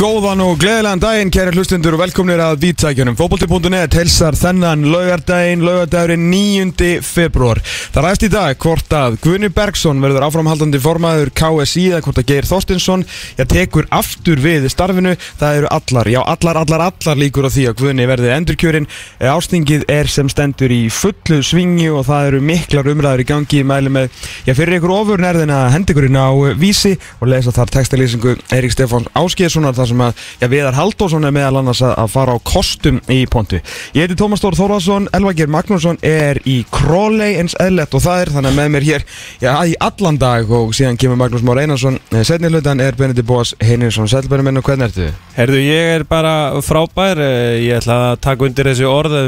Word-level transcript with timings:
Góðan 0.00 0.40
og 0.40 0.54
gleðilegan 0.56 1.00
daginn, 1.02 1.28
kæri 1.28 1.52
hlustundur 1.52 1.92
og 1.92 2.00
velkomnir 2.00 2.40
að 2.40 2.62
Vítækjunum. 2.62 3.18
Fótbolti.net 3.18 3.92
helsar 3.98 4.32
þennan 4.32 4.86
laugardaginn, 4.88 5.60
laugardagurinn 5.60 6.22
9. 6.32 7.02
februar. 7.04 7.58
Það 7.92 8.06
ræðst 8.06 8.24
í 8.24 8.30
dag 8.32 8.56
hvort 8.64 8.94
að 8.96 9.18
Guðni 9.20 9.50
Bergson 9.52 10.00
verður 10.00 10.24
áframhaldandi 10.24 10.80
formaður 10.80 11.28
KSI 11.36 11.84
eða 11.90 11.98
hvort 12.06 12.20
að 12.22 12.30
Geir 12.30 12.48
Þorstinsson 12.48 13.04
já, 13.36 13.44
tekur 13.44 13.90
aftur 13.92 14.40
við 14.40 14.70
starfinu. 14.72 15.12
Það 15.42 15.58
eru 15.58 15.68
allar, 15.76 16.10
já 16.14 16.20
allar, 16.22 16.62
allar, 16.62 16.86
allar 16.86 17.20
líkur 17.20 17.50
á 17.50 17.52
því 17.52 17.66
að 17.68 17.76
Guðni 17.82 18.08
verði 18.08 18.32
endurkjörin. 18.38 18.88
Ástingið 19.20 19.84
er 19.92 20.08
sem 20.08 20.32
stendur 20.32 20.72
í 20.72 20.80
fullu 20.88 21.42
svingi 21.44 21.90
og 21.92 22.08
það 22.08 22.30
eru 22.30 22.42
miklar 22.54 22.88
umræður 22.94 23.26
í 23.26 23.28
gangi 23.34 23.60
í 23.60 23.68
mæli 23.68 23.92
með, 23.92 24.08
já 24.48 24.56
fyrir 24.56 24.80
ykkur 24.80 24.96
ofurnærðina 24.96 25.60
hendingurinn 25.76 26.16
á 26.16 26.32
vísi 26.56 26.96
og 27.20 27.34
lesa 27.34 27.52
þar 27.52 27.76
textalýsingu 27.76 28.38
Eirík 28.48 28.72
Stefáns 28.72 29.12
Áskíðssonar 29.12 29.76
þar 29.76 29.89
sem 29.90 30.02
að 30.04 30.22
já, 30.40 30.46
Viðar 30.52 30.78
Haldósson 30.78 31.26
er 31.28 31.34
meðal 31.34 31.60
annars 31.60 31.82
að, 31.84 31.94
að 32.02 32.12
fara 32.14 32.36
á 32.36 32.38
kostum 32.46 33.00
í 33.10 33.20
pontu. 33.30 33.60
Ég 33.96 34.06
heiti 34.06 34.18
Tómas 34.18 34.42
Stór 34.42 34.56
Þórðarsson, 34.58 35.08
Elvager 35.16 35.50
Magnússon 35.50 36.00
er 36.06 36.40
í 36.48 36.60
Królei 36.72 37.34
eins 37.40 37.56
eðlert 37.60 37.96
og 37.96 38.04
það 38.04 38.24
er 38.24 38.32
þannig 38.36 38.52
að 38.52 38.60
með 38.60 38.72
mér 38.76 38.88
hér 38.88 39.06
já, 39.42 39.52
í 39.66 39.76
allan 39.90 40.20
dag 40.20 40.54
og 40.60 40.74
síðan 40.76 41.00
kemur 41.00 41.20
Magnús 41.20 41.44
Már 41.46 41.62
Einarsson. 41.62 42.00
Setni 42.22 42.52
hlutan 42.52 42.82
er 42.82 42.98
Benedikt 42.98 43.28
Bóas 43.28 43.54
Heininsson. 43.60 44.08
Sælbæri 44.10 44.46
minn 44.46 44.60
og 44.60 44.66
hvernig 44.66 44.90
ertu? 44.90 45.10
Herðu, 45.36 45.60
ég 45.64 45.94
er 45.98 46.06
bara 46.08 46.34
frábær, 46.64 47.20
eh, 47.20 47.60
ég 47.66 47.80
ætla 47.80 48.00
að 48.12 48.20
taka 48.26 48.48
undir 48.48 48.72
þessi 48.72 48.88
orð 48.88 49.18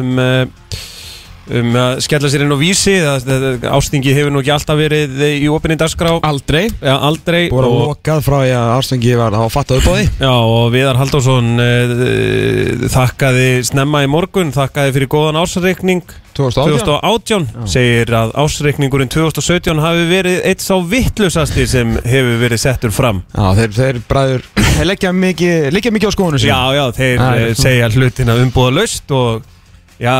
um, 1.50 1.74
eh, 1.74 1.80
að 1.82 2.00
skella 2.06 2.30
sér 2.32 2.44
inn 2.44 2.54
á 2.54 2.58
vísi, 2.60 2.94
ástingi 3.66 4.14
hefur 4.16 4.32
nú 4.34 4.42
ekki 4.42 4.54
alltaf 4.54 4.78
verið 4.78 5.22
í 5.26 5.48
opinni 5.52 5.78
dagskrá, 5.80 6.14
Aldrei. 6.22 6.68
já, 6.70 6.94
aldrei 6.94 7.48
Búið 7.52 7.68
að 7.68 7.76
lokað 7.82 8.24
frá 8.26 8.38
því 8.42 8.54
að 8.58 8.72
Ástingi 8.76 9.14
var 9.20 9.36
að 9.38 9.48
fatta 9.52 9.78
upp 9.78 9.88
á 9.88 9.92
því. 9.92 10.08
já, 10.22 10.32
og 10.32 10.66
Viðar 10.74 11.00
Halldórsson 11.02 11.52
uh, 11.62 12.88
þakkaði 12.92 13.48
snemma 13.70 14.04
í 14.06 14.10
morgun, 14.10 14.54
þakkaði 14.54 14.96
fyrir 14.98 15.12
góðan 15.12 15.40
ásreikning 15.42 16.18
2018. 16.32 16.86
2018, 16.88 17.46
segir 17.68 18.12
að 18.16 18.32
ásreikningurinn 18.40 19.10
2017 19.12 19.82
hafi 19.82 20.06
verið 20.08 20.38
eitt 20.48 20.64
sá 20.64 20.74
vittlusasti 20.80 21.66
sem 21.68 21.96
hefur 22.08 22.38
verið 22.40 22.62
settur 22.62 22.94
fram 22.94 23.20
Já, 23.34 23.50
þeir, 23.58 23.74
þeir 23.76 24.00
bræður, 24.08 24.46
þeir 24.56 24.88
leggja 24.88 25.12
mikið, 25.16 25.56
leggja 25.76 25.92
mikið 25.94 26.12
á 26.12 26.16
skoðunum 26.16 26.42
sín. 26.42 26.52
Já, 26.52 26.62
já, 26.78 26.84
þeir 26.96 27.12
eh, 27.12 27.42
svona. 27.42 27.58
segja 27.60 27.90
hlutina 27.92 28.38
umbúða 28.40 28.76
laust 28.80 29.12
og 29.16 29.50
já, 30.02 30.14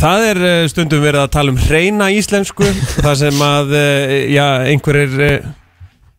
það 0.00 0.26
er 0.30 0.42
eh, 0.50 0.68
stundum 0.72 1.04
verið 1.04 1.24
að 1.24 1.34
tala 1.36 1.54
um 1.54 1.60
hreina 1.66 2.10
íslensku 2.14 2.68
þar 2.98 3.20
sem 3.22 3.44
að, 3.46 3.76
eh, 3.80 4.16
já, 4.34 4.46
einhverjir 4.70 5.24
eh, 5.24 5.52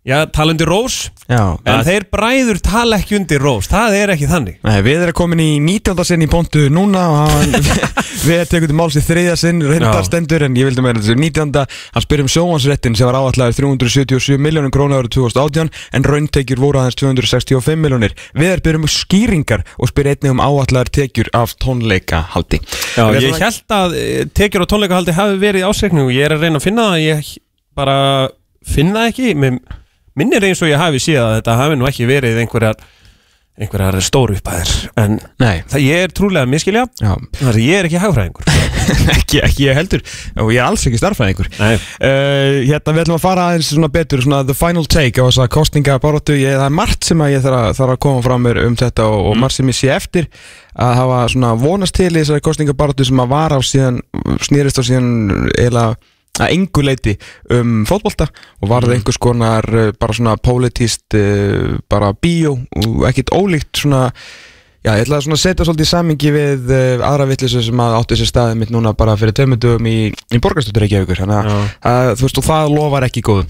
já, 0.06 0.26
tala 0.32 0.54
undir 0.54 0.70
rós. 0.70 1.10
Já, 1.26 1.58
en 1.66 1.82
þeir 1.86 2.06
bræður 2.14 2.60
tala 2.62 3.00
ekki 3.02 3.18
undir 3.18 3.42
rós. 3.42 3.68
Það 3.72 3.96
er 3.98 4.14
ekki 4.14 4.28
þannig. 4.30 4.60
Nei, 4.66 4.78
við 4.86 5.06
erum 5.08 5.18
komin 5.18 5.42
í 5.42 5.50
19. 5.64 6.04
sinn 6.06 6.26
í 6.26 6.30
pontu 6.30 6.68
núna 6.74 7.06
og 7.10 7.18
hann, 7.32 7.56
við 8.30 8.44
tekum 8.52 8.70
til 8.70 8.78
máls 8.78 8.98
í 9.00 9.04
þriðja 9.06 9.36
sinn, 9.42 9.64
reyndar 9.66 10.06
stendur 10.06 10.46
en 10.46 10.58
ég 10.60 10.70
vildi 10.70 10.86
meira 10.86 11.02
þessu 11.02 11.18
19. 11.18 11.56
hann 11.96 12.06
spyr 12.06 12.24
um 12.24 12.30
sjóhansréttin 12.32 12.98
sem 12.98 13.10
var 13.10 13.18
áallega 13.18 13.56
377 13.58 14.38
miljónum 14.42 14.74
krónu 14.74 15.00
árið 15.00 15.16
2018 15.18 15.74
en 15.98 16.08
rauntekjur 16.10 16.62
voru 16.62 16.82
aðeins 16.82 17.00
265 17.02 17.82
miljónir 17.82 18.14
við 18.38 18.52
erum 18.52 18.66
byrjum 18.66 18.90
skýringar 18.92 19.66
og 19.80 19.90
spyr 19.92 20.12
einnig 20.14 20.36
um 20.36 20.44
áallegar 20.44 20.92
tekjur 20.94 21.32
af 21.38 21.56
tónleikahaldi. 21.62 22.62
Já, 22.96 23.10
ég 23.18 23.42
held 23.42 23.76
að 23.80 23.98
eh, 24.00 24.22
tekjur 24.38 24.66
og 24.66 24.72
tónleikahaldi 24.74 25.18
hafi 25.18 25.42
verið 25.42 25.66
ásreikning 25.70 26.06
og 26.06 26.14
ég 26.14 26.28
er 26.28 26.38
að 26.38 26.46
reyna 26.46 26.62
að 26.62 26.68
finna 26.70 26.88
það 26.92 27.02
ég 27.06 27.34
bara 27.76 27.98
finna 28.66 29.02
það 29.02 29.12
ekki. 29.12 29.34
Mér 29.42 29.60
minnir 30.20 30.46
eins 30.48 30.62
og 30.64 30.72
ég 30.72 30.80
hafi 30.82 31.02
séð 31.04 31.24
að 31.24 31.34
þetta 31.40 31.58
hafi 31.62 31.80
nú 31.80 31.90
ekki 31.90 32.08
verið 32.10 32.44
einhverjar 32.44 32.80
einhverjar 33.56 33.96
stóru 34.04 34.36
uppæðir 34.36 34.72
en 35.00 35.14
Nei, 35.40 35.62
það 35.72 35.84
ég 35.86 36.02
er 36.06 36.14
trúlega 36.16 36.48
miskilja 36.50 36.82
þar 37.00 37.54
að 37.54 37.60
ég 37.64 37.78
er 37.80 37.88
ekki 37.88 38.02
hagfræðingur. 38.04 38.50
Ekki, 39.16 39.40
ekki 39.42 39.64
ég 39.66 39.74
heldur. 39.74 40.02
Og 40.44 40.52
ég 40.54 40.60
er 40.60 40.68
alls 40.68 40.84
ekki 40.86 41.00
starfæðingur 41.00 41.48
Nei, 41.58 41.76
Uh, 41.96 42.60
hérna 42.68 42.94
við 42.94 43.02
ætlum 43.06 43.16
að 43.16 43.24
fara 43.24 43.46
aðeins 43.50 43.70
svona 43.72 43.90
betur 43.90 44.22
svona 44.22 44.42
the 44.46 44.54
final 44.58 44.86
take 44.92 45.18
á 45.18 45.26
þessa 45.26 45.48
kostninga 45.56 45.96
baróttu, 46.04 46.36
ég, 46.38 46.58
það 46.60 46.68
er 46.68 46.76
margt 46.76 47.08
sem 47.08 47.24
að 47.24 47.32
ég 47.34 47.46
þarf 47.46 47.62
að, 47.62 47.70
þarf 47.80 47.94
að 47.96 48.02
koma 48.06 48.26
fram 48.28 48.44
mér 48.46 48.60
um 48.66 48.76
þetta 48.78 49.08
og, 49.10 49.22
og 49.32 49.40
margt 49.42 49.58
sem 49.58 49.72
ég 49.72 49.78
sé 49.80 49.90
eftir 49.96 50.28
að 50.76 50.94
hafa 51.00 51.22
svona 51.34 51.54
vonast 51.64 51.96
til 51.96 52.12
í 52.12 52.20
þessari 52.20 52.44
kostninga 52.46 52.76
baróttu 52.78 53.08
sem 53.08 53.24
að 53.24 53.32
var 53.32 53.56
á 53.56 53.60
síðan 53.66 54.02
snýrist 54.46 54.78
á 54.78 54.84
síðan 54.86 55.10
eiginlega 55.56 55.96
að 56.40 56.52
engu 56.56 56.84
leiti 56.84 57.14
um 57.56 57.84
fótbolta 57.88 58.28
og 58.62 58.68
varði 58.72 58.98
einhvers 58.98 59.20
konar 59.24 59.68
uh, 59.72 59.92
bara 60.00 60.18
svona 60.18 60.36
politist 60.42 61.16
uh, 61.16 61.78
bara 61.92 62.12
bíó 62.14 62.58
og 62.82 63.06
ekkit 63.12 63.32
ólíkt 63.36 63.86
svona 63.86 64.10
Já, 64.86 64.92
ég 65.00 65.08
ætla 65.08 65.18
að 65.18 65.24
svona 65.26 65.38
setja 65.42 65.66
svolítið 65.66 65.82
í 65.82 65.90
samingi 65.90 66.30
við 66.36 66.68
uh, 66.70 67.06
aðra 67.08 67.26
vittlisu 67.26 67.64
sem 67.66 67.80
að 67.82 67.96
átti 67.98 68.18
sér 68.20 68.28
staðið 68.30 68.60
mitt 68.60 68.74
núna 68.76 68.92
bara 68.94 69.16
fyrir 69.18 69.34
tveimundum 69.34 69.88
í, 69.90 69.94
í 70.14 70.42
borgarstöður 70.44 70.84
Reykjavíkur 70.84 71.22
þannig 71.24 71.40
að, 71.40 71.64
að 71.90 72.10
þú 72.20 72.28
veist 72.28 72.38
og 72.38 72.46
það 72.46 72.70
lofar 72.76 73.08
ekki 73.08 73.24
góð 73.26 73.42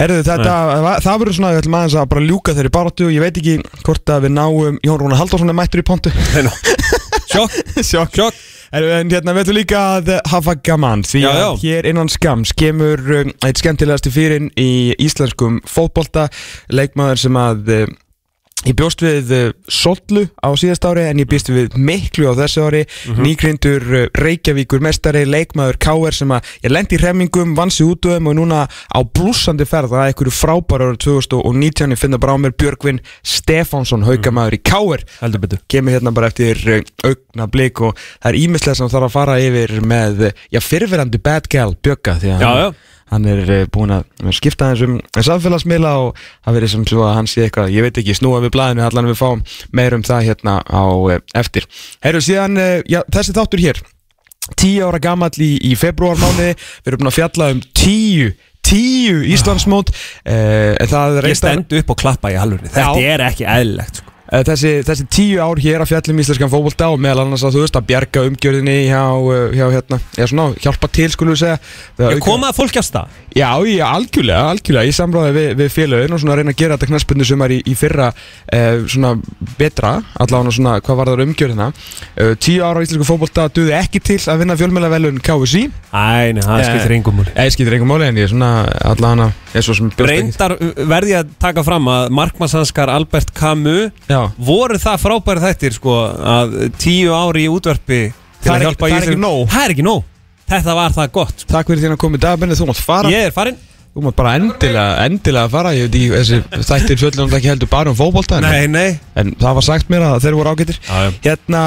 Herðu 0.00 0.24
þetta, 0.26 0.56
va- 0.82 0.96
það 1.04 1.20
verður 1.22 1.36
svona, 1.38 1.52
við 1.54 1.62
ætlum 1.62 1.76
aðeins 1.78 1.96
að 2.02 2.10
bara 2.10 2.26
ljúka 2.26 2.56
þeirri 2.58 2.72
baróttu 2.74 3.06
og 3.06 3.14
ég 3.14 3.22
veit 3.22 3.38
ekki 3.38 3.54
hvort 3.86 4.14
að 4.16 4.26
við 4.26 4.34
náum 4.40 4.80
Jón 4.88 4.98
Rúnar 5.04 5.20
Halldórsson 5.22 5.54
er 5.54 5.58
mættur 5.60 5.84
í 5.84 5.86
pontu. 5.92 6.10
Sjokk, 7.30 7.54
sjokk 7.86 8.42
En 8.70 9.10
hérna 9.10 9.32
við 9.34 9.42
ætlum 9.48 9.56
líka 9.58 9.78
að 9.96 10.10
hafa 10.30 10.54
gaman 10.62 11.00
Því 11.02 11.22
Já, 11.24 11.30
að 11.30 11.40
já. 11.40 11.48
hér 11.64 11.88
innan 11.90 12.10
skams 12.12 12.52
kemur 12.54 13.00
um, 13.20 13.32
eitt 13.42 13.58
skemmtilegasti 13.58 14.12
fyrir 14.14 14.46
í 14.60 14.68
íslenskum 15.02 15.58
fótbolta 15.66 16.28
Leikmaður 16.70 17.18
sem 17.24 17.38
að 17.40 17.72
Ég 18.68 18.74
bjóst 18.76 19.00
við 19.00 19.30
uh, 19.32 19.44
Sollu 19.72 20.26
á 20.36 20.52
síðast 20.52 20.84
ári 20.84 21.06
en 21.08 21.22
ég 21.22 21.28
bjóst 21.30 21.48
við 21.48 21.78
miklu 21.80 22.28
á 22.28 22.36
þessu 22.42 22.64
ári 22.66 22.82
nýgrindur 23.16 23.86
uh, 23.88 24.02
Reykjavíkur 24.20 24.82
mestari 24.84 25.22
leikmaður 25.24 25.78
K.R. 25.80 26.16
sem 26.18 26.34
að 26.36 26.50
ég 26.66 26.74
lendi 26.74 26.98
í 26.98 27.00
hremmingum, 27.00 27.54
vann 27.56 27.72
sig 27.72 27.88
út 27.88 28.10
um 28.12 28.28
og 28.28 28.36
núna 28.36 28.66
á 28.68 29.00
blúsandi 29.00 29.64
ferð 29.64 29.96
að 29.96 30.10
einhverju 30.10 30.34
frábæra 30.36 30.90
ára 30.90 31.00
2019 31.00 31.96
ég 31.96 32.02
finna 32.02 32.20
bara 32.20 32.36
á 32.36 32.42
mér 32.44 32.52
Björgvin 32.60 33.00
Stefánsson 33.24 34.04
haugamaður 34.04 34.58
í 34.58 34.60
K.R. 34.60 35.06
heldur 35.22 35.44
betur 35.46 35.64
kemur 35.72 35.96
hérna 35.96 36.12
bara 36.12 36.28
eftir 36.28 36.60
uh, 36.68 36.84
augna 37.08 37.48
blik 37.48 37.80
og 37.80 37.96
það 37.96 38.30
er 38.34 38.40
ímislega 38.42 38.76
sem 38.82 38.92
þarf 38.92 39.08
að 39.08 39.16
fara 39.16 39.40
yfir 39.40 39.76
með, 39.80 40.26
já, 40.52 40.60
fyrirverandi 40.60 41.24
bad 41.24 41.48
gal 41.48 41.72
Bjögga 41.80 42.18
því 42.20 42.36
að 42.36 42.44
Já, 42.44 42.52
já, 42.60 42.70
hann 43.10 43.26
er 43.30 43.40
uh, 43.46 43.62
búin 43.74 43.92
að 43.94 44.04
skipta 44.36 44.70
hans 44.70 44.82
um 44.86 44.98
samfélagsmiðla 45.16 45.92
og 46.04 46.18
það 46.44 46.58
verið 46.58 46.72
sem 46.74 46.84
svo 46.88 47.06
að 47.06 47.16
hann 47.18 47.30
sé 47.30 47.46
eitthvað, 47.46 47.72
ég 47.74 47.86
veit 47.86 48.00
ekki, 48.02 48.14
snúa 48.18 48.42
við 48.44 48.52
blæðinu 48.56 48.84
allan 48.86 49.08
við 49.10 49.18
fáum 49.20 49.42
meir 49.76 49.96
um 49.96 50.04
það 50.06 50.28
hérna 50.28 50.58
á 50.62 50.82
uh, 50.86 51.16
eftir. 51.40 51.66
Herru, 52.04 52.22
síðan, 52.24 52.60
uh, 52.60 52.76
já, 52.90 53.00
þessi 53.12 53.34
þáttur 53.36 53.64
hér, 53.64 53.82
tíu 54.60 54.86
ára 54.86 55.02
gamall 55.02 55.34
í, 55.42 55.50
í 55.70 55.74
februarmániði, 55.78 56.54
við 56.84 56.92
erum 56.92 57.02
búin 57.02 57.12
að 57.12 57.18
fjalla 57.18 57.50
um 57.54 57.64
tíu, 57.76 58.30
tíu 58.66 59.20
Íslandsmót, 59.34 59.90
en 60.28 60.90
það 60.90 61.18
ég 61.18 61.24
reyndar- 61.26 61.38
stend 61.42 61.76
upp 61.80 61.92
og 61.94 61.98
klappa 62.02 62.30
í 62.30 62.38
halvunni 62.38 62.70
Þetta 62.70 63.02
er 63.14 63.24
ekki 63.30 63.46
eðlilegt 63.48 64.02
sko. 64.02 64.09
Eh, 64.30 64.44
Þessi, 64.46 64.70
þessi 64.86 65.04
tíu 65.10 65.40
ár 65.42 65.58
hér 65.58 65.82
að 65.82 65.88
fjallum 65.90 66.20
íslenskan 66.22 66.50
fótbolta 66.52 66.86
og 66.94 67.00
meðal 67.02 67.24
annars 67.24 67.42
að 67.42 67.56
þú 67.56 67.62
veist 67.64 67.78
að 67.80 67.86
bjarga 67.88 68.22
umgjörðinni 68.28 68.76
hjá, 68.86 69.00
eh, 69.34 69.56
hjá 69.58 69.64
hérna, 69.74 69.98
eða 70.14 70.28
svona, 70.30 70.44
hjálpa 70.62 70.90
til 70.94 71.08
skulum 71.10 71.34
við 71.34 71.40
segja. 71.42 71.56
Það 71.98 72.14
Ég 72.14 72.20
koma 72.22 72.50
að 72.52 72.58
fólki 72.60 72.78
á 72.78 72.84
stað. 72.86 73.16
Já, 73.34 73.50
já, 73.66 73.84
algjörlega, 73.90 74.44
algjörlega, 74.54 74.86
ég 74.86 74.94
samráði 74.94 75.32
við, 75.34 75.48
við 75.58 75.72
félögin 75.74 76.14
og 76.14 76.20
svona 76.22 76.34
að 76.34 76.38
reyna 76.40 76.54
að 76.54 76.60
gera 76.62 76.76
þetta 76.78 76.90
knaspunni 76.92 77.26
sumar 77.26 77.50
í, 77.50 77.58
í 77.66 77.74
fyrra 77.78 78.08
eh, 78.52 78.78
svona 78.90 79.12
betra, 79.58 79.92
allavega 80.22 80.54
svona 80.54 80.76
hvað 80.80 81.00
var 81.02 81.10
það 81.12 81.24
umgjörðina. 81.26 81.68
Eh, 82.16 82.34
Tíu 82.40 82.62
ára 82.66 82.78
á 82.78 82.84
íslensku 82.86 83.06
fótbolta 83.10 83.48
duði 83.50 83.74
ekki 83.78 84.00
til 84.02 84.18
að 84.30 84.44
vinna 84.44 84.56
fjölmjölavelun 84.58 85.18
KSI 85.26 85.64
Æ, 85.90 86.32
nei, 86.38 86.42
það 86.46 86.64
skiptir 86.70 86.94
engum 86.94 87.16
múli 87.18 87.32
Eða 87.34 87.50
skiptir 87.54 87.74
einhver 87.76 87.90
máli 87.90 88.06
en 88.10 88.18
ég 88.20 88.28
er 88.28 88.32
svona 88.32 88.50
allavega 88.92 89.26
eins 89.54 89.68
og 89.72 89.76
sem 89.78 89.90
bjóst 89.90 90.04
ekki- 90.06 90.14
Reyndar 90.14 90.54
verði 90.90 91.14
ég 91.16 91.24
að 91.24 91.32
taka 91.42 91.64
fram 91.66 91.88
að 91.90 92.10
markmannsanskar 92.14 92.92
Albert 92.94 93.32
Camus 93.34 93.90
Já, 94.10 94.19
voru 94.50 94.78
það 94.82 95.00
frábæri 95.04 95.44
þættir 95.46 95.76
sko 95.76 95.96
að 96.34 96.54
tíu 96.80 97.14
ári 97.16 97.46
í 97.46 97.50
útverfi 97.52 98.02
til 98.10 98.46
Það 98.46 98.52
er 98.54 98.60
að 98.60 98.66
hjálpa 98.68 98.92
ekki 98.98 99.16
nóg. 99.20 99.42
Það 99.52 99.64
er 99.66 99.74
ekki 99.74 99.86
nóg. 99.86 100.06
Þetta 100.50 100.76
var 100.80 100.94
það 100.96 101.10
gott 101.14 101.42
sko. 101.44 101.50
takk 101.52 101.68
fyrir 101.70 101.82
því 101.84 101.90
að 101.94 101.98
koma 102.02 102.18
í 102.18 102.22
dagbenni, 102.24 102.56
þú 102.58 102.70
mátt 102.70 102.80
fara. 102.82 103.10
Ég 103.12 103.28
er 103.28 103.34
farinn. 103.34 103.58
Þú 103.90 104.04
mátt 104.06 104.16
bara 104.20 104.32
endilega, 104.38 104.86
endilega 105.06 105.50
fara. 105.50 105.72
Ég 105.74 105.88
veit 105.88 105.98
ekki, 105.98 106.10
þessi 106.14 106.66
þættir 106.70 107.00
fjöllum 107.02 107.32
ekki 107.38 107.50
heldur 107.50 107.70
bara 107.70 107.90
um 107.90 107.98
fótbolta 107.98 108.38
en, 108.38 108.46
Nei, 108.46 108.66
nei. 108.70 108.98
en 109.18 109.32
það 109.40 109.56
var 109.58 109.66
sagt 109.66 109.90
mér 109.90 110.06
að 110.06 110.20
þeir 110.24 110.36
voru 110.38 110.52
ágættir 110.54 110.78
Já, 110.78 110.96
já. 111.06 111.10
Hérna, 111.26 111.62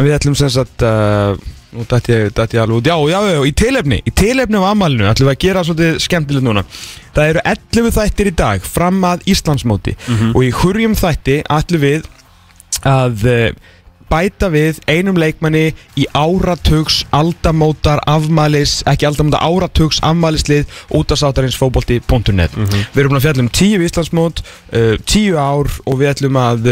við 0.00 0.14
ætlum 0.16 0.36
sem 0.40 0.52
sagt 0.54 0.84
uh, 0.88 1.36
Nú 1.76 1.84
dætti 1.84 2.14
ég, 2.14 2.30
dætti 2.32 2.56
ég 2.56 2.62
alveg 2.62 2.78
út. 2.80 2.86
Já, 2.88 2.96
já, 3.12 3.18
já, 3.34 3.40
í 3.44 3.52
tilefni, 3.52 3.98
í 4.00 4.12
tilefni 4.16 4.60
á 4.60 4.72
amalinu 4.72 5.08
ætlum 5.10 5.28
við 5.28 5.34
að 5.34 5.42
gera 5.44 5.64
svolítið 5.66 5.98
skemmtilegt 6.00 6.46
núna. 6.46 6.62
Það 7.16 7.32
eru 7.32 7.42
11 7.52 7.96
þættir 7.98 8.30
í 8.30 8.36
dag 8.38 8.68
fram 8.76 9.02
að 9.04 9.26
Íslandsmóti. 9.28 9.96
Og 10.32 10.46
í 10.46 10.52
hurjum 10.62 10.96
þætti 10.96 11.42
ætlum 11.58 11.84
við 11.84 12.08
að 12.88 13.26
uh, 13.28 13.50
bæta 14.08 14.48
við 14.52 14.80
einum 14.88 15.18
leikmanni 15.20 15.74
í 15.98 16.06
áratugs 16.16 17.02
aldamótar 17.12 18.00
afmælis, 18.08 18.78
ekki 18.88 19.08
aldamótar 19.08 19.44
áratugs 19.44 20.00
afmælislið 20.00 20.70
út 20.96 21.12
af 21.12 21.20
sátarins 21.20 21.58
fótbolti.net 21.60 22.56
Við 22.56 23.02
erum 23.02 23.12
búin 23.12 23.20
að 23.20 23.26
fjalla 23.26 23.44
um 23.44 23.50
10 23.52 23.84
Íslandsmót 23.88 24.40
uh, 24.40 24.94
10 25.04 25.36
ár 25.36 25.68
og 25.84 26.00
við 26.00 26.14
ætlum 26.14 26.40
að 26.40 26.70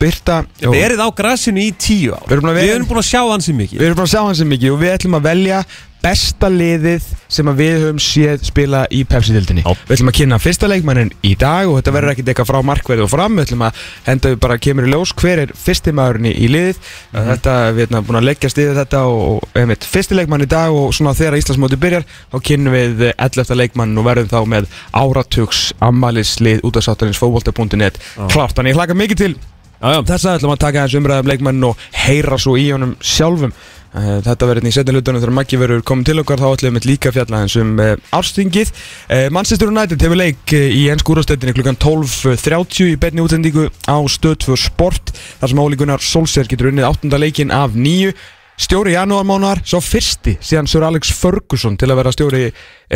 uh, 0.00 0.06
byrta 0.06 0.40
Verið 0.64 1.04
á 1.04 1.08
grassinu 1.12 1.62
í 1.62 1.70
tíu 1.76 2.16
ár. 2.16 2.24
Við 2.26 2.38
erum 2.38 2.50
að 2.50 2.60
Við 2.62 2.74
erum 2.78 2.90
búin 2.90 3.02
að 3.02 3.10
sjá 3.12 3.20
hansi 3.20 3.54
mikið. 3.56 3.78
Við 3.78 3.90
erum 3.90 4.00
búin 4.00 4.08
að 4.08 4.16
sjá 4.16 4.24
hans 4.24 4.42
mikið 4.54 4.74
og 4.74 4.82
við 4.82 4.96
ætlum 4.96 5.20
að 5.20 5.30
velja 5.30 5.62
besta 6.00 6.48
liðið 6.48 7.04
sem 7.30 7.48
að 7.50 7.58
við 7.60 7.74
höfum 7.84 7.98
séð 8.00 8.44
spila 8.48 8.82
í 8.94 9.02
Pepsi-dildinni. 9.08 9.64
Við 9.66 9.96
ætlum 9.96 10.10
að 10.12 10.16
kynna 10.16 10.38
fyrsta 10.40 10.70
leikmannin 10.70 11.12
í 11.26 11.34
dag 11.38 11.68
og 11.68 11.76
þetta 11.78 11.94
verður 11.96 12.12
ekkert 12.14 12.30
eitthvað 12.32 12.48
frá 12.50 12.58
markverði 12.70 13.04
og 13.04 13.12
fram. 13.12 13.36
Við 13.36 13.48
ætlum 13.48 13.64
að 13.66 13.82
henda 14.06 14.32
við 14.32 14.40
bara 14.46 14.58
kemur 14.64 14.88
í 14.88 14.94
ljós 14.94 15.12
hver 15.20 15.44
er 15.44 15.52
fyrsti 15.60 15.94
maðurinn 15.96 16.30
í, 16.30 16.34
í 16.40 16.48
liðið 16.50 16.80
Þetta, 17.12 17.56
við 17.76 17.84
erum 17.86 18.08
búin 18.08 18.20
að 18.22 18.26
leggja 18.30 18.52
stiðið 18.54 18.80
þetta 18.80 19.04
og, 19.12 19.46
einmitt, 19.60 19.86
fyrsti 19.92 20.16
leikmann 20.16 20.46
í 20.46 20.50
dag 20.50 20.74
og 20.74 20.96
svona 20.96 21.14
þegar 21.18 21.38
Íslandsmóti 21.40 21.80
byrjar 21.80 22.08
þá 22.32 22.38
kynnum 22.48 22.76
við 22.76 23.06
11. 23.12 23.54
leikmann 23.60 23.96
og 24.00 24.08
verðum 24.08 24.32
þá 24.32 24.40
með 24.56 24.74
áratugs 24.96 25.62
ammælislið 25.84 26.64
út 26.66 26.80
af 26.80 26.88
sáttarins 26.88 27.20
fótbolta.net 27.20 28.00
Klart, 28.30 28.56
þannig 28.56 28.72
ég 28.72 28.80
hlaka 28.80 28.96
mikið 28.96 29.24
til 29.26 29.34
Já, 29.80 29.88
já 29.96 30.00
Þess 30.04 30.24
að 30.28 30.38
ætlum 30.38 30.52
að 30.54 30.58
taka 30.66 30.86
þessu 30.86 30.98
umræðum 31.00 31.28
leikmenn 31.30 31.64
og 31.70 31.76
heyra 32.04 32.36
svo 32.38 32.56
í 32.60 32.70
honum 32.74 32.96
sjálfum 33.00 33.52
Eh, 33.90 34.20
Þetta 34.22 34.46
verður 34.46 34.66
í 34.68 34.70
setjum 34.70 34.94
hlutunum 34.94 35.18
þegar 35.18 35.32
Maggi 35.34 35.58
verður 35.58 35.80
komin 35.82 36.04
til 36.06 36.20
okkar 36.22 36.38
þá 36.38 36.52
ætlum 36.54 36.76
við 36.78 36.84
líka 36.86 37.08
að 37.10 37.16
fjalla 37.16 37.38
hans 37.40 37.56
um 37.58 37.72
uh, 37.82 37.96
árstingið 38.14 38.68
uh, 38.70 39.24
Manchester 39.34 39.66
United 39.66 40.04
hefur 40.04 40.14
leik 40.20 40.52
í 40.54 40.84
ennsku 40.92 41.10
úrástöldinni 41.16 41.56
klukkan 41.56 41.74
12.30 41.82 42.86
í 42.86 42.94
betni 43.02 43.24
útsendingu 43.24 43.64
á 43.90 43.98
stöð 44.06 44.36
2 44.46 44.56
sport 44.62 45.10
þar 45.40 45.50
sem 45.50 45.62
Óli 45.64 45.74
Gunnar 45.80 45.98
Solskjær 46.06 46.46
getur 46.52 46.70
unnið 46.70 46.86
8. 46.86 47.18
leikin 47.18 47.50
af 47.50 47.74
nýju 47.74 48.14
Stjóri 48.62 48.94
janúarmánar, 48.94 49.64
svo 49.66 49.82
fyrsti 49.82 50.36
síðan 50.38 50.70
Sir 50.70 50.86
Alex 50.86 51.10
Ferguson 51.18 51.74
til 51.80 51.90
að 51.90 51.98
vera 52.04 52.12
stjóri 52.14 52.44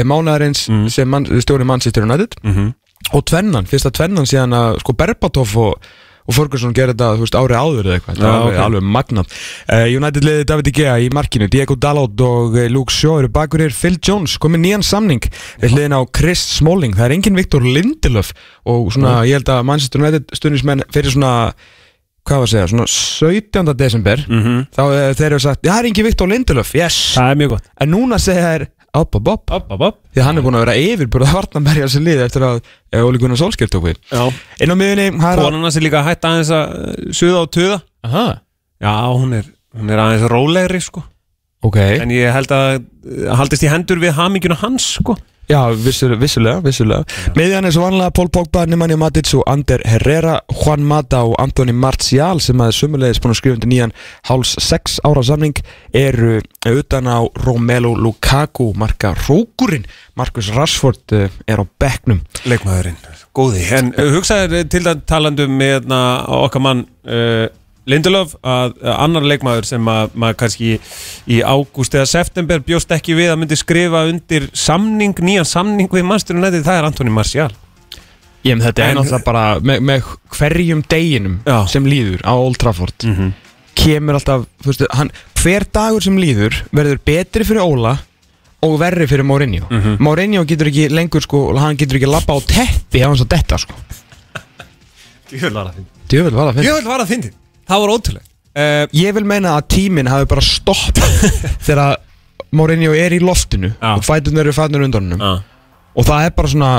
mánaðarins 0.07 0.69
Mm. 0.71 0.87
sem 0.95 1.09
man, 1.11 1.27
stjóri 1.43 1.67
Manchester 1.67 2.07
United 2.07 2.39
Mhm. 2.45 2.71
og 3.19 3.25
tvennan, 3.27 3.67
fyrsta 3.67 3.91
tvennan 3.91 4.31
síðan 4.31 4.55
að 4.55 4.79
sko 4.79 4.93
Berbatov 4.95 5.57
og, 5.59 5.75
og 6.25 6.37
Ferguson 6.37 6.73
gerði 6.77 6.95
þetta 6.95 7.09
þú 7.19 7.25
veist, 7.27 7.37
árið 7.37 7.59
áður 7.61 7.89
eða 7.89 7.99
eitthvað, 7.99 8.19
þetta 8.21 8.33
var 8.47 8.59
alveg, 8.65 8.87
magnað. 8.97 9.37
Uh, 9.69 9.85
United 9.93 10.25
liði 10.25 10.47
David 10.49 10.71
Igea 10.73 10.97
í 11.05 11.11
markinu. 11.13 11.51
Diego 11.53 11.77
Dalot 11.77 12.25
og 12.25 12.57
uh, 12.57 12.65
Luke 12.73 12.95
Shaw 12.95 13.21
eru 13.21 13.31
bakurir 13.35 13.77
Phil 13.77 13.99
Jones 14.01 14.39
komið 14.41 14.65
nýjan 14.65 14.87
samning. 14.87 15.25
Við 15.63 15.77
hliðin 15.77 15.97
á 15.97 16.01
Chris 16.17 16.43
Smalling, 16.59 16.97
það 16.97 17.11
er 17.11 17.17
engin 17.19 17.39
Viktor 17.39 17.65
Lindelöf 17.65 18.33
og 18.65 18.93
svona, 18.97 19.21
ég 19.29 19.41
held 19.41 19.53
að 19.53 19.65
Manchester 19.69 20.01
United 20.05 20.37
stundismenn 20.39 20.87
fyrir 20.95 21.13
svona 21.13 21.35
hvað 22.25 22.41
var 22.41 22.47
að 22.49 22.53
segja, 22.55 22.69
svona 22.73 22.87
17. 22.89 23.75
desember. 23.77 24.23
Mhm. 24.25 24.61
þá 24.73 24.83
uh, 24.85 25.13
þeir 25.13 25.27
eru 25.29 25.43
sagt, 25.45 25.61
já, 25.61 25.75
það 25.75 25.81
er 25.83 25.89
engin 25.91 26.07
Viktor 26.09 26.31
Lindelöf, 26.31 26.73
yes. 26.79 26.97
Það 27.19 27.33
er 27.35 27.41
mjög 27.43 27.51
gott. 27.53 27.67
En 27.85 27.93
núna 27.93 28.19
segja 28.23 28.47
þær, 28.49 28.65
upp, 29.01 29.19
upp, 29.19 29.31
upp. 29.35 29.55
Upp, 29.59 29.73
upp, 29.75 29.85
upp. 29.89 29.99
Því 30.15 30.25
hann 30.27 30.39
er 30.41 30.47
búin 30.47 30.59
að 30.59 30.65
vera 30.67 30.77
yfirbúrða 30.81 31.33
varnarmerja 31.35 31.89
sem 31.93 32.05
lið 32.07 32.23
eftir 32.27 32.47
að 32.47 32.61
uh, 32.63 33.03
Óli 33.05 33.21
Gunnar 33.23 33.41
Solskjær 33.41 33.73
tók 33.73 33.89
við. 33.89 34.01
Já. 34.11 34.23
Inn 34.65 34.75
á 34.75 34.77
miðunni, 34.79 35.09
Konan 35.21 35.67
hans 35.67 35.79
er 35.81 35.87
líka 35.87 36.05
hætt 36.07 36.29
aðeins 36.29 36.53
að 36.55 36.79
uh, 36.79 37.11
suða 37.17 37.43
og 37.43 37.53
tuða. 37.55 37.81
Aha. 38.07 38.25
Já, 38.85 38.95
hún 39.15 39.37
er, 39.41 39.51
hún 39.77 39.93
er 39.93 40.05
aðeins 40.05 40.27
rólegri 40.33 40.83
sko. 40.85 41.05
Ok, 41.65 41.79
En 41.81 42.13
ég 42.13 42.29
held 42.35 42.53
að 42.53 42.75
uh, 42.79 43.31
haldist 43.41 43.65
í 43.65 43.71
hendur 43.73 44.03
við 44.03 44.17
haminguna 44.19 44.59
hans 44.61 44.95
sko 44.99 45.17
já, 45.49 45.61
vissur, 45.77 46.15
vissulega, 46.21 46.61
vissulega. 46.65 47.05
Miðjan 47.37 47.69
er 47.69 47.75
svo 47.75 47.87
vanlega 47.87 48.13
Pól 48.15 48.31
Pogba, 48.33 48.65
Nemanja 48.69 48.99
Matic 49.01 49.31
og 49.39 49.45
Ander 49.51 49.83
Herrera, 49.89 50.39
Juan 50.53 50.85
Mata 50.87 51.25
og 51.27 51.37
Antoni 51.43 51.75
Martial 51.77 52.41
sem 52.45 52.61
að 52.61 52.75
sumulegis 52.79 53.21
búin 53.23 53.35
að 53.35 53.41
skrifa 53.41 53.59
undir 53.59 53.73
nýjan 53.73 53.95
háls 54.29 54.55
6 54.61 55.01
ára 55.09 55.25
samning 55.27 55.61
eru 55.95 56.39
utan 56.71 57.11
á 57.11 57.25
Romelu 57.45 57.95
Lukaku 57.97 58.73
marka 58.77 59.15
rókurinn. 59.27 59.87
Marcus 60.15 60.49
Rashford 60.55 61.13
uh, 61.13 61.27
er 61.51 61.59
á 61.59 61.65
bekknum. 61.67 62.21
Leikmaðurinn, 62.47 62.99
góði. 63.35 63.65
En 63.75 63.91
uh, 63.99 64.13
hugsaður 64.15 64.69
til 64.71 64.85
það 64.85 65.05
talandum 65.11 65.57
með 65.59 65.89
na, 65.91 66.01
okkar 66.45 66.63
mann 66.63 66.85
uh, 67.03 67.49
Lindelöf 67.87 68.35
að 68.41 68.79
uh, 68.81 68.95
annar 69.05 69.23
leikmaður 69.29 69.67
sem 69.69 69.89
að 69.93 70.15
maður 70.17 70.37
kannski 70.41 70.71
í 71.29 71.41
ágúst 71.45 71.95
eða 71.99 72.07
september 72.09 72.63
bjóst 72.65 72.91
ekki 72.97 73.13
við 73.19 73.33
að 73.35 73.39
myndi 73.43 73.59
skrifa 73.61 74.07
undir 74.09 74.47
samning, 74.57 75.13
nýjan 75.21 75.45
samning 75.45 75.91
við 75.93 76.07
mannsturinn 76.09 76.41
nættið, 76.47 76.65
það 76.65 76.79
er 76.81 76.89
Antoni 76.89 77.11
Martial 77.13 77.51
Ég 78.45 78.57
með 78.59 78.67
þetta 78.71 78.83
En- 78.85 78.91
er 78.91 78.97
náttúrulega 79.01 79.25
bara 79.25 79.45
með, 79.61 79.79
með 79.81 80.09
hverjum 80.39 80.83
deginum 80.89 81.37
Já. 81.49 81.59
sem 81.69 81.85
líður 81.89 82.25
á 82.25 82.33
Old 82.37 82.57
Trafford 82.61 83.05
mm 83.05 83.15
-hmm. 83.17 83.31
kemur 83.75 84.15
alltaf, 84.19 84.47
þú 84.65 84.67
veist, 84.73 84.83
hann, 84.93 85.11
hver 85.43 85.65
dagur 85.73 86.03
sem 86.03 86.17
líður 86.19 86.55
verður 86.73 86.99
betri 87.05 87.45
fyrir 87.45 87.61
Óla 87.65 87.99
og 88.65 88.79
verri 88.81 89.07
fyrir 89.07 89.25
Mourinho 89.25 89.67
Mhm. 89.71 89.97
Mourinho 90.01 90.45
getur 90.45 90.67
ekki 90.73 90.89
lengur 90.89 91.21
sko, 91.21 91.57
hann 91.57 91.77
getur 91.77 91.97
ekki 92.01 92.09
lappa 92.09 92.33
á 92.33 92.41
teppi 92.41 93.01
á 93.05 93.09
hans 93.09 93.21
að 93.21 93.29
detta 93.29 93.59
sko 93.59 93.75
Djöfull 95.31 95.53
var 95.55 95.67
það 95.69 95.75
fyndið 95.75 96.09
Djöfull 96.09 96.35
var 96.37 96.53
Djöfull 96.55 96.89
var 96.89 97.07
það 97.69 97.85
var 97.85 97.95
ótrúlega 97.95 98.25
uh, 98.25 98.85
Ég 98.95 99.17
vil 99.17 99.27
meina 99.29 99.57
að 99.59 99.69
tíminn 99.77 100.11
hafi 100.11 100.29
bara 100.31 100.45
stoppað 100.45 101.17
þegar 101.67 101.99
Mourinho 102.55 102.95
er 102.95 103.17
í 103.17 103.21
loftinu 103.23 103.73
Já. 103.73 103.95
og 103.97 104.05
fætunar 104.07 104.47
eru 104.47 104.55
fætunar 104.55 104.87
undan 104.87 105.17
uh. 105.19 105.41
og 105.95 106.07
það 106.07 106.29
er 106.29 106.37
bara 106.39 106.53
svona 106.53 106.73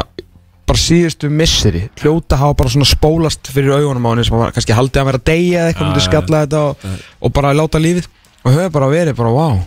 bara 0.66 0.82
síðustu 0.82 1.30
misseri. 1.30 1.84
Hljóta 2.02 2.40
hafa 2.42 2.56
bara 2.58 2.72
svona 2.74 2.88
spólast 2.90 3.52
fyrir 3.54 3.76
augunum 3.76 4.08
á 4.08 4.12
henni 4.16 4.24
sem 4.26 4.34
var 4.40 4.56
kannski 4.56 4.74
haldið 4.74 5.02
að 5.04 5.10
vera 5.12 5.20
deyja 5.30 5.60
eða 5.60 5.70
eitthvað 5.70 5.92
myndi 5.92 6.06
skalla 6.08 6.40
þetta 6.42 6.62
og, 6.72 6.88
og 7.22 7.34
bara 7.38 7.52
láta 7.54 7.82
lífið. 7.84 8.08
Og 8.42 8.50
hefur 8.56 8.74
bara 8.80 8.90
verið 8.90 9.20
bara 9.20 9.34
wow 9.36 9.60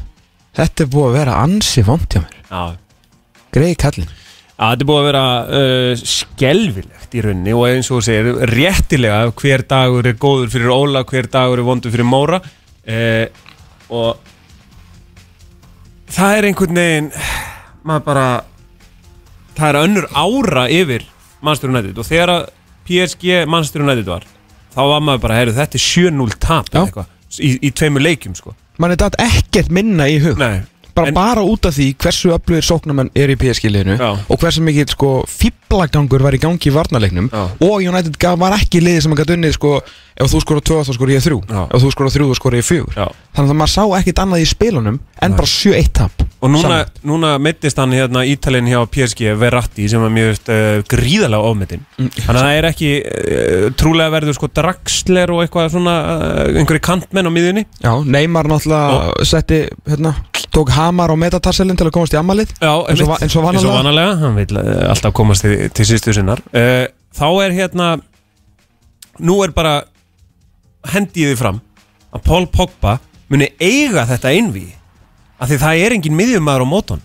þetta 0.58 0.84
er 0.84 0.92
búið 0.92 1.08
að 1.08 1.18
vera 1.18 1.36
ansi 1.44 1.84
vond 1.86 2.06
hjá 2.10 2.22
mér. 2.24 2.78
Greið 3.54 3.76
kallinn 3.82 4.10
að 4.58 4.72
þetta 4.72 4.84
er 4.84 4.88
búið 4.90 5.00
að 5.00 5.08
vera 5.08 5.24
uh, 5.58 6.04
skelvilegt 6.12 7.14
í 7.14 7.24
rauninni 7.24 7.54
og 7.54 7.66
eins 7.68 7.90
og 7.90 8.00
þú 8.00 8.06
segir, 8.08 8.40
réttilega 8.50 9.20
hver 9.38 9.64
dagur 9.70 10.08
er 10.10 10.18
góður 10.18 10.50
fyrir 10.54 10.72
Óla, 10.74 11.04
hver 11.06 11.30
dagur 11.30 11.62
er 11.62 11.68
vondur 11.68 11.94
fyrir 11.94 12.08
Móra. 12.08 12.40
Uh, 12.88 13.26
og 13.94 14.18
það 16.12 16.38
er 16.38 16.48
einhvern 16.48 16.80
veginn 16.80 17.10
maður 17.88 18.06
bara 18.08 18.26
það 19.58 19.68
er 19.68 19.80
önnur 19.82 20.08
ára 20.12 20.64
yfir 20.72 21.06
Manchester 21.40 21.72
United 21.72 22.00
og 22.00 22.08
þegar 22.08 22.34
að 22.34 22.48
PSG 22.88 23.44
Manchester 23.48 23.84
United 23.84 24.08
var 24.08 24.26
þá 24.74 24.82
var 24.92 25.04
maður 25.04 25.22
bara, 25.26 25.38
heyrðu, 25.40 25.56
þetta 25.58 25.78
er 25.78 25.84
7-0 25.84 26.38
tap 26.42 26.72
í, 27.38 27.52
í 27.66 27.70
tveimur 27.74 28.04
leikjum 28.04 28.36
sko. 28.38 28.54
mann 28.78 28.94
er 28.94 29.00
þetta 29.00 29.28
ekkert 29.28 29.72
minna 29.74 30.06
í 30.08 30.18
hug. 30.22 30.38
Nei, 30.40 30.62
bara, 30.98 31.14
bara 31.16 31.44
út 31.46 31.68
af 31.68 31.76
því 31.76 31.88
hversu 32.02 32.32
öflugir 32.34 32.66
sóknarmenn 32.66 33.12
er 33.18 33.32
í 33.32 33.38
PSG-liðinu 33.40 33.98
og 34.02 34.42
hversu 34.42 34.64
mikið 34.66 34.94
sko 34.94 35.12
fýblagangur 35.30 36.24
var 36.26 36.36
í 36.36 36.42
gangi 36.42 36.70
í 36.70 36.74
varnarleiknum 36.74 37.30
Já. 37.32 37.44
og 37.68 37.76
United 37.82 38.18
var 38.40 38.58
ekki 38.58 38.82
liðið 38.84 39.06
sem 39.06 39.16
að 39.16 39.22
gæti 39.22 39.38
unnið 39.38 39.56
sko 39.58 39.72
ef 40.18 40.32
þú 40.32 40.40
skora 40.44 40.64
2 40.70 40.80
þá 40.86 40.94
skora 40.96 41.14
ég 41.16 41.26
3 41.26 41.40
Já. 41.48 41.60
ef 41.66 41.84
þú 41.84 41.92
skora 41.94 42.14
3 42.14 42.30
þá 42.30 42.40
skora 42.40 42.60
ég 42.60 42.66
4 42.68 42.96
Já. 42.96 43.06
þannig 43.36 43.52
að 43.54 43.60
maður 43.60 43.74
sá 43.74 43.84
ekkert 44.00 44.24
annað 44.24 44.42
í 44.42 44.48
spilunum 44.50 44.98
en 44.98 45.38
bara 45.38 45.52
7-1 45.54 45.92
tap 45.98 46.24
Og 46.38 46.52
núna, 46.54 46.84
núna 47.02 47.32
mittist 47.42 47.78
hann 47.80 47.90
hérna 47.96 48.20
ítalinn 48.28 48.68
hjá 48.70 48.78
PSG 48.86 49.32
Verratti 49.40 49.88
sem 49.90 50.04
er 50.06 50.12
mjög 50.14 50.36
uh, 50.54 50.66
gríðalega 50.86 51.48
ofmetinn. 51.48 51.82
Mm. 51.98 52.10
Þannig 52.14 52.38
að 52.38 52.44
það 52.44 52.58
er 52.58 52.68
ekki 52.68 52.90
uh, 53.00 53.64
trúlega 53.80 54.12
verður 54.14 54.36
sko 54.38 54.50
dragsler 54.54 55.32
og 55.34 55.42
eitthvað 55.42 55.72
svona 55.72 55.96
uh, 56.12 56.60
einhverju 56.60 56.84
kantmenn 56.86 57.26
á 57.26 57.32
miðjunni. 57.34 57.64
Já, 57.82 57.90
Neymar 58.06 58.50
náttúrulega 58.52 59.26
setti 59.26 59.60
hérna, 59.88 60.14
tók 60.54 60.70
hamar 60.76 61.10
á 61.10 61.16
metatarselin 61.18 61.80
til 61.80 61.88
að 61.88 61.96
komast 61.98 62.14
í 62.14 62.20
ammalið 62.22 62.54
Já, 62.54 62.70
Eins 62.86 63.02
og 63.02 63.16
eins 63.18 63.34
og 63.34 63.48
vanalega. 63.48 63.58
Eins 63.58 63.66
og 63.66 63.78
vanalega, 63.80 64.14
hann 64.22 64.38
vil 64.38 64.62
alltaf 64.94 65.18
komast 65.18 65.42
til, 65.48 65.58
til 65.74 65.90
sýstu 65.90 66.14
sinnar. 66.14 66.44
Þá 66.54 67.28
er 67.48 67.58
hérna 67.64 67.96
Nú 69.18 69.40
er 69.42 69.50
bara 69.50 69.80
hendiði 70.86 71.36
fram 71.36 71.60
að 72.14 72.22
Paul 72.24 72.46
Pogba 72.46 72.98
muni 73.28 73.50
eiga 73.60 74.06
þetta 74.08 74.30
einví 74.32 74.66
af 75.38 75.48
því 75.50 75.58
það 75.62 75.82
er 75.86 75.92
engin 75.96 76.16
miðjumæður 76.18 76.64
á 76.64 76.68
móton 76.68 77.02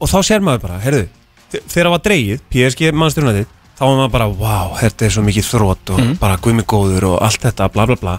og 0.00 0.08
þá 0.08 0.18
sér 0.24 0.44
maður 0.44 0.62
bara, 0.66 0.78
heyrðu 0.84 1.06
þe- 1.52 1.62
þegar 1.68 1.86
það 1.88 1.94
var 1.94 2.04
dreigið, 2.06 2.44
PSG 2.52 2.92
mannstjórnætið 2.96 3.48
þá 3.80 3.82
var 3.86 3.96
maður 3.98 4.12
bara, 4.14 4.28
wow, 4.28 4.76
þetta 4.80 5.06
er 5.06 5.14
svo 5.16 5.24
mikið 5.26 5.48
þrótt 5.50 5.92
og 5.96 6.04
bara 6.20 6.38
guðmi 6.44 6.64
góður 6.68 7.08
og 7.14 7.18
allt 7.26 7.42
þetta 7.48 7.68
bla 7.74 7.86
bla 7.90 7.96
bla 8.00 8.14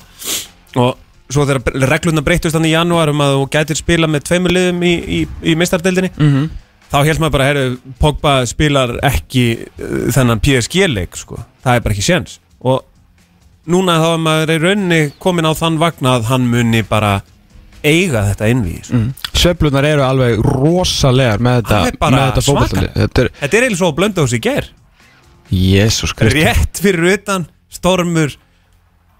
og 0.82 0.98
svo 1.32 1.46
þegar 1.48 1.88
regluna 1.90 2.22
breytust 2.26 2.58
hann 2.58 2.68
í 2.68 2.74
janúar 2.74 3.10
um 3.14 3.22
að 3.24 3.38
þú 3.38 3.48
gætir 3.56 3.80
spila 3.80 4.08
með 4.12 4.26
tveimur 4.28 4.52
liðum 4.52 4.84
í, 4.84 4.94
í, 5.00 5.20
í 5.48 5.56
meistardeldinni 5.56 6.12
mm 6.12 6.30
-hmm. 6.36 6.50
þá 6.92 6.98
held 7.08 7.20
maður 7.24 7.36
bara, 7.38 7.48
heyrðu, 7.50 7.78
Pogba 8.00 8.34
spilar 8.46 8.98
ekki 9.08 9.46
uh, 9.64 10.12
þennan 10.12 10.42
PSG-leik 10.44 11.16
sko. 11.18 11.40
það 11.64 11.76
er 11.76 11.82
bara 11.86 11.94
ekki 11.96 12.04
séns 12.10 12.40
og 12.60 12.84
núna 13.70 13.98
þá 14.02 14.08
er 14.14 14.22
maður 14.26 14.54
í 14.56 14.58
rauninni 14.64 15.02
komin 15.22 15.46
á 15.50 15.54
þann 15.58 15.78
vagn 15.82 16.10
að 16.10 16.30
hann 16.32 16.48
muni 16.50 16.82
bara 16.88 17.20
eiga 17.84 18.24
þetta 18.30 18.50
innví 18.54 18.78
sko. 18.86 18.98
mm. 18.98 19.10
Sveiflunar 19.42 19.86
eru 19.90 20.04
alveg 20.06 20.42
rosalegar 20.46 21.42
með 21.42 21.62
þetta, 21.62 21.80
þetta 22.14 22.44
svakalegt. 22.46 22.96
Þetta 22.98 23.24
er, 23.24 23.30
þetta 23.40 23.58
er 23.58 23.68
að 23.72 23.96
blönda 23.98 24.26
hos 24.26 24.36
í 24.38 24.42
ger 24.44 24.68
Jésús 25.52 26.14
Kristi. 26.16 26.44
Rétt 26.46 26.80
fyrir 26.82 27.16
utan 27.18 27.48
stormur 27.72 28.36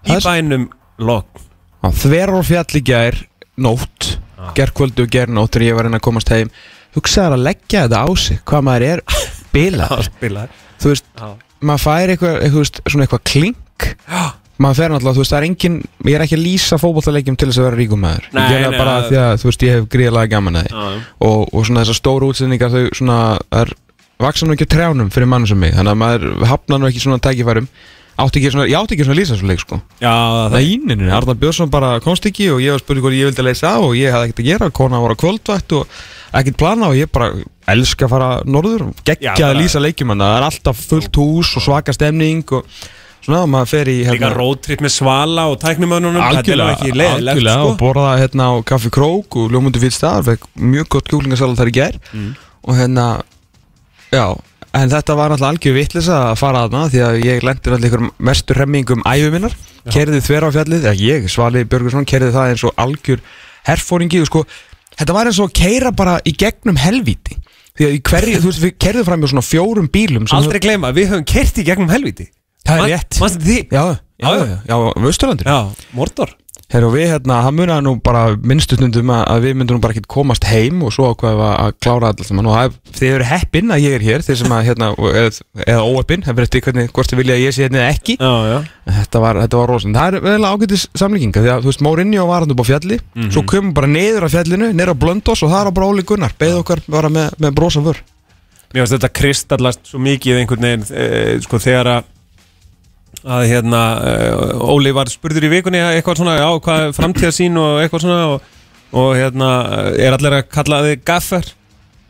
í 0.06 0.14
er- 0.14 0.22
bænum 0.24 0.68
logn. 1.02 1.48
Þverjár 1.82 2.46
fjall 2.46 2.78
í 2.78 2.84
gær, 2.86 3.18
nótt 3.58 4.12
Gerkvöldu 4.56 5.04
og 5.06 5.10
gernótt 5.10 5.54
þegar 5.54 5.66
ég 5.68 5.76
var 5.78 5.86
inn 5.86 5.94
að 5.98 6.02
komast 6.02 6.30
heim. 6.34 6.48
Hugsaðar 6.96 7.36
að 7.36 7.44
leggja 7.46 7.84
þetta 7.86 8.00
á 8.04 8.08
sig 8.18 8.40
Hvað 8.48 8.64
maður 8.66 8.84
er 8.88 9.02
bilað 9.54 10.02
spilar 10.08 10.50
Þú 10.82 10.90
veist, 10.92 11.06
maður 11.62 11.82
fær 11.86 12.12
eitthvað, 12.12 12.38
eitthvað, 12.46 12.80
eitthvað 13.06 13.22
klink 13.30 13.56
maður 14.62 14.78
fer 14.78 14.92
náttúrulega, 14.92 15.16
þú 15.16 15.22
veist, 15.22 15.32
það 15.32 15.38
er 15.40 15.46
engin 15.48 15.76
ég 16.06 16.14
er 16.18 16.24
ekki 16.26 16.36
að 16.38 16.42
lýsa 16.46 16.78
fótbollaleikjum 16.78 17.38
til 17.40 17.48
þess 17.50 17.58
að 17.62 17.66
vera 17.68 17.78
ríkum 17.80 18.02
maður. 18.04 18.26
Nei, 18.32 18.42
ég 18.42 18.52
gera 18.52 18.60
nei, 18.60 18.66
það 18.76 18.82
bara 18.84 18.92
það- 18.98 19.08
því 19.08 19.18
að, 19.22 19.32
þú 19.42 19.48
veist, 19.50 19.64
ég 19.66 19.72
hef 19.78 19.88
gríðlega 19.94 20.30
gaman 20.36 20.58
að 20.60 20.66
því. 20.68 20.74
Já, 20.76 20.84
já. 20.92 21.00
og, 21.28 21.40
og 21.54 21.66
svona 21.66 21.82
þessar 21.82 21.98
stóru 21.98 22.28
útsendingar 22.30 22.70
þau 22.70 22.84
svona, 23.00 23.16
er 23.62 23.72
vaksa 24.22 24.46
nú 24.46 24.54
ekki 24.54 24.68
á 24.70 24.72
trjánum 24.76 25.10
fyrir 25.10 25.26
mann 25.32 25.46
sem 25.50 25.58
mig, 25.58 25.74
þannig 25.74 25.96
að 25.96 26.00
maður 26.04 26.46
hafna 26.52 26.78
nú 26.78 26.86
ekki 26.92 27.02
svona 27.02 27.18
tækifærum. 27.18 27.66
Átti 28.22 28.38
ekki 28.42 28.50
svona, 28.52 28.68
ég 28.68 28.76
átti 28.76 28.92
ekki 28.94 29.06
svona 29.08 29.16
að 29.16 29.20
lýsa 29.22 29.36
svo 29.40 29.48
leik 29.48 29.60
sko. 29.64 29.78
Já, 29.98 30.12
það 30.12 30.52
Nei, 30.52 30.76
neini, 30.84 31.10
Arnar 31.16 31.34
Björnsson 31.40 31.70
bara 31.72 31.94
komst 32.04 32.26
ekki 32.28 32.50
og 32.52 32.60
ég 32.60 32.74
var 32.76 32.82
spurning 32.84 33.02
hvað 33.06 33.16
ég 33.16 33.30
vildi 33.30 33.42
leysa 33.46 33.70
af 33.72 33.86
og 33.88 33.94
ég 33.96 34.12
hafði 34.12 34.28
ekkert 34.28 34.42
að 34.44 34.50
gera, 34.50 34.68
kona 34.70 35.00
var 35.00 35.14
á 35.16 35.22
kvöldvætt 35.22 35.72
og 35.78 35.88
ekkert 36.36 36.58
plana 36.60 36.90
og 36.92 36.98
ég 37.00 37.08
bara 37.10 37.32
elska 37.72 38.04
að 38.04 38.12
fara 38.12 38.28
norður, 38.44 38.84
geggja 39.02 39.32
Já, 39.32 39.34
bara- 39.40 39.54
að 39.56 39.62
lýsa 39.64 39.80
leikjum 39.80 40.12
það 40.12 40.36
er 40.36 40.46
alltaf 40.50 40.76
fullt 40.92 41.16
hús 41.16 41.56
og 41.56 41.64
svaka 41.64 41.96
stemning 41.96 42.44
og 42.52 42.68
svona, 43.24 43.42
maður 43.50 43.70
fer 43.72 43.90
í 43.92 43.96
Líka 44.10 44.30
roadtrip 44.34 44.84
með 44.84 44.94
svala 44.96 45.48
og 45.52 45.58
tæknumönnunum 45.62 46.18
Þetta 46.20 46.28
er 46.28 46.38
algjörlega, 46.42 46.76
ekki 46.76 46.94
leiðilegt 46.96 47.32
algjörlega 47.32 47.58
sko. 47.58 47.72
og 47.72 47.76
borða 47.80 48.14
hérna 48.20 48.48
á 48.50 48.54
Kaffi 48.72 48.92
Krók 48.94 49.36
og 49.40 49.52
Ljómundu 49.54 49.82
fyrir 49.82 49.96
stað, 49.96 50.30
fekk 50.30 50.48
mjög 50.72 50.88
gott 50.96 51.12
kjúklingasalat 51.12 51.60
þar 51.60 51.70
í 51.72 51.76
gær. 51.76 52.00
Mm. 52.12 52.32
og 52.62 52.78
hérna, 52.78 53.06
já 54.12 54.26
en 54.72 54.92
þetta 54.92 55.16
var 55.18 55.34
alltaf 55.34 55.50
algjör 55.52 55.76
vitlisa 55.76 56.18
að 56.30 56.40
fara 56.40 56.64
aðna 56.66 56.86
því 56.92 57.04
að 57.04 57.18
ég 57.26 57.44
lendi 57.44 57.72
alltaf 57.72 57.88
ykkur 57.90 58.04
mestu 58.30 58.56
remmingum 58.56 59.04
æfi 59.08 59.30
minnar, 59.34 59.56
kerði 59.92 60.20
þver 60.24 60.48
á 60.48 60.54
fjallið 60.56 60.86
eða 60.88 60.94
ég, 61.02 61.30
Svali 61.30 61.64
Björgursson, 61.68 62.08
kerði 62.08 62.32
það 62.34 62.52
eins 62.54 62.66
og 62.68 62.76
algjör 62.80 63.24
herfóringi 63.68 64.22
og 64.22 64.30
sko, 64.30 64.44
þetta 64.96 65.16
var 65.16 65.28
eins 65.28 65.40
og 65.42 65.50
að 65.50 65.58
keira 65.60 65.92
bara 65.96 66.18
í 66.24 66.34
gegnum 66.38 66.80
helvíti. 66.80 67.36
Því 67.72 67.88
að 67.88 67.96
í 67.96 68.00
hverju, 68.04 68.38
þú 68.42 68.50
veist, 68.50 68.62
við 68.62 68.72
kerðum 68.84 69.06
fram 69.08 69.22
með 69.22 69.30
svona 69.32 69.46
fjórum 69.46 69.86
bílum 69.92 70.26
sem 70.28 70.36
Aldrei 70.36 70.60
gleyma, 70.60 70.90
við 70.92 71.12
höfum 71.12 71.28
kert 71.28 71.60
í 71.60 71.64
gegnum 71.64 71.92
helviti 71.92 72.26
Það 72.68 72.84
er 72.86 72.94
rétt. 72.96 73.18
Manstu 73.22 73.46
því? 73.48 73.58
Já, 73.72 73.82
já, 73.82 73.96
já, 74.22 74.28
Já, 74.28 74.30
já, 74.38 74.58
já, 74.70 74.74
á 75.50 75.58
Mordor. 75.98 76.36
Herru, 76.72 76.88
við 76.94 77.10
hérna, 77.10 77.42
það 77.44 77.52
munaði 77.58 77.82
nú 77.84 77.90
bara 78.00 78.20
minnstu 78.48 78.78
stundum 78.78 79.10
að, 79.12 79.42
við 79.44 79.56
myndum 79.60 79.80
bara 79.82 79.92
ekki 79.92 80.08
komast 80.08 80.46
heim 80.48 80.78
og 80.86 80.94
svo 80.94 81.10
ákveðum 81.12 81.42
að, 81.44 81.72
klára 81.84 82.12
saman. 82.24 82.46
Og 82.48 82.54
það 82.56 82.76
þið 82.96 83.08
eru 83.18 83.26
heppin 83.28 83.74
að 83.74 83.82
ég 83.84 83.96
er 83.98 84.04
hér 84.06 84.24
þeir 84.24 84.38
sem 84.40 84.54
að 84.56 84.62
hérna, 84.70 84.88
og- 84.96 85.18
eð, 85.20 85.40
eða 85.66 85.82
óheppin 85.84 86.24
það 86.24 86.38
verður 86.38 86.48
eftir 86.48 86.64
hvernig, 86.64 86.88
hvort 86.96 87.12
þið 87.12 87.20
vilja 87.20 87.34
að 87.36 87.42
ég 87.44 87.52
sé 87.58 87.66
hérna 87.66 87.82
eða 87.82 87.90
ekki. 87.92 88.16
Já, 88.16 88.32
já. 88.48 88.56
Þetta 89.02 89.20
var, 89.26 89.40
var 89.52 89.68
rosin, 89.74 89.92
það 89.98 90.08
er 90.16 90.24
vel 90.30 90.48
ágætis 90.48 90.86
samlíkinga 90.96 91.42
því 91.44 91.52
að 91.52 91.60
þú 91.66 91.70
veist, 91.72 91.84
Mourinho 91.84 92.24
var 92.32 92.40
hann 92.46 92.54
upp 92.56 92.64
á 92.64 92.70
fjalli. 92.70 92.98
Svo 93.28 93.44
komum 93.52 93.74
bara 93.76 93.86
niður 93.92 94.24
af 94.30 94.32
fjallinu, 94.32 94.72
niður 94.72 94.94
á 94.96 95.00
Blöndos 95.04 95.44
og 95.44 95.52
það 95.52 95.66
er 95.68 95.76
bara 95.76 95.90
Óli 95.92 96.06
Gunnar, 96.08 96.32
beð 96.40 96.56
okkar 96.62 96.80
bara 96.88 97.12
með, 97.12 97.36
með 97.36 97.52
brosa 97.60 97.84
vör. 97.84 98.00
Mér 98.72 98.86
finnst 98.86 98.96
þetta 98.96 99.12
kristallast 99.12 99.84
svo 99.92 100.00
mikið 100.00 100.38
einhvern 100.40 100.64
veginn 100.64 100.88
e, 100.96 101.36
sko 101.44 101.58
þegar 101.60 101.90
að 101.98 102.04
að 103.22 103.46
hérna 103.50 103.80
e, 104.02 104.12
Óli 104.72 104.92
var 104.94 105.10
spurður 105.12 105.46
í 105.46 105.52
vikunni 105.52 105.80
eitthvað 105.82 106.22
svona, 106.22 106.36
já, 106.40 106.48
hvað 106.64 106.92
framtíðasín 106.96 107.58
og 107.60 107.80
eitthvað 107.82 108.04
svona 108.04 108.20
og, 108.32 108.46
og 108.98 109.10
hérna 109.18 109.50
er 109.94 110.16
allir 110.16 110.38
að 110.40 110.48
kalla 110.52 110.82
þig 110.88 111.04
gaffer? 111.06 111.50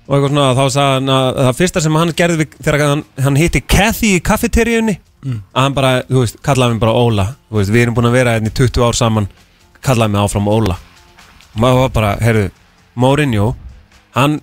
Og 0.09 0.17
eitthvað 0.17 0.33
svona, 0.33 0.47
þá 0.57 0.65
sagði 0.77 0.95
hann 0.97 1.15
að 1.17 1.41
það 1.41 1.59
fyrsta 1.61 1.85
sem 1.85 1.99
hann 2.01 2.15
gerði 2.19 2.39
við, 2.43 2.57
þegar 2.65 2.85
hann, 2.89 3.05
hann 3.27 3.41
hitti 3.41 3.63
Kathy 3.63 4.15
í 4.17 4.23
kaffeteríunni 4.25 4.99
að 5.23 5.61
hann 5.61 5.77
bara, 5.77 5.93
þú 6.09 6.25
veist, 6.25 6.41
kallaði 6.43 6.75
mig 6.75 6.83
bara 6.83 6.97
Óla. 6.99 7.27
Þú 7.49 7.61
veist, 7.61 7.73
við 7.73 7.85
erum 7.85 7.99
búin 7.99 8.09
að 8.09 8.17
vera 8.17 8.33
hérna 8.37 8.51
í 8.51 8.57
20 8.59 8.87
ár 8.89 8.99
saman 8.99 9.29
kallaði 9.85 10.15
mig 10.15 10.25
áfram 10.25 10.51
Óla. 10.51 10.79
Og 11.53 11.61
maður 11.63 11.85
var 11.85 11.95
bara, 11.95 12.11
heyrðu, 12.25 12.49
Mourinho 12.99 13.53
hann, 14.17 14.41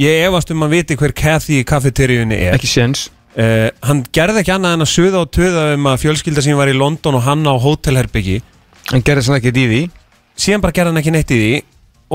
ég 0.00 0.22
efast 0.28 0.52
um 0.54 0.62
að 0.66 0.76
viti 0.76 0.96
hver 1.00 1.14
Kathy 1.16 1.60
í 1.60 1.66
kaffeteríunni 1.66 2.38
er. 2.38 2.54
Ekki 2.54 2.70
séns 2.70 3.08
Uh, 3.36 3.68
hann 3.84 4.02
gerði 4.16 4.40
ekki 4.40 4.52
annað 4.54 4.78
en 4.78 4.84
að 4.86 4.92
suða 4.94 5.22
og 5.22 5.32
töða 5.36 5.64
um 5.74 5.88
að 5.90 6.02
fjölskylda 6.06 6.44
sín 6.44 6.56
var 6.56 6.70
í 6.72 6.76
London 6.76 7.18
og 7.18 7.26
hann 7.26 7.42
á 7.44 7.52
hótelherbyggi 7.60 8.38
hann 8.92 9.04
gerði 9.04 9.26
svona 9.26 9.40
ekkert 9.42 9.60
í 9.60 9.66
því. 9.70 9.80
Síðan 10.40 10.62
bara 10.64 10.76
gerði 10.76 10.94
hann 10.94 11.02
ekki 11.02 11.12
neitt 11.12 11.34
í 11.34 11.40
því. 11.42 11.56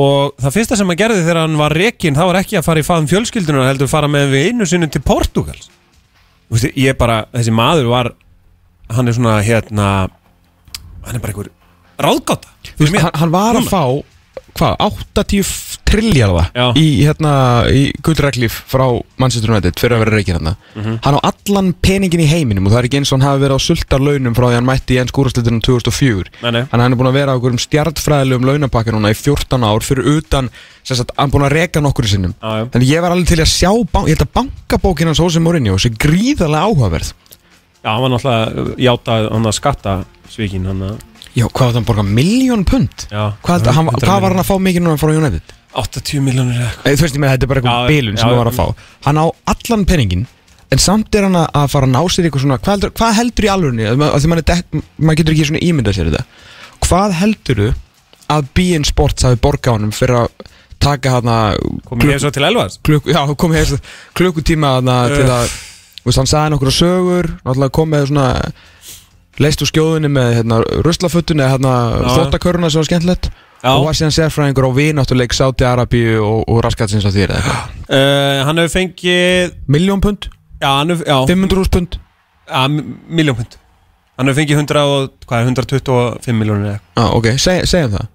Og 0.02 0.34
það 0.42 0.56
fyrsta 0.56 0.80
sem 0.80 0.90
hann 0.90 1.00
gerði 1.02 1.22
þegar 1.26 1.44
hann 1.44 1.60
var 1.60 1.76
rekin 1.76 2.18
þá 2.18 2.24
var 2.24 2.40
ekki 2.42 2.58
að 2.58 2.66
fara 2.66 2.82
í 2.82 2.88
faðum 2.88 3.12
fjölskyldunar 3.12 3.70
heldur 3.70 3.92
fara 3.92 4.10
með 4.10 4.34
við 4.34 4.50
einu 4.50 4.68
sinni 4.70 4.88
til 4.90 5.02
Portugals 5.04 5.68
Þú 6.52 6.58
veist, 6.58 6.78
ég 6.80 6.98
bara, 7.00 7.22
þessi 7.32 7.52
maður 7.56 7.90
var 7.92 8.12
hann 8.92 9.08
er 9.08 9.16
svona 9.16 9.38
hérna 9.40 9.88
hann 11.06 11.16
er 11.16 11.22
bara 11.24 11.32
einhver 11.32 11.52
ráðgáta. 12.02 12.50
Þú 12.76 12.88
veist, 12.88 12.98
hann, 13.04 13.14
hann 13.22 13.32
var 13.32 13.60
að 13.60 13.70
fá 13.72 13.84
hvað, 14.58 14.76
80 14.80 15.52
trilljarða 15.92 16.44
í, 16.80 16.86
hérna, 17.04 17.32
í 17.68 17.82
gullreglíf 18.06 18.62
frá 18.72 18.86
Manchester 19.20 19.52
United 19.52 19.76
fyrir 19.82 19.98
að 19.98 20.04
vera 20.06 20.14
reikinn 20.16 20.38
hérna 20.38 20.54
Mhm. 20.76 21.00
hann 21.04 21.18
á 21.18 21.22
allan 21.32 21.74
peningin 21.84 22.22
í 22.24 22.28
heiminum 22.32 22.66
og 22.68 22.72
það 22.74 22.80
er 22.80 22.88
ekki 22.88 23.00
eins 23.02 23.12
og 23.12 23.20
hann 23.20 23.28
hafi 23.28 23.42
verið 23.44 23.58
á 23.60 23.68
sultar 23.68 24.00
launum 24.00 24.36
frá 24.38 24.46
því 24.48 24.56
hann 24.56 24.70
mætti 24.70 24.96
í 24.96 25.00
enn 25.02 25.12
skúrastöldunum 25.12 25.62
2004 25.62 26.30
Nei, 26.44 26.52
nei. 26.52 26.64
Hann 26.72 26.82
er 26.94 26.96
búin 26.96 27.10
að 27.12 27.18
vera 27.20 27.34
á 27.34 27.36
einhverjum 27.36 27.60
stjartfræðilegum 27.66 28.46
launapakka 28.48 28.92
núna 28.96 29.12
í 29.12 29.18
14 29.20 29.64
ár 29.68 29.84
fyrir 29.84 30.08
utan 30.18 30.50
sem 30.84 30.96
sagt, 30.98 31.12
hann 31.18 31.28
er 31.30 31.34
búin 31.36 31.46
að 31.50 31.56
reka 31.58 31.82
nokkur 31.84 32.08
sinnum 32.08 32.34
Já, 32.42 32.50
já. 32.62 32.66
Þannig 32.72 32.88
ég 32.96 33.02
var 33.02 33.12
alveg 33.12 33.28
til 33.28 33.42
að 33.44 33.52
sjá, 33.52 33.72
ég 34.08 34.16
held 34.16 34.26
að 34.26 34.34
bankabókin 34.40 35.08
hans 35.12 35.20
Jose 35.20 35.40
Mourinho 35.44 35.76
sé 35.78 35.90
gríðarlega 35.92 36.66
áhugaverð 36.72 37.14
Já, 37.84 37.90
hann 37.92 38.02
var 38.02 38.10
náttúrulega 38.16 38.76
játað 38.78 39.32
hann 39.32 39.46
að 39.52 39.58
skatta 39.60 39.94
svíkin 40.32 40.66
hann 40.70 40.82
að 40.82 40.98
Já, 41.36 41.46
hvað 41.48 41.66
var 41.68 41.74
það 41.74 41.82
að 41.82 41.88
borga? 41.92 42.04
Miljón 42.04 42.64
pund? 42.68 43.06
Já, 43.12 43.24
Hvað, 43.46 43.68
hann, 43.78 43.90
hvað 44.02 44.22
var 44.26 44.34
hann 44.34 44.42
að 44.44 44.50
fá 44.50 44.56
mikið 44.60 44.84
núna 44.86 45.00
frá 45.00 45.12
United? 45.16 45.54
80 45.72 46.20
miljónir 46.26 46.58
eitthvað. 46.60 46.96
Þú 46.98 47.06
veist 47.06 47.16
ég 47.16 47.22
með 47.24 47.30
þetta 47.32 47.46
er 47.48 47.52
bara 47.54 47.62
eitthvað 47.62 47.92
bilun 47.94 48.18
sem 48.20 48.28
hann 48.28 48.40
var 48.42 48.50
að 48.52 48.58
fá. 48.60 48.66
Hann 49.08 49.22
á 49.24 49.26
allan 49.54 49.86
peningin 49.88 50.26
En 50.72 50.80
samt 50.80 51.16
er 51.16 51.24
hann 51.28 51.36
að- 51.36 51.50
að 51.52 51.70
fara 51.72 51.86
að 51.88 51.92
ná 51.92 52.02
sér 52.08 52.26
eitthvað 52.28 52.44
svona 52.46 52.58
Hvað 52.60 52.72
heldur, 52.76 52.92
hvað 52.96 53.14
heldur 53.18 53.44
í 53.44 53.50
alvörunni? 53.52 53.88
Af 53.92 54.22
því 54.24 54.30
maður, 54.32 55.16
getur 55.20 55.34
ekki 55.34 55.48
svona 55.50 55.64
ímyndað 55.68 55.96
sér 55.98 56.08
þetta. 56.12 56.24
Hvað 56.88 57.12
heldur 57.20 57.62
að 58.32 58.46
BN 58.56 58.84
Sports 58.88 59.24
hafi 59.24 59.36
borgað 59.36 59.76
honum 59.76 59.92
Fyrir 59.92 60.16
að 60.16 60.30
taka 60.80 61.10
hana 61.18 61.56
Komið 61.88 62.12
hér 62.14 62.20
svo 62.24 62.32
til 62.32 62.44
Elvars? 62.48 62.80
klukk, 62.84 63.04
Já, 63.12 63.20
komið 63.36 63.60
hér 63.60 63.82
klukkutíma 64.16 64.76
hana 64.80 65.08
Til 65.12 65.28
að, 65.28 65.52
þú 66.04 66.08
veist, 66.08 66.18
hann 66.22 66.32
sagði 66.32 66.54
nokkur 66.56 66.72
sögur 66.72 67.32
Náttúrulega 67.44 67.72
kom 67.72 67.90
með 67.92 68.08
svona 68.12 68.52
Leist 69.42 69.64
úr 69.64 69.70
skjóðunni 69.72 70.12
með 70.12 70.36
hérna, 70.40 70.60
ruslafötun 70.86 71.42
Eða 71.42 71.56
hérna 71.56 71.72
Já. 71.90 72.12
þóttaköruna 72.18 72.70
sem 72.70 72.82
var 72.82 72.90
skemmtilegt. 72.90 73.32
Já. 73.62 73.72
Og 73.76 73.86
var 73.86 73.98
síðan 73.98 74.14
sérfræðingur 74.16 74.68
á 74.70 74.72
vináttuleik 74.74 75.34
Sáti 75.38 75.66
Arabíu 75.66 76.22
og, 76.26 76.46
og 76.50 76.62
raskatsins 76.66 77.06
á 77.06 77.12
eitthvað? 77.14 77.74
Uh, 77.86 78.42
Hann 78.48 78.62
hefur 78.62 78.74
fengið 78.74 79.58
Miljón 79.70 80.02
pund, 80.02 80.30
Já, 80.62 80.72
hefur, 80.86 81.06
já. 81.06 81.18
500 81.30 81.70
pund? 81.74 82.00
Já, 82.50 82.68
miljón 83.10 83.38
pund. 83.38 83.58
Hann 84.18 84.30
hefur 84.30 84.42
fengið 84.42 84.62
100 84.62 84.82
og, 84.86 85.12
hvað 85.26 85.42
er, 85.42 85.48
125 85.50 86.38
miljónir 86.38 86.80
ah, 87.00 87.14
ok, 87.18 87.32
seg, 87.42 87.64
segjum 87.70 87.96
það. 87.96 88.10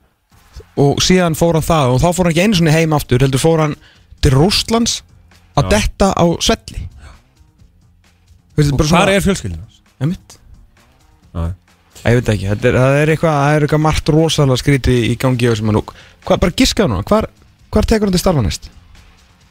Og 0.83 1.01
síðan 1.03 1.39
fór 1.39 1.59
hann 1.59 1.67
það 1.67 1.95
og 1.95 2.03
þá 2.03 2.09
fór 2.11 2.29
hann 2.29 2.35
ekki 2.35 2.45
einu 2.45 2.59
svona 2.61 2.75
heim 2.77 2.95
aftur 2.97 3.25
heldur 3.27 3.43
fór 3.43 3.65
hann 3.65 3.75
til 4.23 4.35
Rústlands 4.37 5.01
að 5.57 5.67
Já. 5.67 5.71
detta 5.75 6.11
á 6.15 6.27
svelli. 6.45 6.85
Hvað 8.57 9.15
er 9.15 9.25
fjölskyldin 9.25 9.63
hans? 9.63 9.83
Ég 12.07 12.21
veit 12.21 12.31
ekki, 12.31 12.49
er, 12.53 12.77
það 12.77 12.97
er 13.01 13.13
eitthvað 13.15 13.37
það 13.41 13.57
er 13.57 13.67
eitthvað 13.67 13.85
margt 13.87 14.11
rosalega 14.15 14.61
skríti 14.61 14.97
í 15.11 15.15
gangi 15.21 15.49
og 15.51 15.59
sem 15.59 15.71
hann 15.71 15.79
hvað, 15.83 16.41
bara 16.43 16.57
giskaðu 16.61 16.93
núna 16.93 17.07
hvar, 17.09 17.29
hvar 17.73 17.89
tekur 17.89 18.09
hann 18.09 18.17
til 18.17 18.23
starfa 18.23 18.45
næst? 18.45 18.69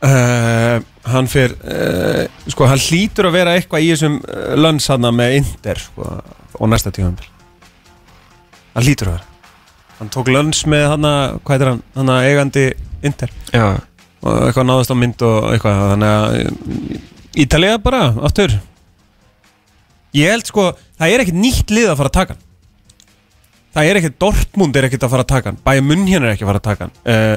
Uh, 0.06 0.84
hann 1.10 1.30
fyrir 1.32 1.56
uh, 1.66 2.26
sko 2.52 2.68
hann 2.70 2.82
hlýtur 2.84 3.30
að 3.30 3.38
vera 3.40 3.56
eitthvað 3.58 3.86
í 3.86 3.90
þessum 3.94 4.20
lönns 4.62 4.90
hann 4.92 5.08
með 5.16 5.40
Inder 5.40 5.82
sko, 5.82 6.12
og 6.60 6.72
næsta 6.72 6.94
tíðanbíl 6.96 7.28
hann 8.76 8.86
hlýtur 8.86 9.12
að 9.12 9.18
vera. 9.18 9.34
Hann 9.96 10.12
tók 10.12 10.30
lönns 10.32 10.66
með 10.68 10.90
hann 10.92 11.10
hvað 11.48 11.62
er 11.62 11.72
hann, 11.72 11.84
hann 11.96 12.14
eigandi 12.20 12.66
Inder. 13.06 13.32
Já, 13.54 13.80
og 14.26 14.48
eitthvað 14.48 14.70
náðast 14.70 14.94
á 14.94 14.98
mynd 15.00 15.26
og 15.26 15.52
eitthvað 15.54 15.84
þannig 15.94 16.16
að 16.16 17.44
Ítalía 17.46 17.80
bara 17.84 18.08
aftur 18.24 18.56
ég 20.16 20.32
held 20.32 20.50
sko, 20.50 20.70
það 21.00 21.14
er 21.14 21.24
ekkert 21.24 21.40
nýtt 21.42 21.74
lið 21.76 21.90
að 21.92 22.00
fara 22.02 22.12
að 22.12 22.18
taka 22.20 22.36
hann. 22.36 22.44
Það 23.76 23.90
er 23.90 24.00
ekkert 24.00 24.22
Dortmund 24.24 24.78
er 24.80 24.88
ekkert 24.88 25.04
að 25.04 25.12
fara 25.12 25.26
að 25.26 25.32
taka 25.34 25.52
hann. 25.52 25.60
Bayern 25.66 25.90
München 25.90 26.24
er 26.24 26.32
ekki 26.32 26.46
að 26.46 26.52
fara 26.52 26.62
að 26.62 26.68
taka 26.70 26.88
hann. 26.88 26.96
Uh, 27.04 27.36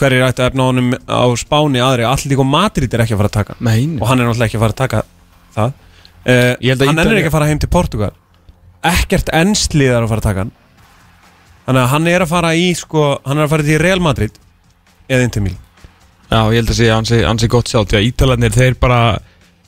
hverjir 0.00 0.26
ætti 0.26 0.42
að 0.42 0.50
efna 0.50 0.66
honum 0.66 0.90
á 1.06 1.24
Spáni 1.38 1.82
aðri, 1.84 2.06
allir 2.10 2.42
og 2.42 2.48
Madrid 2.50 2.96
er 2.96 3.04
ekki 3.04 3.14
að 3.14 3.22
fara 3.22 3.30
að 3.30 3.36
taka 3.38 3.54
hann. 3.54 3.62
Mein 3.68 3.94
og 4.00 4.10
hann 4.10 4.20
er 4.20 4.28
náttúrulega 4.28 4.50
ekki 4.50 4.58
að 4.58 4.64
fara 4.64 4.74
að 4.74 4.82
taka 4.82 5.02
það. 5.54 5.80
Uh, 6.24 6.86
hann 6.88 7.02
er 7.04 7.18
ekki 7.20 7.30
að 7.30 7.36
fara 7.36 7.50
heim 7.52 7.62
til 7.62 7.70
Portugal. 7.70 8.12
Ekkert 8.84 9.30
ennslið 9.32 9.92
er 9.92 10.02
að 10.02 10.10
fara 10.10 10.24
að 10.24 10.28
taka 10.28 10.44
hann. 10.44 10.54
Þannig 11.64 11.84
að 11.84 11.92
hann 11.94 12.08
er 12.10 12.24
að 12.24 12.32
fara 12.34 12.50
í 12.58 12.66
sko, 12.76 13.04
hann 13.24 13.38
er 13.38 13.46
að 13.46 13.54
fara 13.54 13.68
til 13.68 13.78
Real 13.80 14.02
Madrid 14.04 14.34
eða 15.08 15.28
Inter 15.28 15.44
Milan. 15.44 15.60
Já, 16.34 16.40
ég 16.50 16.58
held 16.58 16.72
að 16.72 16.78
segja 16.80 16.98
ansi, 16.98 17.20
ansi 17.28 17.48
gott 17.52 17.70
sjálf 17.70 17.92
því 17.92 18.00
að 18.00 18.06
Ítalarnir, 18.08 18.54
þeir 18.56 18.76
bara 18.80 19.00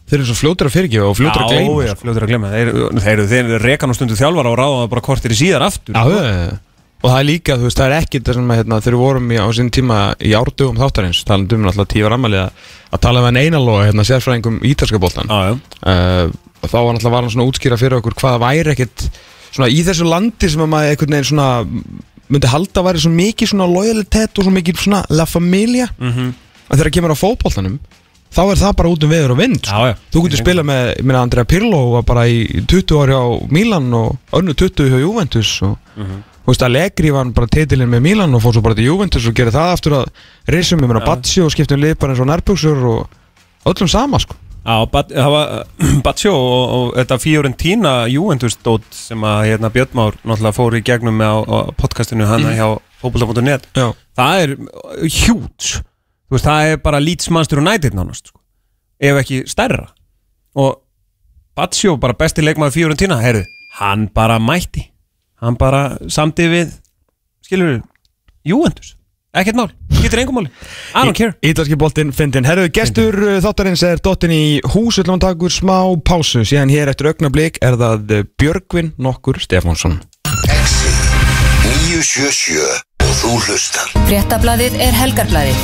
þeir 0.06 0.18
eru 0.20 0.28
svo 0.28 0.38
fljótur 0.38 0.70
að 0.70 0.76
fyrirgefa 0.76 1.10
og 1.10 1.16
fljótur 1.18 1.44
að 1.44 1.52
gleyma 1.52 1.80
Já, 1.82 1.88
já, 1.88 1.94
fljótur 2.02 2.26
að 2.26 2.32
gleyma. 2.32 2.52
Þeir, 2.54 2.70
þeir, 3.06 3.24
þeir, 3.32 3.50
þeir 3.50 3.66
reka 3.66 3.88
nú 3.88 3.96
stundu 3.96 4.18
þjálfara 4.18 4.52
og 4.52 4.58
ráða 4.60 4.78
það 4.82 4.92
bara 4.94 5.04
kortir 5.08 5.34
í 5.34 5.38
síðar 5.40 5.66
aftur. 5.66 5.96
Já, 5.98 6.58
og 7.06 7.12
það 7.12 7.18
er 7.20 7.26
líka, 7.28 7.56
þú 7.58 7.68
veist, 7.68 7.80
það 7.80 7.92
er 7.92 7.96
ekki 8.00 8.20
það 8.24 8.38
sem 8.38 8.50
að, 8.50 8.60
hérna, 8.60 8.78
við 8.86 8.96
vorum 9.00 9.28
í, 9.30 9.38
á 9.38 9.46
sín 9.54 9.68
tíma 9.74 9.98
í 10.24 10.32
árdugum 10.36 10.80
þáttarins, 10.80 11.22
talandi 11.28 11.58
um 11.58 11.68
alltaf 11.68 11.90
tíu 11.92 12.06
var 12.06 12.16
ammali 12.16 12.40
að, 12.40 12.64
tala 13.04 13.22
með 13.22 13.32
en 13.32 13.40
einalóa, 13.42 13.84
hérna, 13.86 14.06
sérfræðingum 14.08 14.58
já. 15.44 15.58
uh, 15.92 16.32
og 16.62 16.72
þá 16.72 16.76
var 16.78 16.90
alltaf 16.94 17.12
var 17.12 17.26
hann 17.26 17.34
svona 17.34 17.46
útskýra 17.50 17.78
fyrir 17.80 18.00
okkur 18.00 18.16
hvað 18.16 18.40
væri 18.42 18.72
ekkit 18.72 19.06
svona 19.50 19.68
í 19.70 19.84
þessu 19.86 20.08
landi 20.08 20.50
sem 20.50 20.64
að 20.64 20.72
maður 20.72 20.94
einhvern 20.94 21.16
veginn 21.16 21.30
svona 21.30 21.50
myndi 22.26 22.50
halda 22.50 22.80
að 22.80 22.88
væri 22.88 23.04
svo 23.04 23.12
mikið 23.14 23.52
svona 23.52 23.68
lojalitet 23.70 24.40
og 24.40 24.48
svo 24.48 24.54
mikið 24.56 24.82
svona 24.82 25.04
la 25.12 25.28
familia. 25.30 25.86
Mhm. 26.00 26.34
að 26.66 26.80
þegar 26.80 26.94
kemur 26.96 27.14
á 27.14 27.22
fótboltanum 27.22 27.78
þá 28.36 28.42
er 28.52 28.60
það 28.60 28.76
bara 28.78 28.92
út 28.92 29.04
um 29.06 29.12
veður 29.16 29.32
og 29.34 29.38
vind 29.40 29.58
sko. 29.64 29.72
Já, 29.80 29.90
já. 29.90 29.98
þú 30.12 30.22
getur 30.26 30.42
spilað 30.44 30.68
með, 30.70 30.92
meina 31.08 31.22
Andrea 31.24 31.44
Pirlo 31.48 31.82
var 31.96 32.02
bara 32.06 32.26
í 32.28 32.38
20 32.68 32.96
ári 33.02 33.16
á 33.16 33.24
Milan 33.50 33.88
og 33.96 34.16
önnu 34.36 34.52
20 34.54 34.90
hjá 34.92 35.00
Juventus 35.00 35.52
og 35.64 35.76
Mhm. 35.96 36.22
þú 36.46 36.52
veist 36.52 36.62
Allegri 36.62 37.10
var 37.10 37.24
bara 37.34 37.46
titilinn 37.50 37.90
með 37.90 38.02
Milan 38.04 38.34
og 38.34 38.42
fór 38.42 38.52
svo 38.54 38.62
bara 38.62 38.74
til 38.78 38.84
Juventus 38.86 39.26
og 39.26 39.34
gerir 39.34 39.50
það 39.50 39.72
aftur 39.74 39.92
að 39.98 40.06
reysum, 40.46 40.78
ég 40.80 40.88
meina 40.92 41.04
Batsio 41.04 41.44
og 41.46 41.50
skiptum 41.56 41.80
bara 41.98 42.12
eins 42.12 42.20
og 42.20 42.26
nærbuksur 42.28 42.84
og 42.86 43.08
öllum 43.66 43.88
sama 43.88 44.18
sko 44.20 44.34
Já, 44.66 44.82
það 44.90 45.30
var 45.30 45.66
Batsjó 46.06 46.32
og, 46.34 46.70
og 46.76 46.94
þetta 46.98 47.18
Fiorentina 47.22 47.92
Juventus 48.10 48.56
dót 48.66 48.82
sem 48.90 49.18
að 49.22 49.44
hérna, 49.46 49.70
Björn 49.70 49.94
Már 49.94 50.16
náttúrulega 50.26 50.56
fór 50.56 50.74
í 50.74 50.82
gegnum 50.82 51.16
með 51.18 51.30
á, 51.30 51.38
á 51.46 51.58
podcastinu 51.78 52.26
hana 52.26 52.50
hjá 52.58 52.66
fótbolta.net 53.00 53.68
Já, 53.78 53.92
það 54.18 54.42
er 54.42 54.56
hjúts 55.06 55.76
þú 56.26 56.36
veist, 56.36 56.48
það 56.48 56.72
er 56.72 56.82
bara 56.82 57.02
Leeds 57.02 57.30
Manchester 57.30 57.62
United 57.62 57.96
nánast 57.96 58.32
sko. 58.32 58.40
ef 59.00 59.20
ekki 59.22 59.42
stærra. 59.50 59.90
Og 60.56 60.82
Batsjó 61.56 61.96
bara 62.00 62.16
besti 62.16 62.44
leikmaður 62.44 62.74
Fiorentina, 62.74 63.16
heyrðu, 63.22 63.46
hann 63.78 64.08
bara 64.12 64.38
mætti. 64.38 64.90
Hann 65.40 65.56
bara 65.56 65.96
samdi 66.08 66.48
við 66.52 66.74
skilur 67.44 67.74
við, 67.74 67.82
Juventus. 68.44 68.94
Ekkert 69.36 69.56
mál, 69.58 69.68
getur 70.00 70.22
engum 70.22 70.38
máli. 70.38 70.50
I 70.96 71.04
don't 71.04 71.16
care. 71.16 71.34
Ítalski 71.44 71.76
boltinn 71.76 72.12
fyndin 72.16 72.46
Herru, 72.48 72.70
gestur 72.72 73.16
uh, 73.20 73.34
þáttarins 73.44 73.82
er 73.84 74.00
dottin 74.00 74.32
í 74.32 74.44
hús 74.72 74.96
Öllum 75.02 75.20
takur 75.20 75.52
smá 75.52 75.76
pásu. 76.08 76.40
Síðan 76.48 76.72
hér 76.72 76.88
eftir 76.92 77.10
augnablik 77.10 77.60
er 77.64 77.76
það 77.76 78.16
uh, 78.16 78.22
Björgvin 78.40 78.94
nokkur 78.96 79.36
Stefánsson. 79.44 79.98
Exi 80.48 80.94
977 81.68 82.64
og 83.04 83.12
þú 83.20 83.36
hlustar. 83.44 83.92
Fréttablaðið 84.08 84.80
er 84.88 84.96
helgarblaðið. 85.04 85.60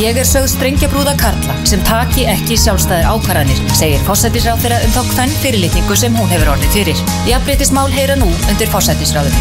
Ég 0.00 0.16
er 0.16 0.24
sögð 0.24 0.48
strengjabrúða 0.54 1.12
Karla 1.20 1.54
sem 1.68 1.82
taki 1.84 2.22
ekki 2.30 2.56
sjálfstæðir 2.56 3.10
ákvarðanir, 3.12 3.58
segir 3.76 4.00
fósættisráð 4.06 4.64
um 4.78 4.92
þá 4.94 5.00
hvern 5.10 5.34
fyrirlitningu 5.42 5.96
sem 6.00 6.14
hún 6.16 6.30
hefur 6.32 6.54
orðið 6.54 6.76
fyrir. 6.76 7.00
Jafnbreytismál 7.28 7.92
heyra 7.92 8.16
nú 8.16 8.30
undir 8.48 8.70
fósættisráðum. 8.72 9.36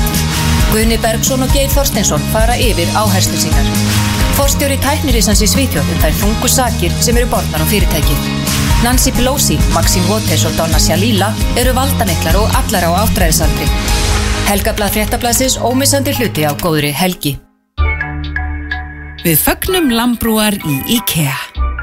Guðni 0.74 0.98
Bergson 1.04 1.46
og 1.46 1.54
Geir 1.56 1.72
Þorsteinsson 1.72 2.26
fara 2.34 2.58
yfir 2.60 2.92
áherslu 3.00 3.40
sínar. 3.40 3.70
Forstjóri 4.36 4.76
tæknirísans 4.84 5.44
í 5.46 5.48
Svíþjóð 5.52 5.94
um 5.94 6.02
þær 6.04 6.18
þungu 6.20 6.52
sakir 6.52 6.98
sem 7.00 7.20
eru 7.22 7.30
borðnar 7.32 7.64
á 7.64 7.72
fyrirtækið. 7.72 8.28
Nancy 8.84 9.14
Pelosi, 9.16 9.56
Maxine 9.76 10.08
Waters 10.12 10.44
og 10.50 10.58
Donna 10.60 10.82
Sjalila 10.84 11.30
eru 11.62 11.72
valdamiklar 11.78 12.40
og 12.42 12.60
allar 12.60 12.90
á 12.92 12.92
áttræðisaldri. 13.06 13.70
Helgablað 14.50 14.98
fréttablaðsins 14.98 15.56
ómissandi 15.64 16.18
hluti 16.20 16.44
á 16.44 16.52
góðri 16.60 16.92
helgi. 16.92 17.38
Við 19.22 19.38
fögnum 19.38 19.92
lambrúar 19.94 20.56
í 20.66 20.76
IKEA. 20.96 21.36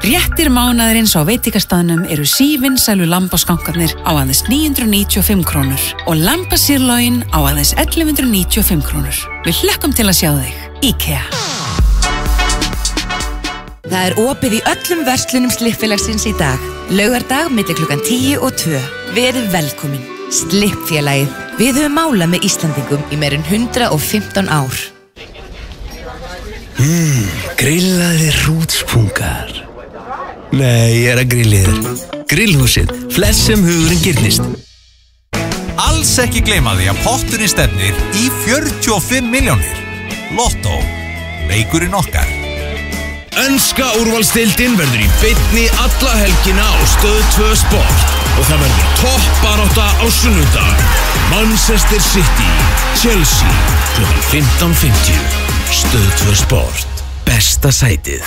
Réttir 0.03 0.49
mánaðurins 0.51 1.13
á 1.15 1.23
veitikastafnum 1.23 2.01
eru 2.11 2.25
sívinsælu 2.27 3.07
lambaskankarnir 3.07 3.93
á 4.03 4.11
aðeins 4.11 4.41
995 4.49 5.45
krónur 5.47 5.85
og 6.03 6.19
lambasýrlógin 6.19 7.21
á 7.31 7.39
aðeins 7.39 7.71
1195 7.79 8.83
krónur. 8.83 9.21
Við 9.47 9.63
hlekkum 9.63 9.95
til 9.95 10.09
að 10.11 10.19
sjá 10.19 10.31
þig. 10.35 10.59
IKEA. 10.91 11.23
Það 13.87 14.03
er 14.03 14.19
opið 14.27 14.59
í 14.59 14.61
öllum 14.75 15.07
verslunum 15.07 15.55
slippfélagsins 15.55 16.27
í 16.27 16.35
dag. 16.35 16.69
Laugardag 16.91 17.55
millir 17.55 17.79
klukkan 17.79 18.03
10 18.03 18.43
og 18.43 18.51
2. 18.67 18.83
Verið 19.15 19.51
velkomin. 19.55 20.03
Slippfélagið. 20.27 21.31
Við 21.55 21.83
höfum 21.85 21.99
málað 22.03 22.35
með 22.35 22.51
Íslandingum 22.51 23.11
í 23.15 23.23
meirinn 23.23 23.47
115 23.47 24.51
ár. 24.51 24.98
Grillaðir 26.79 28.35
rútspungar 28.45 29.49
Nei, 30.55 31.03
ég 31.03 31.09
er 31.11 31.19
að 31.19 31.33
grilliðir 31.33 32.23
Grillhúsið, 32.29 32.93
flest 33.11 33.49
sem 33.49 33.65
hugurinn 33.67 34.03
gyrnist 34.05 34.45
Alls 35.79 36.13
ekki 36.23 36.43
gleyma 36.47 36.77
því 36.77 36.87
að 36.91 37.01
potturinn 37.03 37.51
stefnir 37.51 37.95
í 38.19 38.25
45 38.43 39.27
miljónir. 39.31 39.77
Lotto. 40.35 40.75
Leikurinn 41.47 41.95
okkar. 41.95 42.27
Önska 43.45 43.87
úrvalstildin 44.01 44.75
verður 44.79 45.05
í 45.05 45.09
bytni 45.21 45.65
alla 45.79 46.15
helgina 46.19 46.67
á 46.67 46.79
stöð 46.95 47.19
2 47.39 47.51
sport 47.63 48.15
og 48.35 48.47
það 48.49 48.63
verður 48.65 48.95
toppbaróta 49.03 49.87
á 50.03 50.05
sunnudag 50.21 50.87
Manchester 51.31 52.03
City 52.03 52.49
Chelsea 52.99 53.53
kl. 53.95 54.09
15.50 54.31 55.48
stöð 55.71 56.09
2 56.25 56.35
sport. 56.45 57.03
Besta 57.25 57.71
sætið 57.71 58.25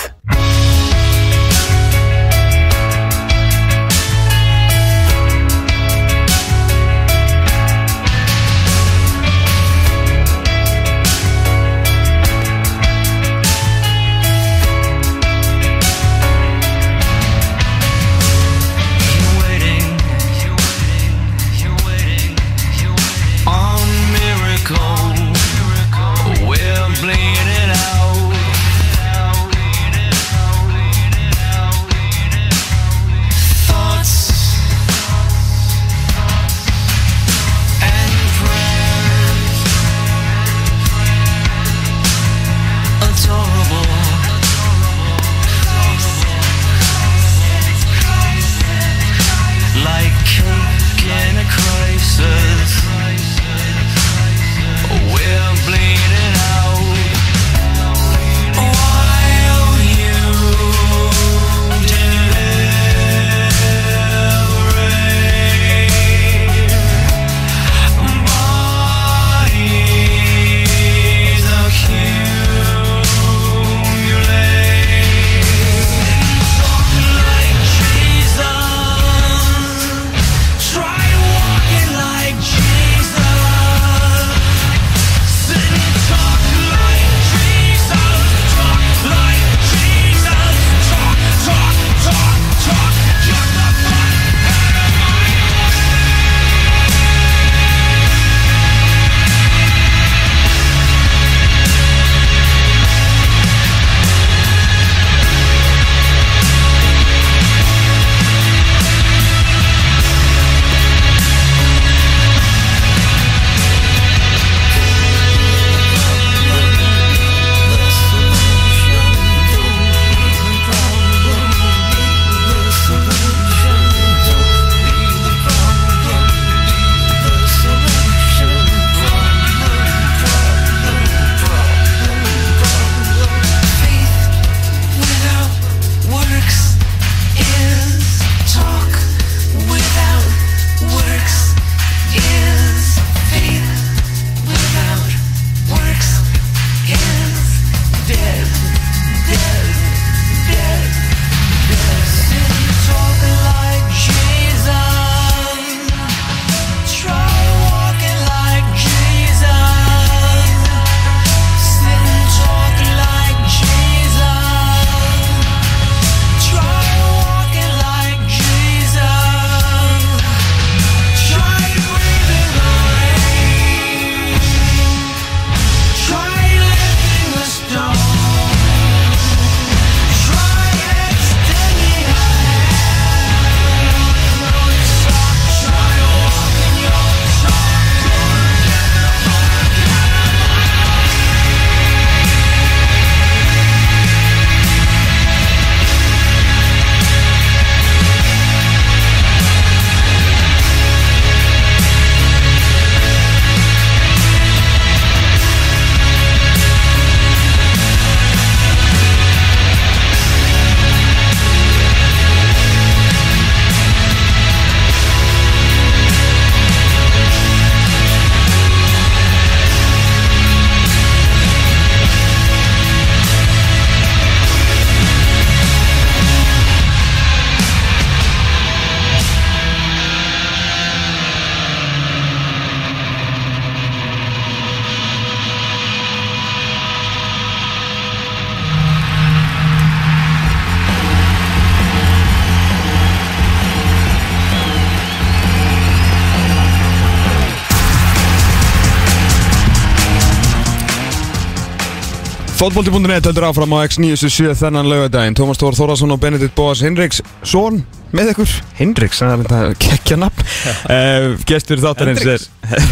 Fótbolti.net 252.63 253.25
heldur 253.27 253.43
áfram 253.49 253.73
á 253.75 253.83
X977 253.83 254.53
þennan 254.55 254.87
laugadaginn 254.87 255.35
Tómas 255.35 255.59
Tór 255.59 255.75
Þórðarsson 255.75 256.13
og 256.15 256.19
Benedikt 256.21 256.53
Bóas 256.55 256.79
Hinriks 256.79 257.17
Són 257.43 257.81
með 258.15 258.29
ykkur. 258.31 258.53
Hinriks, 258.77 259.19
það 259.19 259.33
er 259.33 259.41
þetta 259.41 259.81
kekkja 259.83 260.17
nafn. 260.21 260.45
Uh, 260.87 261.25
Gestur 261.49 261.81
þáttarins 261.83 262.23
er 262.23 262.45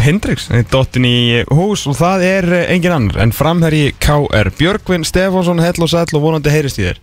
Hinriks, 0.03 0.49
dottin 0.73 1.07
í 1.07 1.13
hús 1.55 1.85
og 1.87 1.95
það 2.01 2.25
er 2.27 2.49
eh, 2.57 2.65
engin 2.75 2.97
annar 2.97 3.21
en 3.23 3.31
framherji 3.31 3.93
KR 4.03 4.51
Björgvin 4.59 5.07
Stefánsson, 5.07 5.63
hell 5.63 5.87
og 5.87 5.93
sæll 5.95 6.19
og 6.19 6.25
vonandi 6.27 6.51
heyrist 6.51 6.83
í 6.83 6.89
þér. 6.89 7.01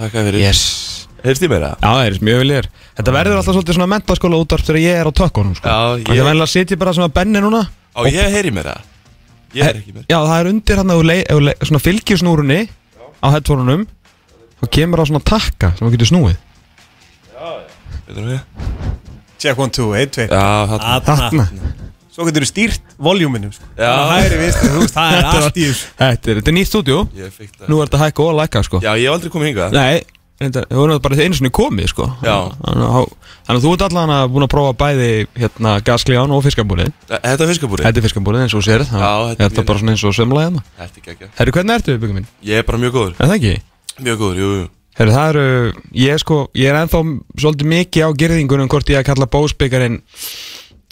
Takk 0.00 0.16
fyrir. 0.16 0.40
Yes. 0.40 0.64
Heyrst 1.20 1.44
í 1.44 1.52
mér 1.52 1.68
það? 1.68 1.78
Já, 1.84 1.88
það 1.90 2.02
er 2.08 2.20
mjög 2.30 2.42
vel 2.46 2.50
ég 2.54 2.64
er 2.64 2.72
Þetta 2.96 3.18
verður 3.20 3.40
alltaf 3.42 3.58
svolítið 3.60 3.76
svona 3.82 3.92
mentaskóla 3.92 4.40
útvarp 4.40 4.70
þegar 4.70 4.84
ég 4.86 5.02
er 5.04 5.12
á 5.12 5.18
tökkunum 5.20 5.56
sko. 5.60 5.68
Já, 5.68 6.00
ég- 6.00 6.08
Það 6.14 6.24
er 6.24 6.32
vel 6.32 6.44
að 6.48 6.52
sitja 6.56 6.80
bara 6.80 6.96
svona 6.96 7.12
benni 7.12 7.44
núna. 7.44 7.66
Á 7.92 8.00
ég 8.08 8.36
heyri 8.40 8.56
mér 8.56 8.72
það? 8.72 8.92
Ég 9.54 9.62
er 9.66 9.78
ekki 9.78 9.94
mér 9.94 10.08
Já, 10.10 10.18
það 10.18 10.38
er 10.40 10.50
undir 10.50 10.80
hann 10.82 10.94
að 10.94 11.52
svona 11.68 11.82
fylgjusnúrunni 11.84 12.60
á 13.22 13.26
headphone-unum 13.34 13.86
og 14.64 14.72
kemur 14.72 15.02
á 15.02 15.04
svona 15.06 15.22
takka 15.24 15.72
sem 15.76 15.86
þú 15.86 15.94
getur 15.94 16.10
snúið? 16.10 16.36
Check 19.36 19.58
one, 19.60 19.70
two, 19.70 19.92
eitt, 19.94 20.14
tvei 20.16 20.26
Já, 20.30 20.42
þarna. 20.70 21.00
Þarna. 21.04 21.46
Svo 22.16 22.24
getur 22.24 22.46
þú 22.46 22.48
stýrt 22.48 22.94
voljúminu 22.96 23.50
sko. 23.52 23.66
Já. 23.76 23.90
Hæri 24.08 24.36
vistu, 24.40 24.68
þú 24.72 24.84
veist, 24.86 24.94
það 24.96 25.10
er 25.12 25.18
Þetta 25.18 25.36
er 25.36 25.46
allt 25.46 25.58
í 25.60 25.64
þessu. 25.66 25.88
Þetta 26.00 26.36
þetta 26.38 26.54
nýtt 26.56 26.70
stúdíu 26.70 27.00
Ég 27.18 27.34
fikk 27.34 27.50
það 27.58 27.68
Nú 27.68 27.80
er 27.82 27.90
þetta 27.90 28.00
hækka 28.00 28.24
og 28.24 28.36
lækka 28.38 28.62
sko. 28.64 28.80
Já, 28.80 28.92
ég 28.96 29.04
hef 29.04 29.16
aldrei 29.18 29.32
komið 29.34 29.50
hingað. 29.50 29.76
Nei, 29.76 30.15
þetta, 30.40 30.64
þú 30.70 30.84
erum 30.84 31.02
bara 31.04 31.18
einu 31.24 31.38
svona 31.38 31.52
komið 31.56 31.90
sko. 31.92 32.06
Þannig 32.22 33.52
að 33.54 33.64
þú 33.64 33.72
ert 33.76 33.84
allan 33.86 34.12
að 34.16 34.24
búin 34.34 34.46
að 34.46 34.52
prófa 34.52 34.76
bæði 34.82 35.10
hérna 35.38 35.74
gasklíðan 35.86 36.34
og 36.36 36.44
fiskabúrið. 36.46 36.94
Þetta 37.10 37.46
er 37.46 37.52
fiskabúri 37.52 37.86
Þetta 37.86 38.02
er 38.02 38.06
fiskabúrið 38.08 38.44
eins 38.46 38.56
og 38.58 38.64
sér. 38.66 38.84
Já, 38.86 39.12
þetta 39.30 39.46
er 39.46 39.52
Þetta 39.52 39.66
bara 39.70 39.82
svona 39.82 39.94
eins 39.94 40.06
og 40.06 40.16
sömlaði 40.16 40.48
hérna. 40.48 40.64
Þetta 40.80 41.00
er 41.02 41.06
geggja 41.10 41.30
Herru, 41.38 41.54
hvernig 41.56 41.78
ertu 41.78 41.98
byggum 42.02 42.18
minn? 42.20 42.28
Ég 42.46 42.62
er 42.62 42.66
bara 42.66 42.82
mjög 42.82 42.96
góður. 42.98 43.14
Er 43.20 43.30
það 43.30 43.36
ekki? 43.38 43.54
Mjög 44.02 44.20
góður, 44.24 44.42
jú, 44.42 44.50
jú. 44.56 44.66
Herru, 44.96 45.12
það 45.12 45.30
eru, 45.30 45.46
ég 46.00 46.16
er 46.16 46.22
sko, 46.22 46.36
ég 46.56 46.72
er 46.72 46.78
ennþá 46.80 47.02
svolítið 47.36 47.70
mikið 47.72 48.06
á 48.08 48.10
gerðingunum 48.22 48.70
hvort 48.72 48.92
ég 48.92 49.02
að 49.02 49.08
kalla 49.10 49.28
bósbyggarinn 49.28 49.98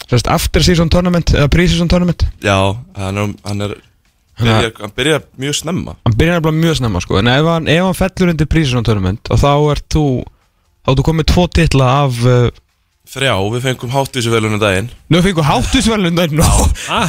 Sérst, 0.05 0.27
after 0.29 0.61
season 0.61 0.89
tournament 0.93 1.31
eða 1.33 1.49
pre-season 1.49 1.89
tournament. 1.89 2.27
Já, 2.45 2.59
hann 2.99 3.17
er, 3.17 3.31
hann 3.47 3.65
er 3.65 3.71
byrjar, 4.43 4.73
Hann 4.81 4.93
byrjar 4.97 5.25
mjög 5.39 5.55
snemma. 5.61 5.95
Hann 6.05 6.17
byrjar 6.19 6.39
nefnilega 6.41 6.61
mjög 6.65 6.77
snemma 6.81 7.01
sko. 7.05 7.17
En 7.21 7.31
ef 7.31 7.49
hann, 7.53 7.67
ef 7.71 7.83
hann 7.87 7.97
fellur 8.01 8.33
undir 8.33 8.83
tournament 8.83 9.31
og 9.31 9.39
þá 9.39 9.51
ert 9.71 9.87
þú 9.95 10.05
þá 10.83 10.91
ert 10.91 10.99
þú 10.99 11.07
komið 11.09 11.29
tvo 11.31 11.47
titla 11.47 11.89
af 12.03 12.21
uh, 12.25 12.49
Þrjá, 13.05 13.35
við 13.53 13.61
fengum 13.61 13.91
hátvísuvelunum 13.93 14.59
daginn. 14.61 14.87
Nú 15.13 15.19
fengur 15.21 15.45
háttusverðlun 15.45 16.17
Nó, 16.33 16.47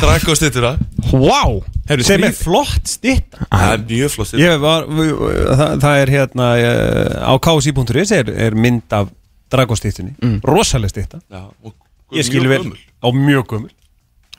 Drakk 0.02 0.28
og 0.28 0.36
stýttur 0.36 0.66
það 0.66 0.82
wow 1.16 1.62
Sem 2.04 2.26
er 2.26 2.34
flott 2.36 2.90
stýtt 2.90 3.38
Það 3.48 3.72
er 3.72 3.84
mjög 3.88 4.12
flott 4.12 4.28
stýttur 4.28 4.44
Ég 4.44 4.60
var, 4.60 4.84
við- 4.90 5.22
það, 5.56 5.72
það 5.86 6.02
er 6.02 6.12
hérna 6.12 6.50
eh, 6.60 7.16
á 7.24 7.32
ksi.is 7.46 8.12
er, 8.18 8.30
er 8.48 8.58
mynd 8.58 8.96
af 8.98 9.08
dragostýttunni 9.54 10.12
mm. 10.20 10.36
Rosaleg 10.44 10.92
stýtta 10.92 11.22
Já, 11.32 11.46
og 11.64 11.72
Ég 12.14 12.28
skil 12.28 12.44
mjög 12.44 12.52
vel. 12.52 12.62
gömul. 12.66 12.78
á 13.00 13.08
mjög 13.16 13.48
gömul 13.54 13.72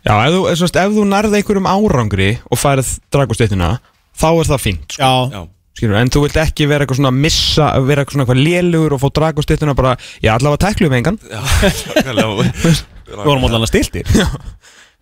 Já, 0.08 0.14
ef 0.24 0.32
þú, 0.32 0.42
ef, 0.54 0.62
ef 0.72 0.96
þú 0.96 1.06
nærði 1.12 1.40
einhverjum 1.42 1.68
árangri 1.68 2.28
og 2.48 2.60
færið 2.62 2.92
dragostéttina 3.12 3.72
þá 4.18 4.28
er 4.30 4.50
það 4.54 4.62
fínt 4.64 4.96
sko. 4.96 5.04
Já, 5.04 5.36
Já, 5.36 5.42
Skilur, 5.78 5.98
en 6.00 6.10
þú 6.10 6.24
vilt 6.24 6.38
ekki 6.42 6.66
vera 6.72 6.86
eitthvað 6.86 7.02
svona 7.02 7.12
missa 7.14 7.68
vera 7.86 8.02
eitthvað 8.02 8.16
svona 8.16 8.24
eitthvað 8.26 8.40
lélugur 8.48 8.96
og 8.96 9.02
fá 9.04 9.08
dragostéttina 9.20 9.76
bara, 9.78 9.92
já, 10.24 10.32
allavega 10.34 10.64
tæklu 10.64 10.90
við 10.90 11.02
engan. 11.02 11.20
Já, 11.28 11.42
svakalega 11.84 12.48
við 12.48 12.82
vorum 13.20 13.46
allan 13.50 13.68
að 13.68 13.72
stiltir. 13.74 14.10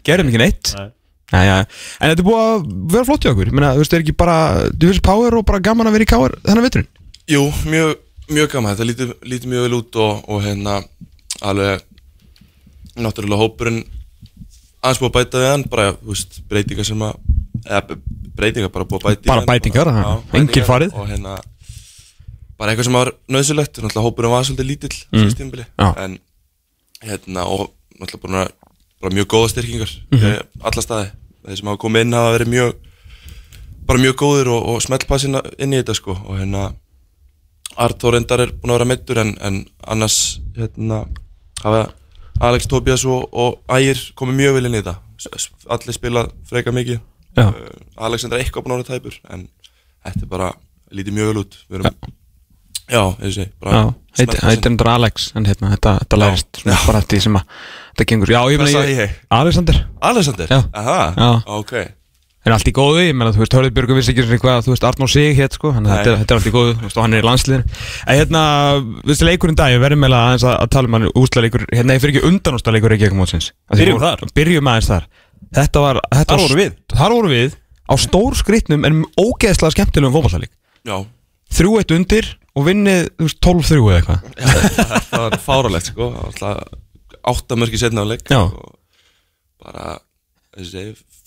Gerðum 0.05 0.33
ekki 0.33 0.41
neitt. 0.41 0.73
Nei. 0.75 0.89
Nei, 1.33 1.43
já. 1.47 1.55
En 2.01 2.11
þetta 2.11 2.21
er 2.21 2.27
búið 2.27 2.41
að 2.41 2.67
vera 2.93 3.07
flott 3.07 3.25
í 3.25 3.31
okkur. 3.31 3.49
Ég 3.49 3.55
meina, 3.55 3.71
Þú 3.77 3.81
veist, 3.81 3.93
það 3.93 3.97
er 3.97 4.03
ekki 4.05 4.17
bara, 4.19 4.35
þú 4.73 4.91
veist, 4.91 5.05
power 5.05 5.37
og 5.39 5.47
bara 5.47 5.63
gaman 5.69 5.89
að 5.89 5.95
vera 5.95 6.05
í 6.05 6.09
káar 6.11 6.35
þennan 6.43 6.67
veturinn? 6.67 6.89
Jú, 7.31 7.45
mjög, 7.71 7.95
mjög 8.35 8.51
gaman, 8.51 8.75
þetta 8.75 8.89
lítur, 8.91 9.15
lítur 9.25 9.53
mjög 9.53 9.65
vel 9.65 9.77
út 9.79 10.01
og, 10.03 10.27
og 10.29 10.43
hérna 10.45 10.75
alveg 11.45 11.87
náttúrulega 12.99 13.41
hópurinn 13.41 13.81
aðeins 14.85 15.01
búið 15.01 15.09
að 15.11 15.17
bæta 15.17 15.41
við 15.41 15.49
hann 15.51 15.65
bara, 15.71 15.87
þú 15.97 16.13
veist, 16.13 16.37
breytingar 16.51 16.87
sem 16.87 17.01
að 17.01 17.17
eða 17.65 17.97
breytingar 18.37 18.71
bara 18.75 18.85
búið 18.85 19.01
að 19.01 19.09
bæta 19.09 19.31
Bara 19.31 19.45
bætingar, 19.49 19.91
bætingar 20.31 20.67
farið. 20.69 20.93
og 20.93 21.09
hérna 21.09 21.35
bara 22.55 22.71
eitthvað 22.71 22.87
sem 22.87 22.95
var 22.99 23.11
nöðsulegt 23.35 23.79
náttúrulega 23.81 24.05
hópurinn 24.05 24.31
var 24.35 24.45
svolítið 24.47 24.69
lítill 24.69 24.95
Mm. 25.11 25.29
stímbili, 25.33 25.65
en 25.97 26.19
hérna 27.03 27.43
og 27.45 27.71
náttúrulega 27.99 28.21
bara, 28.27 28.47
bara 29.01 29.13
mjög 29.15 29.27
góða 29.33 29.49
styrkingar 29.49 29.91
mm. 30.11 30.19
-hmm. 30.19 30.41
alla 30.61 30.81
staði 30.81 31.11
þeir 31.45 31.57
sem 31.57 31.67
hafa 31.67 31.77
komið 31.83 32.01
inn 32.01 32.13
hafa 32.13 32.37
verið 32.37 32.47
mjög 32.47 32.73
bara 33.85 33.99
mjög 33.99 34.15
góðir 34.15 34.47
og, 34.49 34.61
og 34.69 34.81
smellpassin 34.81 35.35
inn 35.59 35.73
í 35.73 35.77
þetta 35.81 35.93
sko 35.93 36.11
og 36.11 36.39
hérna 36.39 36.73
Artur 37.77 38.13
reyndar 38.13 38.39
er 38.39 38.51
búin 38.55 38.71
að 38.71 38.77
vera 38.77 38.85
meittur 38.85 39.17
en, 39.19 39.35
en 39.41 39.65
annars 39.87 40.39
hérna 40.55 41.05
hafa 41.63 41.89
Alex 42.43 42.67
Tobias 42.67 43.05
og, 43.07 43.29
og 43.31 43.59
Ægir 43.71 44.01
komið 44.19 44.39
mjög 44.41 44.57
vel 44.57 44.69
inn 44.69 44.75
í 44.77 44.81
þetta 44.83 44.97
allir 45.71 45.95
spila 45.95 46.25
freka 46.49 46.73
mikið 46.75 46.99
Já. 47.35 47.47
uh, 47.47 47.55
Alexander 48.07 48.39
er 48.39 48.45
eitthvað 48.45 48.65
búin 48.65 48.75
vera 48.83 48.95
tæpur 48.95 49.17
en 49.31 49.47
þetta 50.05 50.23
er 50.25 50.31
bara 50.31 50.51
lítið 50.95 51.17
mjög 51.17 51.31
vel 51.31 51.41
út 51.43 51.57
við 51.69 51.79
erum 51.79 51.97
já, 52.85 53.03
ég 53.23 53.33
Já, 53.73 53.83
smellpassin. 54.15 54.49
heitir 54.49 54.69
hann 54.69 54.79
Alex 54.93 55.31
En 55.35 55.47
hérna, 55.49 55.71
þetta, 55.73 55.95
þetta 56.03 56.19
lærist 56.21 56.61
svona 56.61 56.79
bara 56.85 57.01
því 57.01 57.21
sem 57.25 57.39
að 57.39 57.45
þetta 57.95 58.07
gengur 58.11 58.33
Já, 58.35 58.41
ég 58.53 58.61
meina? 58.61 59.07
Alexander 59.39 59.81
Alexander? 60.11 60.51
Já. 60.51 60.61
Aha, 60.73 60.99
Já. 61.17 61.31
ok 61.59 61.73
er 62.45 62.53
allt 62.55 62.67
í 62.69 62.73
góðu, 62.77 63.01
ég 63.07 63.15
meina, 63.17 63.31
þú 63.33 63.41
veist, 63.41 63.55
Hörður 63.57 63.73
Björgur 63.75 63.97
vissi 63.97 64.11
ekki 64.13 64.25
eitthvað, 64.35 64.59
þú 64.65 64.71
veist, 64.73 64.83
Arnór 64.85 65.09
Sig 65.09 65.35
hétt, 65.39 65.55
sko, 65.57 65.71
þannig 65.73 65.91
að 65.91 65.97
þetta, 66.03 66.11
er- 66.15 66.37
allt 66.37 66.45
í 66.49 66.53
góðu, 66.53 66.73
þú 66.77 66.85
veist, 66.85 66.97
og 66.99 67.03
hann 67.05 67.13
er 67.17 67.23
í 67.23 67.25
landsliðinu. 67.25 67.65
En 68.05 68.19
hérna, 68.19 68.41
þú 69.01 69.09
veist, 69.09 69.23
leikurinn 69.25 69.57
dag, 69.57 69.73
ég 69.73 69.81
verðum 69.81 70.01
meila 70.05 70.19
aðeins 70.27 70.45
að, 70.45 70.55
að 70.61 70.69
tala 70.75 70.85
um 70.91 70.97
hann 70.99 71.07
úrslaleikur, 71.15 71.65
hérna, 71.73 71.95
ég 71.97 72.03
fyrir 72.03 72.15
ekki 72.19 72.29
undanúrslaleikur 72.29 72.95
ekki 72.97 73.07
ekki 73.09 73.17
mótsins. 73.19 73.49
Byrjum 73.73 73.99
þar. 74.05 74.25
Byrjum 74.37 74.69
aðeins 74.75 74.89
þar. 74.93 75.07
Þetta 75.55 75.83
var, 75.87 76.01
þetta 76.11 76.25
Þar 76.29 76.37
var- 76.37 76.45
vorum 76.45 76.61
við. 76.61 76.77
Þar 76.95 77.15
voru 77.17 77.29
við, 77.33 77.57
á 77.85 77.93
stór 78.05 78.37
skritnum 78.39 78.85
en 78.85 79.01
ógeðslega 79.17 79.73
skemmtilegum 79.77 80.13
fótballsleik. 80.19 80.51
Já, 80.85 80.97
Þrjú 81.55 81.75
eitt 81.79 81.91
undir 81.95 82.25
og 82.57 82.65
vinnið, 82.67 83.09
þú 83.15 83.25
veist, 83.25 83.39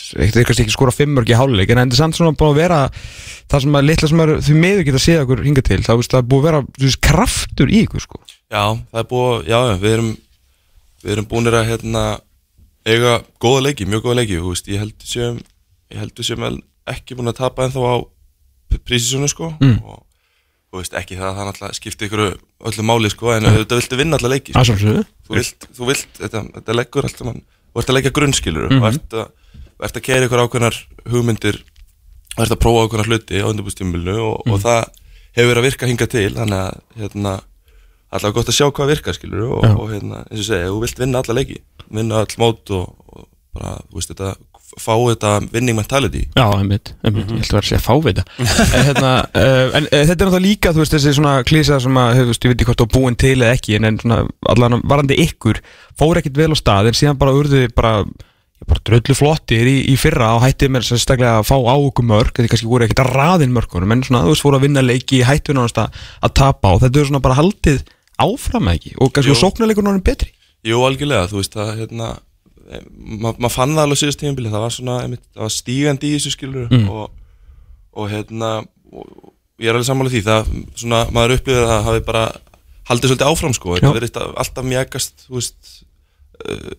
kannski 0.49 0.65
ekki 0.65 0.73
skora 0.73 0.93
fimmörk 0.93 1.29
í 1.31 1.37
háluleik, 1.37 1.69
en 1.71 1.79
þetta 1.79 1.95
er 1.95 2.01
samt 2.01 2.17
svona 2.17 2.33
búin 2.37 2.51
að 2.51 2.59
vera 2.59 2.79
það 2.91 3.63
sem 3.63 3.77
að 3.79 3.85
litla 3.87 4.09
sem 4.11 4.23
er 4.25 4.33
því 4.43 4.55
miður 4.59 4.83
geta 4.89 5.01
séð 5.05 5.21
okkur 5.23 5.43
hinga 5.45 5.63
til, 5.69 5.79
það 5.85 6.03
er 6.19 6.27
búið 6.33 6.41
að 6.41 6.47
vera 6.49 6.61
veist, 6.83 6.99
kraftur 7.07 7.71
í 7.71 7.83
ykkur 7.85 8.03
sko. 8.03 8.19
Já, 8.51 8.65
það 8.91 8.99
er 9.03 9.07
búið, 9.13 9.47
já, 9.53 9.57
við 9.85 9.95
erum 9.95 10.11
við 11.03 11.15
erum 11.15 11.29
búinir 11.31 11.57
að 11.59 11.69
hérna 11.71 12.03
eiga 12.85 13.23
góða 13.39 13.61
leiki, 13.67 13.85
mjög 13.87 14.03
góða 14.05 14.15
leiki 14.21 14.39
þú 14.41 14.49
veist, 14.53 14.67
ég 14.67 14.79
held 14.83 15.05
sem 15.07 15.37
ég 15.93 15.99
held 16.01 16.23
sem 16.25 16.43
ekki 16.87 17.15
búin 17.15 17.31
að 17.31 17.37
tapa 17.39 17.63
ennþá 17.67 17.79
á 17.79 17.95
prísisunu 18.83 19.27
sko 19.29 19.53
Mm. 19.61 19.79
og 19.85 20.03
þú 20.73 20.79
veist 20.81 20.93
ekki 20.97 21.15
það 21.15 21.29
að 21.29 21.35
það 21.37 21.47
náttúrulega 21.47 21.77
skipti 21.77 22.05
ykkur 22.07 22.23
öllu 22.67 22.83
máli 22.83 23.09
sko 23.13 23.31
en 23.35 23.45
auðvitað 23.45 23.79
viltu 23.79 23.97
vinna 23.99 24.17
alla 24.17 24.29
leiki 24.33 24.51
sko. 24.53 24.63
sjálfsögðu. 24.63 25.03
þú 25.27 25.35
vilt, 25.37 25.67
þú 25.77 25.85
vilt 25.87 26.07
þetta, 26.19 26.41
þetta 26.57 26.75
leggur 26.75 27.03
allt 27.05 27.17
saman 27.17 27.41
þú 27.73 27.79
ert 27.79 27.89
að 27.89 27.95
leika 27.97 28.09
grunnskilur 28.17 28.67
Mhm. 28.69 28.81
og 28.81 28.87
ert 28.93 29.09
að, 29.13 29.27
ert 29.83 29.97
að 29.97 30.01
keira 30.03 30.25
ykkur 30.27 30.43
ákveðnar 30.43 30.75
hugmyndir 31.09 31.57
og 32.37 32.43
ert 32.43 32.51
að 32.51 32.61
prófa 32.65 32.83
ákveðnar 32.87 33.07
hluti 33.07 33.37
á 33.39 33.45
undirbústímulinu 33.47 34.17
og, 34.19 34.35
og 34.47 34.57
Mhm. 34.57 34.63
það 34.65 34.81
hefur 35.37 35.49
verið 35.53 35.61
að 35.61 35.67
virka 35.69 35.87
hinga 35.87 36.07
til 36.09 36.33
þannig 36.33 36.59
að 36.59 36.81
hérna 36.97 37.41
allavega 38.13 38.37
gott 38.39 38.51
að 38.51 38.57
sjá 38.59 38.67
hvað 38.69 38.91
virkar 38.93 39.17
skilur 39.17 39.45
og, 39.49 39.67
og 39.73 39.91
hérna, 39.91 40.23
eins 40.29 40.43
og 40.43 40.49
segja, 40.49 40.71
þú 40.71 40.81
vilt 40.85 41.03
vinna 41.03 41.21
alla 41.23 41.37
leiki 41.39 41.61
vinna 41.93 42.23
all 42.23 42.41
mót 42.41 42.73
og, 42.73 42.89
og 43.13 43.29
bara, 43.53 43.77
þú 43.89 43.99
veist 43.99 44.13
þetta 44.13 44.33
fá 44.73 44.93
þetta 44.97 45.31
winning 45.53 45.77
mentality. 45.77 46.23
Já, 46.33 46.45
einmitt, 46.57 46.93
einmitt, 47.05 47.29
ég 47.29 47.43
held 47.43 47.51
að 47.51 47.57
vera 47.57 47.61
að 47.61 47.69
segja 47.69 47.83
fávita 47.83 48.23
en, 48.25 48.85
hérna, 48.87 49.11
uh, 49.29 49.75
en 49.77 49.85
uh, 49.85 49.91
þetta 49.91 50.01
er 50.01 50.17
náttúrulega 50.17 50.43
líka 50.47 50.73
þú 50.73 50.81
veist, 50.81 50.95
þessi 50.97 51.15
svona 51.19 51.33
klísa 51.45 51.79
sem 51.83 51.99
að, 52.01 52.19
þú 52.19 52.27
veist, 52.31 52.45
ég 52.47 52.53
veit 52.53 52.57
ekki 52.57 52.69
hvort 52.71 52.83
þú 52.83 52.87
búin 52.95 53.17
til 53.21 53.35
eða 53.35 53.53
ekki, 53.53 53.77
en, 53.77 53.89
en 53.89 53.99
svona 54.01 54.19
allan 54.53 54.81
varandi 54.89 55.19
ykkur, 55.27 55.61
fór 55.99 56.21
ekkit 56.21 56.39
vel 56.41 56.53
á 56.53 56.57
stað 56.57 56.89
en 56.89 56.97
síðan 56.97 57.19
bara 57.21 57.35
urðu 57.37 57.67
bara 57.77 57.99
bara 58.63 58.79
dröllu 58.87 59.15
flottir 59.17 59.67
í, 59.67 59.75
í 59.91 59.95
fyrra 59.99 60.29
og 60.37 60.45
hættið 60.45 60.69
mér 60.71 60.85
sérstaklega 60.87 61.41
að 61.41 61.49
fá 61.49 61.57
á 61.59 61.75
okkur 61.75 62.05
mörg 62.07 62.31
þetta 62.31 62.51
kannski 62.53 62.69
voru 62.69 62.85
ekkit 62.87 63.01
að 63.03 63.09
raðin 63.17 63.51
mörgunum 63.51 63.91
en 63.91 64.03
svona 64.07 64.21
þú 64.23 64.31
veist, 64.31 64.45
fóru 64.45 64.59
að 64.59 64.63
vinna 64.69 64.83
leiki, 64.85 65.19
hættu 65.27 65.55
náttúrulega 65.57 65.89
að, 65.89 66.05
að 66.23 66.33
tapa 66.39 66.71
og 66.71 66.79
þetta 66.85 67.01
er 67.01 67.09
svona 67.09 67.23
bara 67.25 67.39
haldið 67.41 67.83
áfram 68.21 68.67
ekki 68.73 68.93
og 69.01 69.11
kannski 69.13 69.31
Jú. 69.33 69.39
sóknarleikur 69.41 69.83
náttúrulega 69.85 70.09
betri 70.11 70.31
Jú, 70.63 70.79
algjörlega, 70.87 71.27
þú 71.31 71.39
veist 71.41 71.53
það 71.57 71.73
hérna 71.81 72.11
maður 73.23 73.39
ma 73.43 73.49
fann 73.51 73.73
það 73.75 73.83
alveg 73.83 73.99
síðust 73.99 74.19
tímabili 74.21 74.51
það 74.53 74.63
var 74.63 74.71
svona, 74.77 74.93
einmitt, 75.03 75.23
það 75.35 75.43
var 75.43 75.53
stígandi 75.57 76.09
í 76.09 76.15
þessu 76.17 76.31
skilur 76.37 76.69
Mm. 76.71 76.89
og, 76.89 77.11
og 77.99 78.09
hérna 78.13 78.51
og 78.93 79.33
ég 79.59 79.67
er 79.69 79.75
alveg 79.75 79.87
sammála 79.89 80.13
því 80.13 80.21
það 80.23 80.51
svona 80.79 81.01
maður 81.11 81.35
upplifir 81.37 81.63
að 81.65 81.71
það 81.73 81.87
hafi 81.89 82.03
bara 82.07 82.23
haldið 82.89 83.09
svolítið 83.11 83.31
áfram 83.33 83.53
sko 83.57 83.75
þetta 83.77 83.93
verið 83.97 84.17
alltaf 84.23 84.65
mjagast 84.69 85.25
þú 85.27 85.35
veist 85.39 85.73
uh, 86.47 86.71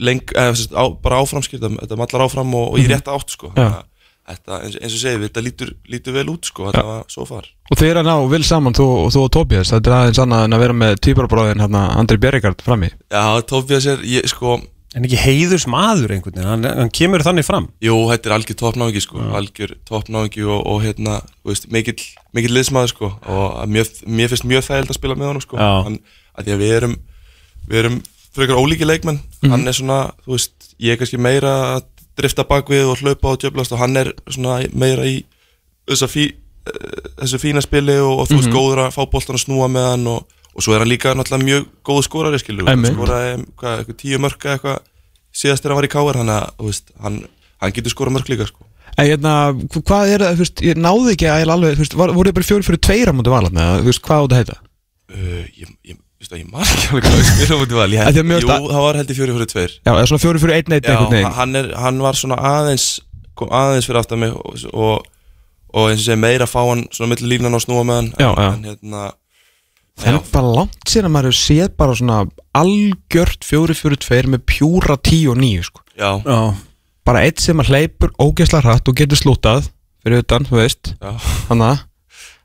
leng, 0.00 0.22
eða, 0.34 0.54
sérst, 0.56 0.72
á, 0.76 0.84
bara 1.02 1.18
áfram 1.24 1.42
skil 1.44 1.60
þetta 1.60 1.96
mallar 2.00 2.26
áfram 2.26 2.54
og, 2.56 2.72
og 2.72 2.78
í 2.80 2.84
Mhm. 2.86 2.92
rétta 2.94 3.12
átt 3.16 3.30
sko. 3.34 3.50
Þannig 3.56 3.76
að 3.80 3.88
þetta 4.30 4.58
eins, 4.64 4.76
eins 4.80 4.96
og 4.96 5.02
segið 5.02 5.24
þetta 5.26 5.44
lítur, 5.46 5.70
lítur 5.92 6.16
vel 6.16 6.26
út 6.32 6.48
sko 6.50 6.68
þetta 6.70 6.84
var 6.86 7.04
svo 7.12 7.26
far. 7.28 7.46
Og 7.70 7.82
er 7.86 8.00
að 8.00 8.08
ná 8.08 8.16
vel 8.32 8.42
saman, 8.46 8.74
þú, 8.74 8.86
þú 9.14 9.22
og 9.26 9.30
Tobias 9.36 9.70
Þetta 9.70 9.90
er 9.90 9.96
aðeins 10.00 10.20
annað 10.24 10.44
en 10.44 10.56
að 10.56 10.62
vera 10.64 10.76
með 10.80 10.98
týparabráðin 11.06 11.62
hérna, 11.64 11.86
Andri 12.00 12.18
Bjerregard 12.18 12.62
frammi. 12.66 12.90
Já, 13.12 13.24
Tobias 13.46 13.86
er, 13.86 14.02
ég, 14.06 14.26
sko 14.30 14.58
En 14.90 15.04
ekki 15.06 15.20
heiðurs 15.22 15.68
maður 15.70 16.16
einhvern 16.16 16.34
veginn, 16.34 16.48
hann, 16.50 16.64
hann 16.66 16.88
kemur 16.90 17.22
þannig 17.22 17.46
fram. 17.46 17.68
Jú, 17.78 17.94
þetta 18.10 18.26
er 18.26 18.32
algjör 18.34 18.56
toppnáðingi 18.58 19.02
sko, 19.04 19.20
algjör 19.38 19.76
toppnáðingi 19.86 20.42
og, 20.50 20.64
og 20.66 20.80
hérna, 20.82 21.20
þú 21.44 21.52
veist, 21.52 21.68
mikill, 21.70 22.00
mikill 22.34 22.56
liðsmaður 22.56 22.90
sko 22.90 23.10
og 23.30 23.60
mjög, 23.70 23.92
mér 24.10 24.32
finnst 24.32 24.48
mjög 24.50 24.66
þægild 24.66 24.90
að 24.90 24.98
spila 24.98 25.14
með 25.20 25.30
honum 25.30 25.44
sko, 25.44 25.60
Já. 25.62 25.68
hann, 25.86 26.00
að 26.34 26.48
því 26.48 26.56
að 26.56 26.64
við 26.64 26.74
erum, 26.80 26.96
við 27.70 27.80
erum 27.84 28.00
frekar 28.34 28.58
ólíki 28.58 28.88
leikmenn, 28.90 29.20
Mhm. 29.44 29.50
hann 29.54 29.68
er 29.70 29.78
svona, 29.78 30.00
þú 30.26 30.34
veist, 30.34 30.74
ég 30.82 30.96
er 30.96 30.98
kannski 30.98 31.22
meira 31.22 31.54
að 31.76 31.86
drifta 32.20 32.44
bakvið 32.48 32.90
og 32.92 33.00
hlaupa 33.02 33.32
og 33.34 33.40
djöblast 33.42 33.72
og 33.74 33.80
hann 33.82 33.96
er 34.00 34.12
svona 34.30 34.60
meira 34.72 35.04
í 35.08 35.18
fí, 36.10 36.28
þessu 37.18 37.40
fína 37.42 37.62
spili 37.64 37.96
og, 37.98 38.20
og 38.22 38.28
þú 38.30 38.36
veist, 38.38 38.48
Mhm. 38.50 38.56
góður 38.56 38.82
að 38.86 38.94
fá 38.94 39.02
boltan 39.10 39.36
að 39.38 39.44
snúa 39.46 39.68
með 39.72 39.88
hann 39.90 40.06
og, 40.12 40.26
og 40.54 40.62
svo 40.62 40.74
er 40.76 40.82
hann 40.84 40.90
líka 40.92 41.14
náttúrulega 41.16 41.48
mjög 41.48 41.66
góð 41.88 42.02
skorari 42.06 42.38
skilur, 42.42 42.68
hann 42.68 42.84
hvað, 43.56 43.78
eitthvað 43.80 43.98
tíu 44.02 44.18
mörka 44.22 44.54
eitthvað 44.56 44.78
síðast 45.34 45.64
er 45.64 45.70
hann 45.72 45.80
var 45.80 45.88
í 45.88 45.92
káar, 45.94 46.18
veist, 46.60 46.90
hann, 47.02 47.22
hann 47.62 47.72
getur 47.72 47.90
skorað 47.94 48.16
mörk 48.18 48.28
líka 48.28 48.46
sko. 48.50 48.66
En 48.98 49.06
hérna, 49.06 49.32
hv- 49.54 49.82
hvað 49.86 50.10
er 50.14 50.18
það, 50.24 50.34
þú 50.34 50.42
veist, 50.44 50.62
ég 50.66 50.76
náði 50.82 51.12
ekki 51.14 51.28
að 51.30 51.40
ég 51.44 51.52
alveg, 51.54 51.76
þú 51.78 51.84
veist, 51.84 51.94
voru 51.96 52.28
þið 52.30 52.34
bara 52.38 52.48
fjóri 52.50 52.66
fyrir 52.66 52.80
tveira 52.82 53.12
mútið 53.14 53.34
valat 53.36 53.54
með, 53.54 53.68
þú 53.80 53.90
veist, 53.90 54.02
hvað 54.02 54.20
á 54.20 54.24
þetta 54.26 54.40
heita? 54.40 54.56
Uh, 55.10 55.44
ég, 55.58 55.68
ég, 55.90 55.96
veistu 56.20 56.36
að 56.36 56.42
ég 56.42 56.50
man 56.52 56.66
ekki 56.66 56.88
alveg 56.90 57.06
hvað 57.06 57.20
við 57.20 57.28
spilum 57.30 57.62
út 57.64 57.70
í 57.72 57.78
val. 57.78 57.86
Ég 57.94 58.02
held, 58.04 58.18
jú, 58.20 58.48
það 58.70 58.84
var 58.84 58.98
held 59.00 59.12
ég 59.12 59.18
fjóri 59.20 59.36
fyrir 59.38 59.50
tveir 59.54 59.72
Já, 59.80 59.92
eða 59.94 60.08
svona 60.10 60.22
fjóri 60.24 60.42
fyrir 60.42 60.58
einn 60.58 60.76
eitt 60.76 60.90
Já, 60.90 60.98
hann, 61.38 61.56
er, 61.60 61.70
hann 61.80 62.02
var 62.04 62.18
svona 62.20 62.36
aðeins 62.50 62.88
kom 63.40 63.54
aðeins 63.56 63.88
fyrir 63.88 64.00
aftan 64.02 64.20
mig 64.20 64.34
og, 64.36 64.66
og, 64.74 65.06
og 65.72 65.88
eins 65.88 66.02
og 66.02 66.06
segi 66.10 66.20
meira 66.20 66.44
að 66.44 66.52
fá 66.52 66.60
hann 66.68 66.84
svona 66.92 67.14
milli 67.14 67.30
línan 67.34 67.56
og 67.56 67.64
snúa 67.64 67.86
með 67.88 68.00
hann. 68.02 68.12
Já, 68.20 68.28
já. 68.36 68.50
en 68.52 68.68
hérna 68.68 69.06
Það 70.00 70.14
er 70.16 70.20
bara 70.32 70.52
langt 70.56 70.88
síðan 70.88 71.08
að 71.10 71.12
maður 71.12 71.26
hefur 71.28 71.40
séð 71.40 71.72
bara 71.80 71.96
svona 71.98 72.18
algjört 72.56 73.44
fjóri 73.44 73.74
fyrir 73.76 74.00
tveir 74.00 74.28
með 74.32 74.44
pjúra 74.48 74.96
tíu 75.04 75.34
og 75.34 75.40
níu, 75.40 75.64
sko. 75.66 75.82
Já, 75.98 76.14
Já, 76.24 76.38
Bara 77.04 77.24
eitt 77.26 77.40
sem 77.42 77.60
að 77.60 77.72
hleypur 77.72 78.12
ógeðslega 78.20 78.64
hratt 78.64 78.88
og 78.88 78.96
getur 78.96 79.18
slútað 79.20 79.68
fyrir 80.04 80.22
utan, 80.22 80.46
þú 80.48 80.60
veist. 80.60 80.92
Já, 81.00 81.12
Þannig 81.48 81.66
að 81.72 81.82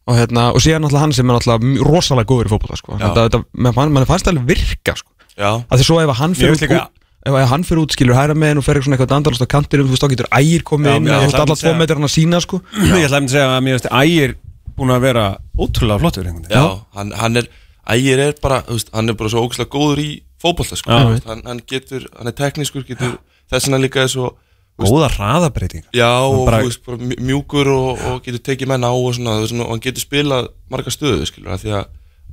Og, 0.06 0.14
hérna, 0.20 0.52
og 0.54 0.62
síðan 0.62 0.84
náttúrulega 0.86 1.02
hann 1.02 1.14
sem 1.18 1.30
er 1.30 1.34
náttúrulega 1.40 1.86
rosalega 1.88 2.30
góður 2.30 2.50
í 2.50 2.54
fótbolta 2.54 2.78
sko. 2.78 2.94
Já. 3.00 3.08
þetta, 3.08 3.24
þetta, 3.26 3.40
mann, 3.74 3.94
mann 3.96 4.06
fannst 4.06 4.28
það 4.28 4.36
alveg 4.36 4.52
virka 4.54 4.94
sko. 5.00 5.10
já, 5.36 5.50
að 5.66 5.82
því 5.82 5.88
svo 5.88 5.98
ef 6.04 6.14
hann 6.20 6.36
fyrir 6.38 6.54
út, 6.56 6.62
líka- 6.62 6.86
ef 7.26 7.50
hann 7.50 7.64
fyrir 7.66 7.82
út 7.82 7.96
skilur 7.96 8.16
hæra 8.16 8.36
með 8.38 8.62
og 8.62 8.66
fer 8.68 8.78
eitthvað 8.78 8.94
eitthvað 8.96 9.14
dandalast 9.16 9.42
á 9.42 9.48
kantinum 9.50 9.88
þú 9.90 9.96
veist 9.96 10.06
þá 10.06 10.12
getur 10.14 10.30
ægir 10.38 10.64
komið 10.70 10.96
inn 11.00 11.10
og 11.10 11.18
þú 11.18 11.26
veist 11.26 11.42
alla 11.42 11.58
tvo 11.58 11.74
metrar 11.80 11.98
hann 11.98 12.06
að 12.06 12.14
sína 12.14 12.42
sko 12.46 12.62
ég 12.86 13.08
ætla 13.08 13.20
að 13.24 13.30
segja 13.34 13.50
að 13.50 13.64
mér 13.66 13.80
veist 13.80 13.90
ægir 13.90 14.36
búin 14.78 14.94
að 14.94 15.02
vera 15.08 15.26
ótrúlega 15.58 16.00
flottur 16.06 16.30
já, 16.54 16.64
hann, 16.94 17.12
hann 17.18 17.42
er 17.42 17.50
ægir 17.90 18.20
er 18.30 18.34
bara, 18.42 18.62
veist, 18.70 18.94
hann 18.94 19.10
er 19.10 19.18
bara 19.18 19.30
svo 19.34 19.42
ógæslega 19.46 19.74
góður 19.74 20.02
í 20.06 20.10
fótbolta 20.42 20.78
sko. 20.78 20.92
Hann, 21.26 21.42
hann 21.46 21.62
getur, 21.66 22.06
hann 22.18 22.30
er 22.30 22.36
teknískur 22.38 22.86
getur, 22.86 23.18
þess 23.50 23.68
vegna 23.70 23.82
líka 23.82 24.04
er 24.06 24.12
svo 24.12 24.32
Góða 24.76 25.08
hraðabreiting 25.14 25.86
Já, 25.96 26.10
og 26.28 26.46
bara- 26.50 26.60
þú 26.60 26.68
veist, 26.68 27.20
mjúkur 27.24 27.70
og, 27.72 28.02
og 28.10 28.18
getur 28.26 28.42
tekið 28.44 28.68
menn 28.74 28.84
á 28.84 28.92
og 28.92 29.14
svona, 29.16 29.38
og 29.64 29.70
hann 29.72 29.84
getur 29.84 30.04
spilað 30.04 30.50
marga 30.70 30.92
stöðu, 30.92 31.28
skilur, 31.30 31.56
því 31.62 31.72
að 31.80 31.86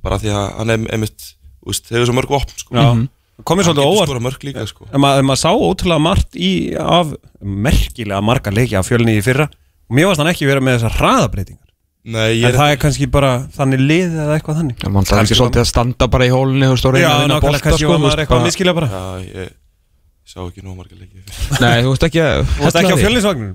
bara 0.03 0.19
því 0.19 0.33
að 0.35 0.47
hann 0.59 0.71
er 0.75 0.87
einmitt, 0.97 1.29
hefur 1.63 2.09
svo 2.09 2.17
mörg 2.19 2.35
opn, 2.35 2.57
sko. 2.59 2.75
Já, 2.75 2.89
komið 3.47 3.69
svolítið 3.69 3.91
óvart. 3.95 4.43
líka, 4.43 4.67
sko. 4.67 4.89
Ef 4.91 4.99
maður, 4.99 5.27
maður 5.31 5.43
sá 5.45 5.51
ótrúlega 5.55 6.03
margt 6.03 6.35
í 6.35 6.53
af 6.75 7.15
merkilega 7.41 8.23
marga 8.23 8.51
leiki 8.51 8.75
af 8.75 8.91
fjölni 8.91 9.19
í 9.21 9.23
fyrra. 9.23 9.47
Og 9.87 9.95
mér 9.95 10.11
varst 10.11 10.19
hann 10.23 10.33
ekki 10.33 10.49
vera 10.49 10.61
með 10.65 10.81
þessar 10.81 10.99
hraðabreitingar 10.99 11.69
Nei, 12.03 12.43
en 12.43 12.55
það 12.57 12.73
er 12.73 12.79
kannski 12.83 13.07
bara 13.07 13.33
þannig 13.55 13.79
lið 13.87 14.15
eða 14.19 14.35
eitthvað 14.35 14.57
þannig. 14.59 14.79
Já, 14.83 14.89
mann 14.91 15.07
það 15.07 15.19
er 15.21 15.27
ekki 15.29 15.37
svolítið 15.39 15.63
að 15.63 15.69
standa 15.71 16.09
bara 16.11 16.27
í 16.27 16.33
hólunni 16.35 16.67
og 16.67 16.81
stóra 16.81 16.99
Já, 16.99 17.11
nákvæmlega 17.31 17.63
kannski 17.69 17.87
var 17.87 18.01
maður 18.03 18.23
eitthvað 18.25 18.41
að 18.41 18.49
miskilja 18.49 18.75
bara. 18.75 18.89
Já, 18.91 19.05
ég 19.23 19.53
sá 20.33 20.41
ekki 20.49 20.65
nóg 20.65 20.79
marga 20.81 20.97
leikið 20.97 21.61
Nei, 21.61 21.79
þú 21.85 21.93
veist 21.93 22.07
ekki 22.09 22.23
að 22.25 22.43
Það 22.57 22.69
er 22.73 22.81
ekki 22.83 22.97
á 22.97 23.03
fjölnisvagnum 23.05 23.55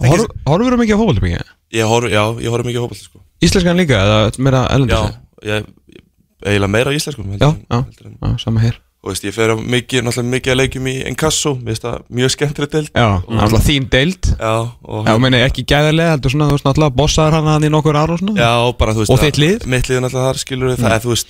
Horf- 0.00 0.30
Horfur 0.48 0.72
þú 0.74 0.78
mikið 0.80 0.96
á 0.96 1.00
fótbolti. 1.00 1.22
Mikið? 1.26 1.48
Ég 1.76 1.88
horf, 1.90 2.06
já, 2.10 2.22
ég 2.40 2.52
horf 2.54 2.66
mikið 2.66 2.80
á 2.80 2.84
hópaldi, 2.86 3.04
sko. 3.04 3.18
Íslenskan 3.44 3.76
líka 3.80 3.98
eða 4.00 4.20
meira 4.40 4.60
Já, 4.64 4.70
ellendis? 4.76 5.18
ég, 5.44 5.66
ég 5.90 5.98
eiginlega 6.46 6.72
meira 6.72 6.94
íslenskum 6.96 7.26
Já, 7.34 7.36
heldur 7.36 7.50
en- 7.50 7.66
já, 7.68 7.82
heldur 7.84 8.06
en- 8.08 8.16
já, 8.22 8.38
sama 8.44 8.60
hér. 8.64 8.78
Þú 9.00 9.08
veist, 9.12 9.24
ég 9.24 9.32
fer 9.36 9.48
á 9.52 9.56
mikið, 9.56 10.02
náttúrulega 10.04 10.32
mikið 10.34 10.52
að 10.52 10.58
leikjum 10.60 10.88
í 10.90 10.94
Encasso, 11.08 11.52
mér 11.56 11.72
finnst 11.72 11.84
það 11.86 12.02
mjög 12.18 12.32
skemmtilegt 12.34 12.72
deild. 12.74 12.90
Já, 12.92 13.06
alltaf 13.44 13.64
þín 13.64 13.86
deild. 13.92 14.22
Já, 14.40 14.52
og 14.84 15.06
Já, 15.08 15.14
meina 15.24 15.38
ekki 15.46 15.64
gæðarlega, 15.64 16.10
heldur 16.16 16.30
svona, 16.34 16.48
þú 16.50 16.56
veist 16.58 16.66
náttúrulega 16.68 16.96
bossaður 17.00 17.32
hann 17.38 17.48
hann 17.48 17.64
í 17.64 17.70
nokkur 17.72 17.96
ára 17.96 18.12
og 18.12 18.20
svona. 18.20 18.36
Já, 18.36 18.72
bara 18.76 18.92
þú 18.92 19.04
veist 19.04 19.10
Og 19.14 19.20
þitt 19.24 19.40
lið? 19.40 19.66
Mitt 19.72 19.88
lið 19.88 20.00
náttúrulega 20.04 20.28
þar 20.28 20.42
skilur 20.44 20.76
það 20.76 20.92
er 20.96 21.00
þú 21.06 21.12
veist 21.14 21.28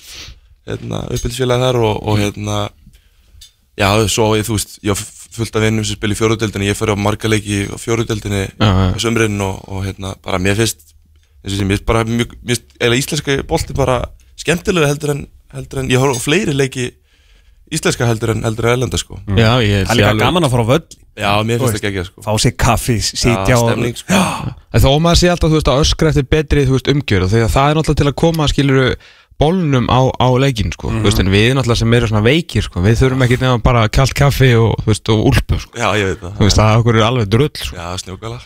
hérna, 0.67 0.99
uppbyldisfélagi 1.15 1.63
þar 1.63 1.79
og, 1.79 1.95
og 2.07 2.19
hérna 2.19 2.57
Já, 3.79 3.87
svo 4.11 4.31
ég, 4.35 4.45
þú 4.47 4.57
veist, 4.57 4.79
ég 4.83 4.91
af 4.91 5.61
vinnum 5.63 5.85
sem 5.87 5.95
spil 5.95 6.11
í 6.11 6.17
fjóruðdeldinni, 6.19 6.67
ég 6.67 6.77
fer 6.77 6.91
á 6.91 6.95
marga 6.99 7.29
leiki 7.31 7.63
á 7.71 7.75
fjóruðdeldinni 7.79 8.41
Já, 8.49 8.67
já. 8.67 8.87
á 8.91 8.97
sömurinn 8.99 9.39
og, 9.45 9.61
og 9.71 9.85
hérna, 9.87 10.15
bara 10.23 10.41
mér 10.43 10.59
finnst 10.59 10.91
eins 11.41 11.53
og 11.53 11.61
sem, 11.61 11.69
mér 11.69 11.79
finnst 11.79 11.87
bara 11.87 12.03
mjög, 12.07 12.35
mér 12.41 12.57
finnst 12.57 12.75
eiginlega 12.77 13.03
íslenska 13.05 13.37
bolti 13.47 13.77
bara 13.77 14.01
skemmtilega 14.41 14.91
heldur 14.91 15.15
en, 15.15 15.23
heldur 15.55 15.83
en 15.83 15.93
ég 15.93 16.03
horf 16.03 16.19
á 16.19 16.21
fleiri 16.25 16.55
leiki 16.57 16.89
íslenska 17.71 18.07
heldur 18.09 18.33
en 18.35 18.43
heldur 18.43 18.67
en 18.67 18.75
ellenda 18.75 18.99
sko. 18.99 19.21
Já, 19.31 19.53
ég 19.63 19.85
Það 19.87 19.93
er 19.93 19.99
líka 20.01 20.19
gaman 20.19 20.43
að 20.43 20.51
fara 20.51 20.65
á 20.67 20.71
völl. 20.73 20.97
Já, 21.21 21.31
mér 21.47 21.61
finnst 21.61 21.77
það 21.77 21.87
ekki 21.89 22.03
sko. 22.09 22.23
Fá 22.25 22.31
sér 22.43 22.53
kaffi, 22.59 22.97
sitja 22.99 23.45
Já, 23.47 23.55
og 23.55 23.69
stemning 23.69 23.99
sko. 23.99 24.19
En 24.71 24.83
þó 24.83 24.89
maður 25.03 25.21
sé 25.21 25.31
alltaf, 25.31 25.51
þú 25.51 25.57
veist, 25.59 25.71
að 25.71 25.83
öskra 25.85 26.11
eftir 26.11 26.27
betri, 26.35 26.65
þú 26.67 26.75
veist, 26.75 26.91
umgjör 26.91 27.25
og 29.41 29.47
bólnum 29.47 29.87
á, 29.89 29.99
á 30.21 30.27
leikin, 30.37 30.69
sko, 30.73 30.91
þú 30.93 31.01
veist, 31.05 31.19
en 31.21 31.31
við 31.31 31.55
náttúrulega 31.55 31.79
sem 31.79 31.93
eru 31.97 32.09
svona 32.09 32.21
veikir, 32.25 32.65
sko, 32.65 32.81
við 32.85 32.99
þurfum 32.99 33.23
ekki 33.25 33.37
nefna 33.41 33.63
bara 33.63 33.87
kalt 33.89 34.13
kaffi 34.17 34.51
og, 34.57 34.75
veist, 34.85 35.09
og 35.09 35.23
úlpu, 35.31 35.57
sko, 35.61 35.73
Já, 35.79 35.87
ég 35.97 36.11
veit 36.11 36.21
það. 36.21 36.35
Þú 36.37 36.45
veist, 36.45 36.59
það 36.59 36.81
okkur 36.81 36.99
er 36.99 37.05
alveg 37.07 37.31
drull, 37.33 37.49
sko, 37.57 37.79
Já, 37.79 37.87
snjókala 38.03 38.39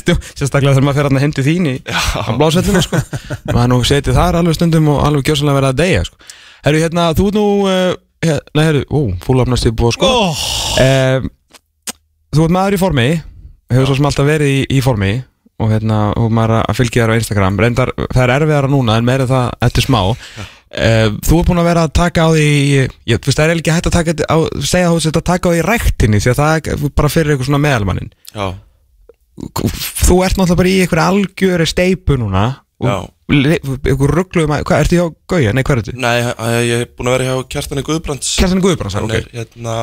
Stu, 0.00 0.16
sérstaklega 0.40 0.74
hann 0.80 1.20
að 1.20 1.24
hendi 1.24 1.46
þín 1.46 1.70
í 1.70 1.74
á 1.86 2.30
blásveldinu, 2.34 2.82
sko, 2.82 3.00
maður 3.52 3.72
nú 3.72 3.80
setið 3.86 4.18
þar 4.18 4.40
alveg 4.40 4.58
stundum 4.58 4.90
og 4.96 5.02
alveg 5.06 5.30
gjössalega 5.30 5.60
verið 5.60 5.70
að 5.70 5.80
deyja, 5.84 6.04
sko, 6.10 6.30
herru, 6.66 6.84
hérna, 6.84 7.08
þú 7.14 7.30
nú, 7.38 7.46
uh, 7.70 7.94
hér, 8.26 8.44
nei, 8.58 8.64
herru, 8.66 8.84
ú, 8.90 9.02
fúlafnast 9.22 9.70
í 9.70 9.74
búið, 9.78 9.98
sko, 10.00 10.10
oh. 10.26 10.46
um, 10.82 11.30
þú 12.34 12.48
ert 12.48 12.56
maður 12.58 12.78
í 12.80 12.82
formi, 12.82 13.10
hefur 13.70 13.92
svo 13.92 14.00
sem 14.00 14.10
alltaf 14.10 14.26
verið 14.26 14.56
í, 14.58 14.62
í 14.74 14.82
formi 14.82 15.14
og 15.60 15.74
hérna, 15.74 15.98
og 16.16 16.32
maður 16.34 16.56
er 16.58 16.70
að 16.70 16.78
fylgja 16.78 17.04
þér 17.04 17.12
á 17.12 17.20
Instagram. 17.20 17.60
Reyndar, 17.60 17.92
það 18.06 18.22
er 18.24 18.32
erfiðara 18.38 18.72
núna 18.72 18.96
en 18.98 19.06
meira 19.08 19.28
það 19.30 19.52
eftir 19.68 19.86
smá. 19.86 20.00
Uh, 20.70 21.16
þú 21.26 21.40
ert 21.40 21.50
búin 21.50 21.60
að 21.60 21.66
vera 21.66 21.84
að 21.86 21.94
taka 21.98 22.24
á 22.24 22.28
því 22.30 22.48
ég, 22.78 23.18
þú 23.18 23.26
veist, 23.26 23.38
það 23.40 23.44
er 23.48 23.60
ekki 23.60 23.74
hægt 23.74 23.88
að 23.90 23.96
taka 23.96 24.12
á, 24.30 24.38
segja 24.62 24.86
að 24.86 24.92
þú 24.94 25.00
sért 25.02 25.16
að 25.18 25.28
taka 25.32 25.50
á 25.50 25.52
því 25.52 25.62
ræktinni 25.66 26.20
því 26.22 26.30
að 26.30 26.38
það 26.38 26.68
er 26.70 26.84
bara 27.00 27.10
fyrir 27.10 27.32
eitthvað 27.34 27.48
svona 27.48 27.62
meðalmannin 27.64 28.12
Já, 28.30 28.46
þú 30.06 30.20
ert 30.22 30.38
náttúrulega 30.38 30.60
bara 30.60 30.70
í 30.70 30.76
einhverju 30.84 31.06
algjöri 31.08 31.66
steipu 31.72 32.20
núna 32.22 32.44
einhver 33.30 34.14
ruggluðum 34.14 34.54
að, 34.54 34.64
hvað, 34.68 34.84
ertu 34.84 34.98
hjá 34.98 35.04
Gauja, 35.30 35.52
nei, 35.54 35.62
hvað 35.66 35.74
er 35.74 35.82
þetta? 35.82 36.02
Nei, 36.02 36.14
ég 36.20 36.70
ég 36.70 36.84
er 36.84 36.92
búin 36.96 37.10
að 37.10 37.16
vera 37.16 37.28
hjá 37.28 37.48
Kjartani 37.54 37.84
Guðbrands. 37.86 38.30
Kjartan 38.40 38.62
Guðbrands, 38.64 38.96
ok, 39.00 39.14
er, 39.18 39.28
hérna, 39.36 39.76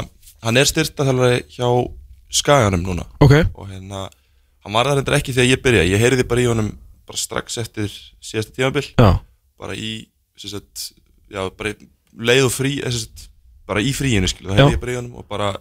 hann 0.46 0.60
er 0.60 0.70
styrtaþjálfari 0.72 1.44
hjá 1.56 1.68
Skaganum 2.38 2.84
núna. 2.84 3.06
Ok. 3.24 3.36
Og 3.56 3.70
hérna, 3.72 4.08
hann 4.68 4.76
var 4.76 4.90
það 4.92 5.00
reyndar 5.00 5.18
ekki 5.22 5.36
þegar 5.38 5.50
ég 5.54 5.64
byrjaði. 5.64 5.94
Ég 5.94 6.04
heyrði 6.04 6.28
bara 6.28 6.44
í 6.44 6.50
honum 6.50 6.74
bara 7.08 7.22
strax 7.22 7.58
eftir 7.62 7.88
síðasta 8.20 8.56
tímabil. 8.58 8.84
Já, 9.00 9.10
bara 9.62 9.78
í, 9.80 9.92
sagt, 10.42 10.90
já, 11.32 11.42
bara 11.56 11.72
leið 12.18 12.50
og 12.50 12.54
frí, 12.54 12.74
sem 12.84 13.00
sagt, 13.06 13.30
bara 13.68 13.84
í 13.84 13.94
fríinu 13.96 14.30
skilu, 14.30 14.52
það 14.52 14.60
Já. 14.60 14.64
heyrði 14.66 14.78
ég 14.78 14.84
bara 14.84 14.94
í 14.94 15.00
honum 15.00 15.22
og 15.22 15.28
bara 15.32 15.54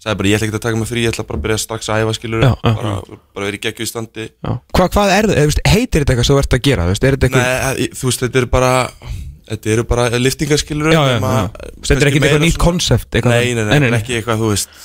sagði 0.00 0.18
bara, 0.20 0.30
ég 0.30 0.38
ætla 0.38 0.48
ekki 0.48 0.56
að 0.56 0.64
taka 0.66 0.80
mig 0.80 0.88
frí, 0.90 1.04
ég 1.04 1.12
ætla 1.12 1.26
bara 1.28 1.40
að 1.40 1.44
byrja 1.46 1.60
strax 1.62 1.90
að 1.92 2.02
æfa 2.04 2.16
skilur, 2.16 2.44
Já, 2.44 2.50
já. 2.52 2.72
bara, 2.80 3.20
bara 3.36 3.46
verið 3.48 3.62
geggju 3.66 3.86
í 3.86 3.90
standi. 3.90 4.26
Hva, 4.44 4.88
hvað 4.92 5.14
er 5.14 5.30
það, 5.30 5.40
veist, 5.50 5.62
heitir 5.72 6.04
þetta 6.04 6.14
eitthvað 6.14 6.28
sem 6.28 6.36
þú 6.36 6.42
ert 6.42 6.56
að 6.58 6.66
gera, 6.68 6.88
veist, 6.90 7.06
er 7.06 7.16
þetta 7.16 7.30
eitthvað 7.30 7.46
Nei, 7.46 7.86
eh, 7.86 7.96
þú 7.96 8.10
veist, 8.10 8.24
þetta 8.26 8.42
eru 8.42 8.50
bara 8.56 8.72
þetta 9.46 9.72
eru 9.72 9.86
bara 9.86 10.04
já. 10.10 10.20
Þetta 11.86 11.96
er 12.02 12.10
ekki 12.10 12.20
eitthvað 12.20 12.44
nýtt 12.44 12.60
konsept 12.60 13.18
nei, 13.22 13.54
nei, 13.54 13.78
nei, 13.78 13.90
ekki 14.00 14.18
eitthvað, 14.18 14.42
þú 14.42 14.52
veist 14.52 14.78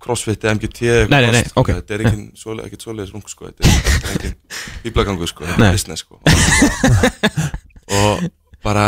crossfit, 0.00 0.44
MGT 0.48 0.80
eitthvað 0.88 1.12
Nei, 1.12 1.20
nei, 1.26 1.30
nei, 1.34 1.42
fast, 1.44 1.52
sko. 1.54 1.64
Þetta 1.68 1.94
er 1.98 2.04
ekki 2.06 2.22
svoleið, 2.42 2.66
ekkert 2.70 2.86
svoleiðis 2.86 3.14
rung, 3.14 3.26
sko. 3.28 3.50
Þetta 3.50 3.68
er, 3.68 3.70
er 4.00 4.16
ekki 4.16 4.32
bíblagangu, 4.88 5.28
sko. 5.32 5.46
Þetta 5.48 5.68
er 5.68 5.76
business, 5.78 6.04
sko. 6.06 6.20
Og 7.90 8.24
bara, 8.64 8.86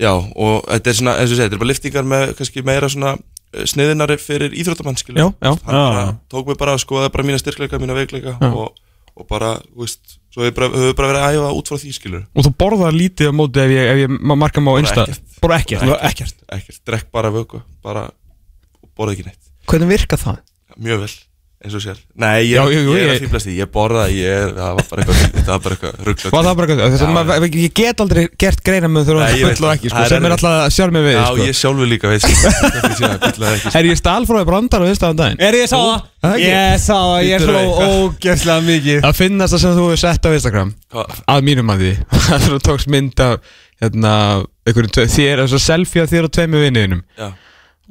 já 0.00 0.12
Og 0.16 0.64
þetta 0.68 0.90
er 0.92 0.96
svona, 0.98 1.16
eins 1.20 1.30
og 1.32 1.36
segja, 1.38 1.48
þetta 1.48 1.58
er 1.58 1.62
bara 1.64 1.70
liftingar 1.72 2.06
með 2.12 2.32
kannski 2.38 2.64
meira 2.66 2.88
svona 2.92 3.14
eh, 3.16 3.66
sniðinari 3.70 4.16
fyrir 4.20 4.54
íþróttamann, 4.60 4.98
já. 5.00 5.28
Hann 5.42 6.20
tók 6.32 6.48
mig 6.50 6.58
bara 6.60 6.76
að 6.76 6.84
skoða 6.84 7.10
bara 7.14 7.26
mína 7.28 7.40
styrkleika, 7.42 7.78
mína 7.82 7.96
veikleika 7.98 8.36
og, 8.50 8.72
og 9.16 9.28
bara, 9.30 9.54
þú 9.74 9.84
veist 9.86 10.16
svo 10.30 10.44
hefur 10.46 10.56
bara, 10.60 10.68
höfum 10.76 10.96
bara 10.98 11.08
verið 11.10 11.24
að 11.26 11.36
æfa 11.40 11.52
út 11.58 11.70
frá 11.72 11.78
því 11.82 11.92
skilur 11.96 12.20
Og 12.38 12.44
þú 12.46 12.52
borðar 12.62 12.94
lítið 12.94 13.30
á 13.30 13.34
móti 13.34 13.58
ef 13.64 13.72
ég, 13.74 13.88
ef 13.90 13.98
ég 14.04 14.12
ma- 14.30 14.36
marka 14.38 14.62
mig 14.62 14.70
á 14.70 14.78
einsta 14.78 15.06
Bara 15.42 15.56
ekkert, 15.58 15.82
Bara 15.82 15.96
ekkert. 16.06 16.36
ekkert, 16.54 16.80
drekk 16.86 17.08
bara 17.14 17.32
vöku 17.34 17.58
bara, 17.82 18.04
borða 18.94 19.14
ekki 19.16 19.24
neitt. 19.26 19.40
Hvernig 19.70 19.88
virkar 19.90 20.20
það? 20.22 20.38
Mjög 20.78 21.00
vel, 21.04 21.12
eins 21.60 21.74
og 21.76 21.82
sér 21.84 21.98
nei, 22.16 22.46
ég, 22.48 22.54
Já, 22.56 22.62
jú, 22.72 22.78
jú, 22.86 22.92
ég 22.96 23.02
er 23.02 23.08
ég- 23.10 23.16
að 23.18 23.24
fýblast 23.26 23.46
því, 23.46 23.54
ég 23.60 23.68
borða 23.74 24.04
ég, 24.08 24.30
er- 24.32 24.52
það 24.56 24.70
var 24.78 24.84
bara 24.90 25.02
eitthvað, 25.02 25.18
þetta 25.34 25.50
var 25.50 25.58
bara 25.64 25.74
eitthvað 25.76 26.06
rugglat 26.06 26.32
Var 26.32 26.44
það 26.46 26.54
bara 26.56 26.66
eitthvað? 26.70 26.92
Þess 26.94 27.04
að 27.04 27.12
maður- 27.16 27.58
Ég 27.60 27.74
get 27.74 28.00
aldrei 28.00 28.22
gert 28.40 28.62
greina 28.64 28.88
með 28.88 29.04
þú 29.10 29.16
Nei, 29.20 29.26
ég 29.28 29.40
erum 29.40 29.48
veit 29.50 29.58
full 29.60 29.66
og 29.66 29.70
það. 29.70 29.76
ekki 29.76 29.88
sko, 29.90 29.96
Það 29.96 30.04
er 30.04 30.08
sem 30.14 30.24
er 30.24 30.30
erfitt. 30.30 30.44
alltaf 30.48 30.72
sjálf 30.76 30.92
með 30.96 31.04
við 31.04 31.12
já, 31.18 31.24
sko. 31.26 31.44
ég 31.50 31.58
sjálfur 31.60 31.88
líka 31.90 32.08
veist 32.08 32.26
þetta 32.30 32.94
sé 32.96 33.04
að 33.10 33.18
fylla 33.26 33.50
ekki 33.58 33.74
Er 33.80 33.84
ég 33.90 33.96
stálfróði 34.00 34.46
brandar 34.48 34.80
á 34.80 34.86
einstafan 34.88 35.16
daginn? 35.20 35.40
Er 35.40 35.52
ég 35.60 35.68
sá 35.68 35.76
það? 35.76 36.00
Það 36.24 36.32
ekki? 36.40 36.48
Ég 36.48 36.80
sá 36.80 36.96
það, 36.96 37.24
ég 37.28 37.38
Bíddu 37.40 37.52
hvað? 37.52 37.90
ógeðslega 37.90 38.64
mikið 38.70 39.00
Það 39.04 39.16
finnast 39.20 39.52
það 39.54 39.60
sem 39.60 39.76
þú 39.76 39.84
hefur 39.90 40.00
sett 40.06 40.22
á 40.24 40.30
Instagram 40.32 40.74
Hvað? 40.90 41.20
Að 41.28 41.44
mínum 41.50 41.70
að 41.74 41.78
því 41.84 41.92
Það 42.30 42.48
þú 42.48 42.58
tókst 42.70 42.88
mynd 42.96 43.20
af 43.20 43.36
hérna, 43.80 44.14
einhverjum 44.64 44.92
tve- 44.96 45.08
þér, 45.12 45.44
þess 45.44 45.56
að 45.60 45.64
selfie 45.68 46.02
af 46.04 46.10
þér 46.12 46.24
og 46.28 46.32
tveimu 46.36 46.64
vinniðinum 46.64 47.02
Já. 47.20 47.28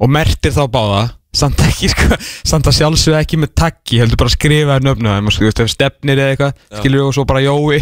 Og 0.00 0.08
mertir 0.10 0.52
þá 0.54 0.62
báða 0.70 1.00
Samt 1.30 1.60
ekki, 1.62 1.86
sko, 1.92 2.16
samt 2.42 2.66
að 2.66 2.74
sjálfsögðu 2.80 3.18
ekki 3.20 3.38
með 3.38 3.52
taggi 3.60 4.00
Heldur 4.02 4.18
bara 4.18 4.32
að 4.32 4.34
skrifa 4.34 4.74
þér 4.74 4.86
nöfnu 4.88 5.12
þeim, 5.12 5.28
Þú 5.30 5.44
veist, 5.46 5.60
ef 5.62 5.68
stefnir 5.70 6.18
eða 6.18 6.32
eitthvað 6.34 6.80
Skilur 6.80 7.04
og 7.06 7.12
svo 7.14 7.22
bara 7.30 7.42
Jói 7.44 7.78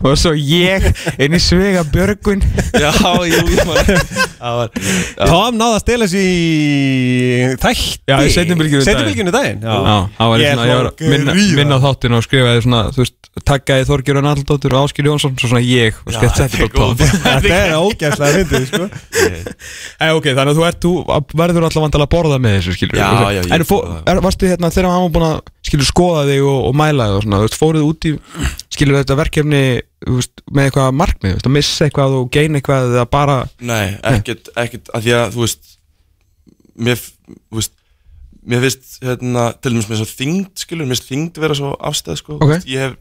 Og 0.00 0.16
svo 0.16 0.32
ég, 0.32 0.86
inn 1.20 1.36
í 1.36 1.40
svega 1.42 1.82
björgun. 1.92 2.40
Já, 2.72 2.88
jú, 3.28 3.40
ég 3.52 3.60
man 3.68 3.76
það. 3.84 4.70
Tom 5.20 5.58
náði 5.60 5.76
að 5.76 5.82
stela 5.84 6.08
sér 6.08 6.24
í 6.24 6.24
þætti. 7.60 8.00
Já, 8.08 8.16
í 8.24 8.32
seinni 8.32 8.56
bylgjunni 8.56 9.34
daginn. 9.34 9.60
Já, 9.60 9.76
Já, 9.76 9.96
það 10.16 10.32
var 10.32 10.38
Ég 10.40 10.54
svona, 10.54 10.64
ég 10.70 10.76
var 10.80 10.86
minna, 11.12 11.32
minna 11.60 11.76
á 11.76 11.84
þáttinu 11.84 12.16
og 12.16 12.24
skrifaði 12.24 12.64
svona, 12.64 12.80
þú 12.96 13.04
veist, 13.04 13.16
taggaði 13.46 13.84
Þorgjörn 13.90 14.30
Alldóttur 14.32 14.74
og 14.74 14.88
Áskil 14.88 15.06
Jónsson, 15.06 15.36
svo 15.36 15.46
svona 15.52 15.62
ég 15.62 16.00
og 16.02 16.12
skemmt 16.16 16.36
þetta 16.40 17.52
er 17.60 17.76
ógeðslega 17.76 18.32
fyndið, 18.40 18.64
sko 18.72 18.84
Þessu, 22.70 22.78
skilur 22.78 23.00
Já, 23.00 23.08
já, 23.36 23.42
En 23.58 23.64
fó, 23.68 23.76
er, 24.06 24.20
varstu 24.24 24.48
hérna, 24.50 24.70
þegar 24.72 24.88
hann 24.94 25.04
var 25.08 25.12
búin 25.16 25.26
að, 25.28 25.40
skilur, 25.66 25.88
skoða 25.90 26.22
þig 26.30 26.46
og, 26.46 26.60
og 26.70 26.76
mæla 26.80 27.08
þig 27.10 27.18
og 27.18 27.24
svona, 27.26 27.40
þú 27.42 27.48
veist, 27.48 27.58
fóruð 27.60 27.88
út 27.90 28.08
í, 28.08 28.14
skilur, 28.72 28.98
þetta 29.02 29.18
verkefni, 29.20 29.62
þú 30.06 30.16
veist, 30.20 30.44
með 30.54 30.70
eitthvað 30.70 30.96
markmið, 31.02 31.34
þú 31.34 31.36
veist, 31.40 31.50
að 31.50 31.56
missa 31.58 31.88
eitthvað 31.90 32.16
og 32.22 32.30
geina 32.38 32.60
eitthvað 32.62 32.94
eða 32.94 33.06
bara, 33.18 33.36
Nei, 33.60 33.84
ekkert, 34.14 34.52
ekkert, 34.64 34.90
að 34.96 35.04
því 35.08 35.16
að, 35.18 35.36
þú 35.36 35.44
veist 35.44 35.76
Mér, 36.80 36.96
þú 37.50 37.58
veist 37.60 37.76
Mér 38.50 38.62
finnst, 38.64 38.94
hérna, 39.04 39.42
til 39.60 39.74
dæmis 39.74 39.88
með 39.90 39.98
svo 40.00 40.06
þyngd, 40.16 40.50
skilur 40.62 40.86
Mér 40.88 40.96
finnst 40.96 41.10
þyngd 41.10 41.40
vera 41.42 41.56
svo 41.58 41.74
afstæð, 41.90 42.16
sko 42.22 42.38
Ok. 42.40 42.54
Ég 42.72 42.86
hef, 42.86 42.94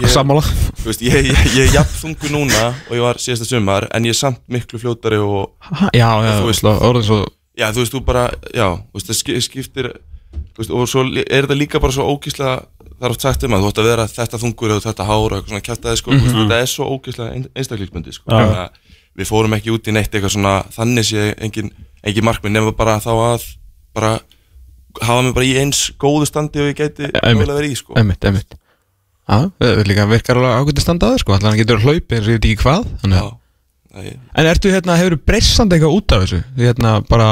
ég, 0.00 0.06
sammála. 0.14 0.40
Þú 0.80 0.86
veist, 0.88 1.02
ég, 1.04 1.18
ég, 1.28 1.42
ég 1.52 1.66
er 1.66 1.74
jafn 1.76 1.98
þungu 2.00 2.30
núna 2.32 2.62
og 2.88 2.94
ég 2.96 3.04
var 3.04 3.20
síðasta 3.20 3.44
sumar 3.50 3.86
En 3.94 4.08
ég 4.08 4.16
er 4.16 4.18
samt 4.18 4.40
miklu 4.52 4.80
fljótari 4.80 5.20
og 5.20 5.52
já, 5.92 6.00
já, 6.00 6.32
Þú 6.38 6.40
þú 6.40 6.48
veist- 6.48 6.64
veist, 6.64 6.82
orðin 6.88 7.06
svo, 7.10 7.18
Já, 7.56 7.70
þú 7.72 7.80
veist, 7.82 7.92
þú 7.94 8.00
bara, 8.04 8.24
já, 8.54 8.66
þú 8.76 8.98
veist, 8.98 9.08
það 9.10 9.18
ski- 9.20 9.40
skiptir 9.46 9.86
þú 10.52 10.58
veist, 10.60 10.70
Og 10.76 10.88
svo 10.88 11.04
er 11.06 11.46
þetta 11.46 11.56
líka 11.56 11.80
bara 11.80 11.92
svo 11.96 12.04
ógíslega 12.12 12.56
Það 12.96 13.06
er 13.06 13.12
oft 13.12 13.20
sagt 13.26 13.42
um 13.44 13.52
að 13.52 13.60
þú 13.64 13.68
ætti 13.72 13.80
að 13.82 13.88
vera 13.90 14.04
þetta 14.08 14.38
þungur 14.40 14.70
eða 14.72 14.84
þetta 14.86 15.04
hár 15.04 15.24
og 15.26 15.32
eitthvað 15.36 15.50
svona 15.52 15.66
kjæftaði, 15.68 15.96
sko 16.00 16.10
mm 16.12 16.20
Mhm. 16.20 16.36
Þetta 16.36 16.60
er 16.60 16.66
svo 16.72 16.84
ógíslega 16.96 17.46
einstaklingsbundi, 17.56 18.12
sko. 18.12 18.30
Þannig 18.30 18.56
að 18.56 18.70
Við 19.16 19.28
fórum 19.30 19.54
ekki 19.56 19.70
út 19.72 19.88
í 19.88 19.92
neitt 19.96 20.12
eitthvað 20.12 20.32
svona 20.36 20.54
Þannig 20.76 21.04
sé 21.08 21.34
engin, 21.40 21.70
engin 22.04 22.24
markmið 22.24 22.52
Nefnum 22.52 22.76
bara 22.76 22.98
þá 23.00 23.12
að 23.16 23.44
bara 23.96 24.20
hafa 25.02 25.22
mig 25.22 25.34
bara 25.36 25.44
í 25.44 25.54
eins 25.60 25.90
góðu 26.00 26.26
standi 26.28 26.60
og 26.60 26.68
ég 26.72 26.76
gæti 26.76 27.04
Einmitt. 27.08 27.36
mögulega 27.36 27.58
verið 27.60 27.72
í, 27.72 27.76
sko 27.76 27.94
einmitt, 27.96 28.24
einmitt. 28.24 28.54
Já, 29.28 29.50
það 29.60 30.08
virkar 30.12 30.36
alveg 30.40 30.54
ágætti 30.60 30.80
standa 30.84 31.08
á 31.08 31.12
þér, 31.12 31.20
sko, 31.24 31.32
allan 31.36 31.50
hann 31.52 31.58
getur 31.60 31.80
hlaupið 31.84 32.16
eins 32.16 32.26
og 32.28 32.32
ég 32.32 32.38
veit 32.40 32.46
ekki 32.48 32.62
hvað, 32.62 32.86
þannig 33.02 33.16
að 33.20 33.26
það 33.26 33.34
En 33.96 34.48
ertu 34.50 34.72
hérna, 34.72 34.96
hefur 35.00 35.16
breyssand 35.28 35.72
eitthvað 35.72 35.96
út 35.96 36.14
af 36.16 36.24
þessu? 36.24 36.40
Því 36.56 36.68
hérna 36.68 36.96
bara, 37.08 37.28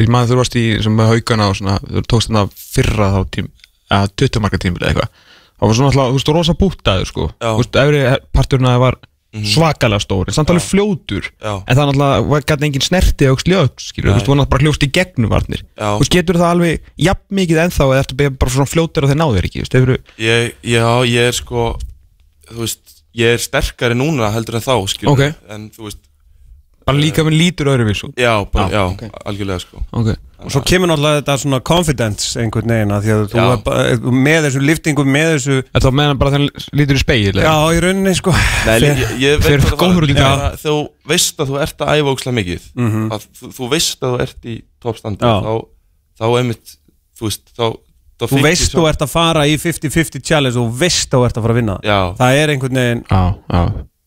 ég 0.00 0.12
maður 0.12 0.32
þú 0.34 0.38
varst 0.40 0.56
í 0.58 0.64
sem 0.84 1.02
haugana 1.02 1.50
og 1.50 1.58
svona, 1.58 1.76
þú 1.82 2.04
tókst 2.08 2.30
hérna 2.30 2.46
fyrra 2.56 3.10
þá 3.14 3.20
tím, 3.36 3.50
að 3.92 4.14
20 4.22 4.44
marka 4.44 4.62
tímil 4.62 4.80
eða 4.80 4.92
eitthvað. 4.92 5.26
Það 5.56 5.68
var 5.70 5.78
svona 5.80 5.90
alltaf, 5.92 6.08
þú 6.08 6.16
veist, 6.20 6.32
rosa 6.36 6.56
bútaður 6.60 7.10
sko. 7.10 7.28
Já. 7.36 7.50
Þú 7.50 7.60
veist, 7.60 7.78
efri 7.82 8.64
það 8.66 8.80
var 8.84 8.98
svakalega 9.44 10.00
stór, 10.00 10.30
en 10.30 10.36
samt 10.36 10.50
alveg 10.52 10.64
fljótur. 10.64 11.26
Já. 11.42 11.52
En 11.68 11.76
það 11.76 11.88
náttúrulega 11.90 12.20
var 12.30 12.44
gæti 12.48 12.66
engin 12.68 12.84
snerti 12.84 13.26
og 13.28 13.42
sljög, 13.42 13.82
skilur, 13.84 14.08
þú 14.08 14.14
veist, 14.14 14.24
þú 14.24 14.32
var 14.32 14.38
náttúrulega 14.40 14.52
bara 14.54 14.64
hljóst 14.64 14.86
í 14.86 14.88
gegnum 14.96 15.32
varnir. 15.32 15.64
Þú 15.76 15.98
veist, 16.00 16.14
getur 16.14 16.38
það 16.40 16.52
alveg 16.54 16.86
jafn 17.04 17.36
mikið 17.40 17.60
ennþá 17.66 17.88
eða 17.90 17.98
eftir 18.04 18.30
bara 18.40 18.54
svona 18.54 18.70
fljótur 18.70 19.04
og 19.04 19.12
þeir 19.12 19.20
náður 19.20 19.48
ekki, 19.50 19.60
þú 19.60 19.66
veist, 19.66 19.76
hefur 19.76 19.92
ég, 20.24 20.54
Já, 20.64 20.88
ég 21.10 21.28
er 21.32 21.36
sko 21.36 21.66
Þú 22.46 22.62
veist, 22.62 22.95
ég 23.16 23.36
er 23.36 23.42
sterkari 23.42 23.96
núna 23.98 24.28
heldur 24.34 24.58
en 24.60 24.66
þá, 24.66 24.74
skilur 24.92 25.14
Ok. 25.16 25.24
En 25.52 25.70
þú 25.74 25.88
veist, 25.88 26.02
bara 26.86 27.00
líka 27.02 27.24
með 27.26 27.34
lítur 27.40 27.66
öðruvís 27.72 28.04
já, 28.14 28.32
bara, 28.52 28.68
Já, 28.70 28.76
já, 28.78 28.82
ok. 28.92 29.22
algjörlega, 29.26 29.62
sko. 29.64 29.80
Ok, 29.90 30.12
Og 30.36 30.52
svo 30.52 30.60
kemur 30.68 30.90
náttúrulega 30.90 31.22
þetta 31.22 31.34
svona 31.40 31.58
confidence 31.64 32.36
einhvern 32.38 32.68
veginn 32.70 32.92
að 32.92 33.06
því 33.06 33.12
að 33.14 33.22
þú 33.32 33.38
er 33.40 33.62
bara 33.64 34.12
með 34.28 34.44
þessu 34.46 34.60
liftingum, 34.62 35.08
með 35.10 35.30
þessu 35.32 35.56
þetta 35.64 35.86
var 35.88 35.96
meðan 35.98 36.20
bara 36.20 36.32
þegar 36.34 36.66
lítur 36.78 36.98
í 36.98 37.02
speil 37.02 37.40
Já, 37.40 37.54
í 37.72 37.80
rauninni 37.82 38.12
sko. 38.18 38.34
Þegar 38.66 39.64
þú 40.60 40.76
veist 41.08 41.40
að 41.40 41.50
þú 41.50 41.58
ert 41.64 41.82
að 41.86 41.92
æfa 41.96 42.12
ókslega 42.12 42.36
mikið. 42.36 42.68
Mhm. 42.76 43.08
að 43.16 43.26
þú, 43.40 43.50
þú 43.56 43.70
veist 43.72 44.02
að 44.06 44.14
þú 44.14 44.20
ert 44.26 44.46
í 44.46 44.56
toppstandi 44.82 45.24
þá, 45.24 45.52
þá 46.20 46.26
einmitt 46.36 46.76
þú 47.16 47.28
veist, 47.30 47.44
þá, 47.56 47.66
þá 48.16 48.26
Þú 48.32 48.42
veist 48.46 48.72
þú 48.76 48.84
ert 48.88 49.02
að 49.04 49.10
fara 49.12 49.42
í 49.46 49.56
50-50 49.60 50.22
challenge 50.24 50.56
og 50.60 50.70
þú 50.70 50.78
veist 50.84 51.10
þú 51.12 51.24
ert 51.26 51.36
að 51.36 51.42
fara 51.46 51.54
að 51.56 51.60
vinna. 51.60 51.76
Já, 51.84 51.98
Það 52.20 52.38
er 52.42 52.52
einhvern 52.54 52.80
veginn 52.80 53.02
Já, 53.10 53.22
já. 53.52 53.62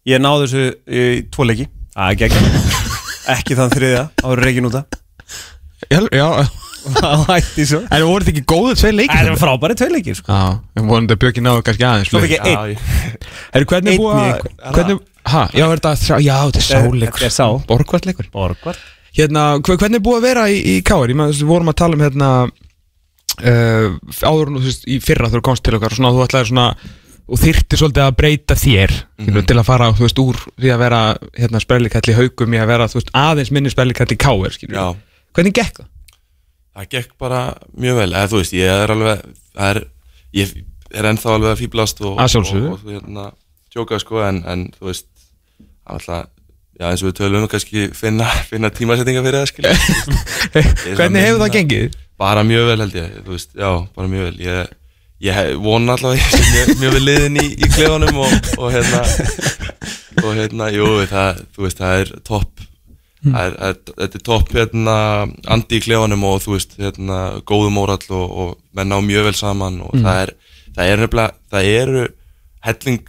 Ég 0.09 0.23
náði 0.23 0.47
þessu 0.47 0.63
í 0.89 1.03
tvo 1.29 1.45
leiki. 1.49 1.67
Það 1.93 2.09
er 2.09 2.17
gegn 2.23 2.33
Ekki 3.35 3.55
þann 3.59 3.73
þriðja 3.75 4.03
Áður 4.23 4.41
reikin 4.47 4.69
út 4.71 4.79
að 4.79 4.97
Já, 5.89 6.29
Það 6.79 7.23
hætti 7.27 7.63
svo. 7.67 7.79
En 7.91 8.03
voru 8.07 8.23
þetta 8.23 8.31
ekki 8.33 8.43
góðu 8.49 8.75
tvei 8.79 8.91
leikir? 8.95 9.17
Það 9.19 9.29
er 9.33 9.39
frábæri 9.41 9.75
tvei 9.77 9.89
leikir 9.93 10.15
sko. 10.15 10.31
Já, 10.31 10.45
en 10.79 10.85
vonandi 10.87 11.15
að 11.15 11.19
Björki 11.23 11.41
náðu 11.43 11.63
kannski 11.67 11.85
aðeins 11.89 12.09
Svo 12.13 12.21
fikk 12.23 12.33
ég 12.37 12.47
já, 12.47 12.61
einn 13.59 13.65
hvernig 13.67 13.91
er 13.97 13.99
búið 13.99 14.15
að 14.15 14.23
einhver- 14.29 14.77
hvernig, 14.77 15.01
ha, 15.33 15.41
Já, 15.53 15.65
er 15.67 15.73
þetta 15.81 15.91
þrjá- 15.99 16.21
Já, 16.23 16.35
þetta 16.47 16.61
er 16.63 16.67
sáleikur 16.69 17.19
Þetta 17.19 17.27
er 17.29 17.35
sá. 17.35 17.47
Borgvartleikur 17.69 18.29
Borgvar 18.33 18.79
Hérna, 19.19 19.43
hver- 19.59 19.79
hvernig 19.83 19.99
er 19.99 20.05
búið 20.07 20.19
að 20.21 20.27
vera 20.29 20.45
í, 20.47 20.57
í 20.71 20.75
Káar? 20.87 21.11
Ég 21.11 21.19
maður, 21.19 21.35
við 21.43 21.51
vorum 21.51 21.71
að 21.73 21.77
tala 21.83 21.99
um 21.99 22.05
hérna 22.07 22.31
áður 23.39 24.53
nú, 24.53 24.61
þú 24.63 24.69
veist, 24.69 24.87
í 24.89 24.97
fyrra 25.03 25.29
þú 25.31 25.43
komst 25.45 25.63
til 25.65 25.75
okkar 25.77 25.95
svona, 25.95 26.11
þú 26.15 26.25
ætlaðir 26.25 26.49
svona 26.51 26.65
og 27.29 27.37
þyrfti 27.37 27.77
svolítið 27.77 28.03
að 28.05 28.17
breyta 28.17 28.57
þér 28.57 28.95
mm 28.95 29.45
til 29.49 29.57
að 29.59 29.67
fara, 29.67 29.91
þú 29.93 30.05
veist, 30.07 30.21
úr 30.23 30.39
því 30.57 30.73
að 30.73 30.81
vera 30.83 31.01
hérna, 31.37 31.61
sprellikall 31.61 32.09
í 32.09 32.17
haugum 32.17 32.53
í 32.55 32.59
að 32.59 32.71
vera, 32.71 32.89
þú 32.89 32.99
veist, 32.99 33.13
aðeins 33.13 33.51
minni 33.51 33.69
skilur 33.69 34.75
já, 34.75 34.95
Hvernig 35.33 35.53
gekk 35.53 35.77
það? 35.77 35.87
það 36.79 36.89
gekk 36.95 37.13
bara 37.19 37.53
mjög 37.77 37.95
vel 38.01 38.09
eða 38.13 38.31
þú 38.31 38.41
veist, 38.41 38.53
ég 38.53 38.83
er 38.83 38.91
alveg 38.95 39.21
það 39.53 39.69
er, 39.69 39.79
ég 40.33 40.57
er 40.89 41.05
ennþá 41.11 41.35
alveg 41.35 41.51
að 41.53 41.61
fýblast 41.61 42.01
og, 42.01 42.17
og, 42.17 42.35
og, 42.35 42.67
og 42.73 42.89
hérna, 42.89 43.31
tjóka 43.69 43.99
sko, 44.01 44.23
en, 44.25 44.43
en 44.49 44.67
þú 44.79 44.91
veist 44.91 45.07
alltaf 45.85 46.27
Já, 46.79 46.85
eins 46.93 47.01
og 47.03 47.09
við 47.09 47.15
tölum 47.17 47.47
kannski 47.51 47.89
finna, 47.91 48.23
finna 48.49 48.69
tímasetninga 48.71 49.23
fyrir 49.25 49.41
það, 49.41 49.49
skilja 49.51 49.73
Hvernig 50.95 51.25
hefur 51.25 51.41
það 51.43 51.55
gengið? 51.57 51.97
Bara 52.19 52.43
mjög 52.43 52.67
vel 52.67 52.83
held 52.83 52.95
ég, 52.99 53.17
þú 53.23 53.35
veist, 53.35 53.53
já, 53.55 53.69
bara 53.95 54.11
mjög 54.11 54.25
vel. 54.27 54.39
Ég, 54.43 54.71
ég 55.29 55.51
vona 55.63 55.95
allavega 55.95 56.19
ég 56.19 56.33
sé 56.33 56.41
mjög, 56.53 56.71
mjög 56.81 56.95
vel 56.97 57.05
liðin 57.07 57.39
í, 57.39 57.45
í 57.55 57.69
klefunum 57.75 58.19
og, 58.25 58.33
og 58.59 58.73
hérna 58.75 59.03
og 60.19 60.33
hérna, 60.35 60.67
jú, 60.75 60.89
það, 61.07 61.39
þú 61.55 61.65
veist, 61.65 61.79
það 61.79 62.01
er 62.03 62.11
topp. 62.27 62.65
Er, 63.19 63.55
þetta 63.89 64.15
er 64.15 64.23
topp 64.23 64.51
hérna, 64.55 64.95
andi 65.51 65.79
í 65.79 65.83
klefunum 65.83 66.23
og 66.27 66.37
þú 66.43 66.55
veist, 66.55 66.75
hérna, 66.79 67.19
góðu 67.47 67.71
mórall 67.75 68.05
og, 68.15 68.27
og 68.43 68.53
menn 68.75 68.95
á 68.95 68.99
mjög 69.03 69.29
vel 69.29 69.35
saman 69.35 69.81
og 69.83 69.95
það 69.99 70.21
er, 70.23 70.33
það 70.75 70.91
er 70.93 71.01
nefnilega, 71.03 71.35
það 71.51 71.71
eru 71.73 72.03
helling, 72.67 73.01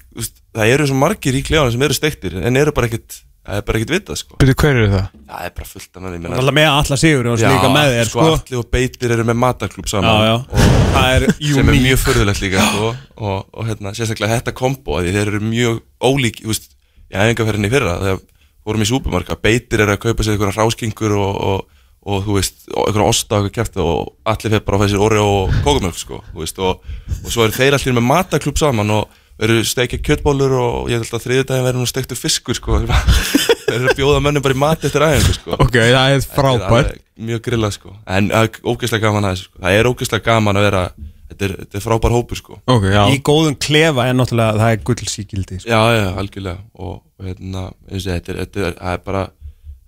það 0.55 0.73
eru 0.75 0.89
svo 0.91 0.99
margir 0.99 1.39
í 1.39 1.45
klefunum 1.47 1.75
sem 1.75 1.85
eru 1.87 1.99
steiktir 1.99 2.39
en 2.43 2.59
eru 2.59 2.75
bara 2.75 2.91
ekkit, 2.91 3.21
það 3.47 3.57
er 3.61 3.65
bara 3.67 3.79
ekkit 3.81 3.93
vitað, 3.95 4.19
sko 4.21 4.37
Byrju, 4.41 4.55
hver 4.61 4.77
eru 4.81 4.89
það? 4.93 5.07
Það 5.31 5.45
er 5.47 5.55
bara 5.57 5.69
fullt 5.71 5.97
af 5.97 6.03
menni, 6.05 6.31
Alltaf 6.31 6.57
með 6.59 6.69
alla 6.71 6.99
sigur 7.01 7.29
og 7.33 7.39
líka 7.41 7.71
með 7.75 7.95
þér 7.97 8.11
sko, 8.11 8.27
Alli 8.35 8.59
og 8.61 8.67
Beitir 8.75 9.15
eru 9.17 9.25
með 9.31 9.39
mataklub 9.45 9.89
saman 9.91 10.11
Já, 10.11 10.29
já. 10.29 10.37
og 10.37 10.69
Það 10.91 11.15
er 11.15 11.27
sem 11.41 11.41
er 11.41 11.73
unique. 11.73 11.85
mjög 11.87 12.03
förðulegt 12.05 12.43
líka 12.45 12.67
sko, 12.69 12.91
og, 13.17 13.39
og 13.57 13.69
hérna, 13.71 13.95
sérstaklega 13.97 14.37
þetta 14.41 14.55
kombo 14.61 15.01
því 15.01 15.15
þeir 15.17 15.33
eru 15.33 15.41
mjög 15.49 15.81
ólík 16.11 16.43
þú 16.45 16.53
veist, 16.53 16.71
í 17.11 17.17
æfingarferðinni 17.17 17.71
í 17.71 17.75
fyrra 17.75 17.97
þegar 18.05 18.21
vorum 18.69 18.85
í 18.85 18.89
súpumarka, 18.91 19.39
Beitir 19.41 19.85
eru 19.87 19.95
að 19.97 20.03
kaupa 20.05 20.27
sér 20.27 20.37
einhverja 20.37 20.59
ráskingur 20.61 21.15
og, 21.17 21.41
og, 21.41 21.81
og 22.11 22.27
þú 22.27 22.37
veist, 22.37 22.61
og 22.75 22.91
einhverja 22.91 23.09
osta 23.15 23.39
og 23.41 23.49
eitthvað 23.49 23.65
kæft 23.65 23.81
og 23.81 24.13
allir 24.29 24.53
fyrir 24.53 24.67
bara 24.69 24.77
að 24.79 24.85
fæða 24.85 24.93
sér 24.93 25.07
orði 25.07 25.25
og 25.25 25.57
kókumjölk 25.65 25.99
sko, 26.03 26.21
þú 26.35 26.43
veist, 26.45 26.61
og, 26.61 26.85
og 27.25 27.33
svo 27.33 27.47
eru 27.47 27.57
þeir 27.57 27.79
allir 27.79 27.97
með 27.97 28.07
mataklub 28.11 28.61
saman 28.61 28.93
og 28.99 29.17
eru 29.47 29.61
steikja 29.67 30.01
kjötbólur 30.05 30.57
og 30.59 30.91
ég 30.91 31.01
held 31.01 31.15
að 31.17 31.25
þriðudaginn 31.27 31.67
verður 31.67 31.85
nú 31.85 31.89
steiktur 31.89 32.19
fiskur 32.19 32.59
sko. 32.59 32.81
Þeir 33.71 33.77
eru 33.77 33.93
að 33.93 34.01
bjóða 34.01 34.25
mönnum 34.25 34.45
bara 34.45 34.57
í 34.57 34.61
mat 34.61 34.85
eftir 34.87 35.05
æfingu 35.07 35.37
sko. 35.37 35.57
Ok, 35.57 35.79
það 35.79 36.17
er 36.17 36.21
Þetta 36.21 36.37
frábært. 36.37 37.01
Mjög 37.21 37.43
grillað 37.47 37.75
sko. 37.77 37.95
En 38.09 38.31
það 38.33 38.47
er 38.49 38.71
ógeðslega 38.73 39.07
gaman 39.07 39.29
að 39.29 39.35
þessu 39.35 39.49
sko. 39.49 39.63
Það 39.63 39.79
er 39.79 39.91
ógeðslega 39.91 40.27
gaman 40.27 40.61
að 40.61 40.67
vera 40.67 40.85
þetta 41.31 41.47
er, 41.47 41.57
þetta 41.65 41.79
er 41.79 41.85
frábær 41.85 42.15
hópur 42.17 42.41
sko. 42.41 42.61
Ok, 42.71 42.87
já. 42.91 43.03
Í 43.13 43.21
góðum 43.27 43.59
klefa 43.61 44.07
er 44.09 44.17
náttúrulega 44.17 44.61
það 44.61 44.75
er 44.75 44.87
gullsíkildi 44.89 45.61
sko. 45.61 45.71
Já, 45.71 45.81
já, 45.97 46.07
algjörlega. 46.23 46.65
Og, 46.81 46.97
og 47.21 47.29
hérna, 47.29 47.67
eins 47.91 48.07
og 48.07 48.15
þetta 48.15 48.33
er, 48.35 48.41
þetta 48.45 48.65
er, 48.65 48.79
það 48.81 48.97
er 48.97 49.05
bara 49.07 49.27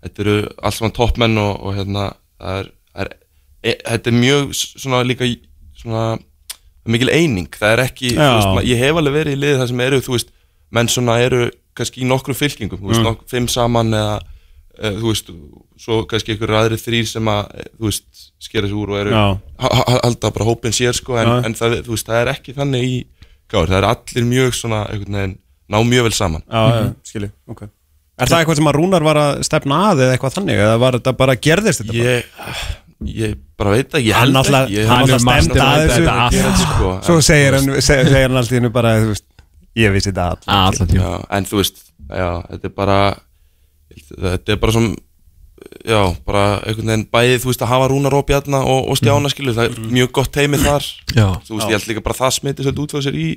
þetta 0.03 0.25
eru 0.25 0.37
allt 0.59 0.79
saman 0.79 0.95
toppmenn 0.97 1.41
og, 1.43 1.53
og 1.63 1.79
hérna, 1.79 2.07
það 2.43 2.61
er, 2.61 2.71
er 3.03 3.13
e, 3.63 3.75
þetta 3.79 4.13
er 4.13 4.19
mjög 4.19 4.55
svona 4.59 5.03
líka 5.07 5.29
svona 5.83 6.07
mikil 6.87 7.11
eining, 7.15 7.49
það 7.55 7.73
er 7.77 7.83
ekki, 7.87 8.15
veist, 8.17 8.49
ma- 8.57 8.63
ég 8.67 8.79
hef 8.79 8.97
alveg 8.97 9.15
verið 9.15 9.37
í 9.37 9.41
liði 9.43 9.59
það 9.61 9.69
sem 9.69 9.81
eru, 9.81 10.01
þú 10.03 10.15
veist, 10.17 10.33
menn 10.73 10.89
svona 10.89 11.19
eru 11.23 11.51
kannski 11.79 12.03
í 12.03 12.09
nokkrum 12.09 12.35
fylkingum, 12.37 12.79
þú 12.81 12.89
veist, 12.91 13.01
Mm. 13.01 13.05
nokk, 13.11 13.21
fimm 13.31 13.47
saman 13.49 13.91
eða, 13.95 14.21
e, 14.79 14.91
þú 14.99 15.07
veist, 15.13 15.31
svo 15.79 16.03
kannski 16.07 16.35
einhverju 16.35 16.59
aðri 16.59 16.79
þrýr 16.81 17.07
sem 17.07 17.25
að, 17.25 17.55
e, 17.55 17.63
þú 17.79 17.87
veist, 17.89 18.05
skera 18.41 18.67
sig 18.67 18.77
úr 18.77 18.91
og 18.91 18.99
eru, 19.01 19.13
halda 20.03 20.31
bara 20.33 20.45
hópin 20.49 20.73
sér, 20.75 20.93
sko, 20.95 21.17
en, 21.17 21.45
en 21.45 21.55
það, 21.55 21.83
þú 21.87 21.95
veist, 21.95 22.07
það 22.09 22.21
er 22.23 22.33
ekki 22.35 22.55
þannig 22.57 22.83
í 22.89 23.07
gáður, 23.53 23.69
það 23.69 23.79
er 23.83 23.89
allir 23.93 24.25
mjög 24.33 24.53
svona, 24.59 24.83
einhvern 24.91 25.19
veginn, 25.21 25.39
ná 25.71 25.79
mjög 25.87 26.03
vel 26.09 26.13
saman. 26.13 26.43
Já, 26.51 26.63
já, 26.73 26.95
skilji, 27.05 27.31
ok 27.49 27.63
Er 28.23 28.27
það 28.29 28.43
eitthvað 28.45 28.57
sem 28.57 28.67
að 28.69 28.75
Rúnar 28.77 29.03
var 29.03 29.17
að 29.17 29.39
stefna 29.43 29.77
að 29.91 30.03
eða 30.05 30.13
eitthvað 30.19 30.35
þannig 30.37 30.59
eða 30.61 30.75
var 30.79 30.93
þetta 30.99 31.13
bara 31.17 31.35
gerðist 31.35 31.81
þetta 31.81 31.95
bara? 31.97 32.11
Ég, 32.13 32.25
ég 33.07 33.37
bara 33.59 33.71
veit 33.77 33.91
það, 33.93 34.05
ég 34.07 34.15
held 34.19 34.37
ekki 34.37 34.75
ég- 34.77 34.89
hann 34.89 35.09
held 35.09 35.25
náttúrulega 35.27 35.67
að 35.67 35.89
þessu. 35.89 36.09
allt 36.09 36.63
sko, 36.63 36.91
Svo 37.07 37.15
en, 37.19 37.23
segir 37.23 37.55
hann, 37.57 37.71
veist, 37.75 37.87
segir, 37.87 38.13
hann 38.23 38.37
alltaf 38.41 38.73
bara 38.73 38.93
veist, 39.07 39.25
ég 39.77 39.93
vissi 39.95 40.11
þetta 40.13 40.27
all 40.31 40.39
Alla 40.47 40.87
tíma 40.87 41.03
já, 41.03 41.13
En 41.39 41.45
þú 41.45 41.61
veist, 41.63 41.83
já, 42.09 42.31
þetta 42.51 42.65
er 42.71 42.75
bara 42.77 42.99
Þetta 44.13 44.53
er 44.53 44.61
bara 44.63 44.73
som 44.73 44.93
Já, 45.87 46.01
bara 46.27 46.45
einhvern 46.67 46.89
veginn 46.91 47.07
bæði 47.13 47.37
Þú 47.43 47.51
veist 47.53 47.63
að 47.63 47.71
hafa 47.71 47.89
Rúnar 47.93 48.15
og 48.19 48.27
Bjarna 48.27 48.61
og, 48.67 48.89
og 48.91 48.97
Stjána 48.99 49.31
skilur 49.31 49.55
Það 49.55 49.69
er 49.71 49.91
mjög 49.95 50.11
gott 50.13 50.33
teimi 50.35 50.59
þar. 50.59 50.83
Já. 51.15 51.27
Þú 51.47 51.55
veist, 51.59 51.69
ég 51.71 51.77
held 51.77 51.87
líka 51.93 52.03
bara 52.03 52.19
það 52.19 52.33
smiti 52.39 52.65
svolítið 52.67 52.83
út 52.83 52.95
fyrir 52.97 53.05
sér 53.07 53.19
í 53.23 53.29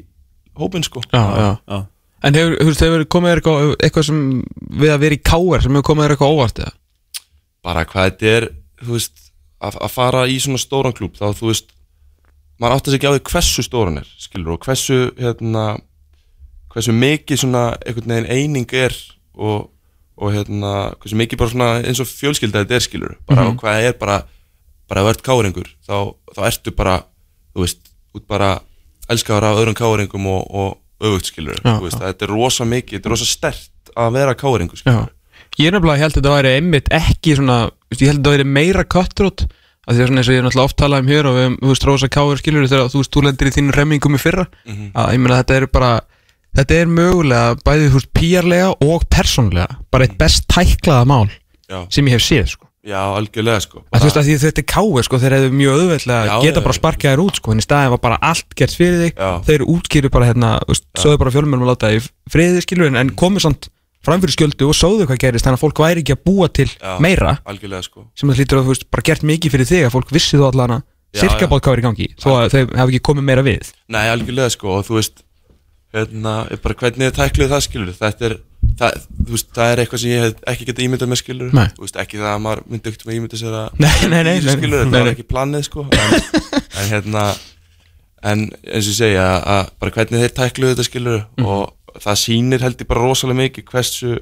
hópin, 0.58 0.84
sko. 0.88 1.04
Já, 1.14 1.22
já 1.70 1.82
En 2.26 2.34
hefur, 2.34 2.56
þú 2.58 2.66
veist, 2.72 2.82
hefur 2.82 3.06
komið 3.14 3.30
þér 3.30 3.42
eitthvað, 3.44 3.76
eitthvað 3.86 4.06
sem 4.08 4.22
við 4.82 4.94
að 4.96 5.04
vera 5.06 5.18
í 5.18 5.22
káar 5.22 5.62
sem 5.62 5.76
hefur 5.78 5.88
komið 5.92 6.06
þér 6.08 6.16
eitthvað 6.16 6.34
óvart 6.34 6.64
eða? 6.66 6.74
bara 7.66 7.86
hvað 7.90 8.10
þetta 8.10 8.32
er 8.38 8.48
þú 8.86 8.92
veist, 8.96 9.22
að, 9.62 9.78
að 9.82 9.92
fara 9.94 10.26
í 10.28 10.38
svona 10.44 10.60
stóran 10.62 10.94
klúb 10.96 11.16
þá 11.20 11.30
þú 11.38 11.50
veist 11.52 11.72
maður 12.60 12.76
átti 12.78 12.92
sig 12.94 13.00
ekki 13.00 13.10
á 13.12 13.16
því 13.16 13.24
hversu 13.32 13.64
stóran 13.66 13.98
er 14.02 14.10
skilur 14.20 14.56
og 14.56 14.64
hversu 14.68 14.98
hérna 15.20 15.66
hversu 16.74 16.94
mikið 16.96 17.42
svona 17.44 17.64
einhvern 17.86 18.12
veginn 18.16 18.32
eining 18.32 18.74
er 18.76 18.96
og, 19.36 19.70
og 20.20 20.32
hérna 20.36 20.72
hversu 21.02 21.18
mikið 21.20 21.40
bara 21.42 21.54
svona 21.54 21.70
eins 21.84 22.02
og 22.04 22.08
fjölskylda 22.12 22.64
þetta 22.64 22.76
er 22.80 22.86
skilur 22.88 23.16
bara 23.28 23.44
Mhm. 23.46 23.52
og 23.56 23.62
hvað 23.64 23.90
er 23.90 23.94
bara 24.00 24.18
bara 24.90 25.02
þú 25.02 25.10
ert 25.10 25.24
káringur 25.26 25.70
þá, 25.88 25.96
þá 26.36 26.42
ertu 26.52 26.72
bara 26.76 26.98
þú 27.56 27.64
veist, 27.66 27.80
út 28.16 28.28
bara 28.28 28.60
elskaður 29.10 29.44
af 29.50 29.58
öðrum 29.62 29.76
káringum 29.78 30.28
og, 30.28 30.44
og 30.52 30.78
öfugt 31.02 31.32
skilur 31.32 31.58
Já, 31.64 31.78
þú 31.80 31.88
veist, 31.88 32.00
þetta 32.00 32.26
er 32.28 32.32
rosa 32.36 32.66
mikið, 32.66 33.00
þetta 33.00 33.10
er 33.10 33.14
rosa 33.16 33.26
stert 33.26 33.92
að 33.96 34.12
vera 34.16 34.36
káringur 34.36 34.78
skilur. 34.80 35.08
Já 35.10 35.15
Ég 35.60 35.70
er 35.70 35.76
nefnilega 35.78 36.02
held 36.04 36.12
að 36.12 36.18
þetta 36.20 36.34
væri 36.36 36.56
einmitt 36.60 36.90
ekki 36.96 37.36
svona 37.40 37.60
Ég 37.96 38.10
held 38.10 38.20
að 38.20 38.24
þetta 38.26 38.34
væri 38.36 38.48
meira 38.58 38.84
cutthroat 38.84 39.46
að 39.86 39.94
því 39.96 40.02
að 40.02 40.08
svona 40.10 40.20
eins 40.22 40.30
og 40.30 40.34
ég 40.34 40.40
er 40.42 40.46
náttúrulega 40.48 40.66
oft 40.68 40.78
talað 40.82 41.04
um 41.04 41.10
hér 41.14 41.28
og 41.30 41.36
við, 41.38 41.56
þú 41.62 41.70
veist, 41.70 41.84
Rósa 41.86 42.08
Káur 42.10 42.40
skilur 42.42 42.66
þegar 42.66 42.88
þú 42.90 43.02
veist, 43.04 43.12
þú 43.14 43.22
lendir 43.28 43.50
í 43.52 43.54
þínu 43.54 43.76
remmingum 43.78 44.18
í 44.18 44.22
fyrra. 44.22 44.46
Mhm. 44.66 44.88
að 44.98 45.12
ég 45.14 45.20
meina 45.22 45.38
þetta 45.44 45.56
er 45.60 45.66
bara 45.68 45.92
þetta 46.58 46.78
er 46.82 46.88
mögulega 46.88 47.56
bæði 47.62 47.90
þú 47.92 48.00
veist 48.00 48.14
píjarlega 48.18 48.70
og 48.82 49.06
persónlega 49.14 49.78
bara 49.92 50.08
eitt 50.08 50.18
best 50.18 50.48
tæklaða 50.50 51.06
mál 51.06 51.30
Já. 51.70 51.86
sem 51.94 52.06
ég 52.08 52.18
hef 52.18 52.26
séð 52.26 52.48
sko. 52.56 52.66
Já, 52.86 53.02
algjörlega 53.18 53.62
sko. 53.62 53.82
Að 53.94 54.00
þú 54.02 54.06
veist 54.06 54.18
að 54.18 54.26
því 54.26 54.36
þetta 54.42 54.62
er 54.62 54.68
káir 54.70 55.04
sko 55.06 55.18
þeir 55.22 55.34
hefðu 55.36 55.52
mjög 55.58 55.80
auðveldlega 55.80 56.26
Já, 56.26 56.36
geta 56.46 56.62
bara 56.62 56.74
þér 57.06 57.22
út 57.24 57.36
sko 57.40 57.52
en 57.52 57.62
í 57.62 57.66
staðin 57.66 57.94
var 57.96 58.02
bara 58.04 58.20
allt 58.22 58.56
gert 58.56 58.76
fyrir 58.78 59.00
þig. 59.02 59.14
Já. 59.18 59.32
þeir 59.46 59.62
útskýru 59.66 60.12
bara 60.14 60.26
hérna 60.30 60.52
þú 60.66 60.74
veist, 60.74 60.86
sögðu 64.06 64.12
bara 64.12 64.14
fjölmjörnum 64.14 64.14
að 64.14 64.14
láta 64.14 64.14
í 64.14 64.14
friði 64.14 64.14
skilur 64.14 64.14
en, 64.14 64.14
en 64.14 64.14
komu 64.14 64.14
samt 64.14 64.14
fram 64.14 64.22
fyrir 64.22 64.36
skjöldu 64.36 64.70
og 64.70 64.76
sögðu 64.76 65.08
hvað 65.10 65.20
gerist 65.20 65.46
þannig 65.46 65.60
að 65.60 65.66
fólk 65.66 65.80
væri 65.86 66.02
ekki 66.02 66.16
að 66.16 66.24
búa 66.26 66.48
til 66.50 66.70
Já, 66.70 67.00
meira. 67.02 67.38
sko. 67.86 68.06
Sem 68.16 68.30
það 68.30 68.38
hlýtur 68.40 68.58
að 68.58 68.66
þú 68.66 68.72
veist 68.76 68.86
bara 68.92 69.02
gert 69.02 69.24
mikið 69.24 69.52
fyrir 69.52 69.66
þig 69.66 69.86
að 69.86 69.94
fólk 69.96 70.12
vissi 70.12 70.38
þú 70.38 70.50
allan 70.52 70.72
að 70.72 70.84
Já, 71.16 71.22
sirka 71.22 71.46
já. 71.46 71.50
bát 71.50 71.62
hvað 71.64 71.74
er 71.74 71.80
í 71.80 71.86
gangi 71.86 72.08
þó 72.20 72.30
að 72.36 72.50
þau 72.52 72.64
hafi 72.76 72.92
ekki 72.92 73.06
komið 73.08 73.24
meira 73.24 73.44
við. 73.46 73.70
Nei, 73.88 74.10
algjörlega 74.12 74.50
sko 74.52 74.68
og 74.76 74.86
þú 74.86 74.98
veist 75.00 75.24
hérna, 75.96 76.34
er 76.52 76.58
bara 76.60 76.76
hvernig 76.76 77.08
þið 77.08 77.16
tækluðu 77.16 77.50
það 77.54 77.62
skilur 77.64 77.94
þetta 77.96 78.26
er, 78.28 78.34
það, 78.82 78.98
þú 79.24 79.32
veist, 79.32 79.50
það 79.56 79.70
er 79.72 79.80
eitthvað 79.80 80.02
sem 80.02 80.12
ég 80.12 80.24
hef 80.26 80.34
ekki 80.52 80.66
getað 80.68 80.86
ímyndað 80.90 81.08
með 81.14 81.20
skilur 81.22 81.54
Nei. 81.56 81.68
þú 81.78 81.86
veist, 81.86 82.00
ekki 82.04 82.20
það 82.20 82.32
að 82.34 82.42
maður 82.44 82.64
myndi 82.68 82.92
ekkert 82.92 83.06
með 83.08 83.16
ímyndað 83.16 83.40
sér 83.46 83.56
að 83.56 83.80
Nei, 83.80 83.94
nei, 84.12 84.36
skilur, 84.44 84.84
þetta 84.84 85.00
var 85.06 85.12
ekki 85.14 85.28
planið 85.32 85.64
sko 85.70 85.86
en, 85.88 86.18
en 86.76 86.90
hérna 86.92 87.24
en 88.26 88.44
eins 88.76 88.90
og 88.92 88.98
segja 89.00 89.26
að 89.56 89.72
bara 89.80 89.92
hvernig 89.96 90.24
þeir 90.26 90.36
tækluðu 90.42 90.76
þetta 90.76 90.88
skilur 90.90 91.24
Mhm. 91.38 91.46
og 91.48 91.75
það 92.02 92.18
sýnir 92.22 92.62
held 92.62 92.82
ég 92.82 92.88
bara 92.88 93.02
rosalega 93.06 93.40
mikið 93.44 93.66
hversu 93.72 94.20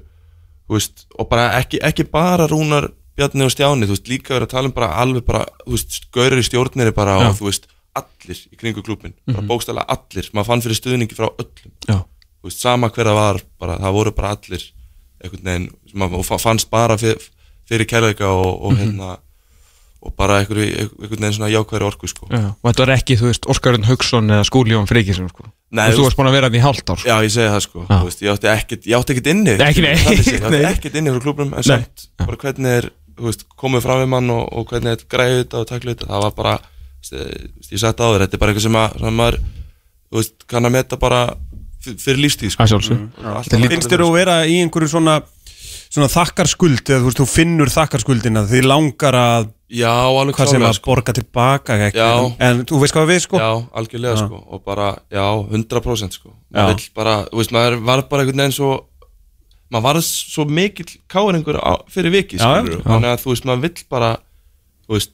veist, 0.69 1.05
og 1.19 1.27
bara 1.29 1.51
ekki, 1.59 1.79
ekki 1.83 2.05
bara 2.11 2.47
Rúnar 2.47 2.89
Bjarni 3.17 3.43
og 3.45 3.51
Stjáni, 3.53 3.85
þú 3.85 3.93
veist, 3.93 4.07
líka 4.09 4.33
verið 4.33 4.47
að 4.47 4.53
tala 4.55 4.69
um 4.69 4.73
bara 4.73 4.87
alveg 5.03 5.25
bara, 5.27 5.45
þú 5.67 5.75
veist, 5.75 5.99
gaurir 6.15 6.39
í 6.41 6.45
stjórnir 6.47 6.93
bara 6.95 7.17
Já. 7.21 7.27
og 7.29 7.35
þú 7.37 7.45
veist, 7.49 7.67
allir 7.95 8.39
í 8.49 8.57
kringu 8.57 8.81
klubin 8.81 9.13
bara 9.27 9.41
Mhm. 9.41 9.47
bókstæðlega 9.51 9.85
allir, 9.87 10.29
maður 10.33 10.45
fann 10.45 10.61
fyrir 10.61 10.79
stuðningi 10.79 11.13
frá 11.15 11.27
öllum 11.29 11.71
Já. 11.87 11.99
þú 12.41 12.43
veist, 12.49 12.59
sama 12.59 12.89
hver 12.89 13.05
það 13.05 13.13
var 13.19 13.41
bara, 13.59 13.77
það 13.77 13.93
voru 13.93 14.11
bara 14.15 14.29
allir 14.37 14.63
einhvern 15.23 15.43
veginn, 15.43 15.69
maður 15.93 16.39
fannst 16.41 16.69
bara 16.71 16.97
fyrir, 16.97 17.21
fyrir 17.69 17.85
kærleika 17.85 18.25
og, 18.25 18.63
og 18.65 18.71
Mhm. 18.73 18.79
hérna 18.81 19.17
og 20.01 20.15
bara 20.17 20.39
einhvern 20.39 20.89
veginn 20.99 21.33
svona 21.33 21.51
jákværi 21.53 21.85
orku 21.85 22.07
sko. 22.07 22.27
Já. 22.31 22.55
og 22.63 22.73
þetta 22.73 22.85
var 22.87 22.95
ekki 22.97 23.15
þú 23.19 23.29
veist 23.29 23.45
Óskarinn 23.47 23.85
Hauksson 23.85 24.27
eða 24.27 24.43
Skúljón 24.49 24.87
Frikisson 24.87 25.29
sko 25.29 25.43
Nei, 25.73 25.87
og 25.89 25.95
þú 25.95 25.99
þú 25.99 26.05
varst 26.05 26.17
búin 26.19 26.29
að 26.29 26.35
vera 26.37 26.47
hann 26.49 26.57
í 26.59 26.61
hálft 26.63 26.91
ár. 26.93 27.01
Já, 27.07 27.15
ég 27.25 27.31
segi 27.33 27.49
það 27.49 27.61
sko, 27.65 27.85
þú 27.89 28.03
veist, 28.07 28.19
ég 28.21 28.33
átti 28.35 28.49
ekkert, 28.53 28.83
ég 28.91 28.97
átti 28.99 29.13
ekkert 29.15 29.29
inni 29.33 29.55
Nei, 29.57 29.65
ekki 29.71 29.81
nei. 29.81 29.93
Ég 29.97 30.43
átti 30.43 30.51
Nei. 30.53 30.67
ekkert 30.69 30.97
inni 30.99 31.13
frá 31.15 31.23
klubnum, 31.25 31.53
en 31.53 31.63
Nei. 31.63 31.65
samt 31.65 32.05
bara 32.21 32.37
hvernig 32.43 32.75
er, 32.77 32.89
þú 33.17 33.25
veist, 33.29 33.45
komið 33.63 33.85
fram 33.87 34.03
við 34.03 34.11
mann 34.13 34.29
og, 34.35 34.43
og 34.53 34.67
hvernig 34.69 34.93
er 34.93 35.07
græðið 35.15 35.39
þetta 35.41 35.63
og 35.63 35.67
taklu 35.71 35.95
þetta 35.95 36.09
það 36.11 36.23
var 36.27 36.35
bara, 36.37 36.53
þú 37.09 37.17
veist, 37.17 37.73
ég 37.73 37.81
sagt 37.81 38.03
á 38.03 38.05
þér 38.05 38.25
þetta 38.27 38.37
er 38.37 38.43
bara 38.45 38.53
eitthvað 38.53 38.67
sem, 38.67 38.77
að, 38.83 38.99
sem 39.01 39.17
maður 39.23 39.39
þú 40.13 40.19
veist, 40.21 40.37
kann 40.53 40.69
að 40.69 40.75
meta 40.77 41.01
bara 41.01 41.23
fyrir 41.83 42.21
lífstíð 42.23 42.53
sko. 42.53 42.63
Að 42.63 42.69
sjálfsögðu. 42.71 43.07
Og 43.25 43.31
alltaf- 43.41 43.63
Finnst 43.73 43.89
þér 43.91 44.03
að 44.05 44.13
vera 44.15 44.35
í 44.47 44.59
einhverju 44.63 44.87
svona 44.93 45.17
svona 45.93 46.09
þakkarskuld 46.09 46.81
eða 46.89 47.01
þú 47.03 47.09
veist, 47.09 47.19
þú 47.21 47.27
finnur 47.29 47.71
þakkarskuldina 47.73 48.45
því 48.49 48.63
langar 48.65 49.17
að 49.19 49.51
Já, 49.73 49.89
alveg 49.89 50.37
hvað 50.37 50.49
sem 50.51 50.63
að 50.67 50.79
borga 50.85 51.13
tilbaka 51.17 51.77
ekki, 51.87 52.01
en, 52.45 52.59
þú 52.69 52.79
veist 52.83 52.93
hvað 52.93 53.07
við 53.09 53.21
sko? 53.23 53.39
Já, 53.41 53.51
algjörlega 53.79 54.17
Já. 54.19 54.21
sko 54.27 54.41
og 54.53 54.61
bara, 54.65 54.89
já, 55.09 55.23
100% 55.49 56.17
sko. 56.19 56.33
Maður 56.53 56.75
vill 56.75 56.91
bara, 56.97 57.15
þú 57.31 57.39
veist, 57.41 57.53
maður 57.55 57.77
var 57.87 58.03
bara 58.11 58.25
einhvern 58.25 58.43
veginn 58.43 58.53
svo 58.57 58.69
maður 59.73 59.87
var 59.87 59.99
svo 60.05 60.45
mikill 60.45 60.91
káringur 61.09 61.57
fyrir 61.89 62.13
viki, 62.13 62.37
já. 62.37 62.61
þannig 62.85 63.09
að 63.09 63.23
þú 63.23 63.33
veist, 63.33 63.49
maður 63.49 63.65
vill 63.65 63.83
bara 63.89 64.11
þú 64.85 64.97
veist, 64.99 65.13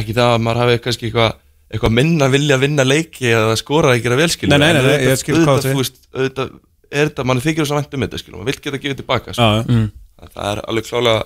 ekki 0.00 0.16
það 0.16 0.34
að 0.36 0.42
maður 0.46 0.62
hafi 0.64 0.80
kannski 0.86 1.10
eitthvað 1.10 1.36
eitthvað 1.70 1.94
minna 2.00 2.26
vilja 2.32 2.56
að 2.56 2.64
vinna 2.64 2.86
leiki 2.86 3.28
eða 3.30 3.54
skora 3.60 3.94
ekki 3.94 4.10
að 4.10 4.20
vel 4.24 4.32
skilur 4.32 4.56
Nei, 4.56 4.64
nei, 4.64 4.80
nei, 4.80 5.12
auðvitað- 5.12 5.66
þú 5.68 5.76
veist, 5.78 6.00
auðvitað 6.16 6.54
er 6.90 7.10
þetta, 7.10 7.26
mann 7.28 7.42
þykir 7.44 7.62
þess 7.62 7.74
að 7.74 7.78
væntum 7.78 8.04
þetta 8.06 8.18
skilur, 8.22 8.38
maður 8.40 8.50
vill 8.50 8.62
geta 8.64 8.76
að 8.76 8.82
gefa 8.86 8.98
tilbaka 8.98 9.34
sko. 9.36 9.42
Já. 9.46 9.66
Mm. 9.70 9.90
Það 10.34 10.48
er 10.52 10.62
alveg 10.68 10.84
klálega 10.88 11.22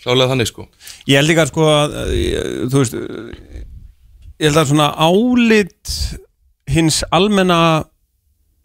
klálega 0.00 0.30
þannig 0.32 0.48
sko. 0.48 0.66
Ég 1.10 1.18
held 1.20 1.28
líka 1.30 1.46
sko 1.50 1.66
að 1.68 1.96
þú 2.72 2.82
veist 2.82 2.94
ég 4.40 4.46
held 4.48 4.60
að 4.62 4.70
svona 4.70 4.88
álit 4.96 5.94
hins 6.70 7.02
almenna 7.12 7.58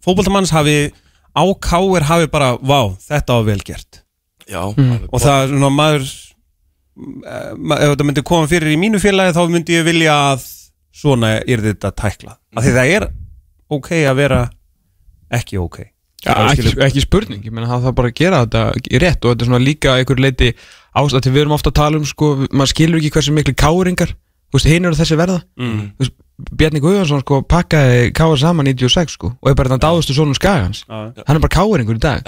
fótboltamanns 0.05 0.53
hafi 0.55 0.91
á 1.36 1.43
káir 1.59 2.05
hafi 2.07 2.28
bara, 2.32 2.53
vá, 2.61 2.93
þetta 3.01 3.39
var 3.39 3.47
vel 3.49 3.63
gert. 3.66 4.01
Já, 4.47 4.61
Mm. 4.78 5.07
og 5.11 5.20
það 5.20 5.41
er 5.43 5.47
svona 5.49 5.70
maður 5.74 6.03
eh, 7.26 7.51
ef 7.82 7.89
þetta 7.95 8.05
myndi 8.05 8.24
koma 8.24 8.47
fyrir 8.47 8.72
í 8.76 8.78
mínu 8.80 8.99
félagi 9.01 9.34
þá 9.36 9.41
myndi 9.49 9.74
ég 9.76 9.84
vilja 9.88 10.13
að 10.36 10.45
svona 10.95 11.32
er 11.41 11.63
þetta 11.66 11.89
tækla 11.91 12.38
af 12.55 12.63
því 12.63 12.74
það 12.78 12.91
er 12.95 13.07
ok 13.74 13.89
að 14.05 14.16
vera 14.22 14.43
ekki 15.34 15.57
ok 15.59 15.80
Já, 16.24 16.34
ekki, 16.55 16.72
ekki 16.88 17.01
spurning, 17.03 17.43
ég 17.45 17.53
meina 17.53 17.68
það 17.70 17.84
þarf 17.89 17.95
bara 17.99 18.09
að 18.09 18.18
gera 18.18 18.43
þetta 18.45 18.61
rétt 19.03 19.26
og 19.26 19.34
þetta 19.34 19.43
er 19.45 19.49
svona 19.49 19.61
líka 19.61 19.95
einhver 19.99 20.22
leiti 20.24 20.53
ástæð 20.95 21.22
til 21.26 21.34
við 21.36 21.41
erum 21.43 21.55
ofta 21.57 21.70
að 21.70 21.80
tala 21.82 21.99
um 21.99 22.05
sko, 22.07 22.30
maður 22.49 22.72
skilur 22.72 23.01
ekki 23.01 23.11
hversu 23.18 23.34
miklu 23.36 23.53
káringar 23.59 24.16
hinn 24.63 24.86
eru 24.88 24.95
þessi 24.95 25.18
verða 25.20 25.41
Mm. 25.59 25.91
Bjarni 26.36 26.82
Guðjónsson 26.84 27.22
sko 27.24 27.41
pakkaði 27.47 28.09
káar 28.16 28.39
saman 28.39 28.68
96 28.68 29.13
sko 29.16 29.30
og 29.39 29.49
er 29.49 29.55
bara 29.55 29.70
þannig 29.72 29.84
dáðustu 29.86 30.16
sonum 30.16 30.36
skagans 30.36 30.82
já. 30.84 31.11
hann 31.28 31.38
er 31.38 31.43
bara 31.43 31.53
káringur 31.55 31.95
í 31.95 32.01
dag 32.03 32.24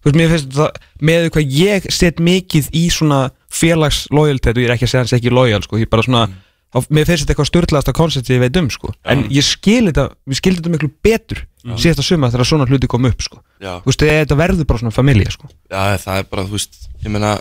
þú 0.00 0.08
veist, 0.08 0.16
mér 0.16 0.30
finnst 0.32 0.54
það 0.56 0.78
með 1.04 1.26
hvað 1.34 1.50
ég 1.58 1.88
set 1.92 2.20
mikið 2.24 2.70
í 2.72 2.86
svona 2.92 3.30
félagslojalitet 3.52 4.56
og 4.56 4.62
ég 4.62 4.68
er 4.70 4.74
ekki 4.76 4.88
að 4.88 4.92
segja 4.94 5.02
hans 5.04 5.12
ekki 5.16 5.32
lojal 5.34 5.60
sko, 5.64 5.80
ég 5.80 5.90
bara 5.92 6.06
svona 6.06 6.26
Mm. 6.30 6.38
Þá, 6.70 6.78
mér 6.88 7.08
finnst 7.08 7.24
þetta 7.24 7.34
eitthvað 7.34 7.50
störtlegasta 7.50 7.94
koncept 7.96 8.30
sem 8.30 8.38
ég 8.38 8.44
veit 8.44 8.58
um 8.60 8.70
sko. 8.72 8.92
en 9.04 9.26
ég 9.32 9.46
skil 9.46 9.84
þetta, 9.90 10.08
við 10.26 10.40
skilum 10.40 10.60
þetta 10.60 10.74
miklu 10.76 10.90
betur 11.04 11.44
Já. 11.60 11.74
síðasta 11.84 12.06
suma 12.06 12.30
þegar 12.32 12.48
svona 12.48 12.68
hluti 12.70 12.88
kom 12.90 13.08
upp 13.08 13.22
sko. 13.24 13.42
Þú 13.60 13.90
veist, 13.90 14.04
þetta 14.06 14.38
verður 14.38 14.68
bara 14.70 14.80
svona 14.80 14.94
familja 14.96 15.34
sko. 15.34 15.50
Já, 15.68 15.96
það 16.00 16.22
er 16.22 16.28
bara, 16.30 16.46
þú 16.48 16.56
veist, 16.56 16.78
ég 17.04 17.12
meina 17.12 17.34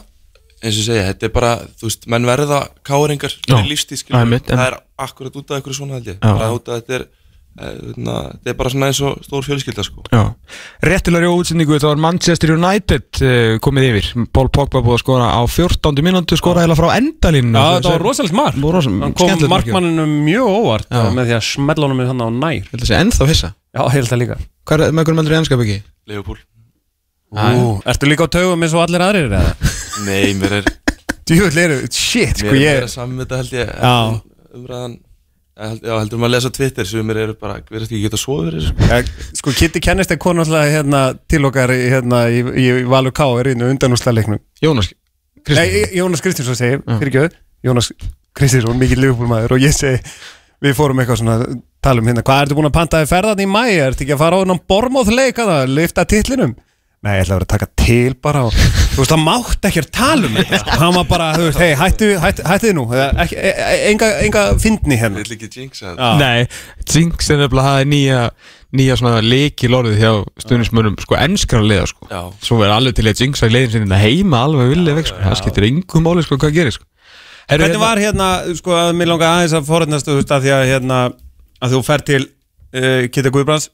eins 0.60 0.76
og 0.76 0.88
segja, 0.90 1.06
þetta 1.14 1.28
er 1.30 1.34
bara, 1.36 1.52
þú 1.80 1.88
veist, 1.88 2.08
menn 2.12 2.28
verða 2.28 2.60
káringar 2.88 3.36
lífstíð, 3.70 4.04
Það 4.10 4.66
er 4.66 4.76
akkurat 5.00 5.38
út 5.40 5.54
af 5.54 5.60
einhverju 5.60 5.78
svona 5.78 6.00
held 6.00 6.10
ég 6.12 6.20
bara 6.20 6.50
út 6.52 6.68
af 6.68 6.82
þetta 6.82 6.98
er, 6.98 7.06
þetta 7.60 8.52
er 8.52 8.58
bara 8.60 8.72
svona 8.72 8.90
eins 8.92 9.00
og 9.04 9.18
stór 9.26 9.44
fjölskylda 9.48 9.84
sko. 9.84 10.04
Já, 10.14 10.22
réttilega 10.86 11.28
í 11.28 11.40
útsendingu 11.40 11.76
þetta 11.76 11.90
var 11.92 12.02
Manchester 12.06 12.54
United 12.56 13.22
uh, 13.24 13.56
komið 13.64 13.88
yfir. 13.90 14.12
Paul 14.36 14.48
Pogba 14.54 14.84
búið 14.86 15.00
að 15.00 15.04
skora 15.04 15.32
á 15.36 15.42
14. 15.44 16.04
mínútu 16.06 16.40
skora 16.40 16.64
heila 16.64 16.78
frá 16.80 16.92
endalínu 16.96 17.52
Já, 17.56 17.80
þetta 17.80 17.96
var 17.96 18.06
rosalegt 18.06 18.38
mark. 18.38 18.60
Hann 18.60 19.18
kom 19.18 19.48
markmanninu 19.52 20.06
mjög 20.28 20.54
óvart 20.54 20.88
Já. 20.92 21.10
með 21.16 21.32
því 21.32 21.38
að 21.40 21.48
smella 21.50 21.90
honum 21.90 22.06
hann 22.14 22.24
á 22.24 22.30
nær. 22.30 22.70
Ég 22.70 22.86
að 22.86 22.96
ennþá 23.02 23.30
hissa. 23.34 23.52
Já, 23.76 23.82
ég 23.84 23.98
held 23.98 24.14
það 24.14 24.24
líka. 24.24 24.40
Hvað 24.70 24.86
er 24.86 24.94
með 24.94 25.10
hvernig 25.10 25.20
meldur 25.20 25.36
í 25.36 25.40
ennskap 25.40 25.62
ekki? 25.66 25.82
Leopold 26.10 26.46
Ú, 27.30 27.78
Ertu 27.86 28.08
líka 28.10 28.26
á 28.26 28.34
taugum 28.34 28.64
eins 28.66 28.74
og 28.74 28.82
allir 28.88 29.04
aðrir 29.06 29.28
eða? 29.30 29.54
Nei, 30.08 30.34
mér 30.38 30.56
er 30.60 30.70
Djúvill 31.30 31.60
eru, 31.62 31.76
shit, 31.94 32.40
sko 32.42 32.50
Mér 32.50 32.56
er 32.56 32.64
ég 32.64 32.80
meira 32.80 32.90
saman 32.90 33.20
með 33.20 33.28
þetta 33.28 33.40
held 33.42 33.54
ég 33.54 33.70
Já. 33.70 33.98
Umræðan. 34.58 34.96
eh, 34.98 35.09
Já, 35.60 35.92
heldur 35.98 36.22
maður 36.22 36.30
að 36.30 36.34
lesa 36.38 36.50
Twitter 36.56 36.88
sem 36.88 37.10
eru 37.12 37.34
bara, 37.36 37.58
verðast 37.68 37.92
ekki 37.92 38.06
geta 38.06 38.20
svoður 38.20 38.56
þessu. 38.56 38.72
Sko. 38.72 38.88
Ja, 38.88 39.32
sko 39.42 39.54
Kitty 39.58 39.82
kennist 39.84 40.14
er 40.14 40.20
konu 40.22 40.46
alltaf 40.46 40.70
hérna, 40.72 41.02
til 41.28 41.42
okkar 41.50 41.74
hérna, 41.76 42.22
í, 42.32 42.40
í, 42.40 42.68
í 42.80 42.86
Valur 42.88 43.12
K 43.16 43.28
er 43.42 43.52
innu 43.52 43.68
undanúsleiknum 43.74 44.40
Jónas 44.64 44.94
Nei, 45.50 45.68
Jónas 45.98 46.24
Kristinsson 46.24 46.56
segi, 46.56 46.80
fyrir 47.02 47.12
ekki 47.12 47.42
Jónas 47.68 47.92
Kristinsson, 48.38 48.80
mikið 48.80 49.04
liðbúlmaður 49.04 49.58
og 49.58 49.66
ég 49.66 49.76
segi, 49.76 50.00
við 50.64 50.78
fórum 50.80 51.04
eitthvað 51.04 51.22
svona 51.26 51.38
tala 51.84 52.04
um 52.04 52.08
hérna, 52.08 52.24
hvað 52.24 52.46
ertu 52.46 52.60
búin 52.60 52.70
að 52.72 52.78
panta 52.80 53.04
í 53.04 53.10
ferðan 53.10 53.44
í 53.44 53.50
mæ 53.52 53.64
ertu 53.90 54.06
ekki 54.06 54.16
að 54.16 54.24
fara 54.24 54.40
á 54.40 54.42
hennan 54.46 54.64
bormóð 54.72 55.12
leika 55.12 55.48
það 55.48 55.76
lifta 55.76 56.08
titlinum 56.08 56.56
Nei, 57.00 57.14
ég 57.16 57.22
ætla 57.24 57.38
að 57.38 57.38
vera 57.38 57.46
að 57.46 57.52
taka 57.54 57.68
til 57.80 58.16
bara 58.20 58.40
og 58.44 58.56
þú 58.56 59.00
veist, 59.00 59.12
það 59.14 59.22
mátt 59.24 59.68
ekki 59.70 59.80
að 59.80 59.86
tala 59.96 60.28
um 60.28 60.34
þetta 60.36 60.58
sko. 60.60 60.80
hann 60.82 60.96
var 60.98 61.06
bara, 61.08 61.28
þú 61.38 61.46
veist, 61.46 61.60
hei, 61.64 61.70
hættu, 61.80 62.10
hættu, 62.20 62.44
hættu 62.50 62.72
nú 62.76 62.84
eða 62.92 63.06
ekki, 63.24 63.38
e, 63.40 63.54
e, 63.54 63.78
enga, 63.94 64.10
enga 64.26 64.42
fyndni 64.60 64.98
hérna 65.00 65.24
Vill 65.24 65.38
ekki 65.38 65.48
jinx 65.54 65.86
að 65.88 65.94
Já. 65.96 66.10
Nei, 66.20 66.50
Jinx 66.84 67.32
er 67.32 67.40
nefnilega 67.40 67.72
það 67.78 67.88
nýja 67.94 68.20
nýja 68.76 68.98
svona 69.00 69.22
leiki 69.24 69.70
lorðið 69.72 70.04
hjá 70.04 70.12
stuðnismönnum 70.44 71.00
sko 71.00 71.18
ennskra 71.22 71.62
liða 71.64 71.88
sko 71.94 72.10
Já. 72.12 72.20
Svo 72.50 72.60
er 72.68 72.76
alveg 72.76 73.00
til 73.00 73.08
að 73.08 73.24
Jinx 73.24 73.46
að 73.48 73.56
leiðin 73.56 73.74
sinni 73.78 74.02
heima 74.04 74.44
alveg 74.50 74.74
vilja 74.76 74.98
vekk 75.00 75.12
sko 75.14 75.24
Það 75.24 75.40
skiptir 75.40 75.70
yngum 75.70 76.06
máli 76.06 76.26
sko 76.28 76.36
hvað 76.36 76.58
gerir 76.60 76.76
sko 76.76 76.86
Herru, 77.50 77.64
Hvernig 77.64 77.82
var 77.82 77.98
hérna, 77.98 78.28
sko, 78.60 78.76
að 78.78 78.92
mér 79.00 79.10
langar 79.10 79.40
aðeins 79.40 79.56
að 79.58 79.70
forðnast, 79.72 80.06
þú 80.06 80.20
veist, 80.20 80.34
að 80.36 80.44
því 80.44 80.52
að 80.54 80.68
hérna, 80.70 81.00
að 81.66 81.74
þú 81.74 81.80
fer 81.88 82.04
til 82.06 82.20
uh, 82.28 83.08
Kitta 83.10 83.32
Guðbrands, 83.34 83.72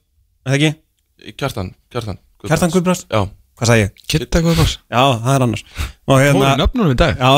eða 0.48 0.56
ekki? 0.56 1.34
Kjartan, 1.36 1.74
Kjartan 1.92 2.22
Kjartan 2.46 2.74
Guðbrands? 2.76 3.06
Já 3.10 3.22
Hvað 3.56 3.70
sagði 3.70 3.84
ég? 3.86 3.92
Kitta 4.12 4.42
Guðbrands 4.44 4.74
Já, 4.92 5.02
það 5.24 5.32
er 5.38 5.46
annars 5.48 5.64
Fóru 6.06 6.20
hérna, 6.26 6.50
nöfnunum 6.60 6.92
í 6.92 6.98
dag 7.00 7.22
já, 7.22 7.32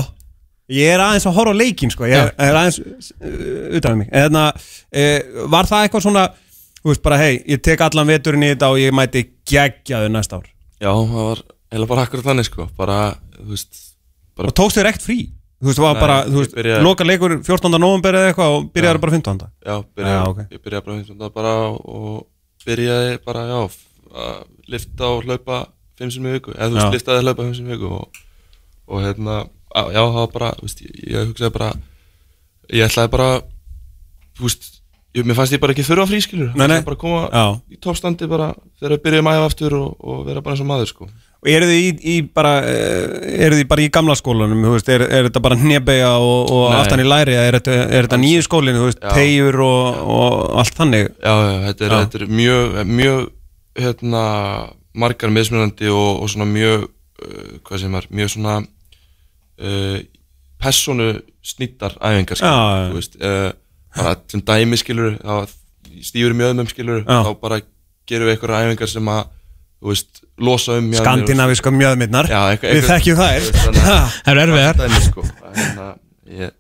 ég 0.78 0.90
er 0.96 1.04
aðeins 1.06 1.28
að 1.30 1.36
horfa 1.38 1.54
á 1.56 1.60
leikin, 1.62 1.92
sko, 1.94 2.08
ég 2.10 2.18
er, 2.20 2.32
er 2.44 2.58
aðeins 2.60 2.80
uh, 2.82 3.78
utan 3.78 3.94
um 3.96 4.02
mig. 4.02 4.10
Hérna, 4.12 4.42
uh, 4.52 5.46
var 5.54 5.70
það 5.70 5.86
eitthvað 5.86 6.04
svona, 6.08 6.24
þú 6.82 6.90
veist, 6.92 7.04
bara, 7.06 7.20
hei, 7.22 7.38
ég 7.54 7.62
tek 7.64 7.84
allan 7.86 8.10
veturinn 8.10 8.44
í 8.44 8.50
þetta 8.52 8.72
og 8.74 8.82
ég 8.82 8.92
mæti 8.98 9.22
geggjaðu 9.48 10.10
næsta 10.12 10.42
ár. 10.42 10.50
Já, 10.82 10.90
það 10.92 11.14
var 11.30 11.44
heila 11.72 11.88
bara 11.94 12.04
akkurat 12.08 12.28
þannig 12.28 12.50
sko 12.50 12.68
Bara, 12.78 12.98
þú 13.38 13.48
veist 13.54 13.80
bara, 14.38 14.52
Og 14.52 14.58
tókstu 14.60 14.82
þér 14.82 14.90
ekkert 14.92 15.08
frí? 15.08 15.18
Þú 15.58 15.70
veist, 15.72 15.80
það 15.80 15.88
var 15.88 15.96
Nei, 15.96 16.02
bara, 16.04 16.18
þú 16.28 16.36
ég 16.36 16.42
veist, 16.44 16.58
byrjaði- 16.60 16.86
loka 16.90 17.08
leikur 17.08 17.38
14. 17.48 17.80
november 17.82 18.20
eða 18.20 18.34
eitthvað 18.34 18.58
og 18.58 18.68
byrjaði 18.76 19.02
bara 19.06 19.16
15. 19.16 19.48
Já, 19.72 19.76
byrjaði, 19.98 20.20
Já, 20.20 20.28
ok. 20.34 20.44
ég 20.52 20.62
byrjaði 20.68 20.86
bara 20.90 20.98
fimmtunda 21.00 21.32
bara 21.40 21.56
og 21.72 22.28
byrjaði 22.68 23.18
bara, 23.26 23.48
já, 23.54 23.62
að 24.28 24.38
lifta 24.72 25.12
og 25.16 25.26
hlaupa 25.28 25.60
fimm 25.98 26.12
sem 26.14 26.26
í 26.30 26.34
viku, 26.38 26.54
eða 26.56 26.70
þú 26.72 26.80
veist, 26.80 26.96
liftaði 26.98 27.22
að 27.22 27.28
hlaupa 27.30 27.46
fimm 27.48 27.56
sem 27.58 27.68
í 27.70 27.76
viku 27.76 27.92
og, 27.98 28.24
og 28.88 29.06
hérna, 29.06 29.38
á, 29.74 29.82
já, 29.90 30.02
það 30.02 30.18
var 30.22 30.34
bara, 30.36 30.50
veist, 30.64 30.82
ég, 30.86 30.98
ég 31.14 31.30
hugsaði 31.32 31.54
bara, 31.60 31.70
ég 32.74 32.90
ætlaði 32.90 33.14
bara, 33.16 33.30
þú 34.38 34.48
veist, 34.50 34.68
ég, 35.18 35.26
mér 35.26 35.40
fannst 35.40 35.56
ég 35.58 35.62
bara 35.64 35.74
ekki 35.74 35.88
þurfa 35.88 36.10
frískilur, 36.12 36.52
Nei, 36.60 36.68
nei. 36.70 36.82
bara 36.86 36.98
að 36.98 37.02
koma 37.06 37.24
Já. 37.32 37.46
í 37.74 37.80
toppstandi 37.82 38.28
bara 38.30 38.52
þegar 38.78 38.94
við 38.98 39.06
byrjuðum 39.08 39.32
aðeins 39.32 39.50
aftur 39.54 39.78
og, 39.80 39.96
og 40.04 40.20
vera 40.28 40.44
bara 40.46 40.54
eins 40.58 40.62
og 40.66 40.70
maður, 40.70 40.92
sko. 40.92 41.10
Og 41.38 41.50
eru 41.54 41.68
þið 41.70 41.80
í, 41.80 41.90
í 42.10 42.14
bara 42.34 42.52
uh, 42.66 43.18
eru 43.46 43.58
þið 43.60 43.68
bara 43.70 43.84
í 43.86 43.90
gamla 43.94 44.16
skólanum 44.18 44.64
þú 44.66 44.72
veist, 44.74 44.88
er, 44.90 45.04
er 45.06 45.28
þetta 45.28 45.42
bara 45.46 45.58
hnebega 45.62 46.08
og, 46.18 46.50
og 46.50 46.64
aftan 46.74 47.04
í 47.04 47.06
læri 47.06 47.36
er 47.38 47.58
þetta, 47.60 47.76
er 47.86 48.08
þetta 48.08 48.18
nýju 48.24 48.46
skólinu 48.48 48.80
þú 48.82 48.88
veist, 48.90 49.04
tegjur 49.14 49.60
og, 49.66 50.00
og 50.18 50.56
allt 50.64 50.80
þannig 50.82 51.06
Já, 51.14 51.34
já, 51.38 51.52
þetta 51.68 51.86
er. 51.86 51.94
Þetta 51.94 52.20
er 52.24 52.34
mjög, 52.42 52.80
mjög 52.90 53.20
hérna, 53.78 54.24
margar 54.98 55.30
mismunandi 55.34 55.90
og, 55.94 56.22
og 56.24 56.30
svona 56.34 56.48
mjög 56.50 56.88
uh, 56.88 57.56
hvað 57.68 57.84
sem 57.84 57.96
er, 58.00 58.08
mjög 58.18 58.34
svona 58.34 58.58
uh, 58.62 59.98
personu 60.62 61.12
snittar 61.46 61.96
æfingar 62.02 62.40
skilur, 62.40 62.52
Já, 62.52 62.68
já. 62.82 62.90
þú 62.92 63.00
veist 63.00 63.18
uh, 63.22 63.50
bara 63.98 64.16
sem 64.32 64.42
dæmi 64.52 64.78
skilur 64.82 65.18
þá 65.22 65.56
stífur 66.04 66.34
í 66.36 66.38
mjöðumum 66.42 66.70
skilur 66.70 67.04
Já. 67.06 67.20
þá 67.26 67.32
bara 67.42 67.62
gerum 68.08 68.28
við 68.30 68.36
einhverja 68.36 68.64
æfingar 68.68 68.92
sem 68.92 69.12
að 69.14 69.24
þú 69.78 69.92
veist, 69.94 70.22
losa 70.42 70.78
um 70.82 70.88
mjöðmyndnar 71.78 72.30
Já, 72.32 72.40
eitthvað- 72.56 72.78
við 72.78 72.88
þekkjum 72.92 73.20
þær 73.22 73.50
Það 74.26 74.32
er 74.34 74.42
erfiðar 74.44 74.80
dæmi, 74.82 75.02
sko. 75.06 75.26
hérna, 75.58 75.88
ég, 76.34 76.56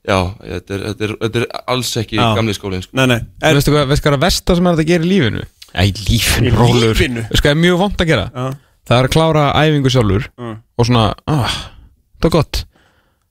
Já, 0.00 0.16
þetta 0.40 0.74
er, 0.74 0.82
þetta, 0.88 1.04
er, 1.06 1.12
þetta 1.20 1.40
er 1.42 1.46
alls 1.74 1.90
ekki 2.00 2.16
Já. 2.18 2.26
gamli 2.38 2.54
skólinn 2.56 2.82
sko. 2.82 2.96
nei, 2.98 3.06
nei, 3.12 3.18
er, 3.44 3.54
Veistu 3.58 3.74
hvað, 3.74 3.90
veistu 3.92 4.06
hvað 4.08 4.16
að 4.18 4.24
versta 4.26 4.56
sem 4.58 4.68
er 4.70 4.78
að 4.80 4.88
gera 4.90 5.06
í 5.06 5.10
lífinu? 5.10 5.42
Æ, 5.74 5.82
í 5.86 5.92
lífinu, 6.08 6.50
Í 6.50 6.54
rólur 6.56 6.94
lífinu? 6.94 7.22
Veistu 7.28 7.44
hvað 7.44 7.52
er 7.54 7.60
mjög 7.62 7.78
vond 7.84 8.00
að 8.02 8.10
gera? 8.10 8.24
Já. 8.34 8.46
Það 8.90 8.96
er 8.98 9.06
að 9.08 9.14
klára 9.14 9.44
æfingu 9.60 9.92
sjálfur 9.94 10.26
Mm. 10.40 10.56
Og 10.80 10.86
svona, 10.88 11.04
ah, 11.30 11.54
það 12.20 12.28
er 12.30 12.34
gott. 12.38 12.64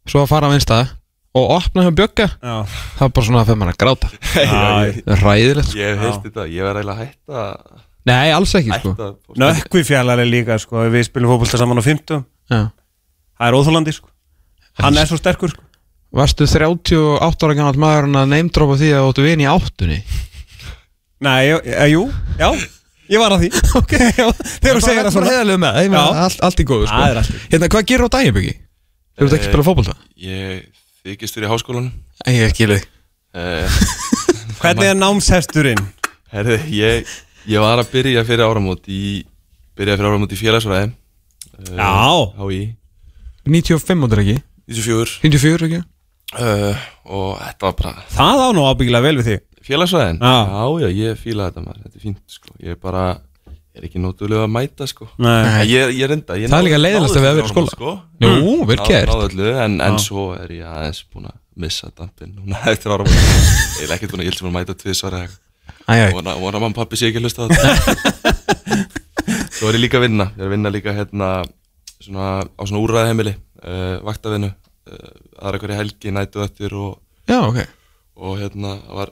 Svo 0.09 0.23
að 0.23 0.31
fara 0.31 0.47
á 0.47 0.53
einstað 0.55 0.95
Og 1.37 1.51
opna 1.53 1.83
hjá 1.85 1.91
bjögga. 1.93 2.25
Já, 2.41 2.55
Það 2.97 3.03
er 3.05 3.11
bara 3.13 3.25
svona 3.27 3.41
að 3.43 3.49
fyrir 3.51 3.59
maður 3.61 3.73
að 3.75 3.81
gráta. 3.83 4.07
Já, 4.33 4.47
Það 4.49 5.13
er 5.13 5.21
ræðilegt 5.23 5.67
sko. 5.69 5.77
Ég 5.79 5.91
hef 5.93 5.99
heilt 6.05 6.23
þetta, 6.25 6.45
ég 6.49 6.65
verði 6.65 6.81
eiginlega 6.81 6.95
að 6.95 7.03
hætta 7.03 7.43
Nei, 8.09 8.31
alls 8.33 8.53
ekki 8.57 8.71
sko. 8.79 8.91
hætta 8.95 9.09
nökkvi 9.43 9.83
fjallari 9.85 10.25
líka 10.29 10.55
sko, 10.57 10.85
við 10.89 11.03
spilum 11.05 11.29
fótbolta 11.33 11.59
saman 11.61 11.77
á 11.77 11.83
50 11.85 12.23
Já. 12.49 12.61
það 13.37 13.45
er 13.49 13.57
óþólandi 13.59 13.93
sko. 13.93 14.09
Hann 14.79 14.97
er 14.97 15.05
svo 15.11 15.19
sterkur 15.19 15.51
sko. 15.53 15.61
Varstu 16.15 16.47
38 16.49 17.45
ára 17.45 17.53
gammal 17.59 17.77
maður 17.77 18.07
að 18.23 18.31
neymdropa 18.31 18.79
því 18.79 18.89
að 18.95 19.03
þú 19.03 19.09
óttu 19.11 19.25
vini 19.27 19.45
í 19.45 19.51
áttunni 19.51 19.99
nei, 21.25 21.49
e, 21.51 21.59
e, 21.75 21.87
jú, 21.93 22.03
já, 22.39 22.49
ég 23.09 23.21
var 23.21 23.35
að 23.35 23.43
því 23.45 23.49
ok, 23.81 23.93
já, 24.17 24.25
þegar 24.63 24.79
þú 24.79 24.83
segir 24.85 25.03
það 25.05 25.13
svona 25.17 25.31
heiðalegu 25.33 25.61
með, 25.65 25.79
ég 25.83 25.93
meina, 25.93 26.03
Já. 26.05 26.23
allt, 26.27 26.43
allt 26.49 26.63
í 26.63 26.67
góðu 26.69 26.87
sko. 26.89 26.99
Það 27.03 27.19
er 27.23 27.31
Hérna, 27.53 27.69
hvað 27.75 27.87
gerur 27.91 28.07
á 28.07 28.13
daginn 28.15 28.35
byggi? 28.39 28.53
Þú 29.19 29.25
ert 29.27 29.35
ekki 29.35 29.47
að 29.47 29.51
spila 29.51 29.65
fótbolta? 29.67 29.95
Ég 30.23 30.61
þykist 31.03 31.35
fyrir 31.39 31.49
í 31.49 31.51
háskólanum 31.51 31.91
Æ, 32.23 32.29
ég 32.37 32.45
ekki 32.53 32.69
leið 32.69 32.85
uh, 33.35 33.79
hvernig 34.61 34.91
er 34.93 34.97
námshesturinn? 34.99 35.81
Herði, 36.31 36.59
ég, 36.77 37.13
ég 37.49 37.63
var 37.63 37.81
að 37.81 37.91
byrja 37.95 38.23
fyrir 38.27 38.45
áramót 38.47 38.87
í 38.91 39.01
Byrjaði 39.79 39.99
fyrir 40.01 40.11
áramót 40.13 40.35
í 40.35 40.39
félagsfræði 40.39 40.89
uh, 40.91 41.73
Já. 41.75 41.91
HÍ 42.39 42.59
95 43.49 44.05
ándur 44.05 44.21
ekki? 44.23 44.37
94 44.69 45.15
54 45.23 45.67
ekki? 45.69 45.79
uh, 46.37 46.87
Og 47.09 47.29
þetta 47.41 47.65
var 47.71 47.77
bara 47.79 47.93
það 48.13 48.43
á 48.45 48.47
nú 48.53 48.65
ábyggilega 48.69 49.07
vel 49.07 49.15
við 49.21 49.29
þig 49.31 49.39
Félagsfræðin? 49.69 50.19
Já. 50.19 50.35
já, 50.83 50.87
ég 50.99 51.19
fíla 51.21 51.49
þetta 51.49 51.63
maður 51.65 51.81
Þetta 51.85 51.99
er 51.99 52.03
fínt, 52.05 52.21
sko 52.33 52.55
Ég 52.65 52.73
er 52.75 52.79
bara 52.83 53.03
Ég 53.49 53.83
er 53.83 53.85
ekki 53.89 53.99
nótulega 54.01 54.43
að 54.47 54.53
mæta, 54.55 54.87
sko 54.89 55.07
nei, 55.21 55.67
Ég, 55.69 55.91
ég 55.99 56.09
reynda 56.09 56.37
ég 56.41 56.49
Það 56.51 56.59
er 56.59 56.65
líka 56.67 56.79
leiðinlegast 56.81 57.15
náði 57.15 57.23
við 57.23 57.29
að 57.29 57.37
vera 57.39 57.49
í 57.49 57.51
skóla. 57.53 57.73
sko. 57.75 57.91
Jú, 58.25 58.55
vel 58.65 58.79
Náði- 58.79 58.87
gert. 58.89 59.11
náði 59.13 59.27
öllu, 59.29 59.51
en, 59.65 59.75
en 59.85 59.99
Já. 59.99 60.01
svo 60.07 60.23
er 60.39 60.55
ég 60.57 60.65
aðeins 60.73 61.03
búin 61.13 61.29
að 61.29 61.37
missa 61.63 61.91
dampin 61.95 62.33
Núna 62.35 62.63
eftir 62.73 62.91
áramót 62.95 63.13
Ég 63.13 63.85
er 63.85 63.93
ekkert 63.95 64.15
búin 64.15 64.23
að, 64.25 64.29
ég 64.31 64.39
sem 64.39 64.49
að 64.49 64.55
mæta 64.57 64.75
tvisvar 64.81 65.19
eða 65.19 65.29
eitthvað 65.29 65.45
Æ, 65.89 65.93
æ, 65.93 66.11
Vona, 66.17 66.33
vona 66.41 66.59
mamma 66.61 66.73
og 66.73 66.79
pappi 66.81 66.97
sé 66.99 67.09
ekki 67.11 67.21
að 67.21 67.27
hlusta 67.29 67.45
á 67.45 67.49
þetta 67.53 68.49
Svo 69.59 69.69
er 69.69 69.77
ég 69.77 69.83
líka 69.85 69.99
að 69.99 70.05
vinna 70.07 70.27
Ég 70.33 70.41
er 70.41 70.47
að 70.49 70.53
vinna 70.55 70.71
líka 70.73 70.93
hérna 70.97 71.29
svona, 72.01 72.27
á 72.45 72.61
svona 72.65 72.81
úrræðheimili 72.83 73.33
uh, 73.35 73.95
vaktavinnu 74.07 74.49
uh, 74.49 75.09
aðra 75.39 75.61
hverja 75.61 75.79
helgi, 75.81 76.13
nætu 76.15 76.41
og, 76.41 76.99
já, 77.29 77.39
ok 77.45 77.59
og 78.19 78.35
hérna 78.41 78.73
það 78.83 78.95
var 78.99 79.11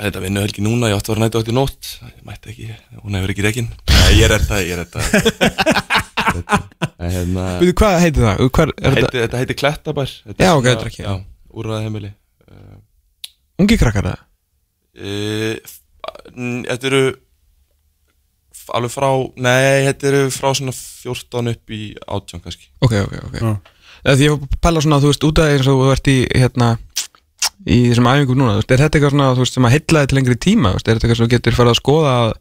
þetta 0.00 0.22
vinnu 0.24 0.42
helgi 0.44 0.62
núna, 0.64 0.88
ég 0.90 0.96
átti 0.98 1.10
að 1.10 1.16
vera 1.16 1.24
nætu 1.26 1.40
eftir 1.42 1.56
nótt. 1.56 1.90
Ég 2.08 2.22
mætti 2.26 2.52
ekki, 2.54 2.68
hún 3.02 3.16
hefur 3.18 3.32
ekki 3.34 3.44
rekin. 3.46 3.68
Nei, 3.90 4.10
ég 4.18 4.24
er 4.26 4.34
þetta, 4.38 4.60
ég 4.64 4.72
er 4.74 4.84
þetta 4.84 5.00
hérna 7.00 7.44
Veitu, 7.60 7.74
hvað 7.80 7.96
heitir 8.04 8.26
það? 8.26 8.42
Hver, 8.56 8.72
er 8.76 8.94
heiti, 8.94 9.02
þetta? 9.06 9.22
þetta 9.24 9.40
heitir 9.42 9.58
Klettabær. 9.60 10.12
Þetta 10.30 10.46
Já, 10.46 10.52
ok, 10.56 10.66
þetta 10.68 10.84
er 10.86 10.90
ekki- 10.92 11.04
já, 11.06 11.14
úrræðheimili 11.60 12.10
uh, 12.12 12.76
ungi 13.64 13.78
krakkar 13.80 14.08
það? 14.10 14.20
N- 16.36 16.62
þetta 16.68 16.90
eru 16.90 17.02
alveg 18.70 18.92
frá, 18.94 19.08
nei, 19.42 19.82
þetta 19.88 20.10
eru 20.12 20.20
frá 20.30 20.52
svona 20.54 20.74
14 20.76 21.50
upp 21.56 21.72
í 21.74 21.80
18 22.06 22.42
kannski. 22.44 22.68
Ok, 22.86 22.92
ok, 23.02 23.14
ok. 23.26 23.40
Því 24.06 24.28
ég 24.28 24.30
var 24.36 24.44
að 24.46 24.60
pæla 24.62 24.82
svona, 24.84 25.00
þú 25.02 25.10
veist, 25.10 25.26
út 25.26 25.40
af 25.42 25.50
eins 25.50 25.66
og 25.72 25.80
þú 25.82 25.88
ert 25.96 26.10
í, 26.12 26.18
hérna 26.38 26.68
í 27.66 27.78
þessum 27.90 28.08
æfingum 28.10 28.38
núna, 28.40 28.54
þú 28.56 28.62
veist, 28.62 28.72
er 28.76 28.82
þetta 28.84 28.98
eitthvað 28.98 29.14
svona, 29.14 29.28
þú 29.36 29.44
veist, 29.44 29.56
sem 29.58 29.66
að 29.68 29.74
heilla 29.76 30.06
til 30.08 30.16
lengri 30.18 30.36
tíma, 30.40 30.70
þú 30.72 30.78
veist, 30.78 30.88
er 30.88 30.96
þetta 30.96 31.06
eitthvað 31.08 31.20
sem 31.20 31.32
getur 31.34 31.56
farið 31.58 31.74
að 31.74 31.80
skoða 31.80 32.14
að 32.20 32.32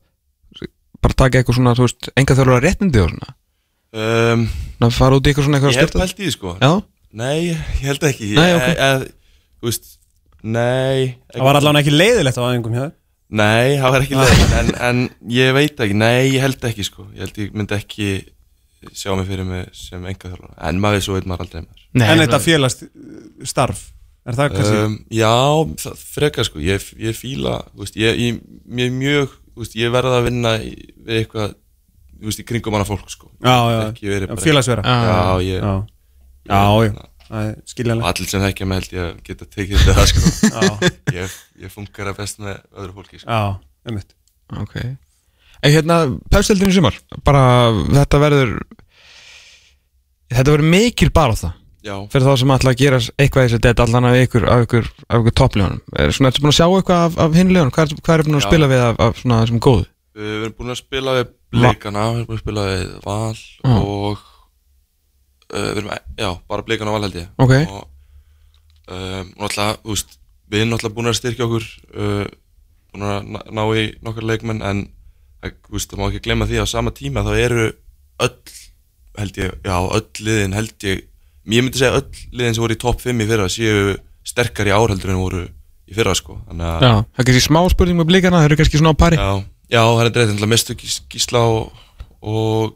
bara 0.99 1.17
taka 1.23 1.39
eitthvað 1.41 1.57
svona, 1.59 1.75
þú 1.79 1.85
veist, 1.87 2.09
enga 2.19 2.37
þörfur 2.39 2.65
réttindi 2.67 3.03
og 3.03 3.13
svona, 3.15 3.35
Um, 3.89 4.43
að 4.85 4.91
fara 4.93 5.17
út 5.17 5.25
í 5.25 5.31
eitthvað 5.31 5.45
svona 5.47 5.57
eitthvað 5.57 5.71
ég 5.73 5.79
hef 5.81 5.87
styrta 5.89 6.03
pælt 6.03 6.19
í 6.19 6.25
því 6.27 6.31
sko. 6.35 6.51
Já, 6.61 6.83
Nei, 7.17 7.37
ég 7.49 7.85
held 7.87 8.03
ekki. 8.05 8.27
Nei, 8.37 8.43
Ég- 8.51 8.57
ok. 8.59 8.81
eð, 8.85 9.05
þú 9.57 9.65
veist, 9.71 9.87
nei. 10.43 11.15
það 11.33 11.45
var 11.47 11.57
allavega 11.57 11.81
ekki 11.81 11.93
leiðilegt 11.95 12.37
á 12.37 12.43
aðingum 12.45 12.75
hjá 12.77 12.83
þér. 12.83 12.91
Nei, 13.29 13.77
það 13.81 13.95
var 13.95 14.05
ekki 14.05 14.19
leiðin 14.19 14.53
en, 14.59 14.69
en 14.89 15.01
ég 15.33 15.53
veit 15.57 15.81
ekki, 15.81 15.97
nei, 15.97 16.29
ég 16.35 16.45
held 16.45 16.67
ekki 16.69 16.85
sko. 16.85 17.07
Ég 17.17 17.25
held 17.25 17.41
ég 17.41 17.57
myndi 17.57 17.75
ekki 17.79 18.11
sjá 18.93 19.11
mig 19.17 19.25
fyrir 19.27 19.45
mig 19.49 19.67
sem 19.73 20.05
enga 20.05 20.31
En 20.69 20.79
maður 20.79 21.01
svo 21.03 21.17
veit 21.17 21.25
maður 21.25 21.47
aldrei 21.47 21.63
maður 21.65 21.87
Nei, 21.97 22.05
En 22.13 22.21
þetta 22.21 22.39
félast 22.45 22.85
starf 23.49 23.81
Er 24.29 24.37
það 24.37 24.51
kannski 24.55 24.79
um, 24.85 24.95
Já, 25.15 25.31
það, 25.83 26.01
frekar 26.15 26.45
sko 26.47 26.61
Ég, 26.61 26.83
ég 27.01 27.15
fíla, 27.17 27.55
þú 27.73 27.83
veist, 27.85 27.95
ég, 27.99 28.19
ég, 28.21 28.41
ég 28.83 28.91
mjög 28.93 29.31
þú 29.55 29.63
veist, 29.63 29.77
Ég 29.79 29.93
verða 29.95 30.19
að 30.19 30.27
vinna 30.29 30.51
í, 30.61 30.73
við 31.07 31.21
eitthvað 31.23 31.55
Þú 32.19 32.27
veist, 32.29 32.41
í 32.43 32.45
kringum 32.49 32.75
hana 32.77 32.85
fólk 32.89 33.09
sko 33.13 33.31
Já, 33.41 33.55
já, 33.73 33.79
já, 33.95 34.27
bara- 34.27 34.43
félagsvera. 34.43 34.83
Já, 34.85 35.23
ég 35.47 35.63
Já. 35.63 35.73
Já, 36.49 36.61
já. 36.89 36.93
skiljanlegt. 37.69 38.03
Og 38.03 38.09
allir 38.09 38.29
sem 38.31 38.41
þekkja 38.41 38.65
mig 38.69 38.79
held 38.79 38.93
ég 38.95 39.03
að 39.05 39.19
geta 39.27 39.45
tekið 39.53 39.83
þetta 39.85 40.05
sko 40.11 40.21
Já. 40.49 40.91
Ég, 41.19 41.35
ég 41.65 41.73
funkar 41.73 42.09
að 42.09 42.17
best 42.23 42.39
með 42.41 42.57
öðru 42.73 42.95
fólki 42.99 43.19
sko 43.21 43.29
Já, 43.29 43.43
einmitt 43.89 44.15
Ok 44.59 44.75
En 45.59 45.73
hérna, 45.75 45.95
pefstildin 46.31 46.71
í 46.71 46.75
sumar 46.77 46.95
Bara, 47.27 47.43
þetta 47.99 48.21
verður 48.23 48.53
Þetta 50.29 50.53
verður 50.53 50.69
mikil 50.73 51.09
bara 51.15 51.33
á 51.33 51.37
það 51.39 51.53
Já. 51.53 51.57
Fyrir 52.13 52.25
þá 52.27 52.33
sem 52.41 52.53
ætla 52.55 52.73
að 52.73 52.79
gera 52.81 52.99
eitthvað 53.19 53.45
í 53.45 53.49
þessu 53.49 53.59
Þetta 53.65 53.85
allan 53.85 54.07
af 54.09 54.17
ykkur, 54.23 54.45
af 54.53 54.65
ykkur, 54.65 54.89
af 55.07 55.21
ykkur 55.23 55.35
toppljónum 55.41 55.79
Er 55.95 56.11
ertu 56.13 56.43
búin 56.43 56.51
að 56.51 56.57
sjá 56.59 56.65
eitthvað 56.67 57.05
af, 57.05 57.17
af 57.25 57.37
hinljónum? 57.39 57.73
Hvað, 57.75 57.93
hvað 57.99 58.15
er 58.15 58.25
búin 58.27 58.39
að 58.39 58.43
Já. 58.43 58.47
spila 58.49 58.69
við 58.71 58.83
af, 58.85 58.99
af 59.05 59.21
svona 59.21 59.39
þessum 59.43 59.61
góðu? 59.65 59.85
Við 60.19 60.33
erum 60.39 60.55
búin 60.59 60.73
að 60.73 60.79
spila 60.81 61.15
við 61.19 61.31
Blikana, 61.49 62.03
við 62.13 62.19
erum 62.19 62.27
búin 62.29 62.37
að 62.39 62.43
spila 62.43 62.65
við 62.69 62.91
Val 63.05 63.39
Já. 63.39 63.73
og 63.79 64.21
uh, 65.53 65.69
við 65.69 65.81
erum, 65.81 65.89
já, 66.19 66.29
bara 66.51 66.67
Blikana 66.67 66.91
og 66.93 66.97
Val 66.99 67.07
held 67.07 67.19
ég 67.19 67.29
Ok. 67.45 67.55
og 67.55 67.81
um, 68.89 69.33
og 69.37 69.43
náttúrulega, 69.45 69.79
þú 69.83 69.95
veist, 69.95 70.15
við 70.49 70.63
erum 70.63 70.73
náttúrulega 70.75 70.97
búin 70.99 71.11
að 71.11 71.19
styrkja 71.19 71.47
okkur 71.49 71.67
uh, 71.95 72.23
búin 72.93 73.05
að 73.09 73.29
ná, 73.33 73.39
ná 73.59 73.63
í 73.79 73.85
nokkar 74.05 74.27
leikmenn 74.29 74.63
en 74.65 74.85
þú 75.39 75.77
veist, 75.77 75.91
það 75.91 76.01
má 76.01 76.07
ekki 76.09 76.23
glemma 76.27 76.49
því 76.49 76.59
að 76.59 76.67
á 76.67 76.73
sama 76.73 76.93
tíma 76.95 77.23
þá 77.25 77.31
eru 77.39 77.67
öll 78.19 78.35
held 79.19 79.39
ég, 79.39 79.55
já, 79.65 79.75
öll 79.77 80.25
liðin 80.25 80.55
held 80.57 80.87
ég 80.87 81.05
ég 81.47 81.63
myndi 81.63 81.79
segja 81.79 81.99
öll 82.01 82.09
liðin 82.35 82.57
sem 82.57 82.65
voru 82.65 82.75
í 82.75 82.81
topp 82.81 83.05
5 83.05 83.23
í 83.23 83.29
fyrra 83.29 83.47
séu 83.51 83.95
sterkar 84.27 84.69
í 84.69 84.75
árheldur 84.75 85.13
en 85.13 85.21
voru 85.21 85.45
í 85.89 85.95
fyrra 85.95 86.15
sko. 86.17 86.39
Þannig 86.49 86.67
að 86.69 86.83
Já, 86.85 86.91
það 86.91 87.23
er 87.23 87.29
kannski 87.29 87.45
smá 87.45 87.61
spurning 87.73 88.01
með 88.01 88.11
blikana 88.11 88.41
Það 88.41 88.49
eru 88.49 88.59
kannski 88.59 88.81
svona 88.81 88.93
á 88.93 89.01
pari. 89.01 89.21
Já, 89.21 89.31
já 89.73 89.81
það 89.85 90.09
er 90.09 90.35
að 90.35 90.51
mestu 90.51 90.75
gís, 90.77 90.99
gísla 91.09 91.45
og, 91.49 91.87
og 92.21 92.75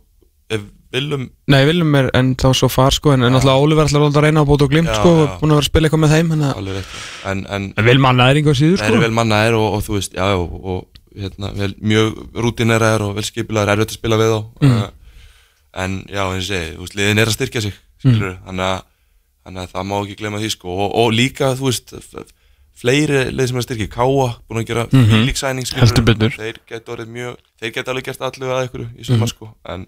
viljum 0.93 1.28
Nei, 1.51 1.61
viljum 1.68 1.95
er 1.99 2.09
en 2.18 2.34
þá 2.39 2.47
svo 2.57 2.70
far 2.72 2.95
sko 2.95 3.14
En, 3.16 3.26
en 3.28 3.38
alltaf 3.38 3.61
Óliver 3.61 3.89
ætlar 3.89 4.07
að 4.07 4.20
reyna 4.26 4.43
á 4.45 4.49
bóta 4.49 4.68
og 4.68 4.74
glimt 4.74 4.91
Já, 4.91 4.97
sko 4.99 5.14
og 5.24 5.38
Búin 5.41 5.53
að 5.53 5.59
vera 5.59 5.66
að 5.66 5.70
spila 5.70 5.89
eitthvað 5.89 6.03
með 6.03 6.16
þeim 6.16 6.34
En, 6.34 6.43
en, 7.30 7.45
en, 7.78 7.88
vel 7.88 8.01
mannaðir 8.03 8.41
einhver 8.41 8.57
síður 8.57 8.82
sko. 8.82 8.99
vel 9.03 9.16
mannaðir 9.16 9.57
og, 9.59 9.70
og 9.78 9.86
þú 9.86 9.97
veist, 9.97 10.18
já, 10.18 10.26
og, 10.38 10.57
og 10.74 11.01
hérna, 11.24 11.53
vel, 11.57 11.72
mjög 11.82 12.20
rútineraðir 12.45 13.05
og 13.07 13.16
vel 13.18 13.26
skipilaðir, 13.28 13.74
erfitt 13.76 13.93
að 13.93 13.99
spila 13.99 14.20
við 14.22 14.34
þá. 14.34 14.39
Mm. 14.66 14.78
en 15.84 15.97
já, 16.09 16.24
eins 16.24 16.34
og 16.34 16.39
ég 16.41 16.47
segi, 16.49 16.89
liðin 16.99 17.22
er 17.24 17.32
að 17.32 17.38
styrkja 17.38 17.66
sig 17.68 17.78
skilur, 18.04 18.38
þannig, 18.45 18.70
að, 18.70 18.84
þannig 19.47 19.64
að 19.64 19.74
það 19.74 19.88
má 19.89 19.95
ekki 20.04 20.18
glemma 20.22 20.39
því 20.43 20.49
sko, 20.54 20.78
og, 20.86 20.95
og 21.04 21.12
líka, 21.16 21.54
þú 21.60 21.70
veist 21.72 21.93
fleiri 22.84 23.20
lið 23.32 23.47
sem 23.49 23.58
er 23.58 23.62
að 23.62 23.68
styrkja 23.68 23.89
Káa, 23.93 24.28
búin 24.49 24.62
að 24.64 24.70
gera 24.72 24.86
fílíksæning 24.91 25.68
Heldur 25.78 26.06
betur. 26.08 26.34
þeir 26.38 26.58
geta 26.68 26.95
orðið 26.95 27.12
mjög, 27.18 27.36
þeir 27.62 27.74
geta 27.76 27.93
alveg 27.93 28.08
gert 28.10 28.24
allu 28.28 28.49
að 28.49 28.64
ykkur 28.68 28.86
í 28.97 29.06
sumar 29.06 29.20
Mhm. 29.28 29.34
sko, 29.34 29.49
en 29.70 29.86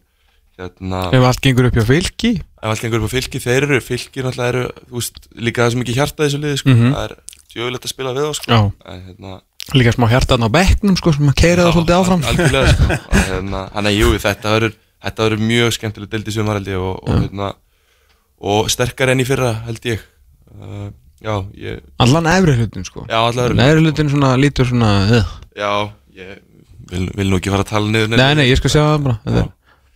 hérna 0.60 1.00
Ef 1.14 1.24
allt 1.28 1.42
gengur 1.42 1.66
upp 1.68 1.74
hjá 1.76 1.84
fylki? 1.90 2.32
Ef 2.62 2.70
allt 2.70 2.82
gengur 2.86 3.02
upp 3.02 3.10
á 3.10 3.16
fylki, 3.16 3.42
þeir 3.42 3.64
eru 3.66 3.80
fylki 3.82 4.22
náttúrulega 4.24 4.48
eru, 4.54 4.64
þú 4.90 4.96
veist, 5.02 5.18
líka 5.36 5.66
það 5.66 5.72
sem 5.72 5.82
ekki 5.82 5.96
hjarta 5.98 6.24
þessu 6.24 6.40
liði, 6.40 6.58
sko, 6.62 6.70
Mhm. 6.70 6.94
það 6.94 7.04
er 7.10 7.16
djögulegt 7.56 7.86
að 7.86 7.94
spila 7.96 8.14
við 8.14 8.24
þá, 8.30 8.34
sko, 8.36 8.74
en 8.86 9.02
hérna 9.10 9.42
Líka 9.74 9.92
smá 9.98 10.06
hjartan 10.08 10.46
á 10.46 10.50
bekknum 10.54 10.96
sko 10.96 11.12
Sem 11.12 11.26
að 11.28 11.36
keira 11.42 11.64
það 11.66 11.74
svolítið 11.74 11.98
áfram. 11.98 12.22
algjörlega, 12.22 12.68
sko, 12.70 12.84
að, 13.10 13.24
hérna, 13.34 13.62
hann 13.74 13.88
er 13.88 13.96
jú, 13.98 14.12
þetta 14.22 14.48
verður 14.54 14.74
þetta 15.06 15.24
verður 15.26 15.42
mjög 15.42 15.70
skemmtileg 15.74 16.10
deild 16.10 16.28
í 16.30 16.32
sumar 16.32 16.54
held 16.60 16.68
ég 16.70 16.78
og, 16.78 17.02
og, 17.02 17.32
Já. 17.34 17.54
Og 18.42 18.70
sterkar 18.74 19.12
enn 19.14 19.24
í 19.24 19.28
fyrra 19.28 19.54
held 19.68 19.86
ég. 19.88 20.04
Uh, 20.56 20.90
já, 21.24 21.36
ég 21.60 21.82
Allan 22.04 22.28
efri 22.32 22.56
hlutin 22.60 22.86
sko. 22.88 23.06
Já, 23.10 23.20
allan 23.30 23.60
efri 23.66 23.84
hlutin 23.84 24.10
svona 24.12 24.36
lítur 24.40 24.68
svona 24.70 24.92
uh. 25.20 25.36
já, 25.58 25.72
ég 26.16 26.40
vil, 26.92 27.10
vil 27.18 27.30
nú 27.32 27.40
ekki 27.40 27.52
fara 27.54 27.66
að 27.66 27.72
tala 27.74 27.92
niður 27.92 28.14
Nei, 28.16 28.32
nei, 28.40 28.46
ég 28.52 28.60
skal 28.62 28.72
sjá 28.76 28.82
það 28.86 29.06
bara. 29.08 29.18
Þetta 29.26 29.44
er 29.44 29.52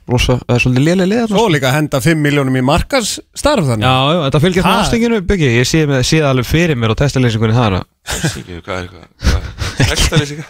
rosa, 0.10 0.36
það 0.42 0.56
er 0.56 0.64
svolítið 0.64 0.86
lélega 0.88 1.10
liða 1.12 1.26
Svo 1.30 1.44
líka 1.54 1.72
henda 1.76 2.00
5 2.02 2.24
miljónum 2.26 2.56
í 2.58 2.64
markasstarf 2.66 3.68
þannig. 3.70 3.86
Já, 3.86 4.16
já, 4.16 4.22
þetta 4.26 4.42
fylgjast 4.46 4.66
með 4.66 4.74
Ha? 4.74 4.84
ástenginu 4.88 5.20
byggi 5.30 5.50
Ég 5.54 5.68
sé, 5.70 5.84
með, 5.92 6.02
sé 6.10 6.22
það 6.24 6.30
alveg 6.34 6.48
fyrir 6.50 6.80
mér 6.82 6.96
á 6.98 7.00
testalýsingunni 7.04 7.58
þar 7.60 7.76
að- 7.78 7.86
Ástringi, 8.16 8.58
hvað 8.66 8.80
er 8.80 8.88
eitthvað 8.88 9.44
textalýsinga 9.92 10.48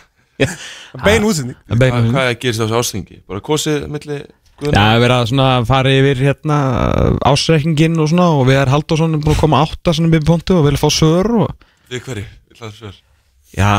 Bein 1.03 1.25
útsending. 1.27 1.57
Bein 1.75 1.91
hvað, 1.91 2.05
hvað 2.15 2.29
gerist 2.39 2.61
á 2.61 2.65
þessu 2.65 2.77
ástringi 2.79 3.17
bara 3.27 3.43
kosið 3.43 3.83
milli 3.91 4.21
Já, 4.59 4.83
við 4.99 5.05
erum 5.07 5.15
að 5.15 5.27
svona 5.31 5.47
fara 5.69 5.91
yfir 5.95 6.19
hérna 6.25 6.55
ásreikningin 7.29 7.95
og 8.03 8.09
svona 8.11 8.25
og 8.35 8.41
við 8.49 8.57
erum 8.59 8.73
Halldórsson 8.75 9.15
er 9.15 9.21
búin 9.23 9.35
að 9.37 9.41
koma 9.45 9.61
átta 9.63 9.93
svona 9.95 10.11
byrði 10.11 10.27
punktu 10.27 10.57
og 10.59 10.65
vilja 10.67 10.81
fá 10.81 10.89
sör 10.91 11.29
og 11.45 11.53
við 11.93 12.01
hverju, 12.05 12.25
við 12.49 12.59
hlaðum 12.59 12.75
svör. 12.79 12.97
Já, 13.55 13.69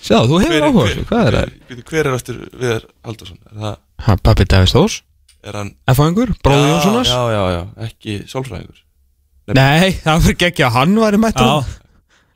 sjá, 0.00 0.16
þú 0.30 0.40
hefur 0.42 0.66
áhuga 0.66 0.86
þessu, 0.88 1.04
hvað 1.10 1.28
er 1.30 1.36
það? 1.38 1.52
Hver, 1.68 1.82
hver 1.90 2.08
er 2.10 2.16
aftur 2.16 2.38
Viðar 2.62 2.86
Halldórsson? 3.06 3.40
Er 3.50 3.60
það, 3.66 3.76
Ha, 4.00 4.16
Pappi 4.24 4.46
Davíð 4.48 4.72
Þórs, 4.72 4.96
er 5.44 5.58
hann 5.60 5.70
F-fæðingur, 5.92 6.32
bróði 6.46 6.70
Jónssonars 6.72 7.12
Já, 7.12 7.20
já, 7.36 7.42
já, 7.52 7.60
ekki 7.86 8.16
sálfræðingur. 8.32 8.80
Nei, 9.60 9.92
það 10.00 10.24
fyrir 10.30 10.48
ekki 10.48 10.64
að 10.66 10.74
hann 10.78 10.96
væri 11.04 11.20
mættur 11.20 11.50
Já. 11.52 11.78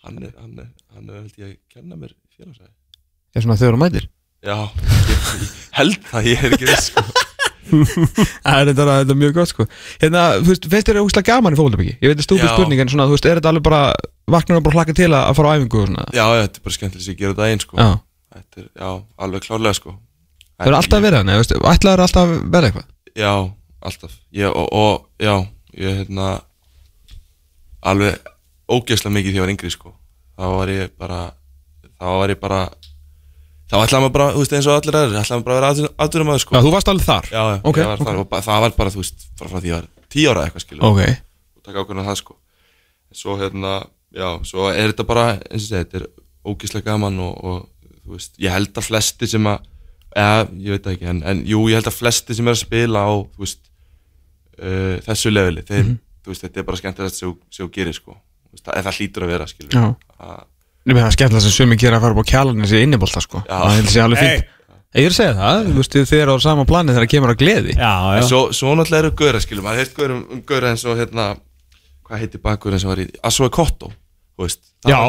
Hann 0.05 0.19
er, 0.21 0.33
hann 0.37 0.59
er, 0.61 0.69
hann 0.93 1.09
er 1.09 1.21
held 1.23 1.41
ég 1.41 1.49
að 1.49 1.57
kenna 1.73 1.97
mér 1.97 2.13
félagsæði 2.37 2.69
Ég 2.69 3.41
er 3.41 3.47
svona 3.49 3.59
þegar 3.63 3.79
þú 3.79 3.83
mætir? 3.87 4.09
Já, 4.45 4.57
ég, 5.09 5.29
ég 5.41 5.53
held 5.81 6.01
það, 6.11 6.27
ég 6.29 6.43
er 6.45 6.53
ekki 6.59 6.69
viss 6.69 6.91
sko. 6.93 7.05
Það 8.45 8.59
er 8.61 8.71
þetta, 8.71 8.97
er 9.01 9.19
mjög 9.19 9.35
gott 9.39 9.51
sko 9.51 9.67
Hérna, 10.03 10.25
þú 10.41 10.51
veist, 10.53 10.69
finnst 10.73 10.91
þér 10.91 11.01
úslega 11.03 11.29
gaman 11.31 11.57
í 11.57 11.59
fólkdabiki? 11.59 11.95
Ég 12.01 12.11
veit 12.13 12.19
það 12.21 12.27
stúpið 12.29 12.47
Já. 12.47 12.53
spurning 12.55 12.83
en 12.85 12.93
svona, 12.93 13.07
þú 13.09 13.17
veist, 13.17 13.29
er 13.31 13.41
þetta 13.41 13.53
alveg 13.53 13.67
bara 13.67 13.83
vaknar 14.35 14.61
og 14.61 14.67
bara 14.67 14.79
hlaka 14.79 14.97
til 14.97 15.11
að, 15.11 15.31
fara 15.39 15.53
á 15.53 15.55
æfingu 15.57 15.81
og 15.81 15.89
svona 15.91 16.07
Já, 16.11 16.25
já, 16.25 16.43
þetta 16.45 16.61
er 16.61 16.67
bara 16.69 16.77
skemmtileg 16.79 17.05
sem 17.07 17.15
ég 17.15 17.21
gera 17.21 17.35
þetta 17.35 17.49
einn 17.51 17.65
sko. 17.65 17.79
Já. 17.81 17.91
Þetta 18.35 18.63
er, 18.63 18.69
já, 18.81 18.91
alveg 19.27 19.47
klárlega 19.47 19.79
sko. 19.79 19.95
Það 20.55 20.71
er 20.71 20.79
alltaf 20.79 21.05
verið 21.05 21.21
þannig, 21.21 21.41
veist, 21.43 21.57
ætlaður 21.75 22.05
alltaf 22.05 22.25
að 22.25 22.35
vera 22.55 22.71
eitthvað 22.71 22.91
Já, 23.15 23.33
alltaf 23.91 24.17
ég, 24.35 24.49
og, 24.51 24.69
og, 24.75 25.09
já, 25.23 25.35
ég 25.79 26.01
hérna 26.03 26.29
alveg 27.85 28.33
ógeðslega 28.71 29.15
mikið 29.19 29.35
því 29.35 29.39
ég 29.41 29.45
var 29.45 29.53
yngri 29.55 29.73
sko. 29.73 29.95
þá 30.35 30.45
var 30.55 30.73
ég 30.73 30.95
bara 30.99 31.21
þá 31.99 32.07
var 32.19 32.33
ég 32.33 32.41
bara 32.41 32.61
þá 33.71 33.75
ætlaði 33.81 34.03
maður 34.05 34.15
bara, 34.17 34.29
þú 34.35 34.43
veist, 34.45 34.53
eins 34.59 34.67
og 34.69 34.77
allir 34.79 34.99
aðrir 35.01 35.19
ætlaði 35.21 35.41
maður 35.41 35.45
bara 35.49 35.71
að 35.71 35.79
vera 35.81 35.91
aðdurum 36.05 36.31
aður 36.35 36.43
sko. 36.45 36.55
Já, 36.55 36.63
þú 36.67 36.73
varst 36.75 36.89
alveg 36.93 37.07
þar. 37.09 37.29
Já, 37.33 37.43
já, 37.51 37.57
Ok, 37.65 37.77
ég 37.81 37.87
var 37.91 37.99
þar 38.05 38.19
og 38.21 38.35
það 38.45 38.61
var 38.65 38.75
bara, 38.79 38.91
þú 38.95 39.01
veist, 39.03 39.27
frá, 39.39 39.49
frá 39.51 39.59
því 39.61 39.71
ég 39.71 39.77
var 39.79 39.87
tíu 40.15 40.31
ára 40.31 40.45
eitthvað 40.47 40.65
skilur 40.67 40.85
Ok. 40.91 41.01
og 41.57 41.63
taka 41.65 41.85
ákveðna 41.85 42.05
það 42.09 42.19
sko. 42.21 42.37
Svo 43.15 43.37
hérna, 43.41 43.73
já, 44.15 44.29
svo 44.45 44.69
er 44.71 44.93
þetta 44.93 45.07
bara 45.09 45.27
eins 45.51 45.65
og 45.65 45.69
segja, 45.71 45.85
þetta 45.85 46.01
er 46.03 46.07
ógíslega 46.45 46.85
gaman 46.91 47.19
og, 47.25 47.45
og 47.45 47.91
þú 48.05 48.17
veist, 48.19 48.35
ég 48.43 48.53
held 48.53 48.75
að 48.77 48.89
flesti 48.91 49.27
sem 49.31 49.47
að, 49.49 49.65
eða, 50.15 50.41
ég 50.61 50.71
veit 50.77 50.89
ekki 50.93 51.09
en, 51.11 51.23
en 51.25 51.45
jú, 51.49 51.63
ég 51.73 51.79
held 51.81 51.89
að 51.91 51.99
flesti 52.03 52.35
sem 52.37 52.47
er 52.51 52.55
að 52.59 52.63
spila 52.67 53.05
á, 53.09 53.13
þú 53.35 53.45
veist 53.47 53.63
uh, 54.61 54.97
þessu 55.09 55.33
leveli, 55.33 55.63
þeir, 55.67 55.85
Mhm. 55.89 55.99
þú 56.25 56.33
veist, 56.33 56.45
þetta 56.45 56.61
er 56.61 56.67
bara 56.69 56.77
þú 57.65 57.71
gerir 57.73 57.97
sko. 57.97 58.17
Að 58.65 58.83
vera, 59.33 59.47
Já. 60.85 60.93
Nei, 60.93 60.99
það 61.01 61.07
er 61.09 61.15
skemmtilega 61.17 61.45
sem 61.47 61.55
sumi 61.55 61.77
gera 61.81 61.97
að 61.97 62.05
fara 62.05 62.15
upp 62.15 62.21
á 62.21 62.31
kjálanis 62.31 62.73
í 62.77 62.83
innibólta 62.85 63.23
sko. 63.25 63.41
Já. 63.49 63.57
Það 63.57 63.77
held 63.79 63.95
ég 63.95 64.05
alveg 64.05 64.21
fínt. 64.21 64.51
Ég 64.95 65.09
er 65.09 65.11
að 65.11 65.17
segja 65.17 65.35
það, 65.35 65.65
þú 65.67 65.81
veist, 65.81 65.95
þið 65.97 66.21
eru 66.23 66.35
á 66.35 66.39
sama 66.45 66.65
plani 66.71 66.93
þegar 66.95 67.03
það 67.03 67.11
kemur 67.11 67.31
að 67.33 67.39
gleði. 67.41 67.73
Já, 67.75 67.93
En 68.15 68.27
svo, 68.29 68.41
svo 68.55 68.75
náttúrulega 68.79 69.01
eru 69.03 69.11
gauðra, 69.19 69.41
skilur, 69.43 69.65
maður 69.65 69.81
heilt 69.83 69.97
gauðra 69.97 70.19
um 70.21 70.43
gauðra 70.47 70.71
eins 70.71 70.85
og 70.87 71.01
hérna, 71.01 71.25
hvað 72.07 72.21
heitir 72.23 72.43
bakgauðra 72.45 72.79
sem 72.79 72.91
var 72.93 73.03
í, 73.03 73.07
Assoe 73.27 73.51
Kotto, 73.51 73.91
þú 74.39 74.45
veist, 74.47 74.61
það 74.87 74.95
Já. 74.95 75.01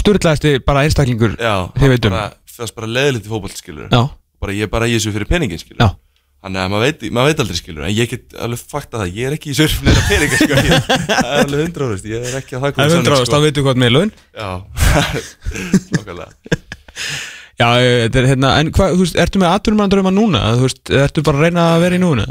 Sturlaðasti 0.00 0.54
bara 0.64 0.86
einstaklingur 0.86 1.36
já, 1.36 1.52
Þið 1.76 1.92
veitum 1.92 2.16
bara, 2.16 2.32
fyrst 2.56 2.78
bara 2.78 2.88
leðilegt 2.94 3.28
í 3.28 3.34
fótboll, 3.34 3.52
skilur, 3.58 3.92
Já. 3.92 4.00
bara 4.40 4.56
ég 4.56 4.64
er 4.64 4.72
bara 4.72 4.88
í 4.88 4.96
þessu 4.96 5.12
fyrir 5.12 5.28
peningin, 5.28 5.60
skilur, 5.60 5.82
Já. 5.84 5.92
Þannig 6.42 6.60
að 6.62 6.70
maður 6.72 6.84
veit, 6.88 7.02
maður 7.14 7.28
veit 7.32 7.40
aldrei, 7.44 7.58
skilur, 7.60 7.84
en 7.86 7.94
ég 7.94 8.10
get 8.10 8.34
alveg 8.42 8.62
fakta 8.72 8.98
það, 9.02 9.12
ég 9.18 9.28
er 9.28 9.36
ekki 9.36 9.52
í 9.52 9.56
fyrir 9.58 9.76
neina 9.86 10.02
peninga, 10.08 10.38
sko, 10.40 10.56
ég, 10.58 10.88
það 11.08 11.28
er 11.32 11.42
alveg 11.44 11.62
hundra 11.66 11.88
árast, 11.88 12.08
ég 12.10 12.26
er 12.30 12.38
ekki 12.40 12.56
að 12.58 12.64
það 12.66 12.74
Það 12.78 12.86
er 12.88 12.96
hundra 12.98 13.18
ást, 13.20 13.32
þá 13.32 13.38
veitum 13.44 13.62
við 13.62 13.68
hvað 13.68 13.82
með 13.82 13.92
laun. 13.96 14.12
Já, 14.34 14.50
nokkulega 15.94 16.28
Já, 17.62 17.66
eh, 17.78 17.98
þetta 18.06 18.18
er 18.22 18.26
hérna, 18.32 18.50
en 18.58 18.70
hvað, 18.74 18.94
þú 18.96 19.04
veist, 19.04 19.18
ertu 19.22 19.40
með 19.42 19.52
aturumanndrauma 19.54 20.12
núna? 20.14 20.40
Þú 20.58 20.66
veist, 20.66 20.92
ertu 21.04 21.22
bara 21.26 21.38
að 21.38 21.44
reyna 21.46 21.66
að 21.76 21.82
vera 21.84 21.98
í 21.98 22.02
núna? 22.02 22.26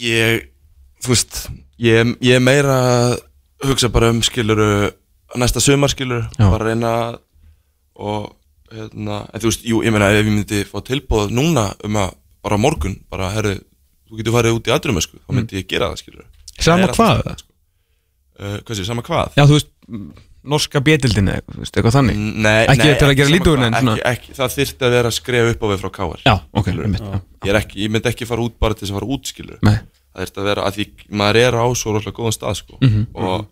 Ég, 0.00 0.46
þú 1.04 1.12
veist, 1.12 1.40
ég, 1.82 2.12
ég 2.24 2.38
er 2.38 2.44
meira 2.44 2.76
að 2.86 3.16
hugsa 3.68 3.90
bara 3.92 4.08
um 4.14 4.22
skiluru 4.24 4.68
næsta 5.40 5.60
sumar 5.62 5.92
skiluru, 5.92 6.24
bara 6.38 6.62
að 6.62 6.68
reyna 6.70 6.92
að- 7.02 7.18
og 8.00 8.30
hérna, 8.72 9.18
en 9.34 9.42
þú 9.42 9.50
veist, 9.50 9.66
jú, 9.66 9.82
ég 9.84 9.92
meina 9.92 10.08
ef 10.14 10.22
ég 10.22 10.30
myndi 10.30 10.62
fá 10.64 10.78
tilbúð 10.86 11.34
núna 11.36 11.66
um 11.84 11.98
að 12.00 12.14
bara 12.44 12.56
morgun, 12.60 12.96
bara, 13.12 13.30
herru, 13.34 13.54
þú 14.10 14.18
getur 14.20 14.36
farið 14.38 14.56
út 14.58 14.70
í 14.70 14.74
aðdurum, 14.74 14.98
þá 15.00 15.30
myndi 15.36 15.60
ég 15.60 15.68
gera 15.70 15.90
það 15.92 16.02
skiluru 16.04 16.26
Sama 16.60 16.86
er 16.88 16.94
hvað? 16.96 17.22
alltaf- 17.22 17.46
uh, 18.40 18.58
Hvað 18.64 18.76
sé, 18.80 18.84
sama 18.88 19.02
hvað? 19.06 19.32
Já, 19.38 19.44
þú 19.46 19.56
veist, 19.56 19.70
norska 20.50 20.80
þú 21.52 21.60
veist, 21.60 21.76
eitthvað 21.76 21.96
þannig 21.98 22.16
Nei, 22.16 22.64
Ekki 22.66 22.80
nei, 22.80 22.94
til 23.00 23.08
að 23.08 23.16
gera 23.18 23.28
ekki, 24.10 24.34
Það 24.38 24.54
þyrfti 24.56 24.86
að 24.88 24.94
vera 24.96 25.10
að 25.12 25.16
skrifa 25.18 25.50
upp 25.54 25.64
á 25.64 25.66
við 25.72 25.82
frá 25.84 25.90
káar 25.98 26.22
Já, 26.24 26.34
ok, 26.56 26.70
einmitt, 26.72 27.04
ég, 27.44 27.50
er 27.52 27.58
ekki, 27.60 27.80
ég 27.84 27.92
myndi 27.92 28.08
ekki 28.12 28.28
fara 28.28 28.44
út 28.46 28.56
bara 28.60 28.76
til 28.76 28.86
þess 28.86 28.94
að 28.94 28.98
fara 29.00 29.10
út 29.16 29.32
skilur 29.32 29.58
Nei. 29.68 29.76
Það 30.10 30.24
þyrfti 30.24 30.40
að 30.42 30.48
vera 30.50 30.64
að 30.66 30.78
því 30.78 30.86
maður 31.20 31.40
er 31.44 31.58
á 31.60 31.66
svo 31.78 31.92
rosalega 31.94 32.16
góðan 32.16 32.34
stað 32.34 32.56
sko. 32.58 32.78
Mhm. 32.80 33.02
og, 33.14 33.44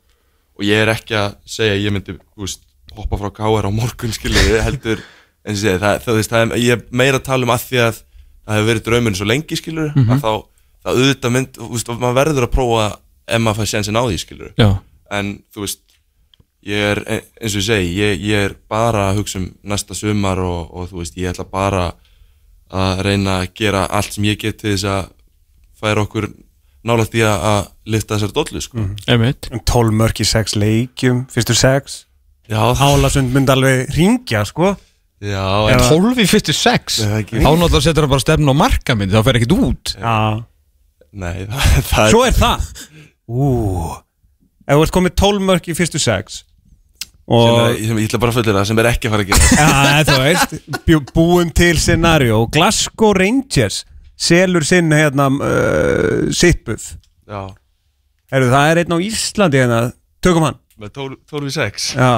og 0.59 0.65
ég 0.67 0.81
er 0.83 0.91
ekki 0.91 1.15
að 1.21 1.37
segja 1.47 1.77
ég 1.79 1.95
myndi 1.95 2.17
veist, 2.41 2.65
hoppa 2.97 3.21
frá 3.21 3.31
káar 3.37 3.69
á 3.69 3.71
morgun 3.71 4.11
skilur 4.17 4.57
heldur, 4.65 5.05
en 5.45 5.55
segi, 5.61 5.77
það, 5.79 6.01
það, 6.03 6.19
það, 6.19 6.33
það, 6.33 6.57
ég 6.65 6.75
er 6.75 6.83
meira 6.91 7.21
að 7.21 7.29
tala 7.29 7.47
um 7.47 7.53
að 7.55 7.69
því 7.69 7.83
að 7.85 8.01
það 8.49 8.57
hefur 8.57 8.69
verið 8.73 8.85
draumurinn 8.89 9.19
svo 9.21 9.27
lengi 9.29 9.57
skilur 9.61 9.93
Mhm. 9.95 10.11
að 10.17 10.23
þá, 10.25 10.33
það 10.85 10.97
auðvitað 11.03 11.35
mynd 11.37 11.53
þú 11.59 11.69
veist, 11.75 11.89
maður 12.01 12.19
verður 12.23 12.47
að 12.49 12.55
prófa 12.57 12.87
ef 13.29 13.41
maður 13.45 13.61
fær 13.61 13.71
sénsinn 13.75 14.01
á 14.01 14.03
því 14.09 14.19
skilur 14.25 14.53
Já. 14.59 14.71
en 15.11 15.35
þú 15.55 15.61
veist 15.67 15.81
ég 16.69 16.81
er, 16.93 16.99
e- 17.07 17.23
eins 17.41 17.55
og 17.55 17.61
ég 17.63 17.67
segi, 17.69 17.95
ég, 17.97 18.21
ég 18.25 18.45
er 18.49 18.55
bara 18.69 19.11
að 19.13 19.21
hugsa 19.21 19.39
um 19.39 19.51
næsta 19.65 19.95
sumar 19.95 20.39
og, 20.43 20.75
og 20.75 20.89
þú 20.91 20.99
veist, 21.03 21.15
ég 21.17 21.31
ætla 21.33 21.45
bara 21.51 21.93
að 22.71 23.03
reyna 23.07 23.41
að 23.43 23.53
gera 23.55 23.87
allt 23.89 24.13
sem 24.13 24.25
ég 24.25 24.39
get 24.39 24.59
til 24.59 24.75
þess 24.75 24.85
að 24.85 25.07
færa 25.81 26.03
okkur 26.05 26.27
nálægt 26.85 27.15
í 27.15 27.23
að, 27.25 27.69
lifta 27.87 28.17
þessar 28.19 28.33
dollu 28.37 28.61
sko. 28.61 28.85
Einmitt 29.09 29.49
12 29.65 29.93
mörk 29.97 30.21
í 30.21 30.27
6 30.29 30.57
leikjum, 30.57 31.27
fyrstu 31.33 31.55
6 31.57 32.05
Já, 32.49 32.61
Hálasund 32.81 33.33
myndi 33.33 33.53
alveg 33.53 33.89
ringja, 33.97 34.45
sko 34.49 34.75
Já, 35.19 35.45
En 35.73 35.81
12 35.83 36.21
í 36.23 36.27
fyrstu 36.31 36.55
6 36.55 36.99
Nei, 37.03 37.07
það 37.09 37.15
er 37.17 37.23
ekki- 37.25 37.41
Þá 37.43 37.49
náttúrulega 37.59 37.83
setur 37.89 38.05
það 38.07 38.13
bara 38.13 38.23
stefn 38.23 38.51
á 38.51 38.55
marka 38.55 38.95
minn 38.95 39.11
Þá 39.11 39.23
fer 39.27 39.39
ekkert 39.41 39.55
út. 39.59 39.95
Já. 39.99 40.19
Nei, 41.19 41.39
það, 41.51 41.81
það 41.89 42.13
Svo 42.13 42.21
er 42.29 42.37
það. 42.39 42.69
Ú. 43.29 43.49
Ef 44.69 44.77
þú 44.79 44.85
ert 44.85 44.95
komið 44.99 45.15
12 45.23 45.43
mörk 45.49 45.67
í 45.73 45.75
fyrstu 45.79 45.99
6 46.03 46.39
sem, 46.39 46.45
Og 47.35 47.59
er, 47.61 47.75
sem 47.85 47.99
ég 48.01 48.07
ætla 48.09 48.21
bara 48.23 48.33
að 48.33 48.39
fullera 48.39 48.63
sem 48.65 48.79
er 48.81 48.87
ekki 48.93 49.09
að 49.09 49.15
fara 49.17 49.25
að 49.27 49.33
gera. 49.33 49.49
Já, 49.59 50.05
þú 50.09 50.15
veist, 50.23 50.55
bjú- 50.87 51.03
búum 51.13 51.51
til 51.53 51.75
scenario. 51.83 52.39
Glasgow 52.55 53.11
Rangers 53.19 53.83
selur 54.19 54.65
sinn 54.65 54.89
hérna 54.95 55.27
uh, 55.29 56.31
sittbuff 56.35 56.95
Já, 57.29 57.43
Herru, 58.33 58.49
það 58.55 58.71
er 58.73 58.81
einn 58.85 58.95
á 58.97 58.99
Íslandi 59.05 59.61
hérna. 59.61 59.83
Tökum 60.25 60.47
hann. 60.49 60.57
Með 60.81 60.95
12 60.97 61.19
12 61.35 61.51
í 61.51 61.53
6 61.59 61.91
Já, 61.99 62.11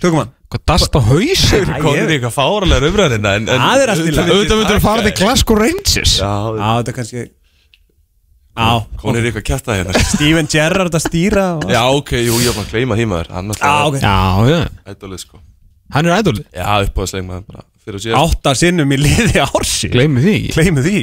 tökum 0.00 0.22
hann 0.22 0.32
Hvað 0.46 0.62
dast 0.70 0.94
á 0.94 1.00
hausur? 1.02 1.66
Æ, 1.66 1.78
Konur 1.82 2.12
í 2.12 2.16
eitthvað 2.16 2.36
fáralega 2.36 2.90
umræðina 2.92 3.32
en, 3.40 3.48
en 3.50 3.64
Það 3.64 3.82
er 3.82 3.92
allt 3.94 4.04
í 4.06 4.14
lagi. 4.14 4.36
Auðvitað 4.36 4.60
myndur 4.60 4.78
að 4.78 4.84
fara 4.86 5.06
til 5.06 5.14
Glasgow 5.18 5.58
Rangers. 5.58 6.14
Já, 6.20 6.30
þetta 6.60 6.92
er 6.92 6.98
kannski 7.00 7.24
Já, 8.56 8.70
konur 9.02 9.26
í 9.26 9.30
eitthvað 9.32 9.48
kjæfta 9.50 9.74
hérna. 9.80 10.04
Steven 10.14 10.48
Gerrard 10.52 10.94
að 10.96 11.04
stýra 11.08 11.48
og... 11.58 11.66
Já, 11.74 11.82
ok, 11.90 12.14
jú, 12.22 12.38
ég 12.44 12.54
var 12.54 12.62
bara 12.62 12.68
að 12.68 12.72
gleyma 12.76 12.96
því 13.00 13.10
maður. 13.10 13.34
Hann 13.34 13.52
já 14.00 14.62
Ædolið 14.86 15.24
sko. 15.26 15.42
Hann 15.94 16.08
er 16.08 16.18
ædolið 16.18 16.46
Já, 16.54 16.70
uppáðsleik 16.86 17.26
maður 17.26 17.44
bara 17.50 17.64
fyrir 17.86 17.98
og 17.98 18.02
síðan 18.02 18.18
Átta 18.24 18.54
sinnum 18.58 18.94
í 18.94 18.98
liði 18.98 19.42
ársi 19.44 19.90
Gleimi 19.92 20.22
því 20.24 20.34
ekki. 20.40 20.54
Gleimu 20.56 20.84
því 20.86 21.02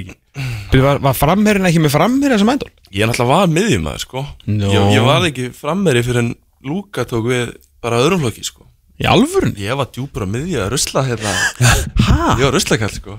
Var, 0.83 0.99
var 1.05 1.15
framherrin 1.15 1.69
ekki 1.69 1.83
með 1.83 1.93
framherrin 1.93 2.41
sem 2.41 2.51
ædol? 2.51 2.71
Ég 2.91 3.07
náttúrulega 3.07 3.29
var 3.29 3.51
miðjum 3.53 3.85
maður 3.85 4.03
sko 4.03 4.25
ég, 4.49 4.77
ég 4.95 5.05
var 5.05 5.27
ekki 5.29 5.47
frammeri 5.55 6.03
fyrir 6.05 6.23
en 6.23 6.31
Lúka 6.63 7.05
tók 7.07 7.27
við 7.29 7.53
bara 7.83 8.01
öðrum 8.03 8.23
flokki 8.23 8.43
sko 8.47 8.65
Í 9.03 9.07
alvörun? 9.11 9.51
Ég 9.59 9.75
var 9.75 9.89
djúpur 9.91 10.23
á 10.23 10.27
miðju 10.31 10.61
að 10.63 10.69
rusla 10.71 11.01
hérna. 11.03 11.31
Hæ? 11.59 12.15
Ég 12.39 12.43
var 12.45 12.53
ruslakall 12.55 12.93
sko. 12.93 13.17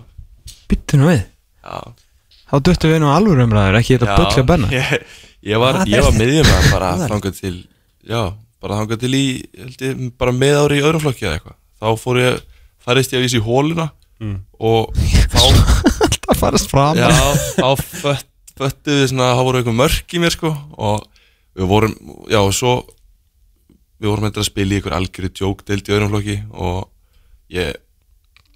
Byttu 0.71 0.97
nú 1.01 1.11
við. 1.11 1.21
Já, 1.65 1.77
Þá 2.49 2.57
duttu 2.69 2.89
við 2.93 3.01
nú 3.03 3.09
alvöru 3.11 3.45
umræður 3.49 3.77
Ekki 3.81 3.97
þetta 3.99 4.17
böll 4.21 4.41
að 4.41 4.49
benna. 4.49 4.69
Ég, 4.79 4.91
ég 5.49 5.61
var, 5.61 5.79
ég 5.89 6.05
var 6.05 6.17
miðjum 6.17 6.49
að 6.55 6.67
bara 6.75 6.91
þangað 7.05 7.39
til 7.41 7.55
Já, 8.05 8.21
bara 8.65 8.79
þangað 8.81 9.01
til 9.05 9.13
í 9.19 9.23
held 9.61 9.85
ég, 9.89 10.03
bara 10.21 10.35
með 10.37 10.59
ári 10.63 10.79
í 10.81 10.85
öðrum 10.85 11.05
flokki 11.05 11.27
eða 11.29 11.39
eitthvað. 11.39 11.57
Þá 11.85 11.89
fór 12.05 12.21
ég, 12.23 12.39
færist 12.85 13.13
ég 13.15 13.21
að 13.21 13.27
vísa 13.27 13.41
í 13.41 13.45
hóluna 13.45 13.89
Og 14.61 15.01
þá 15.35 15.41
Það 16.25 16.39
farast 16.41 16.71
fram. 16.73 16.97
Já, 16.97 17.11
þá 17.59 17.69
fött, 17.85 18.29
föttuðu 18.57 19.03
við 19.03 19.11
svona, 19.11 19.33
þá 19.37 19.43
voru 19.45 19.61
eitthvað 19.61 19.81
mörk 19.83 20.15
í 20.17 20.21
mér 20.23 20.33
sko 20.33 20.53
og 20.81 21.03
við 21.55 21.69
vorum, 21.69 21.93
já 22.33 22.39
og 22.41 22.55
svo 22.57 22.73
við 24.01 24.11
vorum 24.11 24.25
eitthvað 24.29 24.45
að 24.45 24.51
spila 24.51 24.75
í 24.75 24.79
eitthvað 24.81 24.97
algjöru 24.99 25.31
djókdeild 25.39 25.89
í 25.91 25.95
öðrum 25.95 26.13
flokki 26.15 26.37
og 26.53 26.89
ég, 27.55 27.75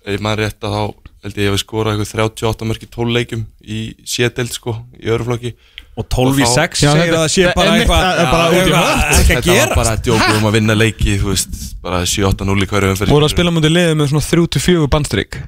ef 0.09 0.21
maður 0.25 0.43
rétt 0.45 0.65
að 0.69 0.75
þá 0.77 0.83
held 1.19 1.35
ég 1.35 1.39
að 1.39 1.45
ég 1.49 1.51
hef 1.55 1.63
skorað 1.65 1.99
eitthvað 1.99 2.23
38 2.39 2.69
mörk 2.71 2.83
í 2.87 2.89
12 2.95 3.15
leikjum 3.17 3.45
í 3.67 3.79
sédeild 4.07 4.53
sko 4.55 4.75
í 4.99 5.09
öðrum 5.11 5.29
flokki. 5.33 5.53
Og 5.99 6.07
12 6.15 6.39
í 6.39 6.45
Og 6.47 6.51
þá- 6.53 6.59
6 6.63 6.83
Já, 6.85 6.91
segir 6.95 7.15
að 7.15 7.23
það 7.25 7.33
sé 7.35 7.47
bara 7.59 7.71
eitthvað 7.75 8.03
það 8.05 8.21
er 8.23 8.29
bara 8.31 8.45
Já, 8.45 8.49
út 8.49 8.55
í 8.55 8.61
eitthvað- 8.63 8.87
hött. 8.89 9.19
Ekki 9.19 9.19
að 9.19 9.27
Þetta 9.29 9.49
var 9.49 9.57
gera 9.59 9.75
bara 9.81 9.95
djók 10.07 10.29
um 10.37 10.47
að 10.47 10.53
vinna 10.59 10.75
leiki, 10.79 11.17
þú 11.19 11.33
veist, 11.33 11.57
bara 11.83 11.99
7-8-0 12.07 12.63
í 12.63 12.69
hverju 12.71 12.93
umferð 12.95 13.11
Voru 13.11 13.27
að 13.27 13.33
spila 13.35 13.51
mútið 13.57 13.75
liðið 13.75 13.97
með 13.99 14.13
svona 14.13 14.27
3-4 14.29 14.87
bandstrík? 14.95 15.41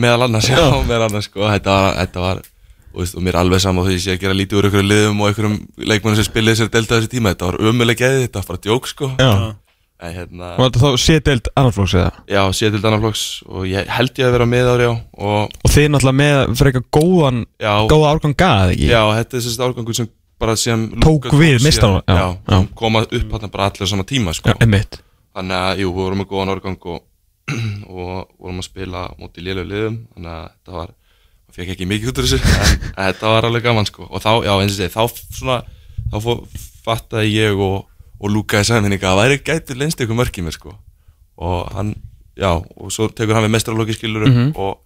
Meðal 0.00 0.22
annars, 0.24 0.48
já, 0.48 0.64
meðal 0.88 1.08
annars 1.10 1.28
sko, 1.28 1.40
þetta 1.50 1.76
var, 1.76 1.94
þetta 2.00 2.20
var 2.24 2.40
og, 2.94 3.06
og 3.06 3.24
mér 3.24 3.34
er 3.36 3.40
alveg 3.44 3.62
saman 3.62 3.86
því 3.86 3.94
að 3.94 3.96
ég 3.96 4.04
sé 4.04 4.14
að 4.14 4.22
gera 4.24 4.36
lítið 4.36 4.60
úr 4.60 4.68
einhverjum 4.68 4.90
liðum 4.90 5.24
og 5.24 5.30
einhverjum 5.30 5.56
leikmennum 5.90 6.20
sem 6.20 6.28
spilið 6.28 6.54
þessari 6.56 6.74
delta 6.76 6.98
þessi 7.00 7.12
tíma, 7.16 7.34
þetta 7.34 7.50
var 7.50 7.58
ömuleg 7.70 8.00
geði, 8.00 8.22
þetta 8.26 8.42
var 8.42 8.48
bara 8.50 8.64
djók 8.66 8.90
sko. 8.90 9.10
En 10.00 10.14
hérna, 10.16 10.54
Og 10.56 10.62
þetta 10.64 10.80
þá 10.80 11.02
séteild 11.02 11.48
annarflóks 11.60 11.94
eða? 12.00 12.12
Já, 12.24 12.40
sé 12.56 12.70
til 12.72 12.80
annarflokks 12.80 13.24
og 13.44 13.66
ég 13.68 13.90
held 13.92 14.16
ég 14.16 14.30
að 14.30 14.32
vera 14.32 14.46
með 14.48 14.70
ári 14.72 14.86
á 14.88 14.92
og 14.96 15.58
Og 15.60 15.74
þið 15.74 15.90
náttúrulega 15.92 16.16
með 16.22 16.54
frekar 16.56 16.84
góðan 16.96 17.42
já, 17.60 17.74
Góða 17.90 18.14
árgang 18.14 18.36
gað 18.40 18.72
ekki? 18.72 18.88
Já, 18.88 19.02
þetta 19.18 19.36
er 19.36 19.44
þessi 19.44 19.66
árgangur 19.66 19.98
sem 19.98 20.08
bara 20.40 20.56
sem 20.56 20.86
Tók 21.04 21.28
við 21.36 21.58
já. 21.60 22.32
sem 22.48 22.66
koma 22.80 23.04
upp 23.04 23.36
hann 23.36 23.52
bara 23.52 23.68
allir 23.68 23.90
sama 23.90 24.06
tíma 24.08 24.32
sko. 24.32 24.48
Já, 24.48 24.56
þannig 25.36 25.56
að, 25.56 25.82
jú, 25.84 25.92
við 25.92 26.04
vorum 26.06 26.22
með 26.22 26.30
góðan 26.32 26.54
árgang 26.54 26.86
og, 26.94 27.02
og 27.92 28.14
vorum 28.40 28.62
að 28.62 28.68
spila 28.70 29.04
móti 29.20 29.44
lélög 29.44 29.68
liðum, 29.68 30.00
þannig 30.14 30.32
að 30.32 30.48
þetta 30.48 30.78
var 30.78 30.94
fekk 31.56 31.72
ekki 31.74 31.86
mikið 31.90 32.10
út 32.12 32.20
úr 32.22 32.28
þessu. 32.28 32.40
En, 32.96 33.06
þetta 33.10 33.30
var 33.34 33.48
alveg 33.48 33.62
gaman 33.66 33.88
sko. 33.88 34.06
Og 34.10 34.22
þá, 34.22 34.30
já, 34.46 34.52
eins 34.60 34.74
og 34.74 34.78
segi, 34.78 34.92
þá 34.94 35.02
svona 35.38 35.58
þá 36.10 36.16
fó, 36.24 36.36
fattaði 36.86 37.32
ég 37.36 37.58
og, 37.60 37.86
og 38.20 38.30
Luka 38.34 38.60
í 38.62 38.66
saminninga 38.68 39.06
að 39.10 39.16
það 39.16 39.22
væri 39.24 39.40
gætur 39.50 39.80
leinst 39.80 40.00
ykkur 40.04 40.18
mörk 40.20 40.38
í 40.40 40.44
mér 40.46 40.56
sko. 40.56 40.74
Og 41.40 41.70
hann, 41.76 41.94
já, 42.36 42.50
og 42.58 42.92
svo 42.94 43.08
tekur 43.12 43.36
hann 43.38 43.46
við 43.48 43.54
mestralóki 43.56 43.96
skilur 43.96 44.26
Mhm. 44.28 44.52
og 44.56 44.78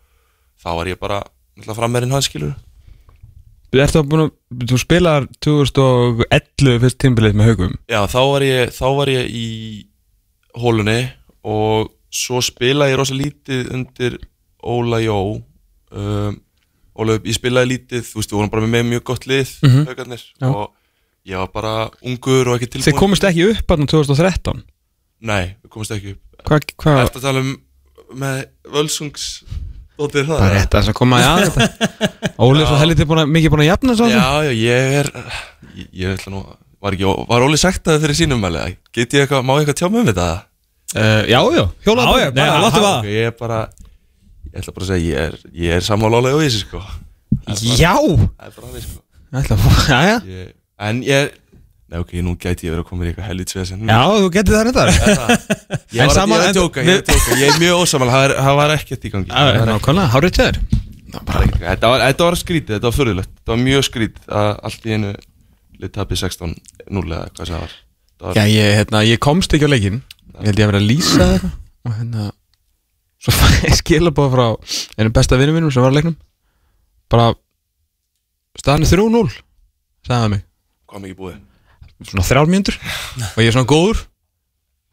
þá 0.63 0.69
var 0.79 0.87
ég 0.93 0.99
bara 1.01 1.23
frammerinn 1.75 2.11
hans 2.15 2.27
skilur 2.31 2.55
Ertu 3.75 3.99
að 3.99 4.07
búin 4.07 4.21
að 4.23 4.69
Þú 4.71 4.77
spilar 4.79 5.25
2011 5.43 6.79
fyrst 6.85 6.99
tímbilið 7.03 7.35
með 7.35 7.49
haugum 7.51 7.73
Já, 7.91 8.05
þá 8.07 8.21
var 8.31 8.45
ég, 8.47 8.71
þá 8.75 8.85
var 8.99 9.11
ég 9.11 9.31
í 9.35 9.47
hólunni 10.55 11.01
og 11.45 11.91
svo 12.15 12.39
spilaði 12.45 12.95
ég 12.95 13.01
rosa 13.01 13.17
lítið 13.19 13.73
undir 13.75 14.17
Óla 14.63 15.01
Jó 15.03 15.17
um, 15.91 16.37
Óla, 16.95 17.17
ég 17.27 17.35
spilaði 17.35 17.71
lítið, 17.75 18.03
þú 18.07 18.21
veist, 18.21 18.31
við 18.31 18.39
vorum 18.39 18.51
bara 18.55 18.67
með 18.71 18.85
mjög 18.93 19.03
gott 19.11 19.25
lið, 19.27 19.49
Mhm. 19.67 19.87
haugarnir 19.89 20.23
Já. 20.41 20.47
og 20.49 20.71
ég 21.27 21.37
var 21.41 21.49
bara 21.55 21.91
ungur 22.05 22.49
og 22.53 22.61
ekki 22.61 22.69
tilbúin 22.71 22.87
Þið 22.93 22.99
komist 23.01 23.25
ekki 23.25 23.51
upp 23.51 23.69
hann 23.75 23.87
2013 23.87 24.63
Nei, 25.25 25.55
við 25.65 25.71
komist 25.71 25.91
ekki 25.91 26.13
upp. 26.15 26.21
Hvað 26.45 26.61
hva, 26.79 26.97
Eftir 27.05 27.21
að 27.21 27.23
tala 27.23 27.41
um 27.41 27.53
með 28.15 28.45
völsungs 28.71 29.43
það 29.99 30.27
Það 30.27 30.43
er 30.45 30.55
rétt 30.59 30.75
að 30.75 30.81
þess 30.81 30.91
að 30.91 30.95
koma 30.99 31.19
að 31.23 31.45
þetta. 31.45 31.69
Óli 32.45 32.61
er 32.63 32.67
svo 32.67 32.77
helviti 32.81 33.05
búin 33.07 33.23
að, 33.23 33.31
mikið 33.31 33.51
búin 33.55 33.63
að 33.65 33.71
jafna 33.71 33.95
svo 33.99 34.09
Já, 34.11 34.25
já, 34.43 34.53
ég 34.59 34.97
er 35.01 35.11
Ég, 35.75 35.87
ég 35.93 36.15
ætla 36.19 36.31
nú 36.35 36.43
Var, 36.85 36.93
ekki, 36.99 37.07
var 37.31 37.41
Óli 37.47 37.57
sagt 37.59 37.85
það 37.87 38.03
fyrir 38.05 38.19
sínum 38.19 38.43
mæli 38.43 38.77
Get 38.93 39.15
ég 39.15 39.25
eitthvað, 39.25 39.45
má 39.47 39.55
ég 39.57 39.65
eitthvað 39.65 39.79
tjá 39.81 39.89
mig 39.91 40.03
um 40.03 40.11
þetta? 40.11 40.27
uh, 40.95 41.23
Já, 41.31 41.41
já, 41.59 41.65
hjólað 41.87 42.11
Já, 42.11 42.19
já, 42.27 42.31
bara 42.35 42.61
láttu 42.67 42.83
Aha, 42.83 42.85
vaða. 42.85 43.05
Ég 43.15 43.27
er 43.31 43.37
bara 43.39 43.61
Ég 44.55 44.61
ætla 44.63 44.75
bara 44.77 44.87
að 44.87 44.91
segja 44.93 45.07
Ég 45.11 45.23
er, 45.29 45.39
ég 45.67 45.79
er 45.79 45.83
sammála 45.85 46.21
Óli 46.23 46.31
og 46.35 46.43
þessi 46.45 46.61
sko. 46.63 46.83
Já! 47.75 47.95
Það 47.99 48.45
er 48.47 48.53
bara 48.55 48.69
hann 48.69 48.85
sko. 48.85 49.01
Ætla 49.35 49.57
að 49.57 49.65
fá- 49.65 49.89
Já, 49.91 49.99
já 50.07 50.19
ég, 50.31 50.53
En 50.89 51.01
ég 51.07 51.33
Nei, 51.85 51.99
ok, 52.01 52.13
nú 52.25 52.33
gæti 52.41 52.65
ég 52.65 52.73
verið 52.73 52.81
að 52.81 52.89
koma 52.89 53.05
í 53.05 53.09
eitthvað 53.11 53.27
helvitsvesen 53.29 53.83
Já, 53.91 53.99
þú 54.09 54.31
getur 54.33 54.57
það 54.57 54.63
reyndar. 54.67 54.91
Ég 55.95 56.09
var 56.09 56.17
ég 56.17 56.47
að 56.49 56.57
tjóka, 56.57 56.83
ég 56.83 56.95
er 56.95 57.03
að 57.03 57.11
tjóka 57.11 57.37
Ég 57.39 57.51
er 57.51 57.59
mjög 57.61 57.83
ósamal, 57.85 58.09
það 58.15 58.57
var 58.59 58.73
ekkert 58.75 59.05
í 59.05 59.11
gangi. 59.13 59.29
Það 59.35 59.51
var 59.59 59.69
nákvæmlega, 59.69 60.13
hárið 60.15 60.39
þér. 60.39 60.59
Þetta 61.15 61.91
var, 62.25 62.37
skrítið, 62.41 62.73
þetta 62.79 62.89
var 62.89 62.97
fyrirlegt 62.97 63.31
Þetta 63.37 63.53
var 63.53 63.61
mjög 63.63 63.85
skrítið 63.91 64.33
að 64.41 64.51
allt 64.71 64.89
í 64.89 64.95
einu 64.97 65.13
Lið 65.85 65.93
tapið 65.99 66.23
16-0 66.25 67.05
eða 67.05 67.21
hvað 67.35 67.45
sem 67.45 67.55
það 67.55 67.63
var. 67.67 67.77
Já, 68.39 68.45
ég, 68.49 68.73
hérna, 68.81 69.05
ég 69.05 69.21
komst 69.23 69.55
ekki 69.55 69.69
á 69.69 69.71
leikinn. 69.75 70.01
Ég 70.41 70.49
held 70.49 70.63
ég 70.63 70.65
að 70.65 70.73
vera 70.73 70.81
að 70.81 70.89
lýsa 70.89 71.29
Og 71.85 71.95
hérna 71.99 72.27
Svo 73.25 73.33
fæ 73.33 73.49
ég 73.71 73.77
skilabóð 73.81 74.35
frá 74.35 74.47
Einu 75.01 75.13
besta 75.17 75.39
vinnum 75.41 75.57
mínum 75.59 75.73
sem 75.73 75.83
var 75.85 75.93
á 75.93 75.97
leiknum. 75.97 76.17
Bara 77.13 77.31
Staðan 78.61 78.85
er 78.85 78.91
3-0 78.93 79.33
Sagði 80.05 80.31
mig. 80.35 80.43
Hvað 80.91 81.05
mikið 81.07 81.19
búið? 81.23 81.39
Svona 82.05 82.25
þrjár 82.29 82.51
mínútur. 82.53 82.77
Og 83.33 83.39
ég 83.41 83.49
er 83.49 83.55
svona 83.57 83.71
góður. 83.71 84.03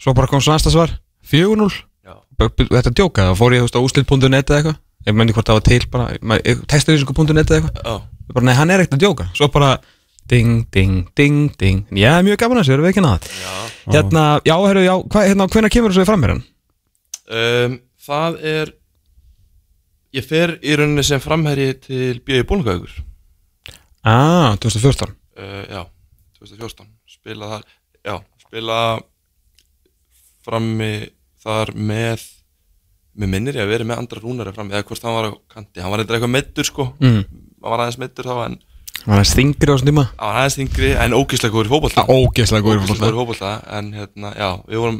Svo 0.02 0.14
bara 0.18 0.30
kom 0.32 0.42
svo 0.42 0.54
næsta 0.56 0.72
svar. 0.74 0.94
4-0 1.28 1.68
Já. 2.08 2.16
Bara- 2.40 2.54
b- 2.58 2.70
Þetta 2.72 2.94
djóka 2.98 3.26
Það 3.30 3.38
fór 3.42 3.54
ég 3.58 3.62
þú 3.62 3.68
veist 3.68 3.78
á 3.78 3.86
úslit.net 3.86 4.50
eða 4.50 4.58
eitthvað? 4.62 4.78
Ég 5.08 5.16
menni 5.18 5.34
hvort 5.36 5.50
það 5.50 5.58
var 5.60 5.66
til 5.68 5.82
bara 5.92 6.08
Textarísinku.net 6.72 7.52
eða 7.52 7.60
eitthvað? 7.60 8.06
Ég 8.30 8.34
bara, 8.38 8.46
nei, 8.48 8.54
hann 8.56 8.70
er 8.72 8.84
ekkert 8.86 8.98
að 9.00 9.04
djóka. 9.06 9.28
Svo 9.38 9.48
bara 9.54 9.76
Ding, 10.32 10.62
ding, 10.72 11.08
ding, 11.18 11.50
ding. 11.60 11.80
Já, 11.98 12.22
mjög 12.24 12.38
gaman 12.40 12.60
að 12.62 12.64
þessu, 12.64 12.74
erum 12.78 12.86
við 12.86 12.92
ekki 12.94 13.02
nátt 13.04 13.26
Hérna, 13.92 14.26
já, 14.48 14.54
herru, 14.64 14.84
já, 14.86 14.94
hva, 15.12 15.24
hérna, 15.28 15.48
hvenær 15.52 15.74
kemur 15.74 15.92
þessu 15.92 16.06
fram 16.08 16.22
mér 16.24 16.32
hann? 16.36 16.44
um, 17.36 17.74
Það 18.02 18.38
er 18.56 18.72
Ég 20.12 20.26
fer 20.28 20.58
í 20.60 20.74
rauninni 20.76 21.04
sem 21.08 21.22
framherji 21.24 21.70
til 21.86 22.20
B.I. 22.26 22.42
Bólungaugur 22.50 22.92
Ah, 24.04 24.58
2014 24.60 25.14
uh, 25.38 25.64
Já, 25.70 25.84
2014 26.42 26.88
Spila 27.12 27.48
þar, 27.54 27.66
já, 28.08 28.16
spila 28.42 28.78
frammi 30.46 30.92
þar 31.44 31.72
með 31.78 32.24
með 33.22 33.28
minnir 33.34 33.58
ég 33.60 33.66
að 33.66 33.72
vera 33.74 33.86
með 33.92 34.00
andra 34.02 34.22
rúnari 34.24 34.54
frammi 34.56 34.74
eða 34.74 34.86
hvort 34.88 35.04
hann 35.06 35.16
var 35.18 35.28
á 35.28 35.32
kanti, 35.52 35.82
hann 35.84 35.92
var 35.92 36.02
eitthvað 36.02 36.18
eitthvað 36.18 36.34
meittur 36.34 36.68
sko 36.70 36.86
Mm. 37.04 37.24
hann 37.62 37.72
var 37.76 37.84
aðeins 37.84 38.00
meittur 38.02 38.30
þá 38.30 38.36
en 38.48 38.56
Var 39.02 39.18
það 39.18 39.28
stingri 39.32 39.68
á 39.70 39.74
þessum 39.76 39.90
tíma? 39.92 40.06
hann 40.18 40.28
var 40.32 40.40
aðeins 40.42 40.58
yngri 40.64 40.92
en 41.04 41.16
ógislega 41.18 41.54
góður 41.54 41.68
í 41.70 41.74
fótbolta 41.76 42.06
Ógeðslega 42.08 42.66
góður 42.66 42.82
Ógeðslega 42.86 43.20
fótbolta 43.20 43.52
en 43.78 43.92
hérna, 44.00 44.32
já, 44.40 44.50
við 44.72 44.82
vorum 44.82 45.00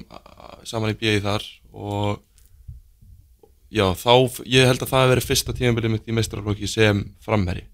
saman 0.68 0.94
í 0.94 0.98
BI 1.02 1.16
þar 1.26 1.48
og 1.74 2.22
já, 3.72 3.86
þá, 3.98 4.14
ég 4.52 4.70
held 4.70 4.84
að 4.84 4.92
það 4.92 5.04
hef 5.04 5.12
verið 5.14 5.28
fyrsta 5.30 5.56
tímabilið 5.58 5.96
mitt 5.96 6.10
í 6.12 6.16
meistaraflokki 6.18 6.70
sem 6.70 7.04
framherji. 7.24 7.66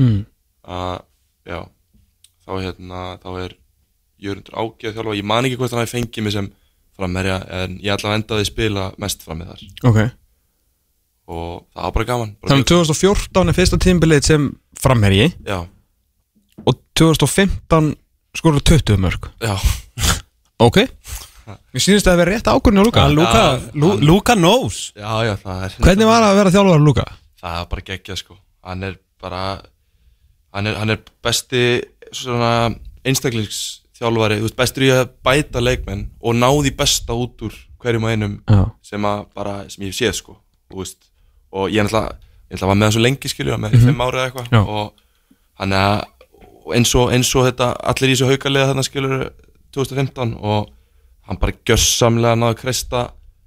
Mm. 0.00 0.24
að, 0.66 0.98
já, 1.48 1.60
þá 2.44 2.52
hérna, 2.58 3.04
þá 3.22 3.30
er 3.44 3.56
Jörgundur 4.16 4.56
ágæð 4.56 4.94
þjálfa, 4.96 5.14
ég 5.18 5.26
man 5.28 5.44
ekki 5.44 5.58
hvort 5.60 5.74
hann 5.74 5.82
hafi 5.82 5.92
fengið 5.92 6.24
mig 6.24 6.32
sem 6.32 6.46
framherja 6.96 7.40
en 7.52 7.74
ég 7.84 7.92
ætla 7.92 8.14
að 8.14 8.18
endaði 8.22 8.46
spila 8.48 8.86
mest 9.02 9.24
frammi 9.24 9.44
þar. 9.48 9.64
Ok. 9.90 9.98
Og 11.26 11.50
það 11.74 11.82
var 11.84 11.94
bara 11.98 12.06
gaman 12.08 12.30
bara 12.40 12.54
Þannig 12.54 12.68
2014 12.70 13.50
er 13.52 13.56
fyrsta 13.58 13.78
tímbilið 13.82 14.28
sem 14.30 14.46
framherji. 14.80 15.26
Já, 15.44 15.58
og 16.64 16.80
2015 16.96 17.92
skorur 18.36 18.60
20 18.64 19.00
mörg 19.00 19.28
já, 19.40 19.56
Ok 20.62 20.86
Mér 21.46 21.82
sýnist 21.84 22.06
að 22.08 22.12
það 22.12 22.20
vera 22.22 22.32
rétt 22.34 22.48
ákvörðin 22.50 22.80
á 22.82 22.84
Luka 22.86 23.04
Luka, 23.08 23.42
Lu, 23.74 23.90
hann- 23.92 24.04
Luka 24.08 24.34
knows. 24.34 24.92
Já, 24.96 25.12
já, 25.28 25.34
það 25.44 25.64
er 25.66 25.76
Hvernig 25.86 26.06
var 26.10 26.22
að 26.26 26.36
vera 26.40 26.50
þjálfur 26.56 26.78
á 26.80 26.86
Luka? 26.86 27.04
það 27.42 27.60
er 27.60 27.66
bara 27.70 27.82
geggjað 27.90 28.16
sko. 28.22 28.36
Hann 28.66 28.82
er 28.82 28.96
bara 29.22 29.42
hann 30.54 30.66
er, 30.66 30.74
hann 30.80 30.90
er 30.90 30.98
besti 31.22 31.62
einstaklingsþjálfari. 33.06 34.40
Þú 34.40 34.46
veist, 34.48 34.56
bestur 34.58 34.86
í 34.86 34.90
að 34.94 35.08
bæta 35.26 35.62
leikmenn 35.62 36.06
og 36.20 36.34
ná 36.36 36.48
því 36.50 36.72
besta 36.78 37.14
út 37.16 37.42
úr 37.46 37.54
hverjum 37.82 38.04
og 38.08 38.10
einum 38.14 38.36
Já. 38.48 38.62
sem 38.82 39.02
að 39.06 39.24
bara, 39.36 39.56
sem 39.70 39.84
ég 39.86 39.92
hef 39.92 39.98
séð 40.00 40.14
sko. 40.20 40.36
Þú 40.70 40.80
veist, 40.82 40.98
og 41.52 41.70
ég 41.70 41.78
er 41.80 41.86
náttúrulega 41.88 42.16
ég 42.46 42.56
ætla 42.56 42.66
að 42.66 42.70
var 42.70 42.76
með 42.80 42.86
hann 42.86 42.94
svo 42.96 43.02
lengi 43.04 43.28
skilju, 43.30 43.56
með 43.58 43.76
fimm 43.84 44.00
ára 44.04 44.22
eða 44.22 44.30
eitthvað. 44.30 44.68
Og 44.68 44.92
hann 45.60 45.72
er 45.72 46.04
eins 46.76 46.94
og, 46.98 47.12
eins 47.14 47.30
og 47.38 47.46
þetta, 47.48 47.70
allir 47.92 48.10
í 48.10 48.14
þessu 48.16 48.30
haukalega 48.32 48.68
þarna 48.72 48.84
skilur 48.86 49.30
2015 49.76 50.34
og 50.42 50.70
hann 51.26 51.40
bara 51.42 51.56
gjössamlega 51.66 52.38
náði 52.38 52.54
að 52.54 52.60
kreista 52.62 53.02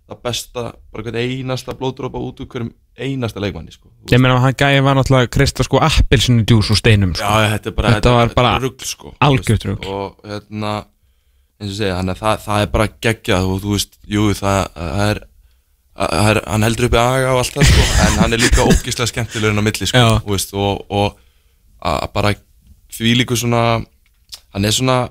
það 0.09 0.21
besta, 0.25 0.63
bara 0.89 1.05
hvern 1.05 1.19
einasta 1.21 1.75
blóðdrópa 1.77 2.21
út 2.25 2.39
úr 2.41 2.49
hverjum 2.49 2.71
einasta 2.99 3.41
leikmanni 3.43 3.71
sko. 3.73 3.91
Ég 4.09 4.21
meina 4.21 4.37
að 4.39 4.45
hann 4.47 4.57
gæði 4.59 4.85
var 4.85 4.97
náttúrulega 4.97 5.27
að 5.27 5.33
krista 5.35 5.65
sko 5.65 5.81
appelsinu 5.85 6.45
djús 6.49 6.71
úr 6.73 6.79
steinum 6.79 7.13
sko. 7.15 7.27
Já, 7.27 7.51
þetta 7.53 7.73
bara 7.77 7.91
Þetta 7.95 8.15
var 8.15 8.33
bara 8.35 8.53
rugl 8.63 8.87
sko 8.89 9.13
algjört 9.23 9.67
rugl. 9.69 9.91
Og 9.93 10.31
hérna 10.31 10.73
eins 11.59 11.73
og 11.73 11.77
segja, 11.77 11.97
hann 11.99 12.13
það, 12.15 12.43
það 12.45 12.63
er 12.63 12.71
bara 12.73 12.87
geggjað 13.05 13.49
og 13.51 13.61
þú 13.63 13.75
veist, 13.75 13.97
jú, 14.07 14.25
það, 14.39 14.59
það, 14.75 15.05
er, 15.05 15.21
það 15.99 16.29
er 16.31 16.41
hann 16.47 16.67
heldur 16.67 16.87
uppi 16.87 16.99
aga 17.01 17.31
og 17.33 17.41
allt 17.43 17.57
það 17.57 17.69
sko 17.69 17.87
en 18.05 18.19
hann 18.23 18.35
er 18.35 18.43
líka 18.43 18.67
ógislega 18.67 19.11
skemmtilegur 19.11 19.53
inn 19.53 19.59
á 19.59 19.67
milli 19.67 19.89
sko, 19.91 20.05
veist, 20.29 20.55
og, 20.55 20.85
og 20.89 22.13
bara 22.15 22.33
því 22.95 23.15
líku 23.21 23.37
svona 23.39 23.63
hann 24.55 24.67
er 24.67 24.75
svona 24.75 25.01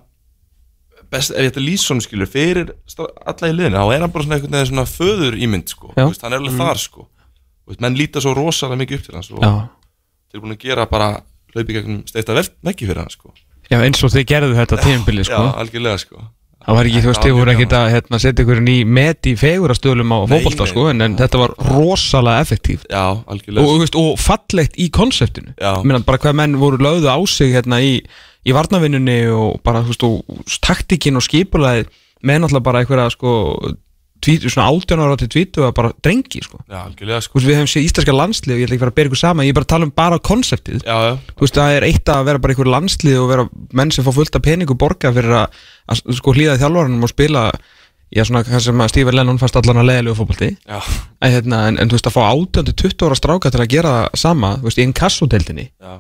best, 1.13 1.33
ef 1.33 1.45
ég 1.45 1.53
ætti 1.53 1.63
að 1.63 1.67
lýsa 1.67 1.89
svona 1.89 2.05
skilur 2.05 2.31
fyrir 2.31 2.73
alla 2.99 3.51
í 3.51 3.57
liðinu, 3.57 3.81
þá 3.81 3.95
er 3.95 4.05
hann 4.05 4.15
bara 4.15 4.27
svona 4.27 4.39
einhvern 4.39 4.57
veginn 4.59 4.71
svona 4.73 4.87
föður 4.91 5.39
ímynd 5.39 5.75
sko, 5.75 5.93
veist, 5.97 6.25
hann 6.25 6.37
er 6.37 6.43
alveg 6.43 6.57
þar 6.61 6.83
sko. 6.83 7.09
Veist, 7.69 7.83
menn 7.85 7.99
líta 7.99 8.23
svo 8.25 8.33
rosalega 8.37 8.83
mikið 8.83 8.99
upp 8.99 9.07
til 9.09 9.19
hans 9.19 9.31
og 9.35 9.45
Já. 9.45 9.53
þeir 10.29 10.39
eru 10.39 10.47
búin 10.47 10.57
að 10.57 10.65
gera 10.65 10.89
bara 10.89 11.11
hlaupi 11.55 11.77
gegnum 11.77 12.01
steita 12.09 12.37
veggi 12.37 12.89
fyrir 12.89 13.03
hann 13.03 13.13
sko. 13.13 13.33
Já, 13.69 13.83
eins 13.83 14.01
og 14.05 14.13
þið 14.15 14.29
gerðu 14.31 14.57
þetta 14.57 14.81
tímbilið 14.81 15.29
sko. 15.29 15.45
Já, 15.45 15.57
algjörlega 15.63 16.01
sko. 16.01 16.29
Það 16.69 16.77
var 16.77 16.89
ekki, 16.89 17.01
þú 17.01 17.09
veist, 17.09 17.23
þið 17.25 17.37
voru 17.39 17.53
ekkert 17.55 17.75
að 17.79 17.87
hérna, 17.95 18.19
setja 18.21 18.45
ykkur 18.45 18.59
ný 18.61 18.75
met 18.85 19.29
í 19.31 19.33
fegurastöðlum 19.41 20.11
á 20.13 20.19
nei. 20.29 20.41
sko 20.69 20.83
en, 20.91 21.05
en 21.07 21.15
þetta 21.17 21.41
var 21.41 21.55
rosalega 21.65 22.43
effektív 22.45 22.83
Já, 22.91 23.05
og, 23.15 23.23
algjörlega. 23.33 23.65
Og, 23.65 23.79
veist, 23.81 23.97
og 23.97 24.19
fallegt 24.21 24.77
í 24.77 24.89
konseptinu. 24.93 25.55
Ég 25.57 25.87
meina 25.89 26.03
bara 26.05 26.21
hvað 26.21 26.37
menn 26.43 26.59
voru 26.61 26.81
lögðu 26.83 27.09
á 27.09 27.17
sig 27.31 27.55
hérna 27.55 27.79
í, 27.81 27.95
í 28.49 28.55
varnavinnunni 28.57 29.19
og 29.35 29.61
bara, 29.67 29.85
þú 29.85 29.93
veist, 29.93 30.07
og 30.09 30.57
taktikin 30.65 31.21
og 31.21 31.27
skipulaði 31.27 31.87
með 32.27 32.43
náttúrulega 32.43 32.67
bara 32.67 32.83
einhverja 32.83 33.13
sko 33.15 33.35
tvít, 34.25 34.49
svona 34.51 34.67
18 34.75 34.99
ára 35.05 35.17
til 35.21 35.29
20 35.31 35.67
og 35.69 35.75
bara 35.77 35.93
drengi 36.03 36.41
sko. 36.43 36.59
Já, 36.67 36.81
algjörlega 36.83 37.21
Þú 37.23 37.27
sko 37.29 37.39
veist, 37.39 37.49
við 37.49 37.59
hefum 37.59 37.71
séð 37.71 37.87
íslenska 37.87 38.15
landslið 38.17 38.55
og 38.55 38.59
ég 38.59 38.67
ætla 38.67 38.75
ekki 38.75 38.81
að 38.81 38.87
fara 38.87 38.95
að 38.95 38.99
bera 38.99 39.11
ykkur 39.13 39.23
saman, 39.23 39.47
ég 39.47 39.53
er 39.53 39.59
bara 39.59 39.69
að 39.69 39.73
tala 39.75 39.87
um 39.87 39.95
bara 39.95 40.21
konseptið. 40.31 40.81
Já, 40.83 40.97
já, 41.07 41.13
Þú 41.31 41.45
veist, 41.45 41.59
það 41.61 41.75
er 41.77 41.87
eitt 41.87 42.13
að 42.15 42.25
vera 42.29 42.43
bara 42.43 42.57
einhver 42.57 42.73
landslið 42.75 43.21
og 43.23 43.29
vera 43.31 43.49
menn 43.79 43.95
sem 43.95 44.07
fá 44.07 44.11
fullt 44.17 44.39
af 44.41 44.47
peningu 44.49 44.79
borga 44.79 45.13
fyrir 45.15 45.37
að, 45.45 45.61
að 45.87 46.17
sko 46.19 46.35
hlýða 46.35 46.59
þjálfarunum 46.59 47.07
og 47.07 47.13
spila 47.13 47.45
já, 48.15 48.25
svona, 48.25 48.43
það 48.47 48.65
sem 48.65 48.83
að 48.83 48.93
Stífur 48.93 49.17
Lennon 49.17 49.41
fannst 49.41 49.59
allan 49.61 49.83
að 49.83 49.91
leiðilegu 49.91 50.19
fótbolti 50.19 50.51
já, 50.57 50.79
en, 51.21 51.33
hérna, 51.35 51.63
en, 51.69 51.81
en 51.81 51.91
þú 51.91 51.99
veist, 51.99 52.09
að 52.09 52.17
fá 52.17 52.23
18-20 52.25 53.07
ára 53.07 53.19
stráka 53.19 53.53
til 53.53 53.63
að 53.63 53.73
gera 53.75 53.95
sama, 54.17 54.55
þú 54.59 54.69
veist, 54.69 54.81
í 54.81 54.87
einn 54.87 54.97
kassodeldinni 54.97 55.67
já, 55.69 55.99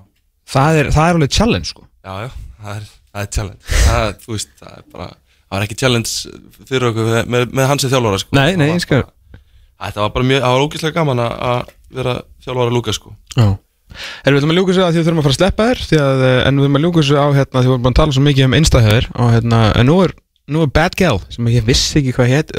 það 0.54 0.80
er, 0.80 0.90
það 0.96 1.10
er 1.10 1.18
alveg 1.20 1.36
challenge, 1.36 1.72
sko 1.74 1.84
já, 2.08 2.14
já, 2.24 2.30
það 2.64 2.74
er, 2.80 2.88
það 3.12 3.22
er 3.26 3.30
challenge. 3.36 3.76
Það, 3.84 4.10
Þú 4.24 4.34
veist, 4.34 4.52
það 4.62 4.76
er 4.80 4.84
bara 4.96 5.08
Það 5.48 5.56
var 5.56 5.64
ekki 5.64 5.76
challenge 5.80 6.10
fyrir 6.68 6.84
okkur 6.90 7.06
með, 7.08 7.28
með, 7.32 7.44
með 7.56 7.66
hans 7.70 7.84
þjálfara 7.88 8.18
sko. 8.20 8.34
Nei, 8.36 8.50
nei, 8.60 8.66
Það 8.68 8.74
ég 8.74 8.82
skal- 8.84 8.98
bara- 9.06 9.40
Þetta 9.88 10.02
var 10.02 10.10
bara 10.16 10.26
mjög, 10.28 10.40
það 10.44 10.52
var 10.56 10.64
ógeðslega 10.66 10.96
gaman 10.98 11.22
að- 11.24 11.38
að 11.48 11.70
vera 11.96 12.14
þjálfara 12.44 12.74
Lúka 12.74 12.92
sko. 12.92 13.12
Já. 13.38 13.46
Erum 14.28 14.36
við 14.36 14.42
ætlum 14.42 14.52
að 14.52 14.58
ljúka 14.58 14.72
þessu 14.74 14.82
að 14.84 14.90
því 14.92 14.98
við 15.00 15.06
þurfum 15.08 15.20
að 15.22 15.26
fara 15.28 15.32
að 15.32 15.38
sleppa 15.40 15.66
þér? 15.70 15.80
Að, 16.04 16.22
eh, 16.28 16.40
en 16.48 16.58
við 16.58 16.64
þurfum 16.66 16.76
að 16.78 16.84
ljúka 16.84 17.00
þessu 17.00 17.16
á 17.16 17.26
hérna, 17.38 17.62
því 17.62 17.68
við 17.72 17.80
búin 17.86 17.92
að 17.94 17.98
tala 18.02 18.12
svo 18.18 18.24
mikið 18.26 18.44
um 18.44 18.56
einstæðhjöður 18.58 19.06
og 19.16 19.30
hérna, 19.32 19.60
en 19.80 19.86
nú 19.88 19.96
er, 20.04 20.12
nú 20.52 20.62
er 20.66 20.66
Bad 20.76 20.96
Gal 21.00 21.18
sem 21.32 21.46
ég 21.48 21.64
vissi 21.64 21.96
ekki 22.02 22.12
hvað 22.18 22.28
hétt, 22.34 22.52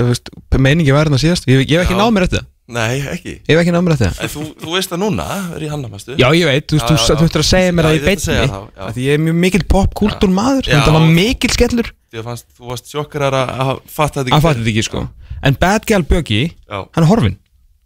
meiningi 0.58 0.92
var 0.96 1.06
hérna 1.06 1.22
síðast, 1.22 1.46
ég, 1.46 1.62
ég 1.70 1.78
hef 1.78 1.86
ekki 1.86 2.00
náð 2.00 2.10
mér 2.18 2.26
þetta 2.26 2.42
Nei, 2.70 3.00
ekki. 3.10 3.32
Ég 3.50 3.56
hef 3.56 3.60
ekki 3.64 3.72
náð 3.74 3.86
mér 3.86 3.96
þetta 3.98 4.28
þú, 4.30 4.44
þú 4.62 4.74
veist 4.76 4.92
það 4.92 5.00
núna, 5.02 5.26
er 5.56 5.64
ég 5.66 5.72
hanna, 5.74 5.90
mæstu 5.90 6.18
Já, 6.20 6.28
ég 6.38 6.46
veit, 6.46 6.68
þú 6.70 7.24
ættir 7.26 7.42
að 7.42 7.48
segja 7.50 7.72
mér 7.74 7.88
Já, 7.88 7.90
það 7.90 7.96
ég 7.96 8.10
að 8.10 8.26
það, 8.30 8.44
já. 8.52 8.84
af 8.86 8.92
Því 8.98 9.06
ég 9.08 9.16
er 9.18 9.24
mjög 9.26 9.40
mikill 9.46 9.64
popkultúr 9.74 10.34
maður 10.36 10.70
Já. 10.70 10.76
Þetta 10.76 10.94
var 10.94 11.08
mikill 11.16 11.56
skellur. 11.56 11.90
Því 12.10 12.22
að 12.22 12.28
fannst, 12.30 12.46
þú 12.54 12.70
varst 12.70 12.92
sjokkar 12.94 13.26
að, 13.30 13.38
að 13.66 13.72
fatta 13.90 14.22
þetta 14.22 14.36
Hann 14.36 14.46
fætti 14.46 14.62
þetta 14.62 14.74
ekki, 14.74 14.86
sko. 14.86 15.02
En 15.50 15.58
Bad 15.64 15.88
Gal 15.90 16.06
Böggi, 16.10 16.42
hann 16.70 17.02
er 17.02 17.10
horfinn. 17.10 17.40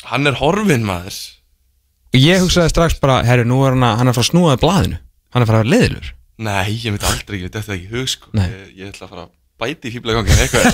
Hann 0.10 0.28
er 0.28 0.40
horfinn 0.42 0.84
maður. 0.88 1.22
Og 2.14 2.20
ég 2.20 2.44
hugsaði 2.44 2.74
strax 2.74 3.00
bara, 3.00 3.22
herru, 3.28 3.48
nú 3.48 3.62
er 3.64 3.78
hann 3.78 3.88
að, 3.88 3.96
hann 4.02 4.12
er 4.12 4.18
frá 4.18 4.28
snúaði 4.28 4.60
blaðinu. 4.66 5.00
Hann 5.34 5.46
er 5.46 5.50
frá 5.50 5.62
að 5.62 5.64
vera 5.64 5.74
leiðilur 5.78 6.12
Nei, 6.44 6.74
ég 6.82 6.92
myndi 6.92 7.08
aldrei 7.08 7.38
ekki, 7.40 7.50
þetta 7.54 7.72
er 7.72 7.78
ekki 7.78 7.90
hug 7.94 8.10
sko. 8.10 8.32
Ég, 8.36 8.70
ég 8.74 8.90
ætla 8.90 9.06
að 9.06 9.12
fara 9.14 9.24
að 9.28 9.32
bæti 9.64 9.90
í 9.90 9.94
fíblegangin 9.96 10.44
eitthvað 10.44 10.66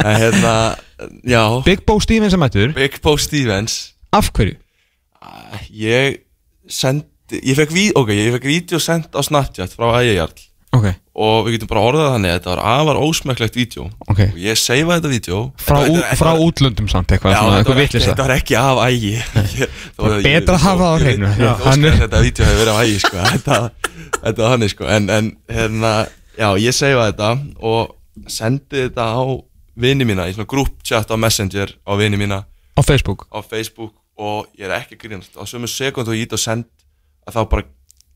En 0.00 0.16
hérna, 0.20 0.54
já 1.28 1.42
Big 1.66 1.82
Bo 1.86 1.98
Stevens 2.02 2.34
er 2.36 2.40
mættur, 2.42 2.72
Big 2.76 3.00
Bo 3.04 3.16
Stevens 3.20 3.80
af 4.16 4.30
hverju? 4.34 4.56
Ég 5.70 6.20
sendi, 6.70 7.40
ég 7.44 7.58
fekk, 7.58 7.72
ví, 7.74 7.88
ok, 7.98 8.10
ég 8.16 8.32
fekk 8.36 8.46
vídeo 8.50 8.80
sendt 8.82 9.14
á 9.14 9.20
Snapchat 9.26 9.74
frá 9.76 9.92
Ægjarl 10.00 10.46
Ok, 10.70 10.84
Og 11.18 11.48
við 11.48 11.56
getum 11.56 11.68
bara 11.72 11.80
orðað 11.82 12.12
þannig 12.14 12.30
að 12.30 12.36
þetta 12.38 12.50
var 12.52 12.60
afar 12.72 12.98
ósmekklegt 13.02 13.56
vídeo 13.58 13.88
ok 14.06 14.20
Og 14.28 14.36
ég 14.38 14.58
seifaði 14.60 15.00
þetta 15.00 15.10
vídeo 15.10 15.38
Frá, 15.58 15.80
Þetta- 15.80 15.90
ú, 15.90 15.96
þetta- 15.98 16.18
frá 16.20 16.30
þetta- 16.30 16.44
útlöndum 16.46 16.90
samt 16.92 17.14
eitthvað, 17.16 17.34
Já, 17.34 17.40
svona, 17.40 17.56
þetta 17.56 17.58
eitthvað 17.58 17.74
var, 17.74 17.82
ekki, 17.82 17.90
vitlisa 17.90 18.10
þetta 18.12 18.26
var 18.28 18.34
ekki 18.36 18.58
af 18.60 18.78
ægi 18.86 19.14
betra 20.28 20.54
að 20.54 20.64
hafa 20.66 20.84
það 20.84 20.94
á 20.94 20.98
hreinu. 21.02 21.32
er- 21.90 21.98
þetta 22.04 22.22
vídeo 22.26 22.46
hefur 22.46 22.60
verið 22.62 22.72
af 22.74 22.82
ægi 22.86 23.00
sko. 23.02 23.16
þetta, 23.34 23.58
var 24.44 24.54
hann 24.54 24.68
sko. 24.70 24.86
en, 24.96 25.10
en 25.10 25.32
hérna, 25.50 25.92
já, 26.38 26.48
ég 26.60 26.74
segja 26.76 27.06
þetta 27.10 27.30
og 27.60 27.96
sendi 28.30 28.84
þetta 28.88 29.06
á 29.16 29.22
vini 29.80 30.04
mína 30.04 30.26
í 30.28 30.34
svona 30.36 30.48
grúppchat 30.50 31.10
á 31.10 31.16
Messenger 31.16 31.74
á 31.86 31.92
vini 31.96 32.18
mína. 32.20 32.42
Á 32.76 32.80
Facebook? 32.84 33.26
Á 33.32 33.40
Facebook 33.42 33.94
og 34.20 34.46
ég 34.58 34.66
er 34.68 34.76
ekki 34.82 34.98
grínast. 35.00 35.32
Á 35.40 35.42
sömu 35.48 35.68
sekund 35.70 36.08
og 36.08 36.14
ég 36.18 36.26
ít 36.28 36.34
og 36.36 36.42
send 36.42 36.66
að 37.26 37.38
þá 37.38 37.42
bara, 37.50 37.64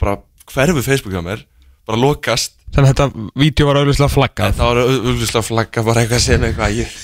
bara 0.00 0.16
hverfu 0.52 0.82
Facebook 0.84 1.14
hjá 1.14 1.22
mér 1.24 1.44
bara 1.86 1.98
lokast. 2.00 2.54
Þannig 2.74 2.90
að 2.90 2.94
þetta 2.96 3.24
vídeo 3.38 3.66
var 3.68 3.78
auðvitað 3.78 4.10
flaggað. 4.10 4.54
Það 4.58 4.68
var 4.70 4.78
auðvitað 4.82 5.44
flagga 5.46 5.82
bara 5.86 6.00
eitthvað 6.02 6.22
sem 6.24 6.44
eitthvað 6.48 6.72
ég, 6.80 6.94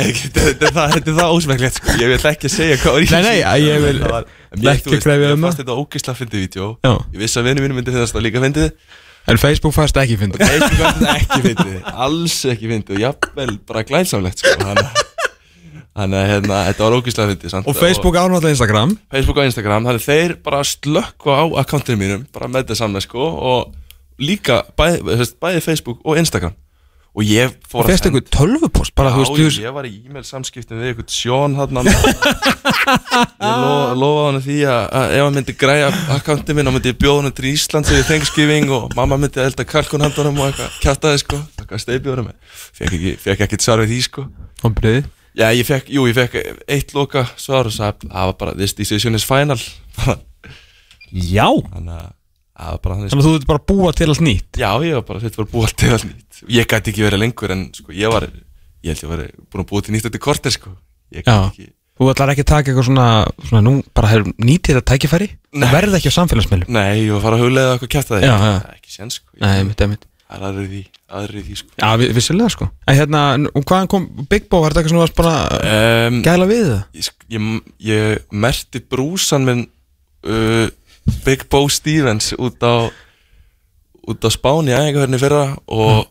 ekki, 0.00 0.28
þetta, 0.30 0.44
þetta, 0.46 0.70
það- 0.76 0.94
þetta 0.94 1.10
er 1.12 1.16
það 1.18 1.34
ósmekklegt 1.36 1.80
sko. 1.80 1.96
Ég 2.00 2.12
vil 2.12 2.20
ekki 2.30 2.50
segja 2.54 2.76
hvað 2.80 2.96
var 2.96 3.06
Nei, 3.10 3.22
nei, 3.26 3.58
ég 3.66 3.82
vil 3.84 3.98
var- 4.06 4.28
ekki 4.54 4.96
Ég 4.96 5.34
um 5.34 5.44
það. 5.44 5.58
þetta 5.60 5.76
ógislega 5.82 6.18
fyndið 6.22 6.44
vídeo. 6.46 6.68
Ég 6.86 7.18
vissi 7.24 7.38
að 7.42 7.50
vinnu 7.50 7.66
mínu 7.66 7.76
myndi 7.80 7.94
það 7.98 8.22
líka 8.24 8.42
fyndið 8.46 8.70
En 9.28 9.36
Facebook 9.38 9.74
fannst 9.76 9.96
ekki 10.00 10.16
fyndið. 10.20 10.46
Facebook 10.46 10.80
fannst 10.80 11.10
ekki 11.12 11.40
fyndið. 11.44 11.76
Alls 12.06 12.38
ekki 12.54 12.70
fyndið. 12.70 13.02
Jafnvel 13.04 13.58
bara 13.68 13.82
glænsamlegt 13.86 14.38
sko. 14.42 14.54
Þannig 16.00 16.16
að- 16.16 16.30
hérna, 16.30 16.58
þetta 16.70 16.86
var 16.86 16.96
ógislega 17.00 17.34
fyndið. 17.34 17.54
Og 17.66 17.76
Facebook 17.76 18.14
ánáttúrulega 18.16 18.54
Instagram. 18.54 18.96
Facebook 19.10 19.36
og 19.36 19.44
Instagram 19.44 19.84
Þannig 19.84 20.00
að 20.00 20.08
þeir 20.08 20.34
bara 20.42 20.62
slökku 20.64 21.30
á 21.34 21.42
akkantinu 21.64 21.98
mínum 22.00 22.26
bara 22.32 22.48
með 22.48 22.64
þetta 22.64 22.76
saman 22.76 23.00
sko 23.04 23.20
og 23.20 23.74
líka 24.20 24.62
þess, 24.78 25.34
bæði 25.40 25.62
Facebook 25.64 25.98
og 26.04 26.16
Instagram 26.20 26.54
og 27.10 27.24
ég 27.26 27.54
fór 27.66 27.88
Fyrst 27.88 28.06
einhver 28.06 28.22
tölvupost? 28.30 28.94
Bara, 28.94 29.10
Já, 29.10 29.24
veist, 29.34 29.58
ég 29.58 29.72
var 29.74 29.86
í 29.88 29.92
e-mail 30.06 30.22
samskiptum 30.26 30.78
við 30.78 30.92
einhvern 30.92 31.10
Sjón 31.10 31.56
hann 31.58 31.80
Ég 33.40 33.56
lo- 33.60 33.94
lofaði 33.98 34.26
hann 34.30 34.42
því 34.44 34.58
að, 34.70 34.82
að 35.00 35.14
ef 35.16 35.24
hann 35.24 35.36
myndi 35.38 35.54
græja 35.58 35.88
akkánti 36.16 36.56
minn 36.56 36.70
og 36.70 36.76
myndi 36.76 36.92
ég 36.92 36.98
bjóða 37.00 37.24
hann 37.26 37.36
til 37.36 37.48
Íslands 37.50 37.90
eða 37.94 38.06
Thanksgiving 38.10 38.70
og 38.76 38.94
mamma 38.98 39.18
myndi 39.20 39.42
elda 39.42 39.66
kalkunhandunum 39.68 40.38
og 40.40 40.50
eitthvað 40.50 40.76
kjátaði 40.84 41.22
sko. 41.24 41.40
Eitthvað 41.60 41.82
steipjóðum 41.84 42.30
fekk 42.78 42.94
ekki, 42.98 43.16
fekk 43.26 43.44
ekkert 43.48 43.66
svar 43.66 43.82
við 43.84 43.94
því 43.96 44.00
sko. 44.06 44.26
Ombriði 44.70 45.02
Já, 45.38 45.46
ég 45.54 45.62
fekk, 45.66 45.90
jú, 45.94 46.06
ég 46.10 46.16
fekk 46.16 46.38
eitt 46.66 46.90
loka 46.96 47.22
svar 47.38 47.68
og 47.70 47.74
sagði 47.74 48.08
að 48.10 48.14
það 48.16 48.30
var 48.32 48.38
bara 48.40 48.54
this 48.58 48.74
decision 48.74 49.14
is 49.14 49.22
final. 49.26 49.58
Já. 51.10 51.46
Þannig 51.70 51.94
að 52.00 52.08
þannig 52.60 53.16
að 53.16 53.26
þú 53.26 53.34
ert 53.38 53.48
bara 53.50 53.62
að 53.62 53.66
búa 53.72 53.92
til 53.96 54.08
allt 54.12 54.24
nýtt. 54.26 54.60
Já, 54.60 54.70
ég 54.84 54.94
var 55.00 55.04
bara, 55.08 55.22
þetta 55.24 55.42
var 55.42 55.50
búið 55.54 55.74
til 55.80 55.90
allt 55.96 56.06
nýtt. 56.10 56.40
Ég 56.60 56.70
gæti 56.70 56.92
ekki 56.94 57.06
verið 57.06 57.22
lengur 57.24 57.54
en 57.56 57.66
sko, 57.76 57.92
ég 57.96 58.12
var 58.12 58.28
Ég 58.80 58.94
held 58.96 59.02
ég 59.04 59.10
var 59.10 59.26
búin 59.52 59.64
að 59.64 59.68
búið 59.68 59.82
til 59.86 59.94
nýtt 59.94 60.06
eftir 60.08 60.22
korter 60.24 60.54
sko. 60.54 60.70
Já, 61.12 61.20
ekki 61.50 61.66
þú 62.00 62.08
ætlar 62.14 62.30
ekki 62.32 62.44
að 62.46 62.48
taka 62.48 62.70
eitthvað 62.70 62.86
svona, 62.88 63.06
svona 63.44 63.60
nú 63.66 63.72
bara 63.92 64.08
hefur 64.08 64.30
nýtið 64.40 64.78
þetta 64.78 64.88
tækifæri? 64.94 65.26
Nei. 65.52 65.66
og 65.66 65.74
verði 65.74 65.98
ekki 65.98 66.08
á 66.08 66.16
samfélagsmiðlum? 66.16 66.70
Nei, 66.72 67.02
ég 67.02 67.10
var 67.12 67.18
að 67.18 67.24
fara 67.26 67.36
að 67.36 67.42
huglega 67.44 67.74
eitthvað 67.74 67.90
kæft 67.92 68.12
að 68.14 68.22
Já, 68.24 68.30
já. 68.40 68.54
Ekki 68.78 68.94
sen 68.94 69.12
sko. 69.12 69.26
Ég- 69.36 69.42
Nei, 69.44 69.64
mitt, 69.68 69.84
mitt 69.90 70.06
Það 70.30 70.38
er 70.38 70.46
aðrið 70.46 70.70
því, 70.70 70.80
aðrið 71.18 71.44
því 71.50 71.56
sko. 71.58 71.70
Já, 71.82 71.88
vi- 72.00 72.08
vissulega 72.14 72.50
sko. 72.54 72.68
En 72.86 72.96
hérna, 72.96 73.20
hvaðan 73.66 73.88
kom 73.90 74.04
Big 74.30 74.48
Bo, 74.48 74.60
er 74.64 74.70
þetta 74.70 74.80
eitthvað 74.80 74.92
sem 74.94 75.00
þú 75.00 75.02
varst 75.02 75.18
bara 75.18 75.32
að 75.42 76.06
um, 76.06 76.20
gæla 76.22 76.46
við 76.46 76.64
það? 76.70 77.10
ég, 77.34 77.46
ég 77.90 78.24
merti 78.30 78.80
brúsan 78.80 79.44
minn 79.48 79.64
uh, 80.24 80.68
Big 81.26 81.46
Bo 81.52 81.66
Stevens 81.68 82.32
út 82.38 82.62
á 82.64 82.88
út 84.10 84.24
á 84.26 84.30
Spáni 84.32 84.72
æfingarferðinni 84.74 85.20
fyrra 85.20 85.44
og 85.66 86.08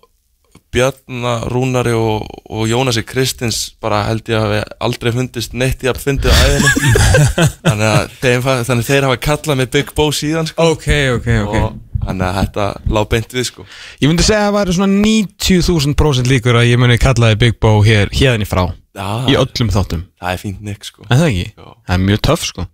Bjarna, 0.69 1.47
Rúnari 1.49 1.95
og, 1.97 2.27
og 2.45 2.67
Jónasi 2.69 3.01
Kristins 3.01 3.71
bara 3.81 4.03
held 4.05 4.27
ég 4.29 4.37
að 4.37 4.51
við 4.53 4.73
aldrei 4.85 5.11
fundist 5.15 5.55
neitt 5.57 5.81
í 5.81 5.89
að 5.89 6.01
fundið 6.03 6.29
æðinni 6.45 6.91
þannig 7.65 7.85
að 7.89 8.11
þeim, 8.21 8.43
þannig 8.67 8.85
þeir 8.85 9.07
hafa 9.07 9.21
kallað 9.25 9.57
mig 9.63 9.71
Big 9.73 9.93
Bo 9.97 10.09
síðan 10.13 10.49
sko. 10.51 10.67
Ok, 10.75 10.85
ok, 11.15 11.29
ok 11.47 11.55
og 11.57 11.79
þannig 12.05 12.25
að 12.27 12.37
þetta 12.37 12.67
lág 12.95 13.09
beint 13.11 13.33
við 13.33 13.47
sko. 13.49 13.65
Ég 13.99 14.11
myndi 14.11 14.27
segja 14.27 14.43
að 14.43 14.51
það 14.51 14.57
væri 14.59 14.77
svona 14.77 15.01
90.000% 15.07 16.31
líkur 16.35 16.61
að 16.61 16.69
ég 16.69 16.81
muni 16.81 16.99
kallaði 17.01 17.41
Big 17.47 17.57
Bo 17.61 17.73
hér, 17.85 18.13
hérðinni 18.13 18.49
frá 18.49 18.67
Já, 18.99 19.09
Í 19.31 19.39
öllum 19.41 19.73
þáttum 19.73 20.05
það 20.21 20.35
er 20.35 20.39
fínt 20.43 20.61
nikk 20.69 20.85
sko. 20.85 21.05
En 21.09 21.17
það 21.17 21.27
ekki? 21.31 21.49
Já. 21.57 21.67
Það 21.89 21.97
er 21.97 22.05
mjög 22.05 22.23
töff 22.29 22.45
sko 22.45 22.69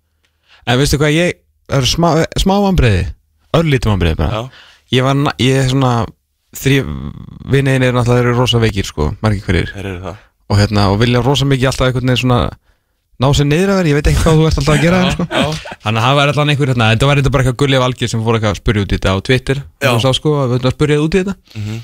En 0.66 0.80
veistu 0.80 0.98
hvað, 1.00 1.16
ég 1.16 1.34
eru 1.72 1.86
smá, 1.90 2.10
smá 2.38 2.54
vambriði 2.62 3.06
Örlítið 3.56 3.90
vambriði 3.92 4.16
bara 4.20 4.30
Já. 4.30 4.42
Ég 4.96 5.02
var, 5.06 5.16
ég 5.42 5.56
er 5.64 5.68
svona 5.72 5.94
Þrý, 6.56 6.76
vinniðin 7.52 7.84
er 7.88 7.92
náttúrulega 7.96 8.22
eru 8.24 8.36
rosa 8.38 8.60
veikir 8.62 8.86
sko 8.88 9.10
Margir 9.24 9.42
hverjir 9.44 9.72
Þeir 9.74 10.14
Og 10.46 10.60
hérna, 10.60 10.86
og 10.92 11.00
vilja 11.02 11.20
rosa 11.26 11.44
mikið 11.48 11.66
alltaf 11.72 11.88
einhvern 11.90 12.06
veginn 12.12 12.22
svona 12.22 12.38
Ná 13.16 13.26
sér 13.32 13.46
niður 13.48 13.70
að 13.72 13.78
vera, 13.80 13.88
ég 13.88 13.96
veit 13.96 14.08
ekki 14.10 14.22
hvað 14.22 14.36
þú 14.36 14.46
ert 14.46 14.58
alltaf 14.60 14.74
að 14.76 14.82
gera 14.84 14.96
hérna, 15.00 15.12
sko. 15.16 15.24
Þannig 15.86 16.00
að 16.02 16.06
það 16.06 16.16
var 16.18 16.30
alltaf 16.32 16.50
einhver 16.52 16.70
hérna 16.72 16.88
Þetta 16.92 17.06
var 17.08 17.20
þetta 17.20 17.32
bara 17.32 17.44
eitthvað 17.46 17.58
gullið 17.62 17.82
valgið 17.82 18.10
sem 18.12 18.24
fór 18.26 18.36
eitthvað 18.36 18.52
að 18.52 18.58
spyrja 18.60 18.82
út 18.84 18.92
í 18.92 18.96
þetta 18.98 19.14
á 19.16 19.16
Twitter 19.28 19.60
Já. 19.86 19.90
sá 20.04 20.08
sko 20.18 20.34
að 20.42 20.50
við 20.52 20.58
ætlum 20.58 20.70
að 20.70 20.76
spyrja 20.76 20.98
út 21.06 21.16
í 21.16 21.22
þetta 21.22 21.34
Mhm. 21.56 21.78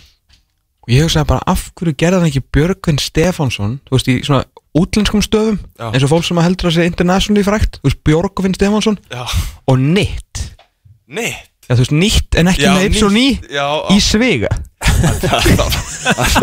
Og 0.82 0.90
ég 0.92 1.06
hugsaði 1.06 1.30
bara 1.30 1.46
af 1.52 1.68
hverju 1.78 1.94
gerði 1.98 2.20
hann 2.20 2.30
ekki 2.32 2.44
Björgvin 2.54 2.98
Stefánsson 3.02 3.78
þú 3.86 3.96
veist 3.96 4.10
í 4.10 4.18
svona 4.26 4.42
útlenskum 4.78 5.22
stöðum 5.24 5.60
Já. 5.78 5.88
eins 5.92 6.04
og 6.06 6.12
fólk 6.14 6.26
sem 6.26 6.40
að 6.40 6.48
heldur 6.48 6.70
að 6.70 6.76
sé 6.78 6.88
internationally 6.88 7.46
frækt 7.46 7.78
þú 7.80 7.90
veist 7.90 8.02
Björgvin 8.08 8.58
Stefánsson 8.58 8.98
Já. 9.12 9.24
og 9.68 9.78
Nitt 9.78 10.44
Neitt 11.12 11.52
ja, 11.68 11.76
þú 11.76 11.84
veist 11.84 11.94
nýtt 11.96 12.38
en 12.40 12.50
ekki 12.52 12.64
Já, 12.66 12.72
með 12.74 12.86
yps 12.88 13.02
og 13.06 13.12
ný 13.14 13.26
já, 13.52 13.66
í 13.94 13.98
Svega 14.02 14.50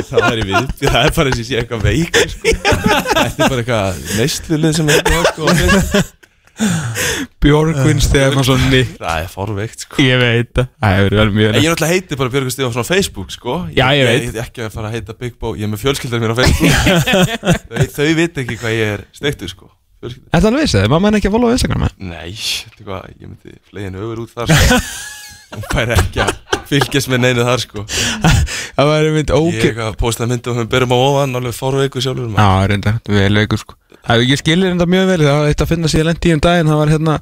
það 0.09 0.27
er 0.29 0.39
í 0.41 0.45
við 0.47 0.69
það 0.85 1.01
er 1.01 1.11
bara 1.17 1.31
eins 1.31 1.41
og 1.41 1.47
sé 1.49 1.59
eitthvað 1.59 1.83
veik 1.89 2.21
sko. 2.31 2.53
þetta 2.53 3.27
er 3.27 3.43
bara 3.43 3.59
eitthvað 3.63 3.99
neistlulið 4.19 4.79
sem 4.79 4.93
er 4.93 5.01
sko. 5.33 6.05
Björgvin 7.39 8.01
Stefánsson 8.03 8.60
Nitt 8.68 8.97
það 8.99 9.22
er 9.24 9.30
forveikt 9.32 9.86
sko. 9.86 10.01
ég 10.03 10.20
veit 10.20 10.49
það. 10.57 10.66
Það 10.84 10.95
hefur 10.97 11.16
verið 11.16 11.38
mjög 11.38 11.45
ég 11.47 11.55
er 11.55 11.74
náttúrulega 11.74 11.93
heiti 11.93 12.18
bara 12.20 12.34
Björgur 12.34 12.53
Stíðansson 12.55 12.84
á 12.84 12.88
Facebook 12.89 13.32
sko. 13.32 13.55
Já, 13.72 13.86
ég 13.95 14.10
veit. 14.10 14.26
Ég 14.26 14.36
er 14.36 14.43
ekki 14.43 14.66
að 14.66 14.74
fara 14.76 14.89
að 14.89 14.97
heita 14.97 15.16
Big 15.20 15.38
Bo 15.39 15.53
Ég 15.55 15.68
er 15.68 15.72
með 15.72 15.84
fjölskyldar 15.86 16.24
mér 16.24 16.36
á 16.36 16.39
Facebook. 16.41 16.76
Þau, 17.72 17.86
þau 17.95 18.10
veit 18.20 18.41
ekki 18.43 18.60
hvað 18.60 18.76
ég 18.76 18.93
er 18.97 19.05
steiktur 19.16 19.53
sko. 19.53 19.72
Fjölskyldan 20.03 20.36
Þetta 20.36 20.51
alveg 20.51 20.68
vissi, 20.68 20.84
mamma 20.91 21.12
er 21.12 21.20
ekki 21.20 21.32
að 21.32 21.36
followa 21.38 21.55
Instagram 21.55 21.88
eða? 21.88 22.12
Nei, 22.12 22.36
þetta 22.36 22.84
er 22.84 22.89
hvað, 22.91 23.10
ég 23.16 23.32
myndi 23.32 23.57
flegin 23.72 23.99
öfur 23.99 24.22
út 24.26 24.36
þar 24.36 24.53
sko. 24.53 24.80
Hún 25.49 25.66
fær 25.72 25.95
ekki 25.95 26.22
að 26.24 26.34
fylgjast 26.70 27.10
með 27.10 27.24
neinu 27.24 27.47
þar 27.47 27.64
sko. 27.64 27.84
Það 27.89 28.91
væri 28.93 29.14
mynd 29.16 29.32
Ég 29.34 29.47
ókei 29.47 29.72
er 29.72 29.84
að 29.88 29.99
posta 29.99 30.28
myndum 30.30 30.60
og 30.60 30.62
við 30.62 30.72
berum 30.76 30.93
á 30.93 30.97
ofan 30.99 31.39
alveg 31.39 31.57
fórveiku 31.57 32.03
sjálfur 32.03 32.30
maður. 32.30 32.43
Já, 32.45 32.70
reyndar, 32.70 32.99
vel 33.10 33.32
veikur 33.41 33.64
sko 33.64 33.78
Það, 34.10 34.26
Ég 34.26 34.41
skilir 34.41 34.74
þetta 34.74 34.89
mjög 34.89 35.07
vel, 35.12 35.22
það 35.22 35.39
var 35.39 35.49
eitt 35.51 35.64
að 35.64 35.72
finna 35.72 35.91
sér 35.91 36.07
lendi 36.10 36.32
í 36.32 36.36
um 36.36 36.43
daginn, 36.43 36.70
það 36.72 36.82
var 36.82 36.93
hérna 36.95 37.18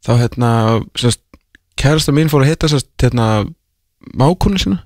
þá 0.00 0.12
hérna, 0.24 0.52
sérst 0.98 1.22
kærasta 1.80 2.14
mín 2.16 2.30
fór 2.32 2.44
að 2.44 2.50
hitta 2.50 2.70
sérst, 2.72 2.90
hérna 3.00 3.26
mákunni 4.18 4.60
sína. 4.60 4.80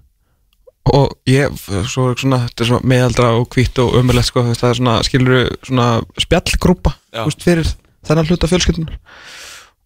Og 0.93 1.15
ég, 1.31 1.55
svo 1.89 2.11
er 2.13 2.19
svona, 2.21 2.43
þetta 2.45 2.61
er 2.61 2.69
svona 2.69 2.91
meðaldra 2.93 3.31
og 3.39 3.49
hvitt 3.57 3.81
og 3.81 3.97
ömulegt 3.97 4.29
sko, 4.29 4.45
það 4.53 4.69
er 4.69 4.79
svona, 4.83 4.99
skilur 5.07 5.49
svona 5.65 5.89
spjallgrúpa, 6.21 6.93
þú 7.15 7.25
veist, 7.31 7.47
fyrir 7.47 7.71
þennan 8.05 8.29
hluta 8.29 8.51
fjölskyldunar 8.51 8.99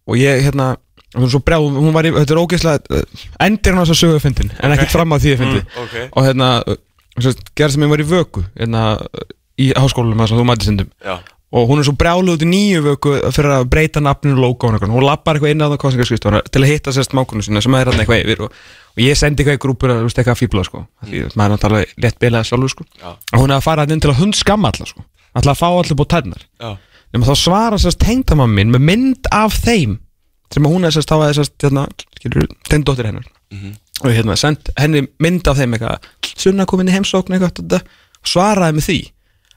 og 0.09 0.19
ég, 0.19 0.43
hérna 0.43 0.73
brjá, 1.15 1.57
hún 1.61 1.93
var 1.95 2.05
í, 2.05 2.11
þetta 2.17 2.35
er 2.35 2.41
ógeðslega 2.43 3.01
endir 3.45 3.73
hann 3.73 3.81
á 3.81 3.85
þess 3.87 3.95
að 3.95 4.01
sögu 4.01 4.21
fyndin, 4.23 4.51
en 4.59 4.75
ekkert 4.75 4.93
fram 4.93 5.15
að 5.15 5.23
því 5.23 5.31
að 5.33 5.43
fyndi 5.43 5.61
Ok, 5.83 5.95
og 6.09 6.27
hérna, 6.27 6.49
sérst, 7.17 7.43
gerðast 7.55 7.81
mér 7.81 7.93
var 7.93 8.03
í 8.03 8.07
vöku 8.09 8.43
hérna, 8.59 8.83
í 9.59 9.69
háskólanum 9.75 10.27
sem 10.27 10.39
þú 10.39 10.47
mætti 10.47 10.67
stundum. 10.69 10.89
Já, 11.03 11.19
og 11.51 11.69
hún 11.69 11.79
er 11.81 11.87
svo 11.87 11.95
brjáluð 11.97 12.35
út 12.37 12.43
í 12.45 12.47
nýju 12.49 12.81
vöku 12.85 13.13
fyrir 13.33 13.51
að 13.55 13.69
breyta 13.73 14.01
nafninu 14.03 14.35
og 14.37 14.41
logoinu 14.43 14.77
og 14.77 14.83
hún 14.93 15.05
lappar 15.05 15.35
eitthvað 15.35 15.53
inn 15.55 15.63
á 15.65 15.71
það 15.71 15.81
kostningarskristóna 15.81 16.41
til 16.45 16.61
að 16.61 16.69
hitta 16.69 16.93
sérst 16.93 17.15
mákonu 17.17 17.41
sína 17.45 17.61
sem 17.65 17.73
er 17.73 17.89
hann 17.89 18.01
eitthvað 18.03 18.21
yfir 18.21 18.39
og, 18.45 18.49
og 18.93 18.99
ég 19.01 19.17
sendi 19.17 19.41
eitthvað 19.41 19.57
í 19.57 19.63
grúpur 19.63 19.89
að 19.95 20.05
að 20.05 20.37
fíbla 20.37 20.63
sko. 20.67 20.83
því 21.09 21.17
að 21.25 21.33
maður 21.33 21.49
er 21.49 21.53
náttúrulega 21.55 21.85
létt 22.05 22.19
bilað 22.21 22.45
sjálfur 22.45 22.69
sko. 22.75 22.83
Já. 23.01 23.09
og 23.17 23.39
hún 23.41 23.49
er 23.49 23.57
að 23.57 23.65
fara 23.65 23.87
inn 23.89 24.03
til 24.03 24.11
að 24.13 24.21
hund 24.21 24.35
skamma 24.37 24.69
alla 24.69 24.85
sko. 24.85 25.01
alltaf 25.33 25.53
að 25.55 25.61
fá 25.63 25.69
allir 25.73 25.97
búið 25.97 26.11
tætnar 26.13 26.43
já, 26.45 26.69
nema 27.13 27.25
þá 27.25 27.35
svara 27.41 27.77
sérst 27.81 28.01
tengdamann 28.03 28.53
minn 28.53 28.69
með 28.69 28.85
mynd 28.85 29.23
af 29.33 29.57
þeim 29.57 29.97
sem 30.53 30.65
að 30.65 30.73
hún 30.75 30.85
er 30.85 30.93
sérst 30.93 31.09
þá 31.09 31.17
að 31.17 31.33
sérst 31.39 31.65
hérna, 31.65 31.87
skilur, 32.13 32.45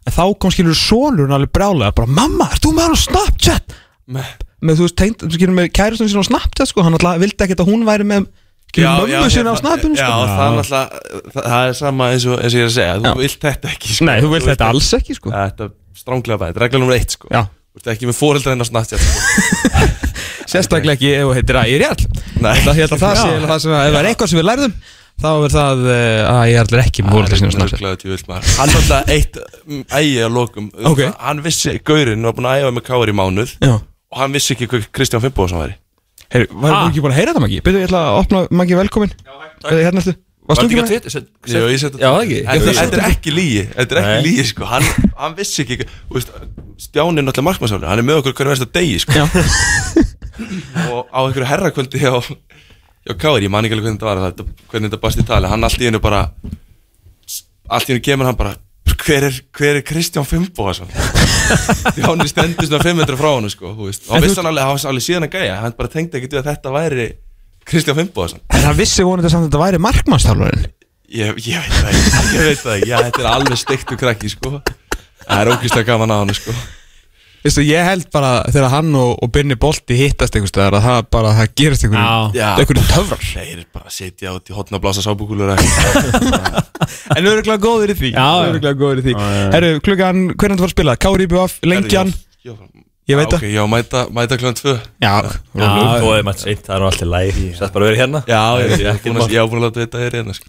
en 0.06 0.14
þá 0.16 0.22
kom 0.42 0.54
skilur 0.54 0.78
sonur 0.78 1.26
hann 1.28 1.36
alveg 1.38 1.52
brjálega 1.54 1.96
bara 1.96 2.10
mamma, 2.20 2.48
ert 2.52 2.64
þú 2.64 2.74
með 2.76 2.86
hann 2.88 2.96
á 2.96 3.00
Snapchat? 3.02 3.76
Með? 4.12 4.30
Með 4.62 4.78
þú 4.78 4.86
veist 4.86 4.98
tengd, 4.98 5.26
skilur 5.34 5.56
með 5.56 5.72
kærastunum 5.78 6.12
sín 6.12 6.22
á 6.22 6.30
Snapchat 6.30 6.70
sko, 6.70 6.84
hann 6.86 6.98
alltaf 6.98 7.20
vildi 7.22 7.46
ekkert 7.46 7.62
að 7.64 7.70
hún 7.72 7.86
væri 7.86 8.06
með 8.08 8.28
skilur 8.72 9.08
mömmu 9.08 9.30
sín 9.32 9.50
á 9.50 9.54
Snapinu 9.58 9.98
Já, 9.98 10.06
sko. 10.08 10.20
það 10.32 10.44
er 10.44 10.54
náttúrulega 10.56 10.84
það, 11.36 11.66
er 11.68 11.74
sama 11.78 12.10
eins 12.12 12.26
og, 12.28 12.38
eins 12.40 12.54
og 12.54 12.58
ég 12.58 12.64
er 12.64 12.70
að 12.70 12.76
segja 12.76 12.94
Þú 13.02 13.12
vilt 13.20 13.42
þetta 13.46 13.72
ekki 13.72 13.96
sko. 13.96 14.06
Nei, 14.08 14.14
þú 14.22 14.30
vilt 14.32 14.48
þetta 14.48 14.70
alls 14.72 14.92
ekki. 14.98 15.18
sko. 15.18 15.32
Þetta 15.34 15.66
er 15.66 15.74
stránglega 16.02 16.40
bæði, 16.40 16.52
þetta 16.52 16.62
er 16.62 16.66
regla 16.66 16.80
nummer 16.82 16.96
eitt 16.96 17.16
sko. 17.16 17.28
Já. 17.32 17.42
Þú 17.72 17.82
ert 17.82 17.92
ekki 17.94 18.08
með 18.08 18.18
fóreldra 18.18 18.54
hennar 18.54 18.68
Snapchat 18.68 19.04
sko. 19.04 19.90
Sérstaklega 20.52 20.96
ekki 20.96 21.12
ef 21.12 21.28
þú 21.28 21.36
heitir 21.36 21.60
að 21.60 21.70
ég 21.72 21.76
er 21.80 21.86
ef 23.86 23.92
það 23.92 24.00
er 24.00 24.08
eitthvað 24.10 24.32
sem 24.32 24.40
við 24.40 24.48
lærðum 24.48 24.74
þá 25.20 25.28
er 25.30 25.54
það 25.54 25.84
eh, 25.92 26.22
að 26.26 26.42
ég 26.50 26.58
er 26.62 26.82
ekki 26.82 27.04
með 27.06 27.14
á 27.20 27.94
djöfull, 28.00 28.24
maður. 28.30 28.50
Hann 28.58 28.72
er 28.72 28.80
alltaf 28.80 29.12
eitt 29.12 29.38
mm, 29.66 29.84
ægi 29.92 30.18
að 30.24 30.34
lokum 30.38 30.72
Ok. 30.88 31.04
Hann 31.20 31.44
vissi, 31.44 31.76
Gaurinn 31.84 32.26
var 32.26 32.36
búin 32.38 32.48
að 32.50 32.64
æfa 32.64 32.74
með 32.78 32.86
Káar 32.88 33.12
í 33.12 33.16
mánuð 33.16 33.54
Já 33.62 33.74
Og 34.12 34.20
hann 34.20 34.34
vissi 34.36 34.52
ekki 34.56 34.68
hvað 34.68 34.90
Kristján 34.92 35.22
Fimboðsson 35.24 35.62
væri 35.62 35.78
Heyri, 36.32 36.48
var 36.52 36.74
þú 36.74 36.90
ekki 36.90 37.04
búin 37.04 37.14
að 37.14 37.18
heyra 37.20 37.32
þetta 37.32 37.44
Maggi? 37.44 37.62
Byrju, 37.64 37.80
ég 37.80 37.88
ætla 37.88 38.02
að 38.08 38.18
opna 38.22 38.42
Maggi 38.60 38.78
velkomin 38.78 39.14
Já, 39.16 39.32
Hérna 39.70 40.02
ertu 40.02 40.14
Varst 40.42 40.58
þú 40.58 40.66
ekki 40.66 40.78
með? 40.80 41.18
Jú, 41.52 41.60
ég 41.70 41.78
seti 41.78 42.00
Já, 42.02 42.08
það 42.10 42.22
ekki. 42.24 42.38
Þetta 42.74 42.96
er 42.98 43.04
ekki 43.06 43.34
lígi 43.34 43.60
Þetta 43.76 43.94
er 43.94 44.00
ekki 44.00 44.14
Nei. 44.16 44.24
lígi 44.26 44.46
sko 44.48 44.68
Hann, 44.68 44.88
hann 45.20 45.36
vissi 45.38 45.62
ekki 45.62 45.86
Stjáni 46.82 47.22
er 47.22 47.28
náttúrulega 47.28 47.46
markmannsálur 47.46 47.86
Hann 47.88 48.02
er 48.02 48.08
með 48.08 48.22
okkur 48.22 48.34
hvernig 48.40 48.56
verðast 48.56 48.66
að 48.66 48.74
degi 48.80 48.98
sko 49.04 49.20
Já. 49.20 49.24
Og 50.92 51.06
á 51.12 51.20
einhverju 51.22 51.46
herrakvöldi 51.46 52.00
hjá 52.02 52.10
Já, 53.02 53.14
Káir, 53.18 53.42
ég 53.42 53.50
man 53.50 53.66
ekki 53.66 53.74
alveg 53.74 53.88
hvernig 53.88 53.98
þetta 53.98 54.10
var 54.10 54.20
þetta, 54.28 54.44
Hvernig 54.70 54.90
þetta 54.92 55.00
bast 55.02 55.18
í 55.18 55.24
tali. 55.26 55.48
Hann 55.50 55.66
allt 55.66 55.80
í 55.82 55.88
hennu 55.88 56.00
bara 56.02 56.20
Allt 57.72 57.88
í 57.88 57.94
hennu 57.94 58.04
kemur 58.04 58.28
hann 58.30 58.38
bara 58.38 58.54
Hver 59.02 59.24
er, 59.26 59.38
hver 59.58 59.80
er 59.80 59.82
Kristján 59.82 60.26
Fimboðsson? 60.28 60.90
Stjáni 60.92 62.28
stendur 62.30 62.68
svona 62.68 62.84
500 62.84 63.18
frá 63.18 63.28
hann 63.32 63.50
sko, 63.50 63.72
þú 63.74 63.88
veist. 63.88 64.04
Hann 64.12 64.22
vissi 64.22 64.38
hann 64.38 64.50
alveg, 64.52 64.68
hann 64.68 64.76
var 64.78 64.90
alveg 64.92 65.04
síðan 65.08 65.26
að 65.26 65.34
gæja. 65.34 65.56
Hann 65.64 65.74
bara 65.78 65.90
tengdi 65.90 66.20
ekki 66.20 66.30
að 66.38 66.50
þetta 66.52 66.74
væri 66.76 67.06
Kristján 67.66 67.98
Fimboðsson 67.98 68.44
En 68.52 68.68
hann 68.68 68.78
vissi 68.78 69.06
vonandi 69.06 69.32
samt 69.32 69.48
að 69.48 69.50
þetta 69.50 69.62
væri 69.64 69.82
markmannstálurinn 69.82 70.68
Ég, 71.12 71.34
ég 71.44 71.66
veit 71.66 71.74
það 71.74 71.90
ekki, 71.90 72.36
ég 72.36 72.46
veit 72.46 72.62
það 72.62 72.76
ekki, 72.76 72.92
já, 72.92 72.96
þetta 73.08 73.24
er 73.24 73.30
alveg 73.32 73.58
steiktu 73.60 73.98
krakki, 74.00 74.30
sko. 74.32 74.54
Það 75.26 75.42
er 75.42 75.50
ógæslega 75.52 75.88
gaman 75.90 76.14
á 76.14 76.16
hann, 76.22 76.32
sko 76.38 76.54
Veistu, 77.42 77.62
ég 77.66 77.82
held 77.82 78.04
bara 78.14 78.44
þegar 78.54 78.70
hann 78.70 78.92
og, 78.94 79.16
og 79.18 79.30
Binni 79.34 79.56
Bolti 79.58 79.96
hittast 79.98 80.36
einhvers 80.38 80.52
staðar 80.52 80.76
að 80.78 80.84
það 80.86 81.00
bara, 81.16 81.32
það 81.40 81.48
gerist 81.58 81.86
einhverjum 81.88 82.86
töfrar. 82.92 83.24
Þeir 83.32 83.48
eru 83.56 83.64
bara 83.74 83.88
að 83.90 83.96
setja 83.96 84.34
út 84.36 84.46
í 84.52 84.54
hotna 84.54 84.78
að 84.78 84.84
blása 84.84 85.02
sábúkulur 85.02 85.50
En 87.16 87.26
öruglega 87.26 87.58
góður 87.62 87.92
í 87.92 87.96
því. 87.98 88.12
Já, 88.14 88.22
já. 88.22 88.46
Öruglega 88.52 88.78
góður 88.78 89.00
í 89.02 89.04
því. 89.08 89.14
Herru, 89.56 89.72
klukkan, 89.82 90.22
hvernig 90.38 90.60
þú 90.60 90.64
var 90.64 90.70
að 90.70 90.74
spila? 90.76 90.94
Kári 91.02 91.26
IBF, 91.26 91.56
Lengjan? 91.66 92.12
Ég 93.10 93.18
veit 93.18 93.32
það. 93.34 93.44
já, 93.50 93.62
mæta, 93.66 94.04
mæta 94.14 94.36
klukkan 94.38 94.58
tvö. 94.60 94.74
Já, 95.02 95.14
Þú 95.52 95.62
hefði 95.66 96.26
mætt 96.28 96.42
seint, 96.44 96.60
það 96.68 96.76
er 96.76 96.84
alltaf 96.86 97.08
læg 97.10 97.40
Sætt 97.58 97.72
bara 97.74 97.88
verið 97.88 98.02
hérna. 98.04 98.20
Já, 98.30 98.42
ég 98.62 98.70
ég 98.76 98.84
er 98.86 98.90
Ekki 98.92 99.10
búin 99.10 99.24
að- 99.24 99.34
ég 99.34 99.42
á 99.42 99.46
búin 99.50 99.58
að 99.58 99.66
láta 99.66 99.82
þetta 99.82 100.04
er 100.06 100.16
hérna 100.20 100.36
sko. 100.38 100.46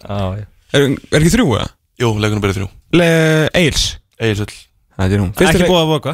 Er, 0.78 0.86
er 0.86 1.18
ekki 1.24 1.34
þrjú 1.34 1.48
eða? 1.58 1.66
Jú, 2.04 2.12
leikunum 2.22 2.44
byrja 2.46 2.58
þrjú. 2.60 2.70
Le, 2.94 3.10
Eils 3.58 3.88
Egilsöll 4.22 4.54
Það 4.94 5.16
er 5.18 5.22
hún 5.24 5.34
Ekki 5.34 5.66
búið 5.66 5.82
að 5.82 5.91
vökva 5.96 6.14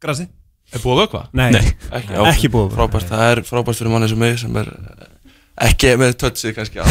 Grassi 0.00 0.28
Er 0.70 0.82
búið 0.84 0.94
að 0.94 1.00
vökva? 1.02 1.20
Nei, 1.34 1.48
Ekki, 1.50 2.14
já, 2.14 2.20
Ekki 2.30 2.50
búið 2.52 2.62
að 2.62 2.68
vökva. 2.68 2.76
Frábært, 2.78 3.08
það 3.10 3.24
er 3.26 3.40
frábært 3.48 3.80
fyrir 3.80 3.90
manni 3.90 4.08
sem 4.10 4.20
mig 4.22 4.36
sem 4.38 4.58
er 4.60 4.68
eh, 4.70 5.08
ekki 5.66 5.96
með 5.98 6.12
touchið 6.20 6.54
kannski. 6.58 6.84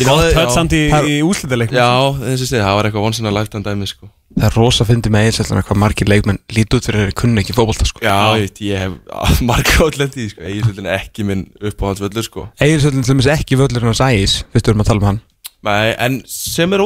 Ég 0.00 0.08
höll 0.08 0.30
já. 0.32 0.46
samt 0.48 0.72
í, 0.72 0.86
í 0.88 1.18
úslitaleikum 1.20 1.76
Já, 1.76 1.90
þessi 2.22 2.46
stið, 2.48 2.62
það 2.64 2.76
var 2.78 2.86
eitthvað 2.88 3.06
once 3.10 3.20
in 3.20 3.28
a 3.28 3.32
lifetime 3.36 3.66
dæmi 3.66 3.88
sko. 3.90 4.08
Það 4.32 4.46
er 4.48 4.54
rosa 4.56 4.86
fyndið 4.88 5.12
með 5.12 5.26
Eils 5.28 5.50
Hvað 5.50 5.80
margir 5.82 6.08
leikmenn 6.08 6.38
líti 6.56 6.78
út 6.78 6.86
fyrir 6.88 7.02
þeirri 7.02 7.16
kunni 7.20 7.42
ekki 7.42 7.56
fótbolta 7.58 7.84
sko. 7.90 8.00
Já, 8.00 8.16
ég, 8.38 8.46
veit, 8.46 8.62
ég 8.64 8.80
hef 8.80 9.42
marga 9.50 9.76
átlendi 9.84 10.30
sko. 10.32 10.46
Egilsöllin 10.48 10.88
er 10.88 11.02
ekki 11.02 11.26
minn 11.28 11.42
uppáhaldsvöllur 11.60 12.24
sko. 12.24 12.46
Eilsöldin 12.64 13.04
til 13.04 13.12
dæmis 13.12 13.28
ekki 13.34 13.60
völlurinn 13.60 13.92
á 13.92 14.00
Sæis 14.00 14.40
Fyrst 14.54 14.64
við 14.64 14.72
erum 14.72 14.86
að 14.86 14.88
tala 14.88 15.02
um 15.02 15.08
hann 15.10 15.20
Nei, 15.68 15.92
en 16.00 16.22
sem 16.24 16.72
er 16.72 16.80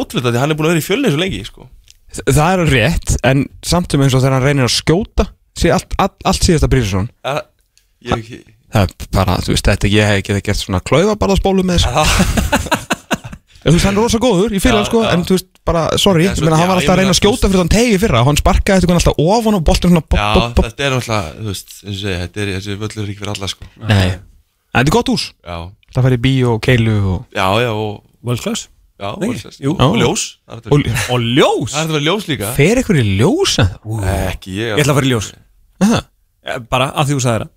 hann 2.15 2.25
að 2.25 2.33
í 2.33 2.37
Það 2.39 2.53
er 2.55 2.73
rétt 2.73 3.15
En 3.25 3.45
samt 3.65 3.91
sem 3.95 4.05
eins 4.05 4.15
og 4.15 4.23
þegar 4.25 4.37
hann 4.39 4.47
reynir 4.49 4.69
að 4.69 4.75
skjóta 4.77 5.29
sé 5.59 5.71
allt, 5.75 5.95
allt, 5.99 6.17
allt 6.25 6.47
síðasta 6.47 6.71
Brísson 6.71 7.09
ja, 7.25 7.41
Ég 8.05 8.13
er 8.13 8.23
ekki 8.23 8.41
Það 8.75 8.89
er 8.89 9.09
bara, 9.15 9.37
þú 9.39 9.53
veist, 9.55 9.69
þetta 9.71 9.91
ég 9.93 10.09
hef 10.11 10.21
ekki 10.23 10.41
gert 10.49 10.59
svona 10.59 10.81
klaufa 10.83 11.15
bara 11.21 11.37
spólu 11.39 11.63
með 11.67 11.85
þessu 11.85 12.73
Þú 13.65 13.73
veist, 13.73 13.85
hann 13.87 13.95
er 13.95 14.03
rosa 14.03 14.19
góður 14.21 14.53
í 14.53 14.59
fyrra, 14.61 14.83
Já, 14.83 14.89
sko, 14.91 15.03
já. 15.07 15.13
en 15.15 15.23
þú 15.25 15.37
veist, 15.39 15.47
bara, 15.65 15.85
sorry, 15.97 16.27
ég 16.27 16.41
meina, 16.43 16.59
hann 16.61 16.69
var 16.69 16.77
ég 16.77 16.83
alltaf 16.83 16.93
að 16.93 16.99
reyna 17.01 17.13
að 17.15 17.17
skjóta 17.17 17.49
fyrir 17.49 17.63
þann 17.63 17.71
tegi 17.73 17.95
í 17.95 18.01
fyrra 18.03 18.21
hann 18.27 18.37
sparkaði 18.37 18.83
þetta 18.85 18.97
alltaf 18.99 19.23
ofan 19.25 19.57
og 19.57 19.63
boltin 19.65 19.95
svona, 19.95 20.03
Já, 20.13 20.27
þetta 20.59 20.85
er 20.85 20.93
náttúrulega, 20.93 21.21
þú 21.39 21.47
veist, 21.49 21.73
eins 21.81 21.95
og 21.95 22.03
segja, 22.03 22.19
þetta 22.27 22.43
er, 22.43 22.51
þessi 22.59 22.77
völlur 22.83 23.09
ekki 23.09 23.23
fyrir 23.23 23.33
alla 23.33 23.49
sko. 23.55 23.71
Nei, 23.89 24.11
en 24.11 24.77
þetta 24.77 24.85
er 24.85 24.95
gott 24.99 25.13
hús. 25.15 25.25
Já, 25.41 25.57
Það 25.95 26.09
færi 26.11 26.21
bíó 26.27 26.53
og 26.59 26.63
keilu 26.67 26.95
og 27.15 27.39
já, 27.39 27.47
já, 27.63 27.71
og 27.73 28.03
World 28.27 28.43
class 28.45 28.67
Já, 28.95 29.09
Nei, 29.19 29.29
og, 29.35 29.57
jú. 29.59 29.73
og 29.75 29.95
ljós 29.99 30.23
er 30.47 30.61
að 30.61 30.67
Og 30.71 30.85
Og 31.11 31.23
ljós? 31.25 31.73
Það 31.75 31.81
er 31.81 31.89
að 31.89 31.95
vera 31.97 32.05
ljós. 32.07 32.27
Líka? 32.31 32.51
Fer 32.55 32.79
ykkur 32.83 32.99
í 33.01 33.05
ljósa 33.19 33.65
Ekki 34.31 34.53
ég. 34.55 34.69
Ég 34.79 34.85
ætla 34.85 34.93
að 34.95 34.99
fara 35.01 35.09
í 35.09 35.13
ljós. 35.15 35.31
Það 35.83 35.97
Eh, 36.45 36.59
Bara 36.71 36.87
af 36.93 37.07
því 37.09 37.15
þú 37.17 37.23
sagði 37.25 37.41
það. 37.41 37.51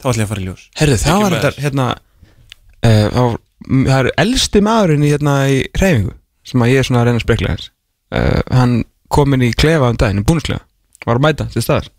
Þá 0.00 0.06
ætla 0.10 0.22
ég 0.22 0.24
að 0.26 0.30
fara 0.32 0.40
í 0.40 0.46
ljós. 0.48 0.62
Herðu, 0.80 0.96
það 0.96 1.10
Ekki 1.12 1.22
var 1.22 1.30
með 1.34 1.42
þetta, 1.44 1.62
hérna 1.66 1.86
uh, 1.90 3.08
það 3.10 3.26
var- 3.28 3.40
m- 3.70 3.84
Það 3.90 3.98
er 4.00 4.08
elsti 4.24 4.60
maðurinn 4.64 5.04
í, 5.04 5.10
hérna, 5.12 5.34
í 5.52 5.58
reyfingu 5.76 6.14
sem 6.50 6.64
að 6.64 6.70
ég 6.72 6.78
er 6.80 6.88
svona 6.88 7.00
að 7.02 7.06
reyna 7.10 7.20
að 7.20 7.26
spekla 7.26 7.52
þess 7.54 7.70
uh, 8.16 8.40
Hann 8.56 8.74
kom 9.12 9.34
inn 9.36 9.44
í 9.44 9.52
klefa 9.54 9.90
um 9.92 9.98
daginn, 10.00 10.24
búnisklefa 10.24 10.64
var 11.06 11.20
að 11.20 11.24
mæta 11.28 11.46
til 11.52 11.62
staðar. 11.62 11.90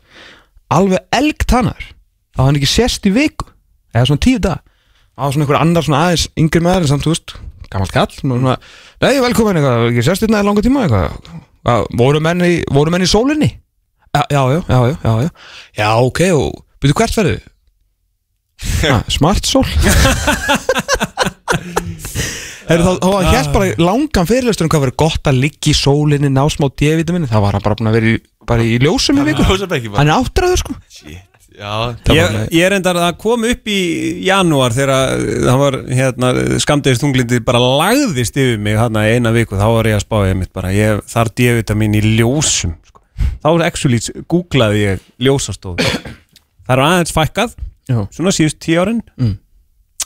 Alveg 0.74 1.06
elgtannar 1.14 1.88
Það 2.36 2.46
hann 2.48 2.58
ekki 2.60 2.70
sést 2.74 3.06
í 3.06 3.12
viku? 3.14 3.46
Eða 3.94 4.08
svona 4.10 4.24
tíu 4.26 4.40
dag 4.42 4.60
Það 5.16 5.24
var 5.24 5.32
svona 5.36 5.46
einhver 5.46 5.62
annar 5.62 5.86
svona 5.86 6.02
aðeins 6.08 6.28
yngri 6.42 6.62
maður 6.66 6.82
en 6.88 6.92
samt, 6.96 7.06
þú 7.06 7.14
veist, 7.14 7.34
gammalt 7.72 7.96
kall 7.96 8.14
Nei, 9.02 9.16
velkomin 9.24 9.58
eitthvað, 9.60 9.88
ekki 9.90 10.06
sést 10.06 10.26
hérna 10.26 10.44
langa 10.46 10.64
tíma 10.66 10.86
eitthvað. 10.86 11.32
Hvað, 11.62 11.88
voru 11.98 12.22
menn 12.24 12.44
í, 12.46 12.54
voru 12.74 12.94
menn 12.94 13.06
í 13.06 13.10
sólinni? 13.10 13.50
Já, 14.12 14.24
já, 14.28 14.42
já, 14.52 14.60
já, 14.68 14.80
já, 14.92 15.14
já, 15.24 15.30
já, 15.78 15.90
ok, 16.04 16.22
og 16.36 16.66
byrju 16.84 16.98
hvert 17.00 17.16
ferðu? 17.16 17.38
ah, 18.92 19.02
Smart 19.10 19.48
sól. 19.48 19.66
Heru, 22.72 22.84
þá, 22.86 22.92
þá 23.02 23.08
var 23.12 23.30
hér 23.32 23.50
bara 23.56 23.72
langan 23.82 24.28
fyrirlestur 24.30 24.68
um 24.68 24.72
hvað 24.72 24.86
verið 24.86 25.00
gott 25.02 25.32
að 25.32 25.42
liggja 25.46 25.74
í 25.74 25.78
sólinni 25.80 26.30
ná 26.32 26.44
smá 26.52 26.68
D-vitaminni, 26.70 27.30
þá 27.32 27.40
var 27.44 27.58
hann 27.58 27.66
bara 27.66 27.78
búin 27.80 27.92
að 27.92 27.98
vera 27.98 28.12
í, 28.12 28.22
bara 28.48 28.68
í 28.68 28.78
ljósum 28.84 29.20
í 29.22 29.28
viku. 29.28 29.48
Hann 29.48 30.08
er 30.08 30.14
áttræður 30.16 30.62
sko. 30.62 30.76
Shit, 30.92 31.24
Já, 31.52 31.96
Ég, 32.16 32.36
ég 32.56 32.64
er 32.64 32.74
endar 32.78 32.96
að 32.96 33.18
kom 33.20 33.44
upp 33.44 33.68
í 33.68 33.80
janúar 34.24 34.72
þegar 34.72 35.20
það 35.44 35.58
var 35.60 35.78
hérna, 35.92 36.30
skamdegist 36.64 37.04
tunglindi 37.04 37.42
bara 37.44 37.60
lagðist 37.60 38.38
yfir 38.40 38.62
mig 38.64 38.78
hérna 38.80 39.04
eina 39.12 39.34
viku 39.36 39.60
þá 39.60 39.66
var 39.76 39.90
ég 39.92 39.98
að 40.00 40.06
spá 40.06 40.16
ég 40.30 40.38
mitt 40.40 40.54
bara 40.56 40.72
ég 40.72 41.02
þarf 41.12 41.34
D-vitamin 41.36 41.98
í 42.00 42.02
ljósum 42.22 42.78
sko. 42.88 43.04
þá 43.44 43.50
er 43.52 43.66
actually 43.68 44.00
googlaði 44.32 44.86
ég 44.86 45.04
ljósastóð 45.28 45.84
það 45.84 46.74
er 46.78 46.84
aðeins 46.88 47.16
fækkað 47.20 47.58
Já. 47.92 48.00
svona 48.16 48.32
síðust 48.38 48.62
tíu 48.64 48.80
árin 48.86 49.02
Mm. 49.20 49.36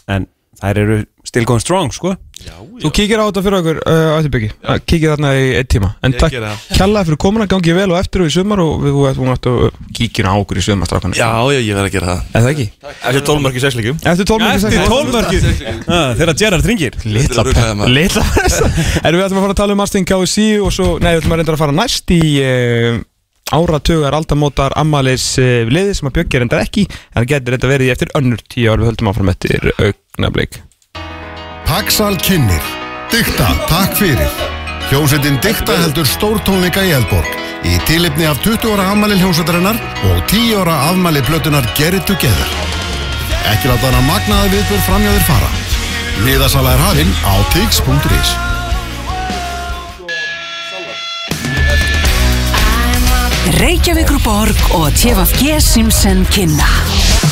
en 0.07 0.27
þær 0.63 0.81
eru 0.81 0.97
still 1.29 1.45
going 1.45 1.61
strong 1.61 1.93
sko 1.93 2.15
Þú 2.35 2.89
kíkir 2.93 3.21
á 3.21 3.25
þetta 3.25 3.41
fyrir 3.45 3.57
okkur 3.61 3.77
uh, 3.89 4.17
Ættibyggi, 4.19 4.49
kíkir 4.85 5.13
þarna 5.13 5.29
í 5.39 5.45
einn 5.57 5.69
tíma. 5.71 5.89
En 6.03 6.13
Ég 6.13 6.19
takk 6.21 6.33
geri 6.35 6.49
það. 6.49 6.65
kjallaði 6.77 7.07
fyrir 7.09 7.19
komuna, 7.23 7.47
gangi 7.49 7.75
vel 7.77 7.87
og 7.93 7.97
eftir 7.99 8.21
og 8.21 8.27
í 8.29 8.33
sumar 8.35 8.61
og 8.61 8.83
við 8.83 8.97
ættu 9.33 9.53
að 9.55 9.79
kíkja 9.97 10.27
á 10.29 10.35
okkur 10.35 10.59
í 10.59 10.65
sumastrákanu 10.67 11.17
já, 11.17 11.29
já, 11.55 11.59
ég 11.63 11.79
verð 11.79 11.87
að 11.89 11.95
gera 11.95 12.09
það. 12.11 12.19
Er 12.35 12.45
það 12.45 12.51
ekki? 12.51 12.67
Eftir 12.91 13.25
12 13.31 13.45
mörg 13.45 13.55
í 13.55 13.63
sexleikum 13.63 14.03
Eftir 14.11 14.29
tólmörki 14.29 14.67
Eftir 14.67 14.91
tólmörki 14.91 15.39
þegar 16.19 16.35
Gerard 16.43 16.69
ringir 16.69 16.99
Litla 17.05 17.25
Þetta 17.25 17.41
er 17.41 17.49
ruglaði 17.49 17.79
maður. 17.79 17.95
Litla 17.95 18.25
Erum 19.07 19.19
við 19.19 19.25
ætlum 19.25 19.39
að 19.41 19.45
fara 19.47 19.55
að 19.55 19.61
tala 19.63 19.75
um 19.77 19.81
Mastin 19.85 20.07
KSC 20.11 20.45
og 20.59 20.71
svo, 20.75 20.87
nei, 20.99 21.11
við 21.15 21.23
ætlum 21.23 21.35
að 21.37 21.41
reynda 21.41 21.55
að 21.55 21.63
fara 21.63 21.77
næst 21.79 22.15
í 22.15 22.21
uh, 22.43 23.01
áratugar 23.55 24.19
aldamótar 24.19 24.75
ammalis 24.81 25.31
uh, 25.41 25.63
liði 25.71 25.95
sem 25.97 26.11
að 26.11 26.17
bjöggja 26.19 26.43
reyndar 26.43 26.63
ekki 26.67 26.85
en 26.91 27.19
það 27.21 27.29
getur 27.33 27.55
reynda 27.55 27.73
verið 27.73 27.89
í 27.89 27.93
eftir 27.95 28.13
önnur 28.19 28.41
tíu 28.51 28.69
ár. 28.73 28.81
Við 28.83 28.91
höldum 28.91 29.11
áfram 29.13 29.33
eftir 29.33 29.69
augnablik 29.79 30.61
Paxal 31.65 32.15
kynir 32.21 32.61
Dykta, 33.09 33.47
takk 33.69 33.95
fyrir. 33.97 34.29
Hljómsveitin 34.89 35.37
Dykta 35.41 35.77
heldur 35.79 36.05
stórtónleika 36.05 36.83
í 36.85 36.91
Eldborg. 36.93 37.29
Í 37.65 37.77
tilipni 37.89 38.27
af 38.29 38.37
20 38.45 38.75
ára 38.75 38.89
afmæli 38.91 39.17
hljómsveitarinnar 39.21 39.79
og 40.09 40.19
10 40.29 40.59
ára 40.61 40.75
afmæli 40.91 41.23
blötunar 41.25 41.65
Get 41.77 41.97
It 41.97 42.05
Together. 42.05 42.49
Ekki 43.53 43.69
láta 43.71 43.89
hana 43.89 44.01
magnaða 44.05 44.51
viðbjörn 44.53 44.85
framjáðir 44.89 45.25
fara. 45.29 45.51
Miðasala 46.25 46.75
er 46.75 46.83
hafinn 46.85 47.13
á 47.25 47.33
tix.is 47.55 48.35
Reykjavíkur 53.61 54.21
borg 54.25 54.65
og 54.77 54.89
TFG 55.01 55.57
Simpson 55.63 56.25
kynna. 56.33 56.69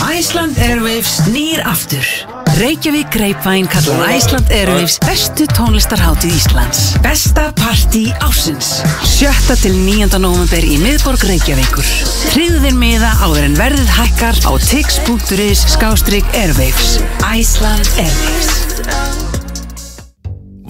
Æsland 0.10 0.58
Airwaves 0.62 1.20
nýr 1.30 1.62
aftur 1.70 2.33
Reykjavík 2.54 3.10
Greipvæn 3.10 3.68
kallar 3.68 4.12
Æsland 4.14 4.52
Airwaves 4.54 5.00
bestu 5.02 5.48
tónlistarháttið 5.58 6.36
Íslands 6.38 6.82
Besta 7.02 7.48
partí 7.58 8.04
ásins 8.22 8.84
7. 9.10 9.56
til 9.62 9.74
9. 9.74 10.20
november 10.22 10.62
í 10.62 10.78
miðborg 10.82 11.26
Reykjavíkur 11.26 11.88
Tryggðir 12.34 12.78
miða 12.78 13.10
áður 13.26 13.48
en 13.48 13.58
verðið 13.58 13.90
hækkar 13.98 14.38
á 14.46 14.52
tix.is 14.62 15.66
skástrík 15.74 16.30
Airwaves 16.38 17.00
Æsland 17.26 17.90
Airwaves 17.98 18.54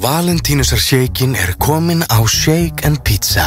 Valentínusar 0.04 0.80
shakein 0.84 1.36
er 1.40 1.54
komin 1.64 2.04
á 2.12 2.20
Shake 2.28 2.84
and 2.84 3.00
Pizza. 3.08 3.46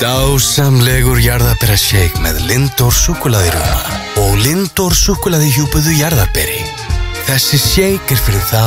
Dásamlegur 0.00 1.20
jarðabera 1.20 1.76
shake 1.76 2.24
með 2.24 2.40
Lindor 2.48 2.96
sukulæðiruma 2.96 4.00
og 4.24 4.40
Lindor 4.40 4.96
sukulæði 4.96 5.52
hjúpuðu 5.58 5.92
jarðaberi. 6.00 6.85
Þessi 7.26 7.58
shake 7.58 8.14
er 8.14 8.20
fyrir 8.22 8.42
þá 8.46 8.60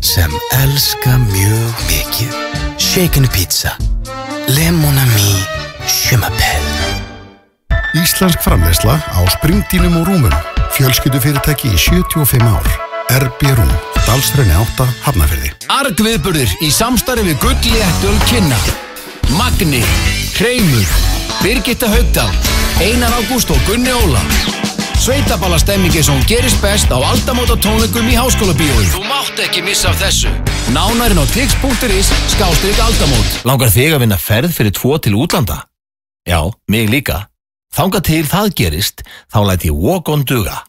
sem 0.00 0.32
elska 0.56 1.18
mjög 1.26 1.82
mikið. 1.90 2.38
Shake 2.80 3.20
and 3.20 3.28
Pizza. 3.34 3.74
Le 4.48 4.70
mon 4.72 4.96
ami, 5.02 5.34
je 5.84 6.16
m'appelle. 6.16 6.88
Íslensk 8.00 8.40
framleysla 8.40 8.96
á 8.96 9.20
springdínum 9.36 10.00
og 10.00 10.08
rúmum 10.08 10.32
Fjölskyldu 10.76 11.20
fyrirtæki 11.20 11.70
í 11.72 11.78
75 11.80 12.44
ár 12.44 12.66
RB 13.20 13.52
Rúm, 13.56 13.70
Dalsröni 14.04 14.52
8, 14.64 14.88
Hafnafyrði 15.04 15.52
Argviðburðir 15.72 16.56
í 16.64 16.72
samstarfi 16.72 17.24
við 17.28 17.40
Gulléttul 17.44 18.16
kynna 18.28 18.58
Magni, 19.36 19.84
Hreimur, 20.36 20.92
Birgitta 21.40 21.88
Haugdal, 21.92 22.32
Einar 22.80 23.16
Ágúst 23.20 23.52
og 23.52 23.60
Gunni 23.68 23.92
Óla 23.96 24.24
Sveitaballastemmingin 24.96 26.04
sem 26.04 26.20
gerist 26.30 26.60
best 26.64 26.90
á 26.90 26.98
aldamóta 26.98 27.56
tónleikum 27.60 28.08
í 28.08 28.16
Háskóla 28.16 28.56
Bíói 28.56 28.88
Þú 28.90 29.04
mátt 29.06 29.38
ekki 29.44 29.62
missa 29.66 29.92
af 29.92 30.00
þessu 30.00 30.32
Nánarinn 30.74 31.20
á 31.20 31.26
tix.is 31.30 32.10
skástrík 32.34 32.80
aldamót 32.80 33.40
Langar 33.48 33.72
þig 33.72 33.96
að 33.96 34.02
vinna 34.06 34.18
ferð 34.20 34.56
fyrir 34.56 34.74
tvo 34.76 34.96
til 34.98 35.14
útlanda? 35.20 35.62
Já, 36.26 36.40
mig 36.66 36.88
líka. 36.90 37.28
Þanga 37.76 38.00
til 38.02 38.24
það 38.26 38.54
gerist, 38.58 39.02
þá 39.30 39.38
læt 39.46 39.66
ég 39.68 39.76
Walk 39.76 40.08
On 40.10 40.24
duga. 40.26 40.64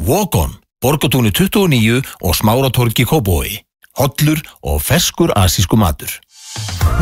Walk 0.00 0.36
On, 0.38 0.54
Borgotúni 0.80 1.32
29 1.34 2.00
og 2.22 2.36
Smáratorgi 2.38 3.04
Kóbói. 3.04 3.58
Hollur 3.98 4.40
og 4.62 4.80
ferskur 4.82 5.34
asísku 5.36 5.76
matur. 5.76 6.08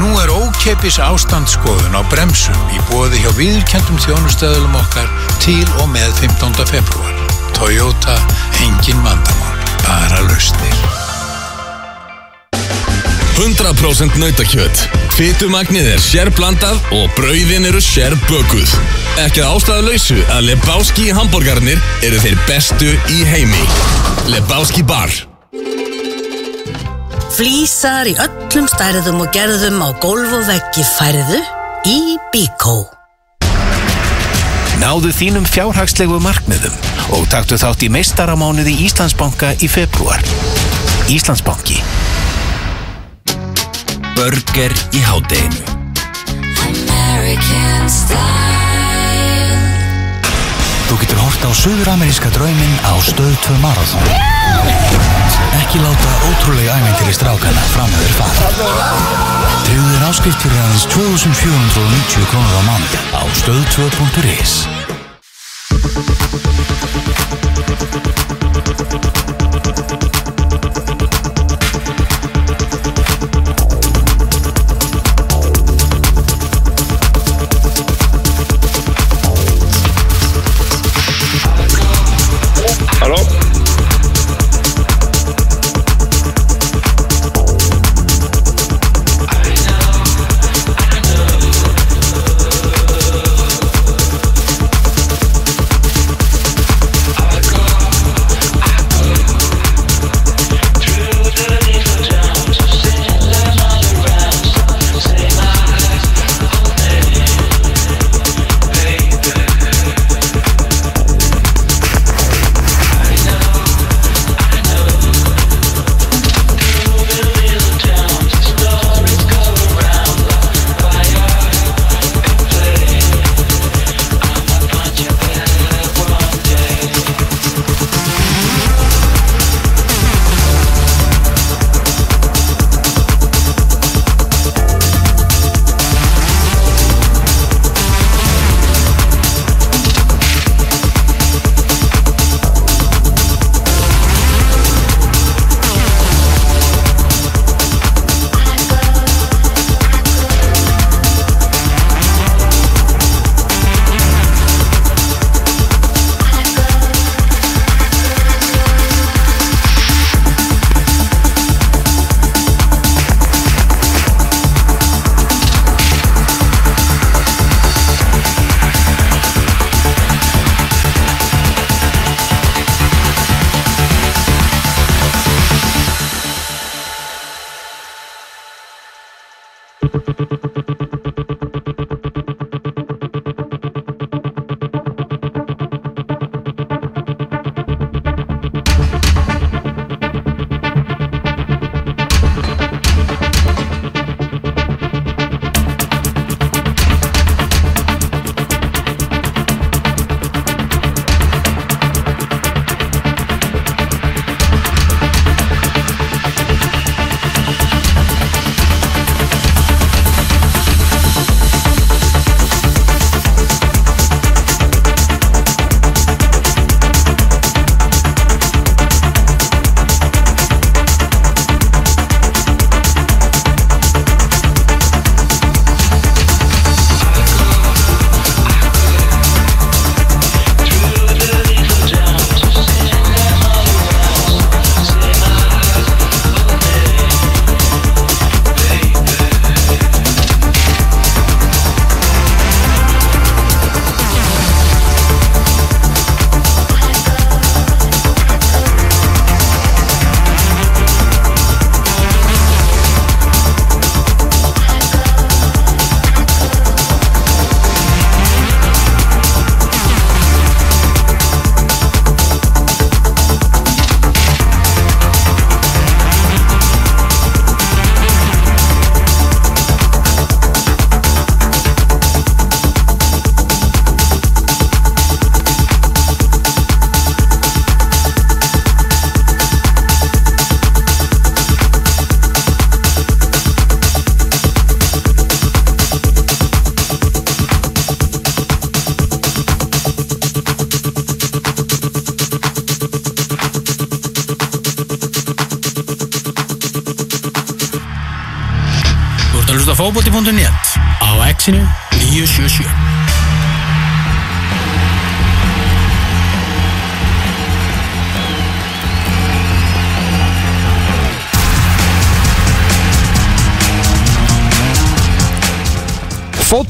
Nú 0.00 0.08
er 0.22 0.32
ókeppis 0.32 0.96
ástandsskoðun 1.02 1.94
á 1.94 2.02
bremsum 2.10 2.56
í 2.72 2.80
bóði 2.88 3.20
hjá 3.22 3.30
viðurkendum 3.36 4.00
þjónustöðulum 4.02 4.78
okkar 4.80 5.08
til 5.44 5.62
og 5.82 5.90
með 5.92 6.10
15. 6.24 6.64
februar. 6.72 7.14
Toyota, 7.56 8.16
engin 8.64 9.00
vandamál, 9.04 9.58
bara 9.84 10.24
lausnir. 10.26 10.78
100% 13.36 14.18
nautakjöt 14.20 14.82
Fytumagnið 15.16 15.88
er 15.94 16.02
sérblandað 16.02 16.78
og 16.94 17.08
brauðin 17.16 17.66
eru 17.68 17.80
sérbökuð 17.82 18.74
Ekki 19.24 19.42
að 19.42 19.56
ástæðu 19.56 19.86
lausu 19.88 20.18
að 20.34 20.46
Lebowski 20.50 21.08
hambúrgarnir 21.16 21.80
eru 22.04 22.20
þeir 22.22 22.38
bestu 22.46 22.92
í 23.12 23.22
heimi 23.28 23.64
Lebowski 24.30 24.84
bar 24.86 25.10
Flísar 27.32 28.10
í 28.10 28.12
öllum 28.20 28.66
stærðum 28.68 29.22
og 29.24 29.30
gerðum 29.32 29.78
á 29.80 29.88
gólf 30.02 30.34
og 30.36 30.42
veggi 30.44 30.82
færðu 30.84 31.38
í 31.88 32.18
Bíkó. 32.28 32.82
Náðu 34.82 35.14
þínum 35.16 35.46
fjárhagslegu 35.48 36.20
markmiðum 36.20 36.76
og 37.16 37.24
taktu 37.32 37.56
þátt 37.56 37.86
í 37.86 37.90
meistaramánuði 37.94 38.76
Íslandsbanka 38.84 39.54
í 39.64 39.70
februar. 39.72 40.20
Íslandsbanki. 41.08 41.80
Burger 44.12 44.76
í 44.92 45.00
hádeginu. 45.00 45.72
Þú 50.92 50.98
getur 51.00 51.20
hort 51.24 51.40
á 51.40 51.48
söður-ameríska 51.56 52.28
drauminn 52.34 52.74
á 52.84 52.92
stöð 53.00 53.32
2 53.46 53.54
Marathon. 53.62 54.04
Ekki 55.62 55.80
láta 55.80 56.10
ótrúlega 56.28 56.74
æventir 56.82 57.08
í 57.08 57.14
strákana 57.16 57.64
framöður 57.72 58.12
fara. 58.18 58.50
Tryggður 59.64 60.04
áskrift 60.10 60.44
fyrir 60.44 60.60
aðeins 60.60 60.84
2490 60.92 62.28
krónur 62.28 62.60
á 62.60 62.62
mánuði 62.68 63.00
á 63.16 63.24
stöð2.is. 63.40 64.52
Halló? 65.72 66.12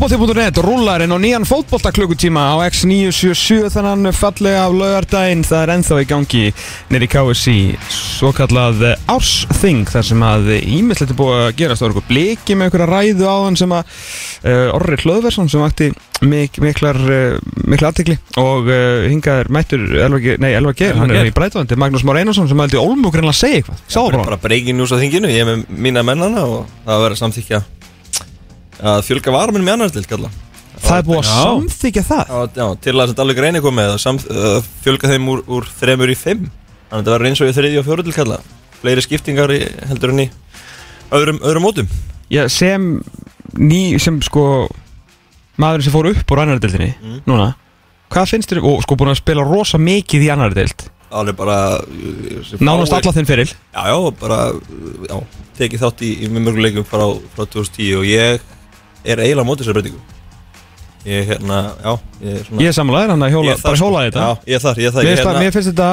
Fótbolti.net 0.02 0.58
rúlar 0.58 1.04
inn 1.04 1.14
á 1.14 1.18
nýjan 1.22 1.44
fótboltaklukkutíma 1.46 2.42
á 2.42 2.66
X977 2.66 3.68
þannig 3.70 4.16
fallega 4.18 4.64
af 4.64 4.72
laugardaginn. 4.74 5.44
Það 5.46 5.60
er 5.62 5.72
ennþá 5.76 5.98
í 6.02 6.06
gangi 6.10 6.40
nýri 6.90 7.06
KSC 7.06 7.52
svo 7.86 8.32
kallað 8.34 8.82
ársþing 9.06 9.86
þar 9.86 10.08
sem 10.08 10.24
að 10.26 10.48
ímislegt 10.58 11.12
er 11.14 11.18
búið 11.20 11.42
að 11.44 11.52
gerast. 11.60 11.84
Það 11.84 11.86
voru 11.86 11.94
eitthvað 11.94 12.08
bliki 12.08 12.56
með 12.58 12.66
einhverja 12.66 12.88
ræðu 12.90 13.28
á 13.30 13.36
hann 13.44 13.58
sem 13.60 13.74
að 13.76 13.92
uh, 13.94 14.74
Orri 14.74 14.98
Hlöðversson 15.04 15.52
sem 15.52 15.62
vakti 15.62 15.92
mik 16.26 16.58
miklar, 16.64 16.98
uh, 16.98 17.38
miklar 17.62 17.92
aðtikli 17.92 18.16
og 18.42 18.72
uh, 18.72 19.04
hingað 19.06 19.44
er 19.44 19.52
mættur 19.54 19.84
Elva 20.02 20.74
Geir, 20.80 20.98
hann 20.98 21.14
er 21.14 21.30
í 21.30 21.36
Breitvandi 21.36 21.78
Magnús 21.78 22.02
Már 22.02 22.18
Einarsson 22.18 22.50
sem 22.50 22.64
heldur 22.64 22.90
reyna 23.22 23.30
að 23.30 23.38
segja 23.38 23.62
eitthvað. 23.62 23.86
Sá 23.86 24.02
bara, 24.10 24.40
news 24.74 24.90
á 24.90 24.98
þinginu, 24.98 25.30
ég 25.30 25.46
er 25.46 25.52
með 25.52 25.70
mína 25.70 26.02
mennana 26.10 26.42
og 26.42 26.66
það 26.82 27.06
að 27.06 27.22
samþykja 27.22 27.62
að 28.82 29.02
fjölga 29.06 29.34
varminn 29.34 29.64
með 29.66 29.76
annars 29.78 29.94
til 29.94 30.04
kalla 30.10 30.30
Það 30.82 30.96
er 30.98 31.04
búið 31.06 31.18
að 31.20 31.26
samþykja 31.30 32.02
það? 32.08 32.30
Já, 32.32 32.38
já 32.58 32.66
til 32.82 32.92
að 32.96 33.10
þetta 33.12 33.22
alveg 33.22 33.36
greini 33.38 33.60
komið 33.62 33.90
að 33.92 33.98
sam, 34.02 34.16
uh, 34.32 34.56
fjölga 34.82 35.10
þeim 35.12 35.28
úr, 35.30 35.42
úr 35.46 35.66
þremur 35.78 36.10
í 36.10 36.16
fimm. 36.18 36.46
Þannig 36.48 36.96
að 36.96 37.02
þetta 37.02 37.12
var 37.12 37.24
eins 37.28 37.42
og 37.44 37.50
í 37.50 37.54
þriði 37.58 37.78
og 37.78 37.86
fjóru 37.86 38.04
til 38.08 38.14
kalla 38.16 38.38
fleiri 38.82 39.04
skiptingar 39.04 39.52
í, 39.54 39.58
heldur 39.90 40.10
en 40.14 40.22
í 40.24 40.26
öðrum, 41.14 41.38
öðrum 41.44 41.62
mótum. 41.68 41.90
Já, 42.32 42.42
sem 42.50 42.88
ný, 43.60 43.82
sem 44.02 44.16
sko 44.26 44.46
maðurinn 45.60 45.86
sem 45.86 45.94
fór 45.94 46.08
upp 46.10 46.32
úr 46.34 46.42
annari 46.42 46.62
deildinni 46.64 46.90
Mm. 47.02 47.20
núna, 47.28 47.52
hvað 48.10 48.32
finnst 48.32 48.50
þér 48.50 48.64
og 48.72 48.82
sko 48.82 48.96
búin 48.98 49.12
að 49.12 49.20
spila 49.20 49.44
rosa 49.46 49.78
mikið 49.78 50.26
í 50.26 50.32
annari 50.34 50.56
deild? 50.58 50.88
Alveg 51.12 51.36
bara 51.36 51.60
uh, 51.84 52.56
Nánast 52.58 52.96
alla 52.96 53.12
þinn 53.12 53.28
feril. 53.28 53.46
Já, 53.52 53.82
já, 53.92 53.96
bara 54.18 54.40
uh, 54.56 55.06
já, 55.06 55.20
tekið 55.60 55.84
þátt 55.84 56.02
í, 56.08 56.10
í 56.24 56.32
mjög 56.32 56.48
mörgum 56.48 56.64
leikum 56.64 56.88
frá, 56.88 57.04
frá 57.36 57.44
2010 57.44 58.00
og 58.00 58.08
ég 58.08 58.40
er 59.04 59.22
eiginlega 59.22 59.44
á 59.44 59.48
móti 59.50 59.64
þessar 59.64 59.78
breytingu 59.78 60.00
Ég, 61.02 61.26
hérna, 61.26 61.56
já 61.82 61.92
Ég 62.22 62.34
er, 62.38 62.42
svona, 62.46 62.60
Ég 62.62 62.68
er 62.70 62.74
sammálaður, 62.76 63.10
hann 63.10 63.24
að 63.26 63.32
hjóla- 63.34 63.52
er 63.56 63.62
bara 63.64 63.76
hjóla 63.80 64.02
í 64.02 64.10
þetta. 64.12 64.22
Já, 64.22 64.36
ég 64.46 64.54
er 64.54 64.62
þar, 64.62 64.76
ég 64.78 64.86
er 64.86 64.92
þar 64.92 65.02
Mér 65.02 65.10
ég, 65.10 65.16
finnst 65.16 65.26
það- 65.26 65.40
mér 65.42 65.52
finnst 65.56 65.70
þetta 65.72 65.88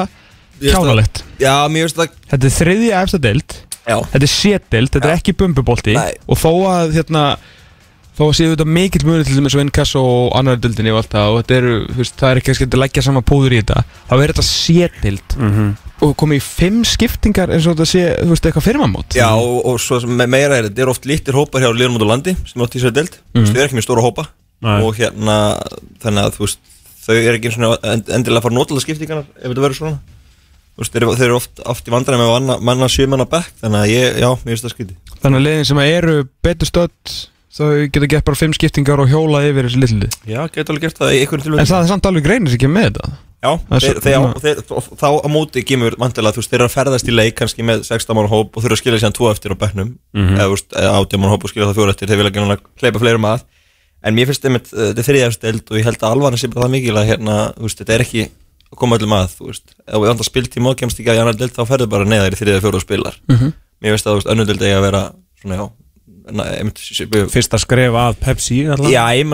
kjánalegt 0.60 1.22
Já, 1.40 1.54
mér 1.68 1.82
finnst 1.88 1.96
það 1.98 2.08
Þetta 2.30 2.46
er 2.50 2.54
þriðja 2.60 3.00
efsta 3.02 3.18
deild 3.24 3.56
Já. 3.90 3.96
Þetta 4.12 4.22
er 4.22 4.30
sétdeild, 4.30 4.90
þetta 4.94 5.08
er 5.10 5.16
ekki 5.16 5.32
bumbubolti 5.40 5.94
Nei. 5.96 6.12
og 6.28 6.38
þó 6.38 6.50
að 6.70 6.92
hérna 6.94 7.22
þó 8.20 8.22
að 8.28 8.34
séu 8.36 8.50
þetta 8.54 8.66
mikill 8.68 9.06
muni 9.08 9.24
til 9.24 9.34
dæmis 9.40 9.54
og 9.56 9.62
innkass 9.64 9.94
og 9.96 10.30
annar 10.36 10.56
deildinni 10.60 10.92
og 10.92 10.98
allt 11.00 11.10
það 11.16 11.30
og 11.32 11.38
þetta 11.40 11.56
eru, 11.56 11.74
þú 11.88 11.96
veist, 12.02 12.16
það 12.20 12.30
er 12.30 12.40
ekki 12.42 12.52
að 12.54 12.66
að 12.76 12.82
leggja 12.84 13.02
saman 13.06 13.24
púður 13.26 13.54
í 13.56 13.60
þetta 13.64 13.82
þá 14.10 14.14
er 14.20 14.32
þetta 14.34 14.46
sétdeild 14.46 15.36
Mhm. 15.40 15.70
Og 16.04 16.14
komið 16.20 16.40
í 16.40 16.44
fimm 16.44 16.80
skiptingar 16.88 17.50
eins 17.54 17.66
og 17.68 17.74
þetta 17.76 17.88
sé, 17.90 18.02
þú 18.22 18.30
veist, 18.32 18.46
eitthvað 18.48 18.66
firmamót 18.66 19.16
Já, 19.18 19.28
og, 19.36 19.58
og 19.72 19.80
svo 19.82 19.98
sem 20.00 20.12
me- 20.16 20.26
meira 20.30 20.58
er 20.60 20.68
þetta 20.70 20.84
er 20.86 20.92
oft 20.92 21.08
lítir 21.08 21.36
hópar 21.36 21.60
hjá 21.64 21.70
liðum 21.76 21.98
út 21.98 22.04
á 22.06 22.12
landi 22.12 22.36
sem 22.48 22.62
átt 22.64 22.76
í 22.78 22.82
sér 22.82 22.94
deild, 22.96 23.18
mm. 23.34 23.40
Mhm. 23.42 23.50
þau 23.52 23.60
er 23.60 23.66
ekki 23.68 23.78
með 23.80 23.86
stóra 23.88 24.04
hópa 24.06 24.26
Nei. 24.60 24.78
og 24.84 24.94
hérna 25.00 25.36
þannig 26.02 26.24
að 26.26 26.34
þú 26.38 26.44
veist, 26.46 26.58
þau 27.06 27.14
er 27.16 27.34
ekki 27.38 27.50
eins 27.50 27.60
og 27.68 27.84
end, 27.94 28.08
endilega 28.16 28.40
að 28.40 28.46
fara 28.48 28.58
nótala 28.58 28.84
skiptingarnar 28.84 29.28
ef 29.40 29.46
þetta 29.50 29.64
verður 29.66 29.78
svona 29.80 29.98
þú 30.00 30.84
veist, 30.84 30.92
þeir, 30.94 31.06
eru- 31.28 31.36
oft, 31.40 31.60
oft 31.74 31.88
í 31.88 31.92
vandræði 31.92 32.20
með 32.22 32.32
manna, 32.36 32.58
manna 32.70 32.88
sjömanna 32.92 33.26
bekk, 33.28 33.52
þannig 33.60 33.80
að 33.84 33.92
ég, 33.92 34.20
já, 34.24 34.28
mér 34.44 34.54
finnst 34.56 34.66
það 34.68 34.74
skytið 34.76 34.96
Þannig 35.20 35.36
að 35.40 35.44
liðin 35.44 35.66
sem 35.68 35.78
eru 35.84 36.14
betur 36.44 36.68
stödd 36.70 37.14
þau 37.50 37.66
geta 37.92 38.06
gett 38.08 38.24
bara 38.24 38.38
fimm 38.38 38.52
skiptingar 38.56 39.00
og 39.02 39.10
hjóla 39.10 39.40
yfir 39.44 39.66
þessi 39.66 39.80
litlu 39.82 39.98
lið. 40.04 40.14
Já, 40.30 40.38
geta 40.54 40.70
alveg 40.72 40.84
gert 40.86 41.00
það 41.02 41.10
í 41.12 41.18
einhverjum 41.24 41.44
tilvæg 41.48 41.60
En 41.60 41.68
það 41.68 41.82
er 41.82 41.88
samt 41.90 42.06
alveg 42.08 42.24
greinir 42.24 42.52
sem 42.52 42.56
ekki 42.60 42.70
með 42.72 42.86
þetta 42.88 43.08
Já, 43.40 43.54
þeir, 43.80 44.00
þeir, 44.04 44.24
þeir, 44.42 44.58
þá 45.00 45.06
á 45.24 45.28
móti 45.32 45.62
kemur 45.64 45.94
vantilega, 45.96 46.34
þú 46.36 46.42
veist, 46.42 46.50
þeir 46.52 46.58
eru 46.60 46.66
að 46.68 46.74
ferðast 46.74 47.08
í 47.08 47.14
leik 47.14 47.36
kannski 47.38 47.64
með 47.64 47.86
16 47.88 48.16
mann 48.18 48.28
hóp 48.28 48.52
og 48.58 48.62
þurfa 48.64 48.76
að 48.76 48.80
skilja 48.82 48.98
sér 49.00 49.14
tvo 49.16 49.30
eftir 49.32 49.54
á 49.54 49.60
bekknum, 49.62 49.94
Mhm. 50.12 50.34
eða, 50.36 50.44
þú 50.44 50.52
veist, 50.56 50.68
eða 50.76 50.90
18 51.00 51.20
mann 51.22 51.30
hóp 51.32 51.44
og 51.44 51.50
skilja 51.50 51.68
það 51.70 51.78
fjóra 51.78 51.94
eftir, 51.94 52.08
þeir 52.10 52.20
vilja 52.20 52.32
ekki 52.34 52.60
hleypa 52.82 53.00
fleirum 53.00 53.24
að 53.30 53.40
en 54.04 54.14
mér 54.14 54.26
finnst 54.28 54.44
einmitt, 54.44 54.68
uh, 54.74 54.92
þetta 54.92 55.00
er 55.00 55.08
þriðjafsteld 55.08 55.64
og 55.72 55.76
ég 55.80 55.84
held 55.88 55.98
að 56.04 56.12
alvarna 56.12 56.36
sé 56.40 56.48
bara 56.52 56.66
það 56.66 56.74
mikil 56.76 56.96
að 57.00 57.08
hérna, 57.08 57.38
veist, 57.56 57.78
þetta 57.80 57.94
er 57.96 58.00
ekki 58.04 58.22
að 58.70 58.76
koma 58.76 58.96
öllum 59.00 59.16
að, 59.16 59.26
þú 59.40 59.46
veist, 59.48 59.66
ef 59.88 59.94
við 59.96 60.08
vantar 60.12 60.28
spiltíma 60.28 60.70
og 60.70 60.76
kemst 60.76 61.00
ekki 61.00 61.08
að 61.10 61.16
í 61.16 61.20
annar 61.24 61.36
deild, 61.40 61.52
þá 61.56 61.64
ferðu 61.68 61.88
bara 61.88 62.04
neðar 62.04 62.32
í 62.36 62.40
þriðja 62.40 62.60
fjóra 62.60 62.80
spilar 62.84 63.16
Mhm. 63.28 63.52
mér 63.82 63.96
finnst 63.96 64.06
að, 64.06 64.20
önnur 64.28 64.46
deild 64.46 64.60
eigi 64.60 64.76
að 64.76 64.84
vera 64.84 65.02
svona, 65.40 65.56
já, 65.56 65.64
na, 66.36 66.46
einmitt, 66.56 66.80
Fyrsta 67.32 67.60
skref 67.60 67.98
að 67.98 68.18
Pepsi 68.22 68.60
allavega. 68.66 68.92
Já, 68.94 69.04
ég 69.16 69.28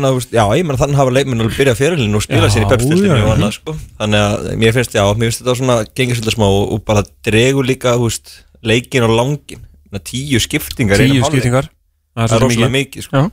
menna, 0.66 0.80
þannig 0.80 1.00
hafa 1.00 1.14
leikmenn 1.14 1.44
alveg 1.44 1.60
byrjað 1.60 1.80
fyrirlin 1.80 2.18
og 2.18 2.24
spila 2.24 2.50
sér 2.52 2.66
í 2.66 2.70
pepstildinu 2.70 3.12
já, 3.12 3.22
og 3.22 3.30
já. 3.30 3.34
annað, 3.36 3.54
sko. 3.58 3.76
Þannig 4.00 4.26
að 4.26 4.50
mér 4.62 4.76
finnst, 4.76 4.98
já, 4.98 5.04
mér 5.12 5.30
finnst 5.30 5.42
þetta 5.42 5.56
svona 5.60 5.78
gengið 5.92 6.20
svolítið 6.20 6.36
smá 6.36 6.46
og, 6.48 6.60
og 6.76 6.84
bara 6.88 7.06
dregur 7.28 7.68
líka, 7.68 7.96
veist, 8.00 8.36
leikin 8.66 9.06
og 9.06 9.16
langin 9.16 9.64
að 9.94 10.04
Tíu 10.10 10.42
skiptingar 10.42 11.02
í 11.04 11.10
Tíu 11.14 11.24
skiptingar. 11.26 11.70
Það 12.16 12.36
er 12.38 12.46
rosalega 12.46 12.74
mikið, 12.76 13.08
sko. 13.08 13.26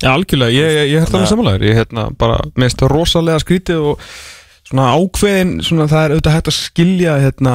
Já, 0.00 0.10
algjörlega, 0.14 0.54
ég, 0.54 0.76
ég, 0.78 0.92
ég 0.94 1.02
held 1.04 1.16
alveg 1.16 1.28
samanlegar 1.28 1.64
Ég 1.66 1.76
hérna 1.76 2.06
bara, 2.16 2.38
það 2.56 2.86
rosalega 2.88 3.42
skrítið 3.42 3.90
og 3.90 4.04
svona 4.70 4.92
ákveðin 4.94 5.58
svona 5.66 5.88
það 5.90 6.04
er 6.04 6.14
auðvitað 6.14 6.36
hægt 6.36 6.50
að 6.50 6.56
skilja 6.56 7.16
hérna 7.24 7.54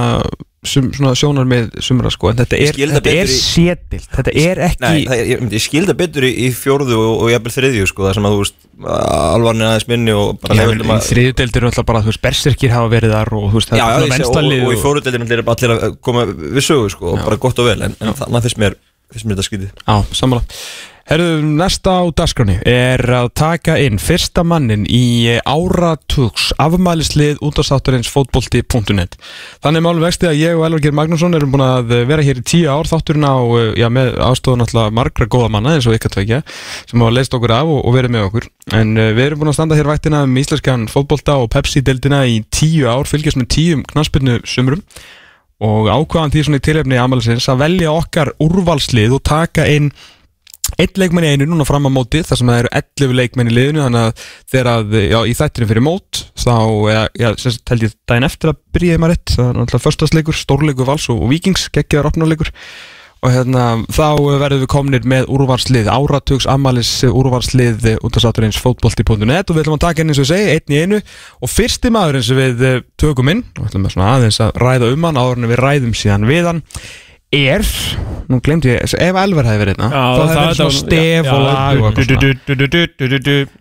sum, 0.69 0.87
svona 0.95 1.11
sjónar 1.17 1.47
með 1.49 1.75
sumra 1.85 2.11
sko 2.13 2.29
en 2.31 2.39
þetta 2.41 2.57
er, 2.59 2.77
það 2.79 2.93
þetta 2.97 3.13
er 3.21 3.29
í- 3.31 3.35
sétilt 3.35 4.07
þetta 4.17 4.33
er 4.41 4.61
ekki 4.67 4.81
Nei, 4.85 5.05
það, 5.09 5.21
ég, 5.31 5.43
ég 5.55 5.63
skil 5.65 5.83
það 5.89 5.97
betur 6.01 6.27
í, 6.27 6.31
í 6.45 6.49
fjórðu 6.55 6.97
og, 6.99 7.11
og 7.25 7.31
jafnvel 7.33 7.53
þriðju, 7.57 7.89
sko 7.91 8.05
Það 8.05 8.17
sem 8.17 8.27
að, 8.29 8.35
þú 8.35 8.41
veist, 8.43 8.57
alvarni 8.85 9.67
aðeins 9.69 9.87
minni 9.91 10.15
og 10.15 10.33
bara 10.43 10.57
Já, 10.57 10.97
þriðudeldir 11.09 11.61
eru 11.63 11.71
alltaf 11.71 11.87
bara, 11.91 12.01
þú 12.05 12.11
veist, 12.13 12.23
berserkir 12.25 12.73
hafa 12.75 12.91
verið 12.95 13.15
þar 13.15 13.33
og 13.39 13.47
þú 13.51 13.59
veist, 13.61 13.71
það 13.71 13.81
Já, 13.81 13.85
já, 13.85 13.95
er 13.95 14.07
ég 14.07 14.17
sé, 14.17 14.27
og, 14.31 14.49
og 14.69 14.73
í 14.75 14.81
fjóruðdeldinu 14.83 15.29
er 15.37 15.45
allir 15.55 15.75
að 15.77 15.95
koma 16.05 16.25
við 16.33 16.65
sögu, 16.65 16.89
sko, 16.95 17.13
og 17.15 17.23
bara 17.25 17.39
gott 17.47 17.63
og 17.63 17.69
vel 17.71 17.79
En, 17.85 17.95
en 18.01 18.17
þannig 18.19 18.45
finnst 18.49 18.61
mér, 18.65 18.77
mér 19.15 19.35
þetta 19.37 19.47
skytið 19.49 19.71
Já, 19.85 19.95
sammála 20.17 20.43
Herðu, 21.06 21.44
næsta 21.60 21.99
á 22.02 22.03
dagskráni 22.18 22.56
er 22.65 22.98
að 23.14 23.27
taka 23.38 23.76
inn 23.77 23.99
fyrsta 24.02 24.41
mannin 24.41 24.88
í 24.90 25.36
áratugs 25.45 26.48
afmælislið 26.57 27.44
útastátturins 27.45 28.10
fótbolti.net 28.10 29.14
Þannig 29.61 29.77
er 29.77 29.84
málum 29.86 30.02
vexti 30.02 30.26
að 30.26 30.40
ég 30.40 30.57
og 30.57 30.65
Elvar 30.65 30.82
Geir 30.82 30.95
Magnússon 30.98 31.38
erum 31.38 31.53
búin 31.53 31.61
að 31.61 31.94
vera 32.10 32.26
hér 32.26 32.40
í 32.41 32.45
tíu 32.49 32.72
ár. 32.73 32.90
Þátturinn 32.90 33.27
á, 33.30 33.38
já, 33.77 33.86
með 33.94 34.18
aðstofun 34.26 34.65
alltaf 34.65 34.95
margra 34.98 35.27
góða 35.30 35.52
manna 35.53 35.76
eins 35.76 35.86
og 35.86 35.94
ykkar 35.94 36.15
tvekja 36.15 36.41
sem 36.90 37.06
hafa 37.06 37.14
leist 37.19 37.38
okkur 37.38 37.53
af 37.53 37.69
og, 37.76 37.84
og 37.86 37.95
verið 37.99 38.15
með 38.15 38.26
okkur. 38.32 38.49
En 38.80 38.98
við 38.98 39.22
erum 39.27 39.44
búin 39.44 39.53
að 39.53 39.57
standa 39.60 39.77
hér 39.77 39.91
vaktina 39.91 40.23
um 40.26 40.41
íslenskan 40.41 40.88
fótbolta 40.90 41.38
og 41.38 41.52
Pepsi-deildina 41.53 42.23
í 42.26 42.41
tíu 42.49 42.90
ár 42.90 43.06
fylgjast 43.06 43.38
með 43.38 43.52
tíum 43.53 43.86
knaspinu 43.94 44.40
sumrum. 44.41 44.82
Og 45.61 45.86
ákvaðan 45.86 46.34
því 46.34 46.48
svona 46.49 46.98
í 46.98 46.99
amalisins 46.99 47.45
að 47.48 47.61
velja 47.61 47.94
okkar 47.94 48.34
úrvalslið 48.41 49.14
og 49.19 49.22
taka 49.30 49.69
inn 49.69 49.94
einn 50.81 51.02
leikmenn 51.02 51.27
í 51.27 51.31
einu 51.35 51.47
núna 51.49 51.68
fram 51.68 51.88
á 51.88 51.91
móti 51.93 52.23
þar 52.26 52.41
sem 52.41 52.52
það 52.52 52.61
eru 52.64 52.73
11 52.81 53.15
leikmenn 53.19 53.52
í 53.52 53.56
liðinu 53.56 53.85
þannig 53.85 54.10
að 54.10 54.26
þegar 54.52 54.72
að, 54.73 54.97
já, 55.06 55.19
í 55.26 55.38
þættinu 55.39 55.69
fyrir 55.72 55.85
mót 55.85 56.22
þá, 56.35 56.57
já, 57.22 57.30
sem 57.41 57.57
held 57.72 57.88
ég 57.88 57.95
daginn 58.10 58.30
eftir 58.30 58.52
að 58.52 58.61
byrjaði 58.76 59.03
maður 59.03 59.15
rétt, 59.15 59.35
það 59.38 59.47
er 59.47 59.57
náttúrulega 59.60 59.85
förstasleikur, 59.85 60.39
stórleikur 60.39 60.89
vals 60.91 61.10
og, 61.14 61.26
vikings, 61.31 61.69
geggjaðar 61.76 62.11
opnuleikur 62.11 62.53
og 63.26 63.31
hérna, 63.34 63.64
þá 63.93 64.07
verðum 64.41 64.61
við 64.61 64.69
komnir 64.69 65.06
með 65.10 65.30
úrvarslið, 65.34 65.88
áratugs 65.89 66.45
amalis 66.49 66.91
úrvarslið 67.07 67.88
út 68.06 68.19
af 68.19 68.26
sáturins 68.26 68.60
fótbolti.net 68.61 69.49
og 69.49 69.57
við 69.57 69.64
ætlum 69.64 69.80
að 69.80 69.85
taka 69.88 70.03
inn 70.03 70.14
eins 70.14 70.22
og 70.22 70.30
segi, 70.30 70.52
einn 70.53 70.76
í 70.76 70.81
einu. 70.84 70.99
Og 71.41 71.49
fyrsti 71.49 71.91
maður 71.93 72.19
eins 72.19 72.30
og 72.34 72.39
við 72.41 72.65
eh, 72.68 72.84
tökum 73.02 73.31
inn 73.34 73.41
og 73.57 73.69
ætlum 73.69 73.88
að 73.89 74.11
aðeins 74.11 74.41
að 74.45 74.53
ræða 74.61 74.91
um 74.93 75.10
hann 75.10 75.19
áður 75.22 75.41
en 75.41 75.49
við 75.49 75.61
ræðum 75.64 75.97
síðan 75.97 76.30
við 76.30 76.52
hann 76.52 76.61
er, 77.52 77.64
nú 78.32 78.40
glemdi 78.45 78.72
ég, 78.72 78.82
ef 78.86 79.20
Elver 79.22 79.48
hefði 79.49 79.62
verið 79.62 79.76
hérna, 79.76 79.90
þá 79.94 80.22
hefði 80.22 80.36
verið 80.41 80.60
svona 80.60 80.76
stef 80.80 81.30
og 81.32 81.41
lag 81.45 81.82
og 81.82 81.88
eitthvað. 81.90 82.24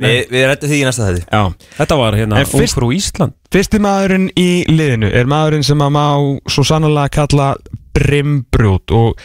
Við, 0.05 0.21
við 0.33 0.47
rættum 0.51 0.73
því 0.73 0.79
í 0.81 0.85
næsta 0.89 1.09
þætti 1.09 1.25
Já. 1.29 1.43
Þetta 1.79 1.99
var 2.01 2.19
hérna 2.19 2.43
Ungfrú 2.45 2.91
Ísland 2.97 3.37
Fyrsti 3.55 3.81
maðurinn 3.85 4.29
í 4.41 4.49
liðinu 4.71 5.11
er 5.15 5.29
maðurinn 5.31 5.67
sem 5.67 5.85
að 5.85 5.95
má 5.99 6.07
svo 6.51 6.65
sannlega 6.67 7.13
kalla 7.21 7.51
brimbrút 7.95 8.95
og 8.97 9.21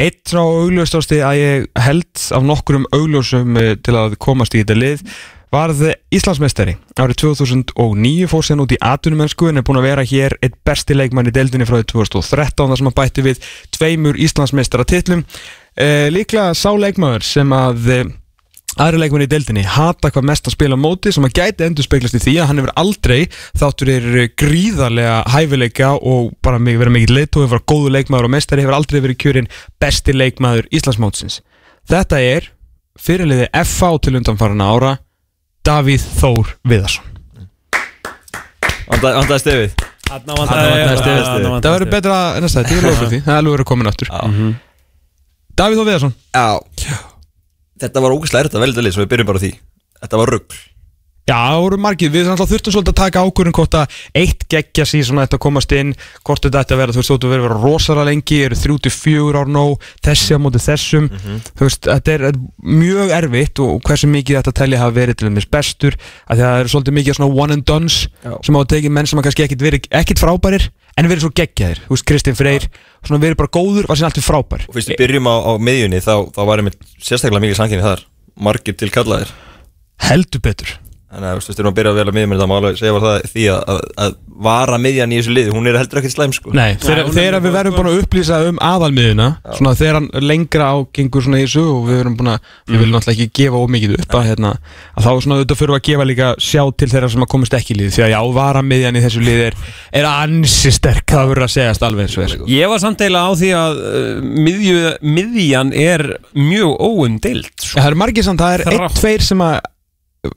eitt 0.00 0.22
frá 0.30 0.42
augljóstásti 0.42 1.20
að 1.24 1.40
ég 1.40 1.68
held 1.82 2.24
af 2.36 2.44
nokkrum 2.46 2.86
augljósum 2.94 3.56
eh, 3.60 3.74
til 3.82 3.96
að 3.98 4.16
komast 4.22 4.54
í 4.54 4.62
þetta 4.62 4.76
lið 4.78 5.04
varð 5.50 5.82
Íslandsmeistari. 6.14 6.76
Árið 6.94 7.18
2009 7.24 8.28
fór 8.30 8.46
sér 8.46 8.62
út 8.62 8.74
í 8.74 8.78
atvinnumennsku 8.78 9.50
en 9.50 9.60
er 9.60 9.66
búin 9.66 9.80
að 9.80 9.88
vera 9.88 10.06
hér 10.06 10.36
eitt 10.44 10.56
besti 10.66 10.94
leikmann 10.94 11.30
í 11.30 11.34
deildinni 11.34 11.66
frá 11.66 11.80
því 11.80 11.88
2013 11.96 12.70
þar 12.70 12.80
sem 12.80 12.90
hann 12.90 12.98
bætti 13.00 13.26
við 13.26 13.42
tveimur 13.74 14.20
Íslandsmeistara 14.20 14.86
titlum 14.86 15.24
eh, 15.74 16.06
líklega 16.14 16.54
sá 16.54 16.70
leikmaður 16.70 17.26
sem 17.26 17.54
að 17.56 17.90
eh, 17.90 18.04
aðri 18.78 19.02
leikmenn 19.02 19.26
í 19.26 19.30
deildinni 19.30 19.66
hata 19.66 20.12
hvað 20.14 20.28
mest 20.30 20.46
að 20.46 20.54
spila 20.54 20.78
móti 20.78 21.10
sem 21.14 21.26
að 21.26 21.34
gæti 21.40 21.66
endur 21.66 21.86
speglast 21.86 22.14
í 22.14 22.22
því 22.22 22.36
að 22.38 22.48
hann 22.50 22.62
hefur 22.62 22.74
aldrei 22.78 23.18
þáttur 23.58 23.92
er 23.96 24.08
gríðarlega 24.38 25.18
hæfileika 25.34 25.92
og 25.98 26.30
bara 26.44 26.62
vera 26.62 26.94
mikið 26.94 27.16
leitt 27.16 27.36
og 27.36 27.48
hefur 27.48 27.66
góðu 27.66 27.94
leikmaður 27.96 28.30
og 28.30 28.34
mestari 28.36 28.62
hefur 28.62 28.78
aldrei 28.78 29.00
verið 29.02 29.20
kjörinn 29.24 29.52
besti 29.82 30.14
leikmaður 30.14 30.70
Íslandsmótsins. 30.70 31.40
Þetta 31.90 32.22
er 32.22 32.52
fyrirliði 33.00 33.50
FH 33.64 33.96
til 34.04 34.18
undanfarana 34.20 34.70
ára 34.70 34.96
Davíð 35.66 36.04
Þór 36.16 36.50
Viðarsson. 36.70 37.06
Vandaði 38.90 39.38
stefið 39.42 39.74
Þarna 40.10 40.36
vantaði 40.40 40.96
stefið. 40.98 41.46
Það 41.62 41.74
verður 41.74 41.90
betra 41.92 42.16
næsta 42.42 42.64
Það 42.66 43.20
er 43.20 43.36
alveg 43.36 43.54
verið 43.54 43.68
komin 43.68 43.90
aftur. 43.90 44.10
Davíð 45.60 45.82
Þór 45.82 45.88
Viðarsson. 45.90 46.14
Já. 46.34 46.48
Þetta 47.80 48.02
var 48.04 48.16
ógæslega 48.16 48.44
erfitt 48.44 48.56
að 48.58 48.64
velja 48.64 48.84
lið, 48.84 48.96
svo 48.96 49.04
við 49.04 49.12
byrjum 49.12 49.28
bara 49.30 49.40
á 49.40 49.44
því. 49.44 49.52
Þetta 50.00 50.20
var 50.20 50.32
rugg 50.34 50.56
Já, 51.28 51.36
það 51.36 51.60
voru 51.62 51.78
margir, 51.78 52.10
við 52.10 52.28
þurftum 52.32 52.74
svolítið 52.74 52.90
að 52.90 52.98
taka 52.98 53.22
ákvörðin 53.22 53.54
hvort 53.54 53.74
að 53.78 53.98
eitt 54.18 54.46
geggja 54.50 54.86
síðan 54.88 55.20
þetta 55.22 55.36
að 55.36 55.42
komast 55.44 55.74
inn, 55.76 55.92
hvort 56.26 56.42
þetta 56.46 56.62
ætti 56.64 56.74
að 56.74 56.80
vera, 56.80 56.94
þú 56.96 57.00
veist, 57.00 57.10
þú 57.10 57.18
ætti 57.18 57.28
að 57.28 57.34
vera, 57.34 57.58
rosalega 57.60 58.06
lengi, 58.08 58.38
eru 58.46 58.58
þrjú 58.58 58.78
til 58.82 58.92
fjögur 58.94 59.38
ár 59.38 59.52
nóg, 59.52 59.86
þessi 60.02 60.34
á 60.34 60.38
móti 60.42 60.62
þessum, 60.64 61.06
þú 61.60 61.68
veist, 61.68 61.86
þetta 61.86 62.14
er, 62.16 62.26
er 62.32 62.40
mjög 62.80 63.14
erfitt 63.20 63.62
og 63.62 63.78
hversu 63.86 64.10
mikið 64.10 64.40
þetta 64.40 64.56
telli 64.58 64.80
hafa 64.80 64.96
verið 64.96 65.20
til 65.20 65.30
þess 65.30 65.52
bestur, 65.54 65.98
að 66.26 66.42
það 66.42 66.58
eru 66.64 66.74
svolítið 66.74 66.98
mikið 66.98 67.18
svona 67.20 67.40
one 67.44 67.58
and 67.58 67.68
dones 67.68 68.00
Já. 68.24 68.34
sem 68.48 68.58
á 68.58 68.60
að 68.64 68.68
tekið 68.74 68.96
menn 68.98 69.10
sem 69.12 69.22
að 69.22 69.28
kannski 69.28 69.46
ekkit 69.46 69.64
verið, 69.68 69.88
ekkit 70.02 70.24
frábærir, 70.24 70.68
en 70.98 71.12
verið 71.12 71.28
svo 71.28 71.32
geggjaðir, 71.36 71.84
þú 71.86 71.94
veist, 71.94 72.08
Kristinn 72.10 72.38
Freyr, 72.40 72.66
svona 73.06 73.22
verið 73.22 73.38
bara 73.44 73.54
góður, 73.54 73.86
var 73.86 74.00
síðan 74.00 74.10
alltaf 74.10 74.26
frábær. 74.26 74.66
Og 74.66 74.76
fyrst 74.76 74.92
við 74.92 75.00
byrjum 75.04 75.30
á, 75.30 75.36
á 75.46 75.52
miðjunni 75.62 76.02
þá, 76.02 76.14
þá 76.34 76.42
var 76.50 76.64
einmitt 76.64 76.82
sérstaklega 76.98 77.46
mikið 77.46 77.60
sanginni 77.62 77.86
þar. 77.86 78.04
Margir 78.40 78.76
til 78.76 78.90
kallaðir. 78.92 79.32
Heldur 80.10 80.42
betur 80.44 80.78
Þannig 81.10 81.26
að 81.26 81.32
þú 81.32 81.40
veist, 81.40 81.50
við 81.50 81.60
erum 81.60 81.70
að 81.70 81.78
byrja 81.78 81.90
að 81.90 81.96
vel 81.98 82.10
að 82.10 82.16
miðjum 82.16 82.32
Það 82.40 82.48
má 82.50 82.52
alveg 82.56 82.76
segja 82.78 82.94
var 82.94 83.02
það 83.02 83.24
því 83.32 83.44
að, 83.50 83.62
að, 83.72 83.80
að 84.04 84.12
vara 84.46 84.76
miðjan 84.80 85.10
í 85.10 85.16
þessu 85.18 85.32
liði 85.34 85.54
Hún 85.56 85.66
er 85.66 85.78
heldur 85.80 86.00
ekkert 86.00 86.14
slæm 86.14 86.34
sko. 86.36 86.52
Nei, 86.54 86.68
þegar, 86.80 87.08
þegar 87.16 87.36
við 87.42 87.56
verðum 87.56 87.74
búin 87.76 87.88
að 87.90 87.98
upplýsa 88.04 88.38
um 88.46 88.60
aðalmiðuna 88.62 89.26
svona 89.58 89.72
þegar 89.80 89.98
hann 89.98 90.06
lengra 90.22 90.68
ágengur 90.70 91.24
svona 91.26 91.40
í 91.40 91.46
þessu 91.48 91.64
og 91.66 91.80
við 91.88 91.98
verðum 91.98 92.16
búin 92.20 92.30
að, 92.30 92.52
við 92.70 92.78
viljum 92.78 92.94
náttúrulega 92.94 93.26
ekki 93.26 93.40
gefa 93.40 93.62
ómikið 93.64 93.96
upp 93.98 94.16
að, 94.20 94.28
hérna, 94.30 94.52
að 94.94 95.08
þá 95.08 95.10
svona 95.10 95.38
auðvitað 95.40 95.60
fyrir 95.60 95.74
að 95.74 95.82
gefa 95.90 96.06
líka 96.06 96.30
sjá 96.46 96.62
til 96.70 96.90
þeirra 96.94 97.10
sem 97.10 97.26
að 97.26 97.30
komast 97.34 97.58
ekki 97.58 97.74
í 97.74 97.78
liði 97.80 97.96
því 97.96 98.06
að 98.06 98.14
já, 98.14 98.20
varamiðjan 98.38 99.00
í 99.00 99.04
þessu 99.04 99.24
liði 99.26 99.48
er, 99.50 99.58
er 100.00 100.08
ansi 100.12 100.72
sterk, 100.78 101.04
það 101.10 101.34
verður 101.34 101.48
að 101.48 101.52
segjast 101.56 101.86
alveg 101.90 102.06
eins 102.06 102.16
og 102.16 102.24
er. 102.28 102.38
Ég 102.54 102.72
var 102.72 102.82
samt 102.82 103.04
eiginlega 103.04 103.26
á 103.28 103.32
því 103.42 103.50
að 103.58 103.82
uh, 103.90 104.30
miðju, 104.46 104.94
miðjan 105.18 105.74
er 105.76 106.06
mjög 106.38 106.72
óumdild 106.78 107.52
sko. 107.58 107.76
Það 107.76 107.90
eru 107.90 108.02
margir 108.04 108.26
samt, 108.30 108.46
það 108.46 108.56
er 108.62 109.60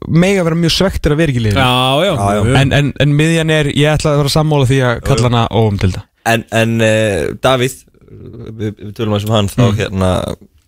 mega 0.08 0.44
vera 0.46 0.56
mjög 0.56 0.72
svektir 0.78 1.12
að 1.12 1.20
vera 1.20 1.32
ekki 1.34 1.40
í 1.42 1.44
liðinu 1.44 1.60
Já, 1.60 2.04
já. 2.06 2.12
Já, 2.14 2.34
já. 2.38 2.56
En, 2.62 2.72
en, 2.72 2.92
en 3.04 3.14
miðjan 3.18 3.50
er, 3.52 3.68
ég 3.76 3.90
ætla 3.92 4.14
að 4.14 4.20
vera 4.22 4.32
sammála 4.32 4.68
því 4.70 4.78
að 4.88 5.00
kalla 5.08 5.28
hana 5.30 5.42
óumdilda 5.52 6.04
En, 6.24 6.44
en 6.56 6.70
uh, 6.80 7.34
Davíð 7.44 7.74
við, 8.08 8.70
við 8.80 8.92
tölum 8.96 9.16
að 9.18 9.24
sem 9.26 9.34
hann 9.34 9.50
þá 9.52 9.64
Mm. 9.64 9.74
hérna 9.80 10.10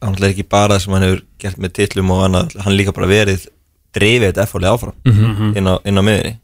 hann 0.04 0.16
er 0.20 0.26
ekki 0.28 0.44
bara 0.52 0.74
það 0.76 0.82
sem 0.84 0.92
hann 0.92 1.04
hefur 1.06 1.22
gert 1.40 1.60
með 1.64 1.72
titlum 1.78 2.10
og 2.12 2.24
annað, 2.26 2.56
hann 2.60 2.72
er 2.74 2.76
líka 2.78 2.92
bara 2.92 3.08
verið 3.08 3.46
drifið 3.96 4.26
þetta 4.28 4.42
eftirlega 4.44 4.74
áfram 4.76 4.96
Mhm. 5.08 5.54
inn, 5.56 5.70
á, 5.72 5.74
inn 5.88 5.96
á 5.98 6.02
miðinni 6.04 6.34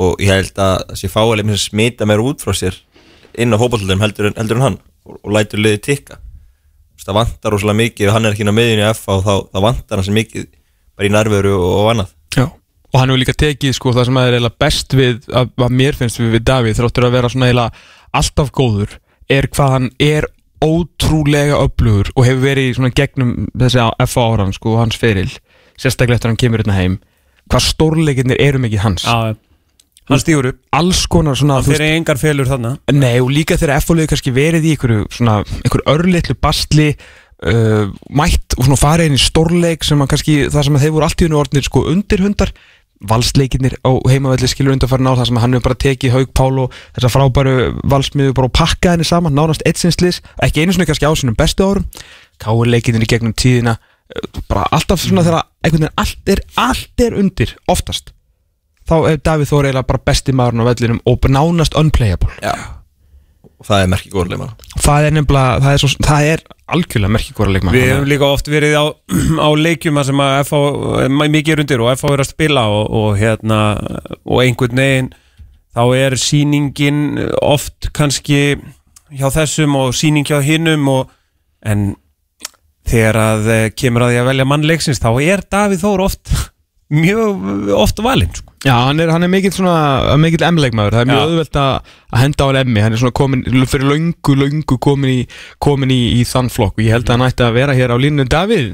og 0.00 0.16
ég 0.24 0.30
held 0.32 0.56
að 0.64 0.86
þessi 0.94 1.10
fáileg 1.12 1.46
sem 1.52 1.60
smita 1.68 2.06
meira 2.08 2.24
út 2.24 2.40
frá 2.40 2.54
sér 2.56 2.78
inn 3.36 3.52
á 3.52 3.60
hópallum 3.60 4.00
heldur, 4.00 4.30
en- 4.30 4.38
heldur 4.40 4.56
en 4.56 4.62
hann 4.64 4.78
og, 5.04 5.18
og 5.22 5.30
lætur 5.36 5.60
liðið 5.60 5.82
tikka 5.84 6.16
Þú 6.16 6.96
veist, 6.96 7.06
það 7.10 7.18
vantar 7.20 7.52
rosalega 7.54 7.80
mikið 7.84 8.08
og 8.08 8.14
hann 8.16 8.24
er 8.26 8.32
ekki 8.32 8.42
inn 8.46 8.50
á 8.50 8.58
miðinni 8.58 8.82
í 8.86 8.90
F 8.96 9.04
og 9.12 9.20
þá, 9.28 9.34
þá 9.52 9.58
vantar 9.68 9.98
hann 10.00 10.04
sem 10.08 10.16
mikið 10.16 10.46
bara 10.98 11.08
í 11.08 11.12
nærveru 11.14 11.54
og, 11.56 11.68
og 11.82 11.90
annað. 11.94 12.14
Já, 12.36 12.46
og 12.48 12.98
hann 13.00 13.12
hefur 13.12 13.22
líka 13.22 13.36
tekið 13.44 13.76
sko 13.76 13.94
það 13.96 14.08
sem 14.08 14.22
er 14.24 14.48
best 14.58 14.96
við 14.98 15.28
að, 15.30 15.52
að 15.68 15.76
mér 15.82 15.98
finnst 15.98 16.20
við 16.20 16.34
við 16.36 16.46
Davíð 16.50 16.80
þráttur 16.80 17.08
að 17.08 17.16
vera 17.18 17.32
svona 17.32 17.50
eiginlega 17.50 17.86
alltaf 18.18 18.52
góður 18.56 18.98
er 19.28 19.48
hvað 19.52 19.74
hann 19.76 19.90
er 20.02 20.28
ótrúlega 20.64 21.58
öflugur 21.62 22.10
og 22.16 22.24
hefur 22.26 22.42
verið 22.42 22.70
í 22.70 22.78
svona 22.78 22.94
gegnum 22.96 23.34
þessi 23.54 23.84
FA 24.08 24.24
áran 24.32 24.54
sko 24.56 24.74
og 24.74 24.80
hans 24.82 24.98
feril 24.98 25.28
sérstaklega 25.78 26.18
eftir 26.18 26.28
að 26.28 26.32
hann 26.32 26.40
kemur 26.42 26.64
hérna 26.64 26.78
heim 26.78 26.96
hvað 27.48 27.68
stórleikinnir 27.68 28.40
eru 28.42 28.60
mikið 28.62 28.82
hans. 28.82 29.06
Já, 29.06 29.36
hann 30.08 30.22
stígur 30.22 30.50
upp. 30.50 30.58
Alls 30.76 31.04
konar 31.10 31.38
svona 31.38 31.60
Hann 31.60 31.68
fyrir 31.68 31.94
engar 31.96 32.20
felur 32.20 32.48
þarna. 32.48 32.74
Nei 32.92 33.20
og 33.22 33.30
líka 33.32 33.56
þegar 33.60 33.82
F-fólkið 33.82 34.10
kannski 34.12 34.34
verið 34.36 34.68
í 34.68 34.74
einhverju 34.74 35.06
svona, 35.14 35.38
einhverju 35.62 35.86
örlittlu 35.94 36.36
bastli 36.40 36.90
uh, 37.46 37.92
mætt 38.10 38.56
og 38.56 38.66
svona 38.66 38.80
farið 38.80 39.10
inn 39.10 39.18
í 39.18 39.22
stórleik 39.22 39.86
sem 39.86 40.02
að 40.02 40.10
kannski 40.14 40.40
það 40.52 40.66
sem 40.66 40.78
að 40.78 40.84
þeir 40.84 40.96
voru 40.96 41.08
allt 41.08 41.22
í 41.22 41.28
unni 41.28 41.40
orðnir 41.42 41.68
sko 41.68 41.84
undirhundar. 41.92 42.52
Valsleikinnir 43.08 43.76
á 43.86 43.94
heimavelli 44.10 44.48
skilur 44.50 44.74
undarfærin 44.74 45.06
á 45.06 45.14
það 45.20 45.28
sem 45.28 45.38
hann 45.38 45.52
hefur 45.54 45.66
bara 45.68 45.80
tekið 45.84 46.14
Haug 46.16 46.32
Pál 46.34 46.64
og 46.64 46.78
þessa 46.96 47.12
frábæru 47.14 47.52
valsmiðu 47.86 48.34
bara 48.34 48.50
og 48.50 48.56
pakkað 48.58 48.96
henni 48.96 49.06
saman, 49.06 49.36
nánast 49.38 49.62
eitsinslis 49.70 50.18
ekki 50.42 50.64
einu 50.64 50.74
svona 50.74 50.88
kannski 50.90 51.06
á 51.06 51.14
sínum 51.14 51.38
bestu 51.38 51.62
árum. 51.62 51.86
Káir 52.42 52.72
leikinnir 52.74 53.06
í 53.06 53.10
gegnum 53.14 53.36
tíðina 53.38 53.76
uh, 53.78 54.42
bara 54.50 54.66
alltaf 54.74 54.98
svona 55.04 55.22
þegar 55.22 55.46
einhvern 55.62 55.86
veginn 55.86 56.02
allt 56.02 56.34
er, 56.34 56.42
allt 56.58 57.06
er 57.06 57.20
undir, 57.22 57.54
oftast 57.70 58.10
þá 58.88 58.96
er 59.10 59.22
Davíð 59.22 59.52
Þór 59.52 59.68
eiginlega 59.68 59.88
bara 59.90 60.04
besti 60.08 60.34
maðurinn 60.36 60.64
á 60.64 60.68
vellinum 60.70 61.00
og 61.08 61.28
nánast 61.28 61.76
unplayable. 61.78 62.32
Já. 62.42 62.77
Og 63.58 63.66
það 63.66 63.82
er 63.82 63.90
merkið 63.92 64.14
góður 64.14 64.32
leikmann 64.32 64.54
það 64.84 65.06
er 65.08 65.14
nefnilega, 65.16 65.60
það 65.64 65.72
er, 65.74 65.82
svo, 65.82 65.90
það 66.06 66.30
er 66.32 66.42
algjörlega 66.76 67.14
merkið 67.16 67.38
góra 67.38 67.54
leikmann 67.54 67.76
Við 67.76 67.86
hefum 67.88 68.10
líka 68.12 68.28
oft 68.28 68.50
verið 68.52 68.76
á, 68.78 68.86
á 69.46 69.48
leikjum 69.58 70.02
sem 70.06 70.22
að 70.24 70.34
FH 70.44 70.60
er 71.04 71.14
mikið 71.18 71.54
er 71.54 71.62
undir 71.64 71.84
og 71.84 71.92
FH 71.94 72.12
er 72.14 72.24
að 72.24 72.30
spila 72.30 72.66
og, 72.74 72.84
og 73.00 73.08
hérna 73.18 73.60
og 74.22 74.42
einhvern 74.44 74.82
veginn 74.82 75.12
þá 75.74 75.84
er 75.98 76.18
sýningin 76.18 77.00
oft 77.42 77.90
kannski 77.96 78.42
hjá 79.14 79.28
þessum 79.32 79.76
og 79.78 79.96
sýning 79.96 80.26
hjá 80.28 80.38
hinnum 80.44 80.86
og 80.92 81.14
en 81.66 81.90
þegar 82.88 83.18
að 83.20 83.50
eh, 83.52 83.66
kemur 83.76 84.06
að 84.06 84.14
því 84.14 84.20
að 84.22 84.30
velja 84.30 84.48
mannleiksins 84.48 85.02
þá 85.02 85.10
er 85.20 85.42
Davíð 85.50 85.82
Þór 85.84 86.04
oft 86.06 86.32
mjög 86.92 87.72
oft 87.76 88.00
valinn 88.04 88.32
sko. 88.34 88.52
Já, 88.66 88.74
hann 88.88 88.98
er, 89.00 89.10
hann 89.14 89.22
er 89.22 89.30
mikill 89.30 89.52
svona, 89.54 90.16
mikill 90.18 90.42
M-leikmaður. 90.48 90.96
Það 90.96 91.04
er 91.04 91.10
mjög 91.12 91.24
auðvelt 91.26 91.58
að 91.62 91.74
að 92.08 92.22
henda 92.24 92.44
á 92.44 92.48
hann 92.48 92.60
emmi 92.62 92.82
Hann 92.82 92.96
er 92.96 93.02
svona 93.02 93.14
komin, 93.14 93.44
fyrir 93.70 93.90
löngu, 93.92 94.36
löngu 94.40 94.78
komin 94.82 95.12
í, 95.12 95.20
komin 95.62 95.92
í, 95.94 96.00
í 96.18 96.24
þann 96.26 96.50
flokk. 96.52 96.78
Og 96.78 96.86
ég 96.86 96.96
held 96.96 97.06
að 97.06 97.18
hann 97.18 97.28
ætti 97.28 97.46
að 97.46 97.58
vera 97.60 97.76
hér 97.78 97.94
á 97.94 97.96
línu 98.02 98.26
Davíð? 98.26 98.72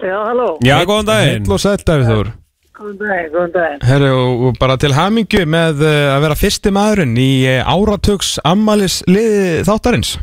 Já, 0.00 0.16
halló. 0.28 0.52
Já, 0.64 0.76
góðan 0.88 1.10
daginn. 1.10 1.42
Heill 1.42 1.56
og 1.56 1.62
sæll 1.64 1.82
Davíð 1.88 2.12
Þór. 2.12 2.32
Góðan 2.80 2.98
daginn, 3.02 3.30
góðan 3.34 3.54
daginn. 3.56 3.84
Herru, 3.90 4.12
og, 4.20 4.46
bara 4.60 4.78
til 4.80 4.94
hamingju 4.96 5.46
með 5.50 5.82
uh, 5.84 5.96
að 6.14 6.26
vera 6.28 6.38
fyrsti 6.38 6.72
maðurinn 6.72 7.16
í 7.20 7.30
uh, 7.50 7.72
áratöks 7.74 8.36
ammalis 8.48 9.00
liði 9.10 9.64
þáttarins. 9.68 10.14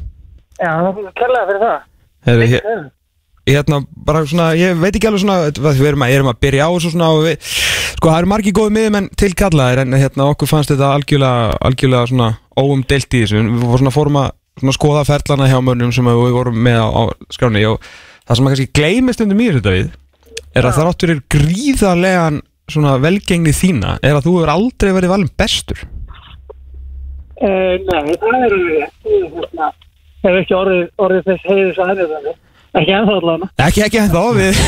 Já, 0.57 0.71
það 0.71 1.03
er 1.03 1.17
kærlega 1.19 1.49
fyrir 1.51 1.65
það. 1.67 1.81
Herru, 2.27 2.47
hér, 2.53 2.87
hérna 3.47 3.81
bara 4.07 4.23
svona, 4.27 4.49
ég 4.59 4.77
veit 4.81 4.95
ekki 4.95 5.09
alveg 5.09 5.23
svona 5.23 5.37
við 5.55 5.89
erum 5.89 6.05
að, 6.05 6.13
erum 6.15 6.31
að 6.31 6.39
byrja 6.45 6.67
á 6.67 6.71
þessu 6.75 6.91
svona 6.93 7.11
og 7.15 7.23
við, 7.25 7.51
sko 7.97 8.11
það 8.11 8.19
eru 8.21 8.31
margir 8.33 8.57
góði 8.57 8.75
miðumenn 8.77 9.09
til 9.19 9.31
kallaðir 9.37 9.83
en 9.83 9.97
hérna 9.97 10.27
okkur 10.33 10.51
fannst 10.51 10.73
þetta 10.73 10.91
algjörlega, 10.95 11.55
algjörlega 11.69 12.11
svona 12.11 12.29
óumdelt 12.57 13.17
í 13.17 13.23
þessu 13.23 13.39
við 13.43 13.63
fórum 13.63 13.81
svona 13.83 13.95
fórum 13.95 14.19
að 14.23 14.29
svona 14.57 14.77
skoða 14.77 15.05
ferlana 15.07 15.49
hjá 15.51 15.57
mönnum 15.61 15.93
sem 15.95 16.09
við 16.09 16.37
vorum 16.37 16.61
með 16.67 16.81
á, 16.81 16.87
á 16.89 17.01
skráni 17.33 17.65
og 17.69 17.81
það 18.27 18.39
sem 18.39 18.47
að 18.47 18.55
kannski 18.55 18.71
gleymist 18.79 19.23
undir 19.25 19.39
mér 19.39 19.59
þetta 19.59 19.75
við 19.77 19.91
er 20.57 20.65
að 20.65 20.79
það 20.79 20.91
áttur 20.91 21.13
er 21.13 21.21
gríðarlegan 21.35 22.41
svona 22.67 22.97
velgengni 22.99 23.53
þína 23.55 23.99
er 24.01 24.17
að 24.17 24.25
þú 24.25 24.39
hefur 24.39 24.55
aldrei 24.57 24.91
verið 24.97 25.13
valin 25.13 25.31
bestur 25.39 25.85
Uh, 27.37 27.77
nei, 27.85 28.15
það 28.17 28.43
er 28.47 28.53
rétt. 28.57 28.93
Ég 29.05 29.33
hérna, 29.35 29.67
ekki 30.39 30.55
orðið, 30.57 30.87
orðið 31.05 31.27
þess 31.27 31.49
heiðis 31.51 31.81
að 31.83 31.91
henni 31.91 32.07
þannig. 32.11 32.39
Ekki 32.75 32.95
ennþá 32.97 33.17
allavega. 33.21 33.49
ekki, 33.67 33.83
ekki 33.85 34.01
ennþá 34.03 34.23
við 34.37 34.61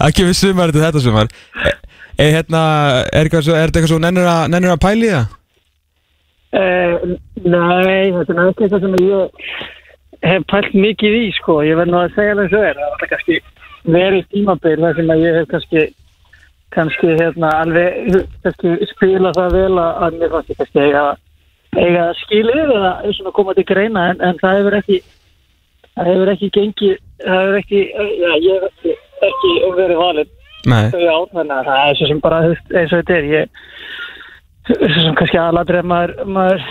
það 0.00 0.14
kemur 0.18 0.38
sumar 0.40 0.72
til 0.74 0.84
þetta 0.84 1.02
sumar 1.04 1.30
er, 1.30 1.76
er, 2.18 2.30
hérna, 2.38 2.62
er, 3.12 3.30
svo, 3.36 3.54
er 3.54 3.68
þetta 3.68 3.80
eitthvað 3.80 3.92
svo 3.92 4.00
nennir 4.02 4.30
að, 4.30 4.42
nennir 4.54 4.74
að 4.74 4.82
pæli 4.86 5.12
það? 5.12 5.34
Uh, 6.56 7.16
nei, 7.44 8.14
þetta 8.14 8.32
er 8.32 8.38
náttúrulega 8.38 8.64
eitthvað 8.64 8.86
sem 8.86 8.98
ég 9.04 9.52
hef 10.26 10.48
pælt 10.48 10.74
mikið 10.74 11.18
í, 11.18 11.24
sko. 11.36 11.60
Ég 11.66 11.76
verð 11.76 11.92
nú 11.92 12.00
að 12.00 12.14
segja 12.16 12.32
alveg 12.32 12.52
svo 12.52 12.62
er. 12.64 12.78
Það 12.80 12.92
var 12.94 13.10
kannski 13.12 13.38
verið 13.96 14.28
tímabil 14.32 14.76
þar 14.82 14.98
sem 14.98 15.12
ég 15.20 15.38
hef 15.40 15.48
kannski 15.52 15.82
kannski 16.74 17.12
hérna 17.20 17.52
alveg 17.62 18.16
kannski 18.44 18.88
spila 18.90 19.32
það 19.36 19.54
vel 19.54 19.78
að, 19.80 20.16
mér 20.18 20.32
fannst 20.32 20.50
ég 20.50 20.58
kannski 20.60 20.82
eiga, 20.82 21.04
eiga 21.76 22.06
skilið 22.24 22.62
eða 22.64 22.92
svona 23.18 23.34
koma 23.36 23.54
til 23.56 23.66
greina 23.68 24.08
en, 24.10 24.24
en 24.24 24.40
það 24.42 24.58
hefur 24.60 24.78
ekki 24.80 24.98
það 25.96 26.12
hefur 26.12 26.32
ekki 26.36 26.52
gengið 26.54 26.96
það 27.24 27.42
hefur 27.42 27.60
ekki, 27.62 27.82
já, 27.96 28.30
ég 28.44 28.56
hef 28.56 28.68
ekki, 28.70 28.96
ekki 29.30 29.54
verið 29.80 30.02
valinn. 30.02 30.32
Nei. 30.66 30.86
þau 30.90 31.02
át, 31.06 31.34
þannig 31.36 31.56
að 31.56 31.68
það 31.68 31.82
er 31.88 31.98
svo 31.98 32.06
sem 32.10 32.20
bara 32.24 32.38
eins 32.50 32.92
og 32.92 33.00
þetta 33.00 33.16
er 33.16 33.26
ég 33.30 33.50
svo 34.66 35.02
sem 35.04 35.18
kannski 35.18 35.38
aðalatrið 35.38 35.84
maður, 35.86 36.14
maður 36.36 36.64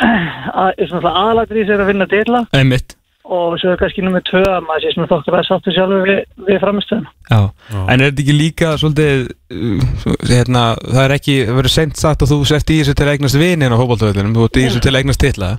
að, 0.62 0.86
svona 0.88 1.12
aðalatrið 1.24 1.68
sér 1.68 1.82
að 1.84 1.90
vinna 1.92 2.06
dilla 2.08 2.46
Einmitt. 2.56 2.96
Og 3.26 3.56
svo 3.58 3.72
er 3.72 3.80
kannski 3.80 4.04
nummið 4.06 4.24
tvö 4.28 4.42
að 4.46 4.64
maður 4.68 4.84
sé 4.84 4.94
svona 4.94 5.10
þokkur 5.10 5.36
að 5.36 5.46
sáttu 5.48 5.74
sjálfur 5.74 6.04
við, 6.06 6.20
við 6.48 6.60
framistöðuna 6.62 7.12
Já. 7.28 7.40
en 7.82 7.94
er 7.96 8.04
þetta 8.06 8.24
ekki 8.24 8.36
líka 8.38 8.74
svolítið 8.80 9.24
uh, 9.26 9.88
hérna, 10.30 10.66
það 10.86 11.02
er 11.04 11.16
ekki 11.18 11.38
verið 11.50 11.74
sent 11.74 12.00
sagt 12.00 12.24
að 12.24 12.32
þú 12.32 12.42
sért 12.48 12.70
í 12.70 12.80
þessu 12.80 12.96
til 12.96 13.08
að 13.08 13.16
eignast 13.16 13.40
vinin 13.42 13.74
á 13.74 13.80
hópaldöðunum, 13.82 14.36
þú 14.38 14.46
ert 14.48 14.60
í 14.62 14.68
þessu 14.68 14.84
til 14.86 14.94
að 14.94 15.00
eignast 15.02 15.24
titla 15.26 15.56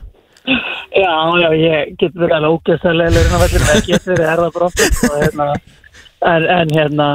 Já, 0.97 1.13
já, 1.37 1.49
ég 1.53 1.91
get 2.01 2.15
verið 2.17 2.35
alveg 2.39 2.55
ógeðslega 2.55 2.97
leilurinn 2.97 3.35
á 3.37 3.39
vellinu, 3.43 3.73
ég 3.75 3.85
get 3.85 4.07
verið 4.09 4.29
erða 4.31 4.47
brotið 4.55 5.01
og 5.05 5.17
hérna, 5.21 5.47
en, 6.31 6.47
en 6.55 6.71
hérna 6.73 7.09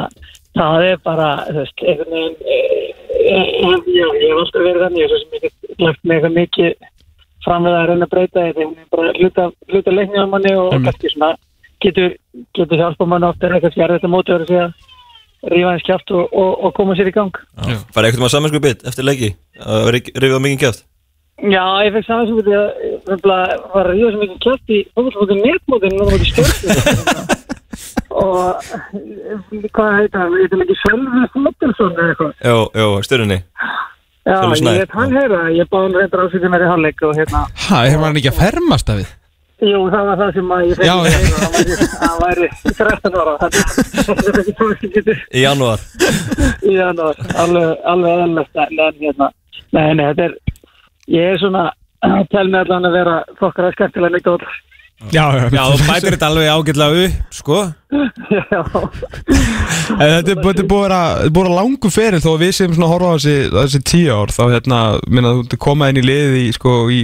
það 0.55 0.87
er 0.87 1.01
bara, 1.03 1.31
þú 1.49 1.57
veist, 1.59 1.83
einhvern 1.83 2.15
veginn 2.15 2.37
eh, 2.47 2.93
eh, 3.33 3.89
já, 3.91 4.07
ég 4.07 4.29
hef 4.29 4.43
alltaf 4.45 4.67
verið 4.69 4.85
þannig, 4.87 5.09
svo 5.11 5.19
sem 5.23 5.35
ég 5.39 5.47
get 5.49 5.83
lagt 5.87 6.05
mig 6.05 6.19
eitthvað 6.19 6.37
mikið 6.37 6.89
fram 7.43 7.67
við 7.67 7.79
að 7.81 7.89
reyna 7.91 8.07
að 8.07 8.13
breyta 8.15 8.47
því 8.53 8.69
hún 8.69 8.77
er 8.77 8.89
bara 8.95 9.17
hluta, 9.19 9.49
hluta 9.73 9.97
leiknið 9.97 10.23
á 10.23 10.33
manni 10.37 10.55
og 10.61 10.71
kannski 10.87 11.13
svona 11.17 11.33
getur, 11.83 12.15
getur 12.55 12.83
hjálpa 12.85 13.09
manni 13.11 13.31
oft 13.33 13.43
er 13.43 13.57
eitthvað 13.57 13.77
fjár 13.81 13.97
þetta 13.97 14.13
móti 14.13 14.37
verið 14.37 14.63
að 14.63 15.53
rífa 15.57 15.75
hans 15.75 15.89
kjátt 15.89 16.15
og, 16.15 16.31
og, 16.31 16.53
og 16.69 16.75
koma 16.77 16.95
sér 16.95 17.11
í 17.11 17.17
gang. 17.17 17.35
Fara 17.91 18.07
eitthvað 18.07 18.23
maður 18.23 18.37
samansku 18.37 18.63
bit 18.63 18.87
eftir 18.87 19.09
leiki? 19.09 19.35
Að 19.59 19.91
á 19.91 20.39
mikið 20.39 20.61
kjátt 20.63 20.85
Já, 21.41 21.65
ég 21.83 21.95
fekk 21.97 22.07
saman 22.07 22.27
sem 22.29 22.37
því 22.45 22.53
að 22.55 22.67
ég 22.87 23.07
nefnilega 23.09 23.57
var 23.73 23.87
að 23.89 23.95
rífa 23.97 24.11
sem 24.13 24.21
mikið 24.23 24.43
kjátt 24.45 24.73
í 24.77 24.81
fólksmótið 24.95 25.39
netmótið 25.47 25.95
og 25.95 25.99
náttúrulega 26.03 26.29
stjórnum 26.31 27.41
og 28.13 28.37
hvað 29.73 29.95
heit 29.97 30.13
það, 30.13 30.37
ég 30.43 30.53
veit 30.53 30.63
ekki 30.67 30.77
Sölvi 30.83 31.23
Fóttilsson 31.33 31.95
eða 31.97 32.11
eitthvað? 32.13 32.33
Jó, 32.45 32.59
jó, 32.83 32.87
styrunni 33.09 33.39
Já, 34.23 34.37
ég 34.53 34.69
veit 34.69 34.93
hann 34.95 35.17
heyra, 35.17 35.41
ég 35.57 35.67
báði 35.73 35.89
hann 35.89 35.97
reyndar 35.99 36.23
ásýtti 36.29 36.51
mér 36.53 36.63
í 36.63 36.69
hálfleik 36.71 37.01
og 37.09 37.17
hérna. 37.19 37.41
Hæ, 37.59 37.79
hefur 37.89 38.05
hann 38.07 38.21
ekki 38.21 38.31
að 38.31 38.39
fermast 38.39 38.93
af 38.93 39.01
við? 39.01 39.11
Jú, 39.63 39.81
það 39.91 40.07
var 40.11 40.21
það 40.21 40.31
sem 40.37 40.53
að 40.55 40.63
ég 40.69 40.79
fekk 40.79 40.87
Já, 40.87 40.95
að 40.95 41.09
heyra, 41.17 41.41
hann 41.43 41.55
væri- 41.57 41.91
hann 42.05 42.19
væri 42.23 42.47
13 42.77 43.19
ára, 43.23 43.35
þetta 43.43 43.59
er 44.29 44.73
ekki 44.77 44.93
getur 44.95 45.19
Í 45.33 45.43
janúar. 45.43 45.83
Í 46.63 46.77
janúar, 46.77 47.19
alveg, 47.43 47.69
alveg 47.95 48.25
en 48.29 48.39
en 48.39 49.03
hérna, 49.03 49.31
nei, 49.73 49.89
nei, 49.99 50.07
þetta 50.13 50.29
er 50.29 50.39
ég 51.09 51.33
er 51.35 51.39
svona, 51.43 51.71
tel 52.35 52.49
mig 52.51 52.61
allan 52.67 52.87
að 52.91 52.93
vera 52.99 53.17
fokkar 53.41 53.71
að 53.71 53.75
skemmtilega 53.79 54.15
neitt 54.19 54.31
ótrúð 54.35 54.61
Já, 55.11 55.25
já, 55.35 55.49
Já, 55.51 55.63
þú 55.67 55.87
bætir 55.89 56.15
þetta 56.15 56.27
alveg 56.31 56.49
ágætlega 56.53 57.07
upp, 57.09 57.15
sko. 57.35 57.57
En 57.93 58.05
Þetta 59.99 60.31
er 60.31 60.37
þetta 60.39 60.63
er 60.63 60.69
búið 60.71 60.85
að 60.85 60.85
vera- 60.85 61.49
að 61.49 61.57
langu 61.57 61.91
feril 61.91 62.21
þó 62.23 62.29
að 62.37 62.43
við 62.45 62.53
séum 62.55 62.75
svona 62.77 62.87
að 62.87 62.93
horfa 62.93 63.09
á 63.11 63.15
þessi, 63.17 63.35
þessi 63.57 63.81
tíu 63.91 64.13
ár 64.15 64.31
þá 64.37 64.43
hérna, 64.53 64.79
minna 65.11 65.33
þú 65.35 65.43
ert 65.43 65.57
komað 65.67 65.91
inn 65.91 66.01
í 66.03 66.07
liðið 66.07 66.37
í, 66.39 66.47
sko, 66.55 66.75
í, 66.95 67.01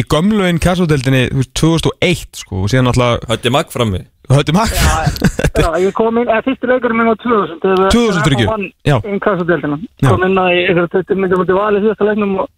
í 0.00 0.04
gömluinn 0.14 0.62
kassodeldinni 0.64 1.22
2001 1.52 2.40
sko, 2.40 2.62
og 2.64 2.72
síðan 2.72 2.88
alltaf 2.94 3.28
Hötti 3.28 3.52
Magg 3.52 3.68
frammi 3.74 4.00
Hötti 4.32 4.56
Magg 4.56 4.72
Já, 4.72 5.68
ég 5.84 5.92
kom 5.92 6.16
inn, 6.22 6.30
eða 6.32 6.40
fyrstu 6.48 6.72
leikurinn 6.72 7.02
minn 7.02 7.12
á 7.12 7.16
2000 7.20 7.60
þegar 7.60 7.84
við- 7.84 7.92
2000 7.98 8.24
þegar 8.24 8.32
ekki? 8.56 8.72
Já. 8.88 8.96
inn 9.12 9.20
kassadeildina 9.28 9.76
Já. 10.00 10.08
kom 10.08 10.24
inn 10.30 10.40
að 10.40 10.50
ég 10.56 10.72
eitthvað 10.72 10.92
20 11.04 11.20
myndum 11.20 11.44
út 11.44 11.52
í 11.52 11.60
valið 11.60 11.84
síðasta 11.86 12.08
leiknum 12.08 12.34
og 12.40 12.50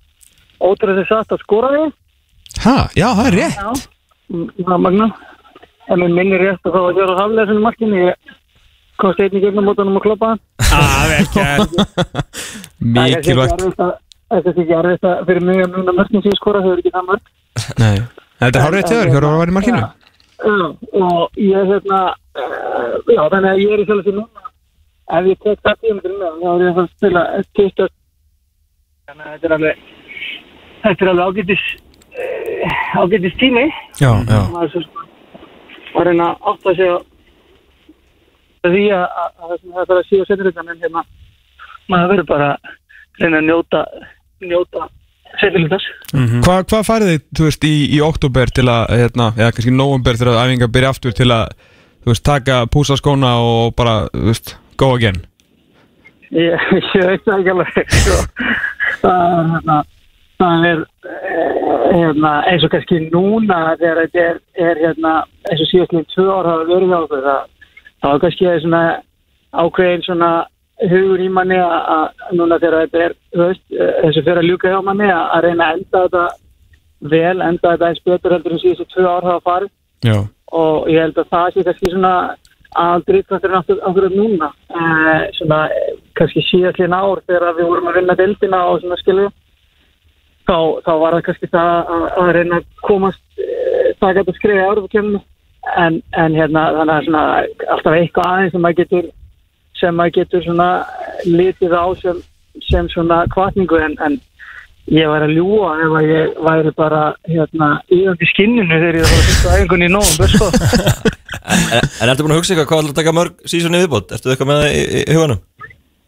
ótrúið 0.71 1.03
þess 1.03 1.35
að 1.35 1.45
skoraði 1.45 1.85
Ha, 2.63 2.77
já, 2.95 3.09
það 3.19 3.27
er 3.29 3.37
rétt. 3.41 3.57
Já, 3.59 3.71
það 4.63 4.75
er 4.77 4.83
magna. 4.85 5.11
En 5.91 6.01
mér 6.01 6.13
minnir 6.17 6.41
rétt 6.41 6.65
að 6.65 6.73
það 6.77 6.85
var 6.85 6.93
að 6.93 6.99
gera 7.01 7.17
haflega 7.19 7.47
sinni 7.51 7.65
markinu. 7.65 8.03
Ég 8.05 8.37
komst 9.01 9.21
einn 9.21 9.35
í 9.37 9.43
gegnum 9.43 9.67
mótanum 9.69 9.99
og 9.99 10.05
kloppa 10.05 10.31
hann 10.33 10.41
Það 10.65 11.05
er 11.05 11.15
ekki 11.19 11.43
Mikilvægt. 12.95 13.65
Það 13.75 14.39
er 14.39 14.49
ekki 14.53 14.77
erfitt 14.79 15.09
að 15.09 15.25
fyrir 15.29 15.47
mig 15.49 15.63
að 15.65 15.75
muna 15.75 15.97
mörgum 15.99 16.23
sem 16.23 16.31
ég 16.31 16.39
skora 16.39 16.63
þau 16.63 16.71
eru 16.73 16.85
ekki 16.85 16.95
það 16.95 17.09
mörg 17.11 17.33
Nei, 17.83 17.97
þetta 18.41 18.61
er 18.61 18.65
hárið 18.65 18.87
til 18.87 18.97
þér, 18.99 19.11
hverju 19.11 19.25
var 19.25 19.35
að 19.35 19.43
vera 19.43 19.53
í 19.53 19.57
markinu? 19.59 19.83
Já, 20.45 20.57
og 21.01 21.39
ég 21.39 21.69
hérna 21.71 22.01
uh, 22.13 22.95
já, 23.11 23.21
þannig 23.35 23.51
að 23.51 23.61
ég 23.65 23.75
er 23.75 23.83
í 23.83 23.89
sjálf 23.89 24.07
sér 24.07 24.17
núna. 24.19 24.47
Ef 25.19 25.29
ég 25.31 25.43
tek 25.45 25.61
það 25.67 25.83
tíma 25.85 26.01
með 26.05 26.41
þá 26.41 26.49
er 26.55 26.65
ég 26.65 26.73
að 26.73 26.81
að 26.85 26.89
spila 26.95 27.91
þannig 29.05 29.27
að 29.27 29.35
þetta 29.35 29.51
er 29.51 29.57
alveg 29.59 29.85
þetta 30.85 31.05
er 31.05 31.11
alveg 31.13 31.27
ágætis 31.33 31.65
uh, 32.15 33.03
ágætis 33.03 33.37
tími. 33.41 33.65
Já, 34.01 34.11
já. 34.29 34.41
er 34.63 34.73
svo 34.75 36.01
að 36.01 36.09
reyna 36.11 36.31
að 36.35 36.55
á 38.65 38.67
því 38.73 38.85
að 38.97 39.05
að- 39.05 39.33
að 39.39 39.49
það 39.49 39.57
sem 39.61 39.71
það 39.75 39.87
þarf 39.89 39.99
að 40.01 40.09
síða 40.11 40.27
setjuleikann 40.31 40.71
en 40.75 40.83
hérna 40.85 41.03
maður 41.93 42.11
verður 42.15 42.29
bara 42.31 42.49
að 42.55 42.75
reyna 43.21 43.41
að 43.41 43.47
njóta 43.51 43.83
njóta 44.45 44.87
setjuleikans 45.41 45.87
Hva, 46.47 46.57
Hvað 46.71 46.87
farið 46.89 47.11
þið, 47.13 47.23
þú 47.39 47.47
veist, 47.49 47.65
í, 47.69 47.75
í 47.97 48.01
oktober 48.05 48.53
til 48.55 48.67
að, 48.71 48.83
hérna, 49.03 49.29
eða 49.37 49.53
kannski 49.55 49.75
november 49.75 50.19
þegar 50.21 50.41
æfingar 50.47 50.73
byrja 50.75 50.93
aftur 50.95 51.13
til 51.19 51.29
að, 51.35 51.55
þú 52.05 52.13
veist, 52.13 52.25
taka 52.27 52.59
púsa 52.71 52.97
skóna 53.01 53.35
og 53.43 53.75
bara, 53.79 53.95
þú 54.15 54.29
veist, 54.31 54.55
go 54.81 54.93
again? 54.97 55.21
Ég, 56.35 56.55
ég 56.99 57.07
veit 57.11 57.25
það 57.27 57.41
ekki 57.41 57.53
alveg 57.55 57.97
sko. 57.99 58.17
það 59.03 59.21
er 59.27 59.51
hérna 59.55 59.79
það 60.41 60.67
er 60.71 60.81
eh, 61.11 61.65
hérna, 61.95 62.33
eins 62.51 62.65
og 62.67 62.73
kannski 62.75 63.01
núna 63.07 63.59
þegar 63.81 64.01
þetta 64.05 64.25
er, 64.29 64.41
er 64.69 64.81
hérna, 64.83 65.15
eins 65.51 65.63
og 65.63 65.71
síðastlega 65.71 66.11
tvö 66.15 66.27
ár 66.31 66.51
hafa 66.51 66.69
verið 66.71 66.93
hjá 66.93 66.99
okkur 67.01 67.25
það, 67.29 67.45
það 68.03 68.17
er 68.17 68.25
kannski 68.25 68.55
svona 68.65 68.83
ákveðin 69.55 70.07
svona 70.07 70.31
hugur 70.91 71.23
í 71.23 71.29
manni 71.31 71.59
að 71.63 71.75
að 71.95 72.39
núna 72.39 72.59
þegar 72.63 72.87
þetta 72.87 73.05
er 73.05 73.15
eh, 73.15 73.61
þessu 74.03 74.25
fyrir 74.25 74.43
að 74.43 74.49
ljúka 74.49 74.73
hjá 74.73 74.81
manni 74.87 75.11
að 75.11 75.45
reyna 75.47 75.69
að 75.69 75.79
enda 75.79 76.07
þetta 76.07 76.25
vel, 77.15 77.37
enda 77.51 77.75
þetta 77.75 77.91
eins 77.91 78.03
betur 78.09 78.35
heldur 78.35 78.57
en 78.57 78.63
síðustu 78.63 78.89
tvö 78.95 79.07
ár 79.07 79.29
hafa 79.29 79.45
farið. 79.51 79.73
Já. 80.05 80.19
Og 80.55 80.91
ég 80.91 81.01
held 81.03 81.19
að 81.19 81.31
það 81.31 81.47
sé 81.55 81.65
kannski 81.69 81.93
svona 81.93 82.15
aðaldrýttasturinn 82.75 83.61
okkur, 83.61 83.81
okkur 83.89 84.09
núna 84.15 84.51
eh, 84.75 85.25
svona 85.39 85.61
eh, 85.71 85.95
kannski 86.19 86.43
síðastlíðin 86.49 86.97
ár 86.97 87.23
þegar 87.29 87.57
við 87.59 87.71
vorum 87.71 87.91
að 87.91 87.99
vinna 88.01 88.19
deildina 88.19 88.63
og 88.71 88.81
svona 88.83 88.99
skilu 89.01 89.29
þá, 90.49 90.59
þá 90.85 90.93
var 91.03 91.17
það 91.17 91.25
kannski 91.29 91.51
það 91.53 91.73
að, 91.97 92.05
að 92.23 92.33
reyna 92.39 92.61
að 92.61 92.69
komast 92.89 93.23
eh, 93.41 93.89
taka 94.01 94.21
þetta 94.21 94.37
skrifið 94.39 94.61
í 94.61 94.67
árufukemni 94.69 95.23
en, 95.81 95.99
en 96.21 96.37
hérna 96.37 96.67
þannig 96.79 96.95
að 96.95 97.09
svona 97.09 97.25
alltaf 97.77 97.99
eitthvað 97.99 98.31
aðeins 98.31 98.55
sem 98.55 98.65
maður 98.65 98.81
getur 98.83 99.11
sem 99.81 99.99
maður 99.99 100.17
getur 100.21 100.45
svona 100.45 100.69
litið 101.25 101.75
á 101.75 101.87
sem, 102.03 102.23
sem 102.69 102.89
svona 102.93 103.25
kvartningu 103.33 103.81
en, 103.81 103.97
en 104.05 104.21
ég 104.93 105.09
væri 105.09 105.31
að 105.31 105.37
ljúa 105.39 105.73
ef 105.81 105.97
að 105.99 106.09
ég 106.11 106.39
væri 106.45 106.73
bara 106.77 107.03
hérna 107.31 107.71
íðandi 107.89 108.29
skinninu 108.35 108.69
þegar 108.77 109.01
ég 109.01 109.07
var 109.07 109.15
að 109.15 109.29
fyrsta 109.29 109.55
æfingunni 109.57 109.89
í 109.89 109.95
nógum 109.95 110.35
sko. 110.35 110.51
En, 111.45 112.09
ertu 112.09 112.25
búin 112.25 112.33
að 112.33 112.39
hugsa 112.39 112.55
eitthvað 112.55 112.69
hvað 112.71 112.79
ætlar 112.79 112.93
að 112.93 112.99
taka 113.01 113.13
mörg 113.13 113.49
sísoni 113.51 113.81
viðbót? 113.83 114.13
Ertu 114.17 114.31
eitthvað 114.33 114.49
með 114.49 114.61
það 114.63 114.71
í, 114.71 114.83
í, 114.85 115.01
í 115.03 115.17
huganum? 115.17 115.41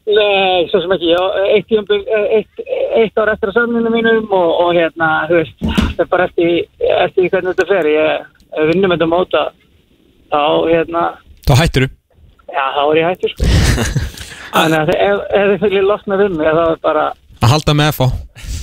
Nei, 0.07 0.69
svo 0.71 0.79
sem 0.85 0.93
ekki. 0.95 1.13
Eitt, 1.51 1.67
tímabil- 1.67 2.07
eitt, 2.37 2.61
eitt 3.01 3.19
ár 3.19 3.33
eftir 3.33 3.51
að 3.51 3.57
samlinu 3.59 3.91
mínum 3.91 4.29
og, 4.31 4.51
og 4.63 4.69
hérna, 4.77 5.09
þú 5.27 5.41
veist 5.41 5.65
það 5.67 6.03
er 6.05 6.11
bara 6.13 6.27
eftir, 6.29 6.53
eftir 7.03 7.31
hvernig 7.33 7.57
þetta 7.57 7.67
fer. 7.73 7.89
Ég 7.91 8.69
vinnum 8.71 8.95
þetta 8.95 9.09
móta 9.11 9.43
þá 10.31 10.43
hérna, 10.71 11.05
Þá 11.47 11.55
hættir 11.63 11.87
þú. 11.87 11.91
já 12.55 12.65
þá 12.77 12.83
er 12.87 13.01
ég 13.01 13.09
hættur 13.11 13.35
sko. 13.35 13.51
Þannig 14.57 14.79
að 14.79 14.95
ef, 14.95 15.25
þið 15.35 15.57
fylgir 15.65 15.85
losna 15.91 16.17
við 16.23 16.37
mig 16.39 16.47
þá 16.55 16.63
er 16.71 16.79
bara 16.87 17.05
að 17.43 17.51
halda 17.53 17.75
með 17.77 17.91
FH 17.93 18.07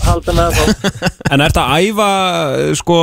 halda 0.07 0.33
með 0.39 0.55
það 0.57 0.71
En 1.35 1.43
ert 1.45 1.59
að 1.61 1.73
æfa, 1.83 2.07
sko, 2.79 2.97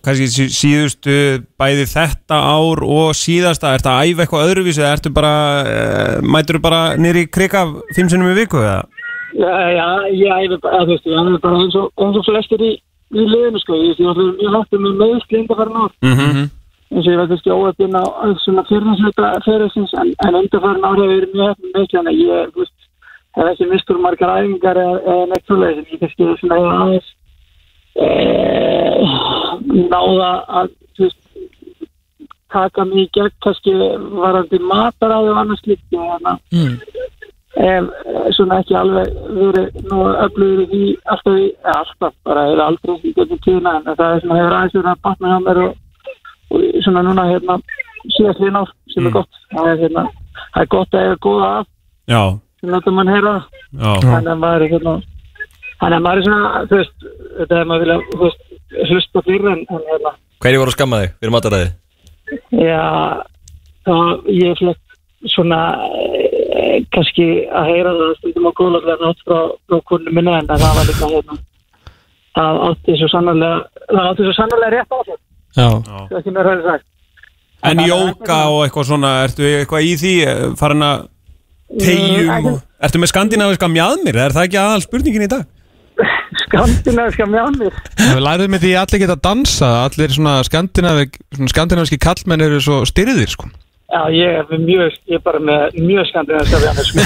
kannski 0.00 0.26
sí- 0.32 0.50
síðustu 0.54 1.44
bæði 1.60 1.84
þetta 1.90 2.38
ár 2.40 2.80
og 2.86 3.12
síðasta, 3.18 3.74
ert 3.76 3.86
að 3.90 4.08
æfa 4.08 4.24
eitthvað 4.24 4.46
öðruvísi 4.48 4.80
eða 4.82 4.94
ertu 4.96 5.12
bara, 5.12 5.34
uh, 5.62 6.16
mætur 6.24 6.58
þú 6.58 6.62
bara 6.62 6.80
nýri 6.96 7.26
krika 7.30 7.66
fimm 7.94 8.08
sinnum 8.08 8.32
í 8.32 8.38
viku 8.40 8.62
eða? 8.62 8.82
Já, 9.32 9.86
ég 10.12 10.32
æfi 10.32 10.58
bara, 10.62 10.82
þú 10.84 10.92
veist, 10.94 11.06
ég 11.06 11.20
æfi 11.20 11.40
bara 11.44 11.60
eins 11.60 11.76
og, 11.76 11.92
eins 11.98 12.16
og 12.20 12.24
flestir 12.28 12.60
í, 12.64 12.72
í 13.12 13.22
liðinu, 13.28 13.60
sko, 13.62 13.78
ég, 13.80 14.00
hætti 14.00 14.80
með 14.80 14.98
meðsli 15.02 15.40
undarfærin 15.42 15.80
ár, 15.84 15.92
Mm 16.02 16.14
-hmm. 16.16 16.50
eins 16.92 17.06
og 17.06 17.12
ég 17.12 17.18
var 17.20 17.28
kannski 17.28 17.50
óöfinn 17.50 17.96
á 17.96 18.04
á 18.04 18.24
svona 18.44 18.64
fyrirhansleita 18.68 19.40
fyrirhansins, 19.44 19.92
en, 20.00 20.14
en 20.26 20.34
undarfærin 20.40 20.84
ár 20.84 20.96
hefur 21.00 21.16
verið 21.16 21.32
mjög 21.34 21.48
hefn 21.48 21.62
með 21.64 21.72
meðsli, 21.76 21.98
en 21.98 22.12
ég, 22.12 22.52
þú 22.52 22.58
veist, 22.60 22.78
hef 23.36 23.46
ekki 23.52 23.70
mistur 23.72 23.98
margar 23.98 24.36
æfingar 24.36 24.76
eða, 24.76 25.26
neitt 25.32 25.46
svoleiðis, 25.46 25.78
en 25.78 25.92
ég 25.92 26.00
kannski 26.00 26.22
svona 26.40 26.56
aðeins 26.84 27.08
náða 29.92 30.30
að, 30.60 30.70
taka 32.52 32.84
mig 32.84 33.06
í 33.06 33.10
gegn, 33.16 33.34
kannski 33.44 33.74
varandi 34.12 34.60
mataræði 34.60 35.32
og 35.32 35.40
annars 35.42 35.62
slíkt, 35.64 35.86
og 35.96 36.08
þannig 36.10 36.32
að 36.32 36.38
mm. 36.58 36.74
ef 37.62 37.88
eh, 38.12 38.26
svona 38.36 38.58
ekki 38.62 38.76
alveg 38.78 39.14
verið 39.38 39.78
nú 39.88 40.02
öflugur 40.10 40.76
í 40.76 40.82
alltaf, 41.14 41.38
í, 41.38 41.46
eða 41.64 41.78
alltaf 41.84 42.18
bara 42.28 42.44
eða 42.52 42.68
aldrei 42.72 42.98
í 42.98 43.14
gegnum 43.16 43.42
tíðina 43.46 43.76
en 43.78 43.88
það 43.88 44.04
er 44.08 44.24
svona 44.24 44.40
hefur 44.40 44.58
aðeins 44.58 44.76
verið 44.78 44.92
að 44.92 45.02
batna 45.08 45.32
hjá 45.32 45.38
mér 45.46 45.62
og, 45.62 45.72
og 46.52 46.66
svona 46.84 47.06
núna 47.08 47.28
hérna 47.30 47.58
síðast 48.10 48.44
ár 48.52 48.72
sem 48.92 49.06
er 49.08 49.16
gott. 49.16 49.42
Það 49.52 49.72
er 49.72 49.82
hérna, 49.86 50.06
það 50.52 50.64
er 50.64 50.72
gott 50.76 50.96
að 50.96 51.06
eiga 51.06 51.20
góða 51.22 51.50
af. 51.60 51.70
Sem 52.60 52.70
láta 52.70 52.94
mann 52.94 53.10
heyra 53.10 53.34
þannig 53.72 54.32
að 54.34 54.42
maður 54.42 54.66
er 54.66 54.72
hérna 54.76 54.98
þannig 55.82 55.98
að 55.98 56.04
maður 56.06 56.20
er 56.20 56.26
svona, 56.28 56.62
þú 56.70 56.78
veist 56.80 57.06
þetta 57.38 57.58
er 57.58 57.68
maður 57.70 57.84
vilja, 57.84 57.98
þú 58.12 58.20
veist, 58.22 58.44
hlusta 58.90 59.22
fyrir 59.26 59.50
en, 59.52 59.64
en 59.66 59.86
hérna, 59.90 60.14
Hverju 60.42 60.62
voru 60.62 60.72
að 60.72 60.76
skamma 60.76 61.00
þig 61.02 61.12
fyrir 61.18 61.34
mataræði? 61.36 61.68
Já, 62.62 62.84
það 63.86 64.30
ég 64.32 64.62
flett 64.62 65.30
svona 65.30 65.58
e, 65.86 66.80
kannski 66.94 67.26
að 67.46 67.68
heyra 67.70 67.96
það 67.98 68.14
stundum 68.20 68.48
á 68.50 68.52
góðlega 68.58 68.96
nátt 69.02 69.26
frá, 69.26 69.40
frá 69.70 69.82
konu 69.90 70.14
minna 70.14 70.38
en 70.40 70.48
það 70.50 70.64
var 70.78 70.88
líka 70.88 71.10
hérna 71.12 71.38
það 72.32 72.62
átti 72.70 72.96
svo 72.98 73.10
sannarlega 73.12 73.84
það 73.92 74.08
átti 74.08 74.26
svo 74.26 74.34
sannarlega 74.38 74.72
rétt 74.76 74.96
á 74.96 74.98
sig 75.10 75.20
Já 75.52 75.68
það 75.84 76.08
er 76.08 76.18
ekki 76.22 76.34
mér 76.34 76.50
höfði 76.50 76.70
sagt 76.70 76.88
En 77.62 77.78
jóka 77.86 78.36
og 78.50 78.64
eitthvað 78.64 78.86
svona, 78.88 79.10
ertu 79.22 79.44
eitthvað 79.46 79.84
í 79.86 79.90
því, 80.00 80.12
eh, 80.26 80.38
farin 80.58 80.82
að 80.82 81.04
tegjum. 81.78 82.56
Ertu 82.82 82.98
með 82.98 83.10
skandinaviska 83.12 83.68
mjadmir, 83.70 84.18
er 84.18 84.34
það 84.34 84.48
ekki 84.48 84.58
aðal 84.58 84.82
spurningin 84.82 85.26
í 85.28 85.30
dag? 85.30 85.44
Skandinaviska 86.52 87.26
mjánir 87.32 87.74
Við 87.98 88.22
læriðum 88.26 88.58
því 88.62 88.72
að 88.76 88.84
allir 88.84 89.02
geta 89.02 89.16
að 89.16 89.26
dansa 89.26 89.72
Allir 89.88 90.14
svona, 90.14 90.38
skandinavi, 90.46 91.10
svona 91.34 91.52
skandinaviski 91.56 92.00
kallmenn 92.02 92.46
eru 92.46 92.60
svo 92.62 92.82
styrðir 92.88 93.32
sko. 93.32 93.50
Já, 93.92 94.02
ég 94.14 94.38
er 94.40 94.60
mjög, 94.62 94.94
ég 95.10 95.18
er 95.18 95.24
bara 95.24 95.40
með 95.42 95.78
mjög 95.80 96.08
skandinaviska 96.12 96.62
mjánir 96.62 96.86
sko. 96.88 97.00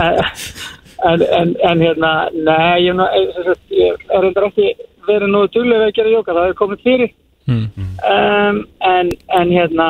en, 1.10 1.22
en, 1.22 1.54
en 1.70 1.84
hérna, 1.84 2.12
nei, 2.32 2.86
ég, 2.86 2.96
eh, 2.96 3.52
ég 3.76 4.06
er 4.08 4.24
reyndar 4.24 4.48
ekki 4.48 4.72
verið 5.06 5.32
nú 5.32 5.44
duglega 5.52 5.88
að 5.90 5.96
gera 5.98 6.14
jóka, 6.14 6.34
það 6.34 6.48
er 6.48 6.58
komið 6.58 6.84
fyrir 6.86 7.12
um, 7.52 8.62
en, 8.90 9.12
en 9.38 9.52
hérna 9.52 9.88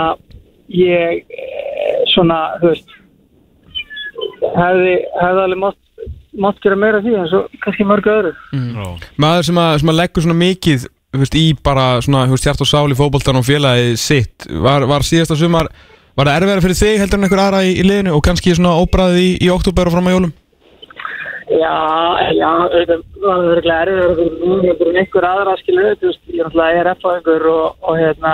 ég 0.72 1.22
eh, 1.30 1.98
svona, 2.12 2.40
þú 2.60 2.72
veist 2.72 2.94
hefði, 4.56 4.94
hefði 5.20 5.44
alveg 5.46 5.62
mátt, 5.62 5.80
mátt 6.42 6.60
gera 6.64 6.78
meira 6.78 7.00
því 7.04 7.16
en 7.20 7.28
svo 7.30 7.42
kannski 7.64 7.86
mörgu 7.88 8.12
öðru. 8.12 8.32
Maður 9.22 9.48
sem 9.50 9.60
að, 9.62 9.72
sem 9.82 9.92
að 9.92 9.98
leggur 10.00 10.26
svona 10.26 10.38
mikið 10.40 10.86
þú 11.16 11.22
veist, 11.22 11.36
í 11.38 11.44
bara 11.64 11.86
svona, 12.04 12.24
hjart 12.46 12.62
og 12.62 12.70
sál 12.70 12.86
í 12.92 12.96
fótboltan 12.98 13.38
og 13.40 13.46
félagi 13.46 13.94
sitt 14.00 14.48
var, 14.62 14.86
var 14.88 15.06
síðasta 15.06 15.38
sumar, 15.38 15.70
var 16.16 16.28
það 16.28 16.40
erfiðara 16.40 16.64
fyrir 16.64 16.80
þig 16.80 16.98
heldur 17.02 17.20
en 17.20 17.28
einhver 17.28 17.44
aðra 17.44 17.62
í, 17.66 17.76
í 17.76 17.86
liðinu 17.86 18.16
og 18.16 18.24
kannski 18.26 18.56
svona 18.56 18.76
óbræðið 18.82 19.22
í, 19.22 19.30
í 19.46 19.52
oktober 19.54 19.88
og 19.88 19.96
fram 19.96 20.10
á 20.10 20.14
jólum? 20.16 20.34
Já, 21.46 21.76
já, 22.34 22.48
auðvitað 22.50 23.02
var 23.22 23.36
það 23.38 23.48
verið 23.52 23.68
fyrir 24.18 24.38
mjög 24.42 24.64
heldur 24.66 24.90
en 24.90 25.00
einhver 25.02 25.28
aðra 25.28 25.56
veist, 26.10 26.22
ég 26.26 26.40
er 26.40 26.48
náttúrulega 26.48 26.80
er 26.80 26.90
F-fæðingur 26.96 27.48
og, 27.52 27.66
og 27.86 28.00
hérna 28.00 28.32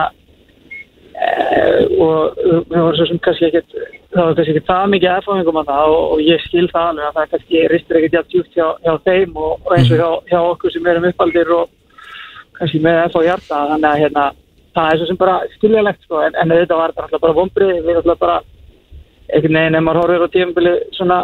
og 2.02 2.38
við 2.42 2.78
varum 2.78 2.96
svo 2.98 3.06
sem 3.08 3.20
kannski 3.22 3.48
ekkert 3.48 3.76
það 4.12 4.26
var 4.26 4.36
kannski 4.38 4.54
ekki 4.54 4.68
það 4.68 4.88
mikið 4.94 5.12
F-fæðingum 5.18 5.60
að 5.60 5.70
það 5.72 5.92
og, 5.96 6.04
og 6.14 6.22
ég 6.26 6.44
skil 6.46 6.64
það 6.72 6.88
alveg 6.88 7.08
að 7.08 7.18
það 7.18 7.30
kannski 7.34 7.62
ristur 7.72 7.98
ekkert 7.98 8.16
hjá 8.16 8.22
djúpt 8.32 8.58
hjá, 8.58 8.66
hjá 8.84 8.94
þeim 9.06 9.36
og, 9.36 9.52
og 9.62 9.76
eins 9.76 9.92
og 9.92 10.02
hjá, 10.02 10.10
hjá 10.32 10.40
okkur 10.52 10.74
sem 10.74 10.88
erum 10.92 11.08
uppaldir 11.10 11.52
og 11.56 11.70
kannski 12.58 12.80
með 12.82 13.02
á 13.02 13.20
hjarta. 13.26 13.60
Þannig 13.72 13.88
að 13.90 14.00
hérna, 14.02 14.24
það 14.76 14.90
er 14.90 15.00
svo 15.00 15.10
sem 15.10 15.20
bara 15.20 15.36
skiljalegt 15.56 16.06
sko, 16.06 16.22
en, 16.26 16.40
en 16.42 16.56
þetta 16.56 16.80
var 16.80 16.94
náttúrulega 16.96 17.22
bara 17.26 17.38
vombrið, 17.38 17.72
við 17.78 17.98
náttúrulega 17.98 18.24
bara 18.24 18.40
einhvern 19.32 19.58
veginn 19.58 19.78
ef 19.78 19.86
maður 19.86 20.02
horfir 20.02 20.26
á 20.26 20.34
tímabili 20.34 20.74
svona 20.96 21.20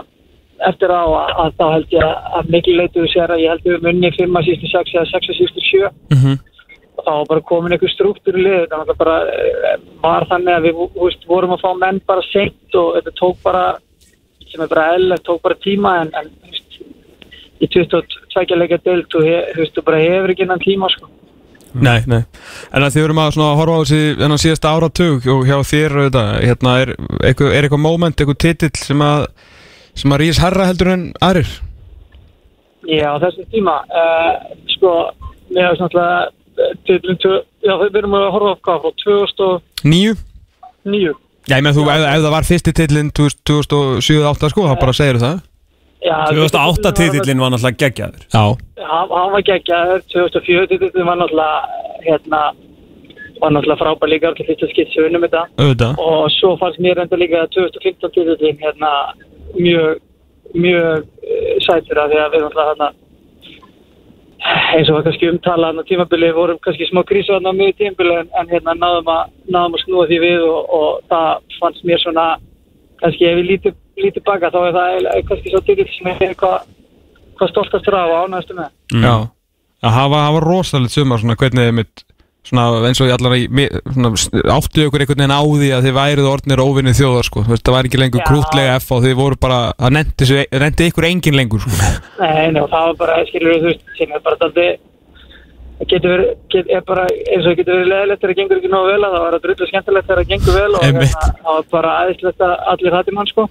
eftir 0.69 0.91
á 0.91 1.03
að, 1.07 1.33
að 1.43 1.57
þá 1.59 1.65
held 1.75 1.93
ég 1.95 2.13
að, 2.39 2.53
mikil 2.55 2.77
leituðu 2.81 3.11
sér 3.13 3.33
að 3.35 3.43
ég 3.45 3.53
held 3.53 3.67
við 3.69 3.85
munni 3.85 4.11
5 4.17 4.39
að 4.41 4.49
sístu 4.49 4.71
6 4.73 4.95
eða 4.97 5.11
6 5.13 5.33
að 5.33 5.39
sístu 5.39 5.67
7 5.69 5.91
og 6.99 7.05
þá 7.07 7.11
var 7.15 7.29
bara 7.31 7.45
komin 7.47 7.75
einhver 7.77 7.93
struktúr 7.93 8.39
í 8.39 8.45
lið 8.47 8.65
þannig 8.73 8.93
að 8.95 9.01
bara 9.03 9.19
eh, 9.33 9.77
var 10.03 10.27
þannig 10.31 10.55
að 10.57 10.67
við 10.69 10.81
veist, 10.97 11.29
vorum 11.31 11.55
að 11.55 11.63
fá 11.65 11.71
menn 11.79 12.01
bara 12.09 12.25
seint 12.33 12.79
og 12.81 12.97
þetta 12.99 13.15
tók 13.21 13.39
bara 13.45 13.67
sem 14.49 14.65
er 14.65 14.71
bara 14.73 14.89
eðlilegt, 14.95 15.27
tók 15.29 15.43
bara 15.45 15.59
tíma 15.63 15.95
en, 16.03 16.11
en 16.19 16.33
veist, 16.49 16.81
í 17.61 17.69
22 17.69 18.59
leika 18.59 18.81
deilt 18.85 19.15
og 19.15 19.29
þú 19.29 19.63
veist, 19.63 19.77
þú 19.77 19.87
bara 19.87 20.03
hefur 20.03 20.35
ekki 20.35 20.47
innan 20.47 20.63
tíma 20.65 20.91
sko. 20.95 21.11
Nei, 21.79 22.01
nei. 22.09 22.23
En 22.73 22.83
að 22.83 22.95
þið 22.95 23.05
verum 23.05 23.21
að 23.21 23.35
svona 23.37 23.57
horfa 23.59 23.77
á 23.77 23.81
þessi 23.85 24.17
þennan 24.23 24.41
síðasta 24.41 24.71
áratug 24.73 25.27
og 25.35 25.43
hjá 25.45 25.59
þér 25.69 25.97
auðvitað, 25.99 26.31
hérna 26.49 26.75
er 26.81 26.93
eitthvað, 26.97 27.53
er 27.53 27.67
eitthvað 27.67 27.83
moment, 27.85 28.17
eitthvað 28.17 28.41
titill 28.47 28.81
sem 28.81 29.05
að 29.05 29.27
sem 29.99 30.15
að 30.15 30.21
rís 30.23 30.41
herra 30.41 30.69
heldur 30.69 30.93
en 30.95 31.05
aðrir? 31.25 31.51
Já, 32.89 33.11
þessum 33.21 33.49
tíma 33.53 33.75
uh, 33.85 34.33
sko, 34.77 34.93
mér 35.51 35.75
titlum, 35.75 35.93
tvö- 35.93 36.38
já, 36.89 37.75
við 37.83 38.01
erum 38.03 38.19
að 38.19 38.31
horfa 38.35 38.55
á 38.55 38.63
hvað 38.67 38.85
frá 38.85 38.93
2009 39.05 40.17
Níu? 40.89 41.15
Já, 41.49 41.57
ég 41.57 41.65
með 41.65 41.79
þú, 41.79 41.85
ef, 41.89 42.03
ef 42.05 42.23
það 42.25 42.35
var 42.35 42.47
fyrsti 42.47 42.73
titillinn 42.77 43.13
2007-2008 43.17 44.51
sko, 44.53 44.67
þá 44.69 44.75
bara 44.83 44.97
segir 44.97 45.19
það. 45.23 45.39
Já, 46.05 46.17
2008 46.31 46.93
titillin 46.99 47.43
var 47.43 47.53
náttúrulega 47.55 47.81
geggjaður. 47.83 48.27
Já. 48.35 48.43
Hann, 48.91 49.15
hann 49.15 49.33
var 49.35 49.45
geggjaður. 49.47 50.03
2004 50.13 50.69
titlum 50.73 51.09
var 51.09 51.21
náttúrulega 51.23 51.87
hérna 52.05 52.43
var 53.39 53.55
náttúrulega 53.55 53.81
frábær 53.81 54.13
líka 54.13 54.31
allir 54.31 54.49
fyrsta 54.51 54.69
skipt 54.73 54.93
sem 54.93 55.03
við 55.03 55.11
unnum 55.11 55.25
þetta. 55.27 55.45
Auðvitað. 55.57 56.05
Og 56.05 56.29
svo 56.37 56.53
fannst 56.61 56.83
mér 56.85 57.03
enda 57.05 57.19
líka 57.19 57.47
2015 57.57 58.15
titlum 58.15 58.63
hérna 58.63 58.93
mjög 59.57 60.05
mjög 60.55 61.05
uh, 61.05 61.57
sætur 61.65 62.03
að 62.05 62.13
því 62.13 62.21
að 62.23 62.35
við 62.35 62.45
náttúrulega 62.45 62.71
hérna 62.73 62.93
eins 64.47 64.89
og 64.89 64.99
var 64.99 65.07
kannski 65.09 65.31
umtalað 65.33 65.81
á 65.81 65.89
tímabili 65.89 66.31
vorum 66.35 66.59
kannski 66.63 66.87
smá 66.89 67.03
krísu 67.07 67.35
á 67.35 67.41
mjög 67.43 67.77
tímabili 67.79 68.15
en, 68.23 68.29
en 68.39 68.51
hérna 68.53 68.75
náðum 68.79 69.11
að, 69.13 69.33
náðum 69.51 69.77
að 69.77 69.85
snúa 69.85 70.07
því 70.11 70.19
við 70.25 70.47
og, 70.47 70.61
og 70.79 70.89
það 71.11 71.29
fannst 71.59 71.87
mér 71.89 72.03
svona 72.03 72.27
kannski 73.03 73.29
ef 73.29 73.39
við 73.39 73.51
lítið 73.53 73.79
líti 73.99 74.23
baka 74.27 74.51
þá 74.55 74.61
er 74.63 74.77
það 74.79 75.25
kannski 75.31 75.53
svo 75.53 75.63
titill 75.67 75.89
sem 75.95 76.13
er 76.15 76.37
hvað 76.39 76.69
hva 77.39 77.49
stoltastur 77.53 77.95
af 77.95 78.13
og 78.13 78.29
ánægstu 78.29 78.57
með. 78.59 78.71
Já, 78.99 79.15
að 79.85 79.95
hafa, 79.95 80.23
hafa 80.27 80.41
rosalegt 80.45 80.95
sumar 80.95 81.21
svona 81.23 81.39
hvernig 81.39 81.69
þið 81.69 81.77
mitt 81.77 82.05
svona 82.49 82.67
eins 82.89 83.01
og 83.03 83.13
svona, 83.13 84.11
áttu 84.57 84.87
ykkur 84.87 85.05
einhvern 85.05 85.23
veginn 85.23 85.37
á 85.37 85.43
því 85.45 85.71
að 85.77 85.87
þið 85.87 85.97
værið 85.99 86.29
orðnir 86.33 86.65
óvinnið 86.65 86.99
þjóðar 86.99 87.29
sko, 87.29 87.45
veist, 87.49 87.65
það 87.67 87.77
væri 87.77 87.91
ekki 87.91 88.03
lengur 88.03 88.23
Já. 88.23 88.27
krútlega 88.29 88.77
F 88.81 88.93
og 88.97 89.05
þið 89.05 89.17
voru 89.19 89.41
bara, 89.41 89.61
það 89.79 89.97
nefndi, 89.99 90.43
nefndi 90.65 90.91
ykkur 90.91 91.09
engin 91.09 91.39
lengur 91.39 91.65
sko. 91.65 91.95
Nei, 92.21 92.61
og 92.61 92.69
það 92.73 92.87
var 92.91 93.01
bara, 93.05 93.19
skilur 93.31 93.59
þú 93.59 93.73
veist, 93.73 93.91
sem 93.99 94.15
er 94.15 94.25
bara 94.25 94.41
daldi, 94.43 94.69
getur 95.87 96.11
verið, 96.15 96.31
get, 96.53 96.71
er 96.75 96.85
bara, 96.89 97.05
eins 97.35 97.47
og 97.47 97.59
getur 97.59 97.79
verið 97.79 97.93
leðilegt 97.93 98.23
þegar 98.23 98.33
það 98.33 98.41
gengur 98.41 98.61
ekki 98.61 98.73
nógu 98.73 98.91
vel, 98.91 98.99
að 98.99 99.15
það 99.15 99.25
var 99.25 99.37
að 99.37 99.45
drullu 99.45 99.69
skemmtilegt 99.71 100.09
þegar 100.09 100.23
það 100.23 100.33
gengur 100.33 100.59
vel 100.59 100.73
og 100.79 100.87
hérna, 100.87 101.11
það 101.45 101.51
var 101.53 101.69
bara 101.77 101.93
aðeinslegt 102.03 102.47
að 102.49 102.55
allir 102.73 102.97
hætti 102.99 103.15
mann, 103.19 103.31
sko. 103.31 103.47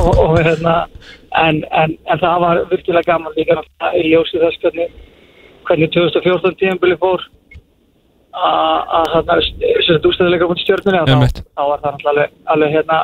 Og, 0.00 0.20
og 0.22 0.34
hérna, 0.40 0.74
en, 1.42 1.60
en, 1.82 1.96
en 2.06 2.22
það 2.22 2.42
var 2.46 2.62
virkilega 2.70 3.10
gaman 3.10 3.36
líka 3.36 3.58
í 3.96 4.06
ljósi 4.12 4.40
þess 4.40 4.62
hvernig, 4.62 4.94
hvernig 5.68 5.92
2014 5.96 6.56
tíðanbili 6.62 6.98
fór 7.02 7.24
að 8.36 8.80
að 8.96 9.06
þarna, 9.12 9.34
þess 9.76 9.90
að 9.96 10.06
ústæðilega 10.10 10.46
að 10.46 11.12
Einmitt. 11.14 11.38
þá, 11.40 11.52
þá 11.56 11.62
var 11.70 11.78
það 11.84 12.08
alveg, 12.10 12.30
alveg 12.54 12.74
hérna, 12.76 12.98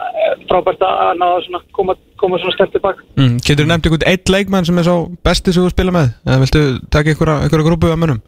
frábært 0.51 0.83
að 0.89 1.13
ná 1.21 1.25
að 1.29 1.45
svona, 1.47 1.61
koma, 1.79 1.95
koma 2.21 2.39
svona 2.43 2.55
stert 2.57 2.73
tilbaka. 2.77 3.01
mm, 3.17 3.39
Getur 3.47 3.65
þú 3.65 3.69
nefnt 3.71 3.87
einhvern 3.89 4.09
eitt 4.13 4.29
leikmann 4.35 4.65
sem 4.69 4.79
er 4.79 4.87
svo 4.89 4.97
besti 5.25 5.53
sem 5.53 5.65
þú 5.65 5.71
spila 5.73 5.95
með? 5.97 6.13
Eða 6.27 6.43
viltu 6.45 6.63
taka 6.93 7.11
einhverja, 7.15 7.39
grúpu 7.71 7.93
af 7.93 7.99
mönnum? 8.03 8.21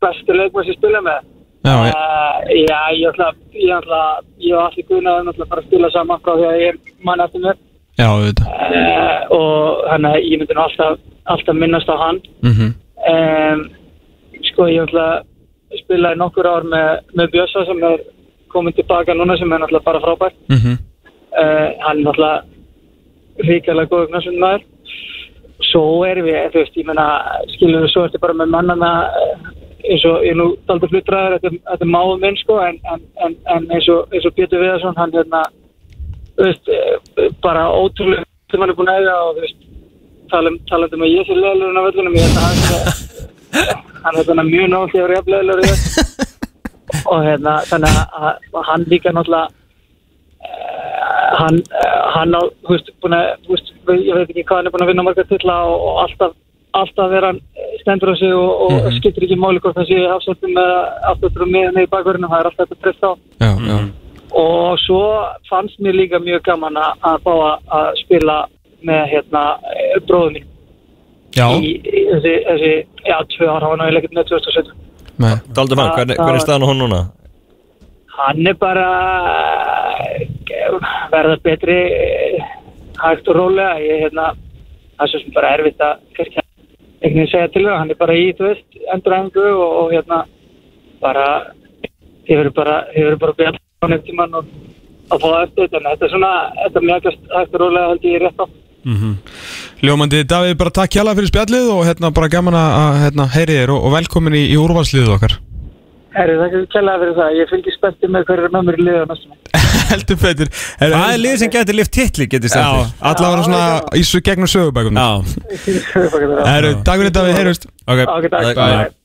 Bestu 0.00 0.32
leikmann 0.38 0.64
sem 0.68 0.74
spila 0.78 1.00
með? 1.04 1.20
Já, 1.60 1.74
ég- 1.84 1.92
uh, 1.92 2.36
já, 2.56 2.78
ég 2.96 3.08
ætla 3.12 3.26
ég 3.52 3.72
ætla, 3.76 4.00
ég 4.40 4.54
var 4.56 4.70
allir 4.70 4.84
náttúrulega 5.28 5.50
bara 5.50 5.60
að 5.60 5.66
spila 5.68 5.90
saman 5.92 6.20
frá 6.24 6.32
því 6.38 6.46
að 6.48 6.60
ég 6.60 6.68
er 6.72 6.78
mann 7.04 7.20
eftir 7.20 7.40
mér. 7.44 7.56
Já, 8.00 8.08
uh, 8.08 9.36
og 9.36 9.84
að 9.92 10.06
ég 10.24 10.38
myndi 10.40 10.56
nú 10.56 10.62
alltaf, 10.64 10.96
alltaf 11.26 11.54
minnast 11.60 11.88
á 11.92 11.96
hann. 12.00 12.22
Mm 12.40 12.54
um, 13.12 13.68
sko 14.48 14.66
ég 14.72 14.86
ætla 14.88 15.22
spilaði 15.78 16.18
nokkur 16.18 16.46
ár 16.50 16.64
með, 16.66 16.88
með 17.16 17.30
Bjössa 17.34 17.64
sem 17.68 17.82
er 17.84 18.00
komin 18.50 18.72
tilbaka 18.74 19.14
núna 19.14 19.36
sem 19.38 19.52
er 19.52 19.58
náttúrulega 19.62 19.84
bara 19.86 20.00
frábært 20.02 20.34
Mhm. 20.50 20.72
uh, 21.32 21.68
hann 21.86 21.98
er 21.98 22.04
náttúrulega 22.04 22.42
ríkjala 23.48 23.84
góð 23.88 24.10
maður 24.10 24.62
svo 25.70 26.04
erum 26.08 26.24
við, 26.26 26.50
þú 26.52 26.58
veist, 26.62 26.76
ég 26.76 26.86
menna 26.88 27.06
skilur 27.54 27.82
við 27.84 27.92
svo 27.92 28.04
ertu 28.08 28.18
bara 28.20 28.34
með 28.34 28.48
mannana 28.50 28.90
uh, 29.06 29.36
eins 29.86 30.04
og 30.04 30.24
ég 30.24 30.32
er 30.32 30.36
nú 30.40 30.48
daldur 30.68 30.88
fluttræður 30.90 31.38
þetta, 31.38 31.52
er- 31.54 31.80
er 31.84 31.86
máum 31.86 32.20
minn 32.20 32.36
sko 32.36 32.58
en, 32.64 32.78
en, 32.92 33.00
en, 33.24 33.36
en 33.54 33.68
eins, 33.70 33.88
og, 33.88 34.08
eins 34.12 34.26
og 34.26 34.34
Pétur 34.36 34.60
Viðarsson 34.60 34.96
hann 34.96 35.12
hérna 35.14 35.44
þú 36.36 36.46
veist, 36.48 36.68
eh, 36.68 37.30
bara 37.42 37.68
ótrúlega 37.70 38.24
sem 38.50 38.60
hann 38.60 38.70
er 38.70 38.76
búin 38.80 38.90
að 38.90 39.00
eiga 39.00 39.14
og 39.28 39.36
þú 39.36 39.40
veist 39.46 39.62
talum, 40.30 40.58
talandi 40.70 40.94
um 40.98 41.02
að 41.06 41.14
ég 41.14 41.26
sé 41.30 41.34
leðlurinn 41.38 41.80
á 41.80 41.86
völlunum 41.86 42.18
ég 42.18 42.26
held 42.26 42.38
að 42.40 42.44
hann 43.54 43.86
hann 44.04 44.18
er 44.20 44.28
þannig 44.28 44.50
mjög 44.54 44.68
nátt 44.74 44.94
yfir 44.96 45.14
jafnleðlur 45.16 45.60
og 47.12 47.24
hérna 47.26 47.54
þannig 47.70 47.96
að, 48.18 48.30
hann 48.68 48.84
líka 48.92 49.12
náttúrulega 49.14 49.48
eh, 50.46 51.28
hann, 51.40 51.58
eh, 51.80 51.98
hann 52.16 52.34
á, 52.34 52.42
þú 52.64 52.74
veist, 52.74 52.92
búin 53.02 53.16
að, 53.18 53.26
ég 54.00 54.14
veit 54.18 54.30
ekki 54.30 54.44
hvað 54.48 54.60
hann 54.60 54.70
er 54.70 54.74
búin 54.74 54.84
að 54.86 54.92
vinna 54.92 55.06
marga 55.06 55.24
tilla 55.30 55.56
og, 55.70 55.76
og 55.90 56.00
alltaf, 56.04 56.36
alltaf 56.80 57.14
er 57.18 57.26
hann 57.28 57.40
stendur 57.82 58.12
á 58.12 58.16
sig 58.20 58.34
og, 58.34 58.50
og 58.66 58.76
Mhm. 58.80 58.98
skiptir 58.98 59.26
ekki 59.26 59.38
máli 59.40 59.60
hvort 59.62 59.76
það 59.78 59.88
sé 59.90 59.98
afsöndum 60.16 60.58
eða 60.64 60.80
afsöndum 61.12 61.50
með 61.54 61.72
með 61.74 61.86
í 61.88 61.90
bakverðinu, 61.94 62.30
það 62.30 62.40
er 62.40 62.50
alltaf 62.50 62.68
þetta 62.68 62.82
pressa 62.84 63.06
á. 63.10 63.14
Já, 63.40 63.50
já 63.70 63.78
Og 64.30 64.78
svo 64.78 65.00
fannst 65.50 65.80
mér 65.82 65.96
líka 65.98 66.18
mjög 66.22 66.44
gaman 66.46 66.76
að, 66.78 66.92
að 67.02 67.16
fá 67.24 67.32
að, 67.34 67.56
að 67.78 67.88
spila 68.04 68.36
með 68.86 69.00
hérna 69.10 69.40
bróðum 70.06 70.36
mín. 70.36 70.44
Já. 71.36 71.46
Í, 71.56 71.72
í 71.78 72.02
þessi, 72.10 72.34
þessi, 72.48 72.72
já, 73.06 73.16
tvö 73.34 73.48
ára, 73.48 73.68
hann 73.68 73.70
var 73.70 73.80
náttúrulega 73.80 74.02
ekkert 74.02 74.16
með 74.18 74.30
2017. 74.32 74.76
Daldur 75.56 75.78
mann, 75.78 75.92
hvernig, 75.94 76.18
hvernig 76.18 76.40
er 76.40 76.44
staðan 76.44 76.66
á 76.66 76.70
hún 76.70 76.82
núna? 76.82 77.00
Hann 78.20 78.50
er 78.50 78.56
bara 78.60 78.86
verða 81.12 81.36
betri 81.44 81.78
hægt 83.00 83.30
og 83.30 83.38
rólega. 83.38 83.78
Ég, 83.84 84.04
hérna, 84.06 84.32
það 84.96 85.06
er 85.06 85.12
svo 85.12 85.22
sem 85.22 85.36
bara 85.36 85.54
erfitt 85.56 85.84
að 85.86 86.02
einhvern 86.20 86.48
veginn 87.00 87.32
segja 87.32 87.52
til 87.54 87.64
það. 87.68 87.78
Hann 87.78 87.94
er 87.94 88.00
bara 88.02 88.18
í, 88.18 88.26
þú 88.36 88.48
veist, 88.48 88.68
enduræfingu 88.96 89.46
og, 89.54 89.70
og 89.84 89.94
hérna 89.94 90.24
bara 91.00 91.26
ég 92.28 92.38
verður 92.38 92.54
bara, 92.56 92.76
ég 92.94 93.06
verður 93.06 93.22
bara 93.24 93.38
bjall 93.38 93.56
á 93.58 93.86
nefn 93.88 94.06
tíman 94.06 94.36
og 94.38 94.50
að 95.10 95.22
fá 95.22 95.26
það 95.26 95.44
eftir 95.44 95.64
þetta, 95.64 95.78
en 95.78 95.88
þetta 95.90 96.06
er 96.06 96.12
svona, 96.14 96.32
þetta 96.60 96.80
er 96.80 96.86
mjög 96.88 97.08
eftir 97.40 97.62
rólega 97.64 97.88
held 97.90 98.04
ég 98.06 98.22
rétt 98.22 98.42
á. 98.42 98.46
Mhm. 98.84 99.16
Ljómandi, 99.84 100.22
Davíð, 100.24 100.56
bara 100.60 100.72
takk 100.72 100.94
hjá 100.96 101.02
fyrir 101.04 101.28
spjallið 101.28 101.66
og 101.74 101.84
hérna 101.84 102.10
bara 102.16 102.28
gaman 102.32 102.56
að 102.56 102.98
hérna, 103.04 103.26
heyri 103.34 103.58
þér 103.60 103.72
og, 103.74 103.84
og 103.84 103.92
velkomin 103.98 104.36
í, 104.38 104.46
í 104.54 104.56
úrvalsliðið 104.60 105.14
okkar. 105.16 105.34
Herri, 106.10 106.36
það 106.40 106.54
er 106.58 106.64
kjærlega 106.72 107.00
fyrir 107.02 107.18
það, 107.18 107.34
ég 107.38 107.50
fylgir 107.52 107.74
spenntið 107.76 108.10
með 108.14 108.24
hverju 108.30 108.46
er 108.48 108.54
með 108.54 108.64
mér 108.66 108.78
í 108.80 108.86
liða 108.88 109.02
næstum. 109.10 109.36
Heldur 109.90 110.18
betur. 110.22 110.48
Það 110.80 110.96
er 111.04 111.20
lið 111.20 111.36
sem 111.42 111.52
getur 111.54 111.76
lift 111.78 111.92
titli, 111.94 112.26
getur 112.30 112.52
sagt 112.52 113.04
allavega 113.10 113.44
svona 113.46 113.98
í 113.98 114.02
svo 114.06 114.20
gegnum 114.26 114.50
sögubækum 114.50 114.98
Já. 114.98 115.08
Herru, 116.48 116.72
takk 116.86 117.02
fyrir 117.02 117.14
Davíð, 117.14 117.36
heyrjust 117.38 117.68
Ok, 117.84 118.02
Ok, 118.06 118.26
takk. 118.32 118.96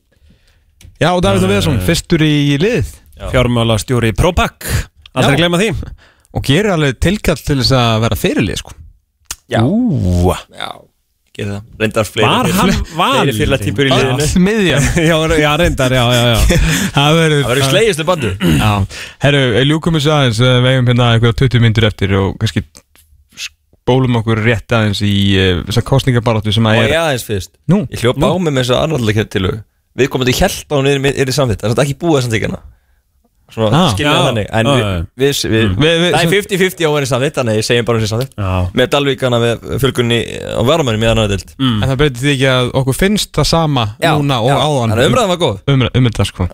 Já, 1.02 1.10
og 1.11 1.22
Davíð 1.26 1.45
Þóviðarsson, 1.45 1.81
fyrstur 1.85 2.23
í 2.26 2.56
lið. 2.61 2.95
Fjármála 3.31 3.77
stjóri 3.80 4.11
Propac 4.15 4.65
Aldrei 5.15 5.35
Já. 5.35 5.39
gleyma 5.43 5.61
því. 5.61 5.69
Og 6.35 6.43
gerir 6.43 6.73
alveg 6.73 6.97
tilkall 7.03 7.39
til 7.39 7.60
þess 7.61 7.76
að 7.76 8.02
vera 8.07 8.19
fyrirlið, 8.19 8.64
sko 8.64 8.76
Já. 9.52 9.62
Já, 10.56 10.70
það. 11.36 11.66
Reyndar 11.82 12.08
fleiri 12.08 13.60
típur 13.62 13.90
í 13.90 13.92
liðinu? 13.92 14.28
Smiðjan 14.32 14.88
já, 15.10 15.16
já, 15.42 15.50
reyndar, 15.60 15.94
já, 15.94 16.04
já, 16.16 16.24
já. 16.32 16.60
Það 16.96 17.20
verður 17.20 17.44
Það 17.44 17.52
verður 17.52 17.70
slegistu 17.74 18.08
bandu 18.08 18.32
Já, 18.64 18.72
herru, 19.26 19.44
ljúkum 19.68 20.00
þessu 20.00 20.14
aðeins 20.16 20.42
eh, 20.42 20.58
Við 20.64 20.72
eigum 20.72 20.92
hérna 20.94 21.10
einhverja 21.14 21.40
20 21.44 21.66
myndur 21.66 21.90
eftir 21.92 22.16
og 22.22 22.38
kannski 22.42 22.64
spólum 23.46 24.18
okkur 24.22 24.42
rétt 24.48 24.74
aðeins 24.74 25.04
í 25.06 25.16
uh, 25.38 25.60
þessa 25.68 25.84
kostningabaráttu 25.86 26.56
sem 26.56 26.72
að 26.72 26.80
er 26.86 26.96
ég 26.96 27.02
aðeins 27.04 27.28
fyrst? 27.28 27.54
Nú, 27.70 27.84
Ég 27.92 28.02
hljópa 28.02 28.32
á 28.32 28.36
mig 28.40 28.50
með 28.56 28.64
þess 28.64 28.78
að 28.78 28.86
annarlega 28.88 29.28
til 29.30 29.44
Við 29.96 30.10
komum 30.12 30.28
til 30.28 30.40
hjálp 30.40 30.72
á 30.72 30.76
hún 30.80 30.90
er, 30.90 31.04
í 31.06 31.36
samþitt 31.36 31.68
Það 31.68 31.76
er 31.76 31.84
ekki 31.86 32.00
búið 32.02 32.18
að 32.18 32.26
samþykjana 32.26 32.64
Svona 33.54 33.78
Ah. 33.78 33.90
skilja 33.94 34.10
Já. 34.10 34.18
það 34.18 34.26
þannig 34.26 34.48
En 34.58 34.66
Já, 34.66 34.74
við, 34.74 35.04
við, 35.16 35.34
við, 35.46 35.66
Við- 35.78 36.00
við- 36.02 36.12
það 36.12 36.16
er 36.16 36.26
sem- 36.26 36.32
50-50 36.34 36.86
á 36.86 36.92
henni 36.96 37.10
samþitt 37.12 37.36
Þannig 37.38 37.54
að 37.54 37.60
ég 37.60 37.66
segjum 37.68 37.86
bara 37.86 37.98
hún 38.00 38.06
sé 38.06 38.10
samþitt 38.10 38.74
Með 38.80 38.88
Dalvíkana 38.96 39.40
við 39.44 39.66
fölgunni 39.84 40.20
á 40.42 40.62
varumönum 40.66 41.04
í 41.06 41.10
annar 41.12 41.28
dild 41.30 41.54
Mm. 41.60 41.84
en 41.84 41.90
það 41.90 41.98
breytir 42.02 42.22
því 42.26 42.32
ekki 42.36 42.50
að 42.56 42.72
okkur 42.82 42.96
finnst 42.98 43.32
það 43.38 43.46
sama 43.46 43.86
Já, 44.02 44.12
núna 44.18 44.40
og 44.42 44.50
já. 44.50 44.58
áðan 44.66 44.90
Þannig 44.90 45.06
að 45.06 45.10
umræðan 45.12 45.28
var 45.30 45.38
góð. 45.38 45.58
um, 45.68 45.82
um 45.94 46.06
þetta 46.10 46.26
sko. 46.26 46.48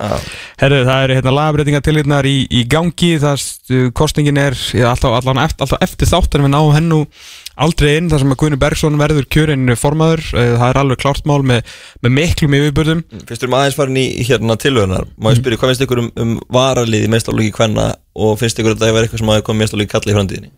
Herru, 0.62 0.80
það 0.86 1.04
eru 1.04 1.16
hérna 1.16 1.32
lagabreitingar 1.40 1.82
til 1.88 1.96
hérna 1.96 2.22
í, 2.28 2.36
í 2.52 2.62
gangi 2.68 3.12
það 3.24 3.46
uh, 3.72 3.90
kostningin 3.92 4.38
er 4.38 4.54
ja, 4.76 4.92
alltaf, 4.92 5.16
alltaf, 5.16 5.38
eftir, 5.48 5.64
alltaf 5.66 5.82
eftir 5.82 6.08
þáttan 6.12 6.44
við 6.46 6.52
náum 6.54 6.74
hennu 6.76 7.06
aldrei 7.56 7.98
inn 7.98 8.10
þar 8.12 8.24
sem 8.24 8.34
að 8.34 8.40
Guðni 8.42 8.60
Bergson 8.62 9.00
verður 9.02 9.28
kjörinn 9.34 9.76
formaður, 9.80 10.24
uh, 10.36 10.54
það 10.62 10.68
er 10.70 10.80
alveg 10.82 11.02
klart 11.04 11.28
mál 11.30 11.42
með, 11.44 11.68
með 12.02 12.16
miklum 12.18 12.58
yfirbörðum 12.60 13.04
Fyrst 13.28 13.44
erum 13.46 13.58
aðeins 13.60 13.78
farin 13.80 14.00
í 14.02 14.08
hérna 14.28 14.58
tilhörunar. 14.62 15.06
Má 15.18 15.32
ég 15.34 15.42
spyrja, 15.42 15.60
hvað 15.62 15.74
finnst 15.74 15.86
ykkur 15.88 16.04
um, 16.06 16.10
um 16.24 16.34
varalið 16.54 17.08
í 17.08 17.12
meðstálugi 17.12 17.54
kvenna 17.56 17.92
Og 18.16 18.40
finnst 18.40 18.60
ykkur 18.60 18.76
að 18.76 18.84
það 18.84 18.98
er 18.98 19.06
eitthvað 19.08 19.24
sem 19.24 19.34
hafi 19.36 19.48
komið 19.48 19.66
meðstálugi 19.66 19.92
kalli 19.92 20.14
í 20.14 20.18
framtíðinni? 20.18 20.52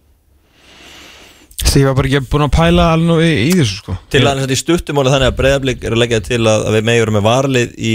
Ég 1.74 1.88
var 1.88 1.96
bara 1.98 2.10
ekki 2.10 2.30
búin 2.30 2.44
að 2.46 2.52
pæla 2.54 2.86
alveg 2.94 3.24
í, 3.26 3.34
í 3.48 3.54
þessu 3.58 3.78
sko. 3.80 3.96
Til 4.14 4.22
að 4.28 4.42
þetta 4.44 4.54
í 4.54 4.60
stuttumáli 4.60 5.14
þannig 5.14 5.30
að 5.32 5.38
breyðablík 5.40 5.86
er 5.88 5.96
að 5.96 6.02
leggja 6.04 6.20
til 6.28 6.40
að, 6.42 6.66
að 6.68 6.76
við 6.76 6.88
meður 6.90 7.12
með 7.16 7.24
varlið 7.26 7.72
í 7.80 7.94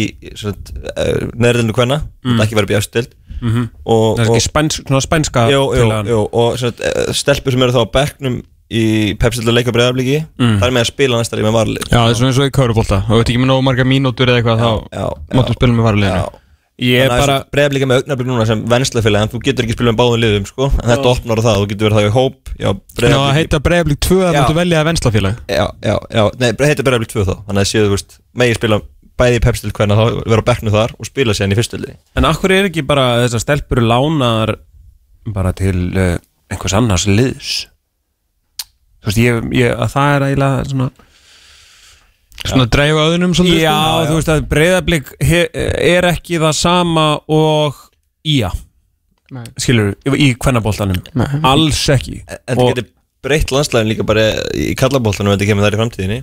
neðrildinu 1.39 1.77
kvenna 1.77 2.01
Mm. 2.19 2.33
mm. 2.35 2.41
ekki 2.43 2.57
verið 2.59 2.71
bjástild 2.73 3.13
Mhm. 3.39 3.69
og, 3.87 4.19
Það 4.19 4.25
er 4.25 4.31
ekki 4.33 4.43
spænsk, 4.43 4.89
og 6.35 6.65
eh, 6.67 7.13
stelpur 7.15 7.55
sem 7.55 7.63
eru 7.63 7.77
þá 7.77 7.83
á 7.87 7.95
bekknum 7.95 8.41
í 8.69 9.15
pepsildu 9.21 9.55
leika 9.55 9.73
breyðablíki 9.73 10.19
Mm. 10.39 10.59
það 10.61 10.67
er 10.69 10.75
með 10.77 10.83
að 10.85 10.91
spila 10.93 11.21
næsta 11.23 11.39
líf 11.39 11.47
með 11.49 11.57
varlið 11.57 11.87
Já, 11.89 11.97
það 12.03 12.11
er 12.11 12.19
svona 12.19 12.33
eins 12.33 12.41
og 12.43 12.51
í 12.51 12.57
Kaurubólta 12.59 12.99
og 13.09 13.15
veit 13.23 13.31
ekki 13.33 13.41
með 13.41 13.51
nógu 13.53 13.65
marga 13.65 13.87
mínútur 13.89 14.29
eða 14.29 14.43
eitthvað 14.43 14.61
þá 14.61 15.39
máttu 15.39 15.57
spila 15.57 15.73
með 15.79 15.89
varleginu 15.89 16.45
Ég 16.79 17.01
er 17.03 17.11
bara 17.11 17.37
breyðablíka 17.51 17.87
með 17.91 18.03
augnablík 18.05 18.29
núna 18.29 18.45
sem 18.47 18.61
venslafélag 18.71 19.25
en 19.25 19.31
þú 19.33 19.39
getur 19.43 19.65
ekki 19.67 19.75
spila 19.75 19.91
með 19.91 19.97
báðum 19.99 20.21
liðum 20.23 20.45
sko. 20.47 20.69
En 20.79 20.93
þetta 20.93 21.09
opnar 21.11 21.41
það, 21.43 21.57
þú 21.59 21.65
getur 21.73 21.89
verið 21.89 21.97
það 21.99 22.07
í 22.07 22.13
hóp 22.15 22.53
já, 22.55 22.69
Ná 23.03 23.17
að 23.19 23.33
heita 23.35 23.59
Breiðablík 23.67 23.99
2 24.07 24.19
að 24.23 24.31
Já. 24.31 24.39
máttu 24.39 24.55
velja 24.61 24.79
að 24.79 24.87
venslafélag. 24.87 25.41
Já, 25.51 25.65
já, 25.83 25.97
já, 26.15 26.23
nei, 26.39 26.53
heita 26.71 26.85
breyðablík 26.87 27.11
2 27.17 27.25
þá. 27.27 27.35
Þannig 27.49 27.65
að 27.65 27.71
séu, 27.73 27.83
þú 27.89 27.97
veist, 27.97 28.15
megi 28.39 28.55
spila 28.61 28.79
bæði 29.19 29.41
í 29.41 29.43
pepsildu 29.49 29.75
kvenna 29.75 29.97
þá 29.99 30.05
vera 30.31 30.45
á 30.47 30.49
bekknu 30.53 30.75
þar 30.77 30.95
og 30.95 31.09
spila 31.11 31.35
sér 31.35 31.51
í 31.51 31.59
fyrstöldinni 31.59 31.97
En 32.15 32.29
akkur 32.31 32.55
er 32.55 32.69
ekki 32.71 32.85
bara 32.87 33.09
þessar 33.25 33.43
stelpur 33.43 33.83
lánar 33.83 34.55
bara 35.35 35.51
til 35.59 35.75
uh, 35.99 36.15
einhvers 36.47 36.77
annars 36.79 37.09
liðs 37.11 37.67
Þú 38.99 39.11
veist, 39.11 39.21
ég, 39.23 39.43
ég, 39.61 39.75
að 39.79 39.93
það 39.95 40.15
er 40.17 40.27
eiginlega 40.29 40.65
svona 40.73 40.89
Svona 42.49 42.69
dreifa 42.71 43.05
öðunum 43.09 43.33
svolítið 43.35 43.61
Já, 43.65 43.75
sko? 43.75 44.07
þú 44.13 44.17
veist 44.21 44.29
að 44.33 44.45
breyðablík 44.53 45.09
er 45.27 46.07
ekki 46.13 46.39
það 46.39 46.55
sama 46.59 47.07
og 47.35 47.81
ía 48.29 48.51
Nei. 49.35 49.43
Skilur, 49.61 49.91
í 50.17 50.29
kvennaboltanum 50.41 51.01
Nei. 51.19 51.27
Alls 51.45 51.83
ekki 51.93 52.21
En 52.25 52.39
þetta 52.47 52.69
getur 52.71 52.87
breytt 53.27 53.51
landslæðin 53.53 53.91
líka 53.91 54.07
bara 54.07 54.23
í 54.55 54.71
kallabóltanum 54.79 55.33
en 55.35 55.37
þetta 55.41 55.49
kemur 55.51 55.67
þar 55.67 55.77
í 55.77 55.81
framtíðinni 55.83 56.21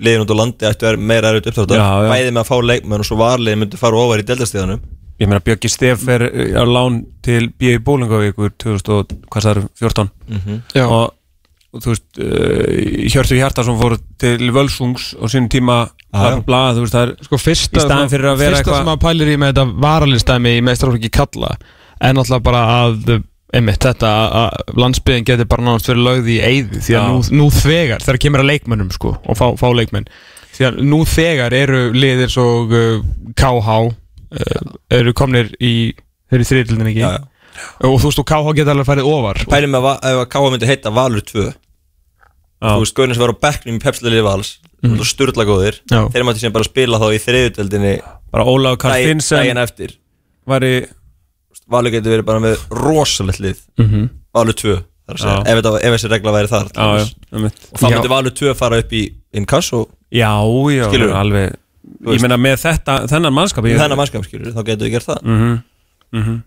liðin 0.00 0.22
út 0.24 0.30
á 0.32 0.36
landi 0.38 0.68
ættu 0.70 0.86
að 0.86 0.92
vera 0.94 1.02
meira 1.10 1.32
erut 1.34 1.48
uppþáttar 1.50 1.80
Já, 1.82 1.88
já. 2.06 2.10
bæði 2.14 2.30
með 2.32 2.40
að 2.44 2.48
fá 2.48 2.56
leikmenn 2.70 3.02
og 3.04 3.08
svo 3.10 3.18
varliðin 3.20 3.60
myndi 3.64 3.80
fara 3.80 4.00
ofar 4.00 4.22
í 4.22 4.26
deldastíðanum 4.30 4.80
Ég 5.20 5.28
meina 5.28 5.42
Björki 5.44 5.68
Stef 5.68 6.06
er 6.08 6.22
uh, 6.30 6.54
á 6.56 6.64
lán 6.64 7.02
til 7.26 7.50
B.I. 7.60 7.74
Bólingavíkur 7.84 8.54
2014 8.56 10.08
Mhm. 10.30 10.62
Já. 10.72 10.86
og, 10.86 10.94
og 10.94 11.12
þú 11.78 11.92
veist 11.92 12.18
uh, 12.18 13.08
Hjörtur 13.12 13.38
Hjartarsson 13.38 13.78
fór 13.78 13.94
til 14.18 14.50
Völsungs 14.54 15.10
og 15.20 15.30
sínum 15.30 15.48
tíma 15.52 15.76
bla, 16.10 16.32
bla, 16.34 16.40
bla, 16.48 16.62
þú 16.74 16.82
veist 16.86 16.96
það 16.96 17.04
er 17.06 17.12
Sko 17.28 17.38
fyrsta, 17.38 17.78
í 17.78 17.84
staðin 17.84 18.10
fyrir 18.10 18.30
að 18.32 18.40
vera 18.42 18.56
fyrsta 18.56 18.64
sem 18.64 18.80
eitthvað 18.80 18.96
að 18.96 19.04
pælir 19.06 19.30
í 19.30 19.36
með 19.38 19.52
þetta 19.52 19.66
varalistæmi 19.86 20.54
í 20.58 20.64
meðstraflokki 20.66 21.12
kalla 21.14 21.52
en 22.00 22.16
náttúrulega 22.18 22.46
bara 22.50 22.62
að 22.80 23.14
einmitt 23.54 23.82
þetta 23.82 24.10
að- 24.10 24.34
að 24.40 24.82
landsbyðin 24.82 25.24
getur 25.30 25.48
bara 25.50 25.66
náttúrulega 25.68 25.94
verið 25.94 26.06
lögð 26.08 26.28
í 26.34 26.36
eyði 26.50 26.82
því 26.86 26.98
að 26.98 27.08
nú, 27.10 27.22
nú 27.40 27.46
þegar 27.54 28.04
þegar 28.04 28.20
kemur 28.26 28.42
að 28.44 28.50
leikmönnum 28.52 28.90
sko 28.94 29.14
og 29.26 29.38
fá, 29.38 29.46
fá 29.58 29.66
leikmenn 29.74 30.06
því 30.54 30.66
að 30.68 30.78
nú 30.90 31.00
þegar 31.06 31.54
eru 31.58 31.80
liðir 31.94 32.30
svo 32.34 32.46
uh, 32.66 33.02
KH 33.38 33.68
uh, 33.78 34.70
eru 34.98 35.14
komnir 35.18 35.50
í 35.62 35.72
þeir 36.30 36.38
eru 36.40 36.46
þriðildin 36.50 36.90
ekki? 36.92 37.02
Já, 37.02 37.10
já. 37.18 37.26
Og 37.80 37.96
þú 38.00 38.06
veist 38.10 38.22
og 38.22 38.26
KH 38.30 38.54
geta 38.60 38.74
alveg 38.74 38.88
farið 38.88 39.08
ofar. 39.10 39.42
Pælum 39.50 39.70
með 39.74 39.88
að- 39.90 40.24
Káa 40.32 40.50
myndi 40.52 40.66
heita 40.70 40.90
Valur 40.94 41.20
2 41.24 41.52
þú 42.60 42.80
veist, 42.82 42.94
gauðin 42.96 43.14
sem 43.16 43.24
var 43.24 43.32
á 43.32 43.42
bekknum 43.46 43.78
í 43.78 43.82
pepsliðið 43.82 44.22
Vals 44.26 44.50
mm. 44.84 44.98
sturla 45.08 45.44
góðir 45.48 45.78
þeir 45.88 46.24
mætti 46.28 46.42
sem 46.44 46.52
bara 46.52 46.64
spila 46.68 46.98
þá 47.00 47.06
í 47.16 47.20
þriðutöldinni 47.24 47.94
bara 48.30 48.44
daginn 48.44 49.58
eftir. 49.62 49.96
var 50.46 50.60
í 50.66 50.74
Valur 51.70 51.90
getur 51.94 52.10
verið 52.16 52.26
bara 52.26 52.40
með 52.42 52.62
rosalegt 52.74 53.38
lið. 53.38 53.58
Mhm. 53.78 54.08
Valur 54.34 54.54
2 54.58 54.76
þar 55.06 55.14
að 55.14 55.20
segja, 55.22 55.34
Já. 55.38 55.46
ef, 55.46 55.58
þetta, 55.60 55.72
ef 55.86 55.94
þessi 55.94 56.10
regla 56.10 56.32
væri 56.34 56.48
þar 56.50 56.66
Já, 56.74 56.86
já, 56.98 57.04
og 57.72 57.78
þá 57.78 57.84
myndi 57.90 58.10
Valur 58.10 58.34
2 58.40 58.54
fara 58.58 58.78
upp 58.82 58.90
í 58.92 59.02
inkass 59.38 59.72
og 59.72 59.88
Já, 60.10 60.30
Skilurðu? 60.90 61.14
alveg. 61.14 61.56
Ég 62.10 62.20
meina 62.22 62.36
með 62.36 62.56
þetta, 62.64 62.96
þennan 63.10 63.34
mannskap 63.34 63.64
ég- 63.64 63.78
þennan 63.78 63.98
mannskap 63.98 64.24
skilur 64.26 64.52
þá 64.52 64.62
getur 64.66 64.86
við 64.88 64.90
gert 64.96 65.06
það. 65.06 65.22
Mhm, 65.22 65.62
mhm. 66.12 66.42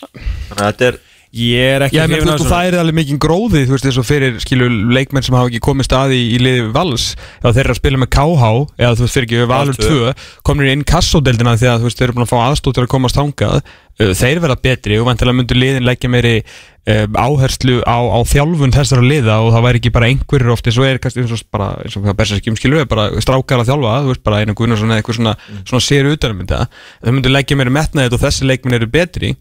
Þannig 0.00 0.56
að 0.56 0.66
þetta 0.66 0.90
er 0.92 1.04
Ég 1.36 1.74
er 1.74 1.82
ekki 1.84 1.98
af 2.00 2.08
veist, 2.08 2.22
þú 2.24 2.36
svona- 2.38 2.52
færið 2.54 2.80
alveg 2.80 2.96
mikið 2.96 3.16
gróði, 3.20 3.60
þú 3.66 3.72
veist, 3.74 3.86
eins 3.90 3.98
og 4.00 4.04
fyrir, 4.06 4.36
skilur, 4.40 4.70
leikmenn 4.94 5.24
sem 5.26 5.34
hafa 5.36 5.50
ekki 5.50 5.60
komið 5.60 5.84
staði 5.84 6.20
í, 6.32 6.38
liði 6.40 6.70
vals, 6.72 7.16
eða 7.42 7.52
þeir 7.52 7.64
eru 7.66 7.74
að 7.74 7.80
spila 7.80 8.00
með 8.00 8.10
KH, 8.16 8.44
eða 8.78 8.94
þú 8.96 9.04
veist, 9.04 9.16
fyrir 9.16 9.26
ekki, 9.26 9.40
Valur 9.50 9.50
Val 9.50 9.74
2. 9.74 9.90
2, 10.06 10.14
komnir 10.46 10.70
inn 10.72 10.84
kassodeldina 10.86 11.56
því 11.58 11.68
að, 11.68 11.82
þú 11.82 11.88
veist, 11.90 11.98
þeir 11.98 12.06
eru 12.08 12.16
búin 12.16 12.24
að 12.24 12.32
fá 12.32 12.38
aðstóð 12.46 12.76
til 12.78 12.84
að 12.86 12.92
komast 12.94 13.18
þangað, 13.20 13.56
uh, 14.00 14.14
þeir 14.22 14.40
verða 14.46 14.56
betri 14.64 14.96
og 14.96 15.08
vantilega 15.10 15.36
myndu 15.36 15.58
liðin 15.58 15.84
leggja 15.84 16.08
meiri 16.14 16.34
uh, 16.46 17.06
áherslu 17.20 17.82
á, 17.84 17.96
á 18.00 18.18
þjálfun 18.24 18.72
þessara 18.72 19.04
liða 19.04 19.40
og 19.44 19.52
það 19.52 19.66
væri 19.66 19.82
ekki 19.82 19.92
bara 19.92 20.08
einhverjir 20.08 20.54
oft 20.54 20.70
eins 20.70 20.78
og 20.80 20.86
er 20.88 21.02
kannski 21.02 21.20
eins 21.20 21.34
og 21.36 21.42
bara, 21.52 21.68
eins 21.84 21.98
og 21.98 22.06
hvað 22.06 22.16
berserskjum 22.22 22.56
skilur 22.56 22.80
við, 22.80 22.88
bara 22.88 23.10
strákar 23.20 23.60
að 23.60 23.74
þjálfa, 23.74 23.98
þú 24.06 24.14
veist, 24.14 24.24
bara 24.24 24.40
einu 24.40 24.56
Gunnarsson 24.56 24.88
eða 24.94 25.02
eitthvað 25.02 25.18
svona, 25.20 25.34
svona 25.66 25.84
sér 25.84 26.08
utanum 26.14 26.44
þetta, 26.46 26.68
þau 27.02 27.12
myndu 27.12 27.34
leggja 27.34 27.58
meiri 27.58 27.74
metnaðið 27.76 28.16
og 28.16 28.24
þessi 28.24 28.48
leikmenn 28.48 28.78
eru 28.78 28.88
betri 28.88 29.34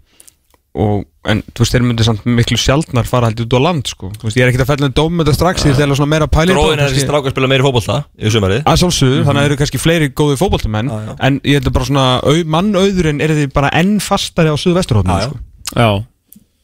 og, 0.75 1.03
en 1.31 1.41
þú 1.55 1.63
veist, 1.63 1.75
þeir 1.75 1.85
myndu 1.87 2.05
samt 2.05 2.25
miklu 2.27 2.57
sjaldnar 2.59 3.07
fara 3.07 3.29
haldið 3.29 3.47
út 3.47 3.55
á 3.55 3.65
land 3.65 3.89
sko. 3.89 4.09
þú 4.19 4.27
veist, 4.27 4.39
ég 4.39 4.45
er 4.45 4.51
ekkert 4.51 4.73
að 4.75 4.83
en 4.89 4.95
dómum 4.97 5.23
þetta 5.23 5.35
strax 5.37 5.67
ég 5.67 5.77
þegar 5.77 5.99
svona 5.99 6.11
meira 6.11 6.27
pæli 6.31 6.55
gróðin 6.55 6.83
er 6.83 6.91
þessi 6.91 7.05
strákar 7.05 7.33
spila 7.35 7.49
meiri 7.51 7.65
fótbolta 7.65 7.99
í 8.19 8.33
sumarið 8.33 8.65
að 8.67 8.81
sjálfsögðu, 8.81 9.21
þannig 9.21 9.39
að 9.39 9.45
það 9.45 9.49
eru 9.49 9.59
kannski 9.61 9.81
fleiri 9.81 10.09
góði 10.11 10.39
fótboltamenn 10.41 10.91
en 11.15 11.39
ég 11.47 11.61
held 11.61 11.69
að 11.71 11.77
bara 11.77 11.89
svona 11.89 12.07
au, 12.25 12.35
mannauðurinn 12.57 13.23
er 13.23 13.35
því 13.39 13.47
bara 13.55 13.71
enn 13.79 13.97
fastari 14.03 14.51
á 14.51 14.55
suðvesturhóðinu 14.59 15.29
sko. 15.29 15.41
Já 15.75 15.89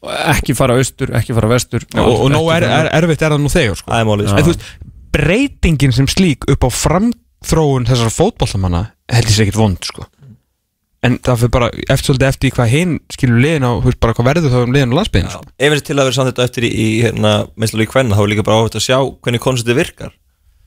Og 0.02 0.14
Ekki 0.32 0.54
fara 0.58 0.74
austur, 0.74 1.12
ekki 1.14 1.34
fara 1.36 1.46
vestur 1.52 1.84
og, 1.94 2.24
og 2.24 2.30
nóg 2.32 2.48
Ekki 2.50 2.66
er, 2.66 2.72
er, 2.74 2.88
erfitt 2.98 3.20
er 3.22 3.36
það 3.36 3.44
nú 3.44 3.50
þegar 3.52 3.78
sko. 3.78 3.92
Málið, 4.08 4.30
sko. 4.32 4.38
en 4.40 4.46
þú 4.48 4.54
veist, 4.54 4.64
breytingin 5.14 5.94
sem 5.94 6.08
slík 6.10 6.48
upp 6.50 6.66
á 6.66 6.70
framþróun 6.74 7.86
þessar 7.86 8.10
fótbolltamanna 8.10 8.80
held 9.12 9.30
ég 9.30 9.36
sér 9.36 9.46
ekkert 9.46 9.60
vond 9.60 9.86
sko. 9.86 10.08
En 11.02 11.16
það 11.18 11.38
fyrir 11.42 11.52
bara 11.56 11.68
eftir 11.90 12.06
svolítið 12.08 12.28
eftir 12.28 12.52
hvað 12.56 12.68
hinn 12.72 12.92
skilur 13.10 13.40
liðin 13.42 13.66
á, 13.66 13.72
veist 13.82 13.98
bara 14.02 14.14
hvað 14.14 14.28
verður 14.30 14.52
þá 14.52 14.58
um 14.62 14.74
liðin 14.76 14.92
á 14.94 14.98
landsbyðin 15.00 15.30
sko. 15.34 15.42
ef 15.58 15.72
þessi 15.74 15.86
til 15.88 15.96
að 15.98 16.04
vera 16.06 16.16
samt 16.18 16.30
þetta 16.30 16.44
eftir 16.48 16.66
í, 16.68 16.70
í 16.72 16.88
hérna, 17.02 17.32
meðslega 17.58 17.88
í 17.88 17.90
kvenna 17.92 18.18
þá 18.18 18.22
er 18.22 18.30
líka 18.32 18.44
bara 18.46 18.58
áhugt 18.62 18.78
að 18.78 18.84
sjá 18.86 18.98
hvernig 19.22 19.42
konceptið 19.42 19.80
virkar. 19.82 20.12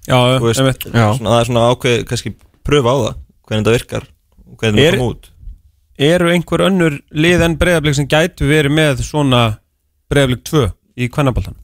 Já, 0.05 0.17
veist, 0.43 0.59
einmitt. 0.61 0.83
svona, 0.91 1.29
það 1.31 1.39
er 1.39 1.47
svona 1.49 1.63
ákveð 1.71 2.03
kannski 2.11 2.33
pröfa 2.67 2.91
á 2.93 2.97
það 3.05 3.15
hvernig 3.47 3.63
þetta 3.65 3.75
virkar 3.79 4.03
og 4.45 4.57
hvernig 4.61 4.83
Er- 4.85 4.91
það 4.93 4.99
kom 4.99 5.13
út. 5.15 5.29
eru 6.11 6.29
einhver 6.35 6.65
önnur 6.67 6.99
lið 7.15 7.41
en 7.47 7.55
breyðablík 7.57 7.95
sem 7.95 8.07
gætu 8.11 8.45
verið 8.49 8.75
með 8.75 9.01
svona 9.07 9.41
breyðablík 10.11 10.43
2 10.51 10.65
í 10.99 11.07
kvennabaltan 11.09 11.55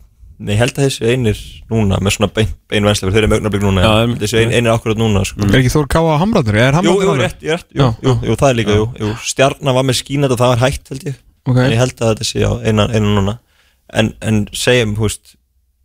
Nei, 0.41 0.55
ég 0.55 0.61
held 0.61 0.77
að 0.79 0.85
þessi 0.87 1.09
einir 1.11 1.39
núna 1.69 1.99
með 2.01 2.15
svona 2.15 2.31
bein, 2.33 2.47
bein 2.71 2.87
venslega, 2.87 3.13
þeir 3.13 3.21
eru 3.21 3.29
með 3.29 3.41
augnablik 3.41 3.65
núna 3.65 3.81
Já, 3.83 3.89
já, 3.91 4.05
em- 4.07 4.15
þessi 4.23 4.39
ein, 4.41 4.53
einir 4.57 4.73
akkurat 4.73 4.97
núna 4.97 5.21
sko. 5.27 5.45
Er 5.45 5.59
ekki 5.59 5.73
Þór 5.75 5.89
Káa 5.93 6.15
á 6.17 6.21
Hamrarnir? 6.21 6.57
Er 6.57 6.79
Jú, 6.81 6.95
jú, 7.03 7.13
rétt, 7.19 7.43
rétt, 7.45 7.67
jú, 7.69 7.83
Já, 7.83 7.89
jú, 8.07 8.15
jú, 8.25 8.37
það 8.39 8.49
er 8.49 8.57
líka, 8.57 8.77
jú, 8.79 8.87
jú. 9.03 9.11
Stjarnar 9.21 9.77
var 9.77 9.85
með 9.85 9.99
skínat 10.01 10.33
og 10.33 10.41
það 10.41 10.53
var 10.55 10.63
hægt, 10.63 10.89
held 10.89 11.05
ég. 11.11 11.19
Ok. 11.45 11.59
En 11.61 11.71
ég 11.75 11.77
held 11.81 11.93
að 12.01 12.11
þetta 12.15 12.27
sé 12.31 12.41
á 12.41 12.53
einan, 12.65 12.89
einan 12.89 13.13
núna. 13.19 13.37
En, 13.93 14.13
en 14.25 14.41
segjum, 14.55 14.95
hú 14.97 15.05
veist 15.05 15.35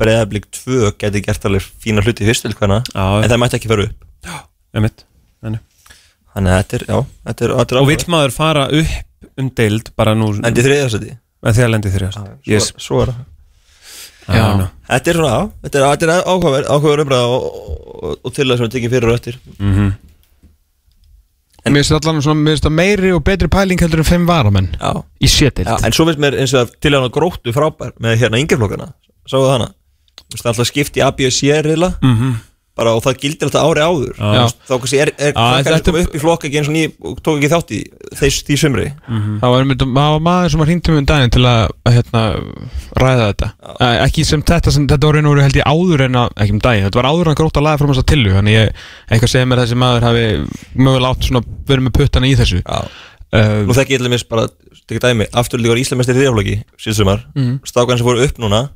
Breiðablík 0.01 0.49
2 0.53 0.91
geti 1.01 1.23
gert 1.25 1.47
alveg 1.49 1.65
fína 1.83 2.03
hluti 2.05 2.25
í 2.25 2.29
fyrst 2.29 2.49
hvenna 2.59 2.83
En 2.93 3.31
það 3.31 3.41
mætti 3.41 3.59
ekki 3.59 3.71
fara 3.71 3.87
upp. 3.89 4.09
Já, 4.27 4.37
emitt 4.77 5.07
Þannig. 5.45 5.63
Að 6.37 6.49
þetta 6.51 6.77
er, 6.77 6.83
já, 6.91 6.99
þetta 7.31 7.47
er, 7.47 7.55
þetta 7.61 7.77
er 7.77 7.81
Og 7.81 7.89
vill 7.89 8.05
maður 8.13 8.35
fara 8.37 8.67
upp 8.77 9.31
um 9.41 9.49
deild 9.57 9.89
bara 9.97 10.13
nú 10.19 10.29
Endi 10.45 10.65
þriðarsæti 10.67 11.15
Þegar 11.47 11.73
lendi 11.73 11.93
þriðarsæti 11.95 12.53
yes. 12.53 12.69
Svo, 12.75 12.85
svo 12.87 13.01
er 13.05 13.13
það. 13.15 13.23
Já. 13.23 13.25
Já. 13.25 13.36
Þetta 14.27 15.11
er 15.13 15.17
svona, 15.21 15.37
þetta 15.63 15.79
er, 15.79 15.85
þetta 15.93 16.07
er 16.07 16.25
áhugaverð, 16.27 16.67
áhugaverð 16.75 17.05
umræða 17.07 17.29
og, 17.37 17.47
og, 18.03 18.19
og 18.25 18.35
til 18.35 18.47
þess 18.49 18.61
að 18.61 18.67
við 18.67 18.75
tekjum 18.77 18.93
fyrir 18.97 19.09
og 19.13 19.15
eftir 19.21 19.39
Mhm. 19.59 19.95
Mér 21.67 21.83
finnst 21.83 21.95
allan 21.97 22.21
svona, 22.23 22.39
mér 22.47 22.55
finnst 22.55 22.67
það 22.69 22.75
meiri 22.79 23.09
og 23.17 23.23
betri 23.27 23.49
pæling 23.51 23.81
heldur 23.83 23.99
en 23.99 24.07
fimm 24.07 24.27
varamenn 24.29 24.69
Já. 24.79 24.93
Í 25.19 25.27
sétild 25.31 25.67
Já, 25.67 25.79
en 25.87 25.93
svo 25.97 26.05
finnst 26.07 26.21
mér 26.23 26.37
eins 26.39 26.53
og 26.55 26.61
að 26.69 26.75
til 26.81 26.95
hann 26.95 27.11
gróttu 27.11 27.55
frábær 27.57 27.91
með 27.99 28.21
hérna 28.23 28.39
yngjaflokkana 28.43 28.93
Sáðu 29.27 29.49
hana 29.51 29.67
það 30.31 30.45
er 30.45 30.51
alltaf 30.53 30.69
skipt 30.71 30.97
í 30.99 31.03
A, 31.03 31.11
B 31.11 31.27
og 31.27 31.35
C 31.35 31.51
reyla 31.67 31.91
Mhm. 32.03 32.37
Bara 32.77 32.93
og 32.97 33.03
það 33.07 33.19
gildir 33.23 33.49
alltaf 33.49 33.65
ári 33.71 33.81
áður. 33.87 34.17
Já. 34.21 34.43
Þá 34.69 34.73
kannski 34.83 34.99
er, 35.01 35.11
er 35.17 35.31
Já, 35.33 35.37
krakkar 35.37 35.65
þetta- 35.65 35.85
sem 35.85 35.95
kom 35.95 36.01
upp 36.03 36.17
í 36.17 36.21
flokk 36.21 36.43
ekki 36.45 36.59
eins 36.61 36.69
og 36.69 36.75
ný 36.77 36.83
og 37.09 37.21
tók 37.25 37.39
ekki 37.41 37.51
þátt 37.55 37.71
í 37.73 37.81
þess, 38.21 38.43
því 38.45 38.57
sumri. 38.61 38.87
Það 39.09 39.49
var, 39.55 39.65
einmitt- 39.65 39.85
það 39.87 40.11
var 40.13 40.21
maður 40.27 40.51
sem 40.53 40.61
var 40.61 40.69
hringt 40.71 40.89
um 40.93 40.97
um 41.01 41.07
daginn 41.09 41.33
til 41.33 41.43
að 41.49 41.71
hérna, 41.97 42.23
ræða 43.01 43.27
þetta. 43.33 43.49
Uh, 43.81 43.97
Ekki 44.07 44.25
sem 44.29 44.43
þetta 44.43 44.73
sem 44.77 44.87
þetta 44.87 45.09
var 45.09 45.17
og 45.23 45.33
veru 45.35 45.45
held 45.47 45.57
ég 45.61 45.67
áður 45.73 46.05
en 46.07 46.19
að, 46.21 46.31
ekki 46.37 46.53
um 46.57 46.61
daginn 46.65 46.85
Þetta 46.87 47.01
var 47.01 47.09
áður 47.11 47.27
en 47.27 47.33
að 47.35 47.39
gróta 47.41 47.61
að 47.61 47.67
laga 47.67 47.87
þess 47.87 48.03
að 48.03 48.09
tillu 48.13 48.33
Þannig 48.37 48.57
ég, 48.57 48.85
eitthvað 49.11 49.33
segir 49.33 49.47
mér 49.51 49.63
þessi 49.65 49.79
maður 49.83 50.07
hafi 50.07 50.25
mögulega 50.77 51.11
átt 51.17 51.29
svona 51.31 51.43
verið 51.67 51.85
með 51.89 51.95
puttana 51.97 52.27
í 52.31 52.35
þessu. 52.39 52.61
Já. 52.63 52.79
uh, 53.37 53.63
Nú 53.67 53.77
þekki 53.77 53.97
ég 53.97 54.01
til 54.03 54.09
dæmis 54.11 54.27
bara, 54.29 54.47
tekja 54.87 55.03
dæmi 55.09 55.27
afturlíkur 55.33 55.81
Íslamestir 55.81 56.15
í 56.17 56.21
þriðaflokki 56.21 56.57
síðsumar 56.79 57.25
Mhm. 57.35 57.61
stákan 57.67 57.99
sem 57.99 58.07
fóru 58.07 58.23
upp 58.29 58.39
núna 58.39 58.69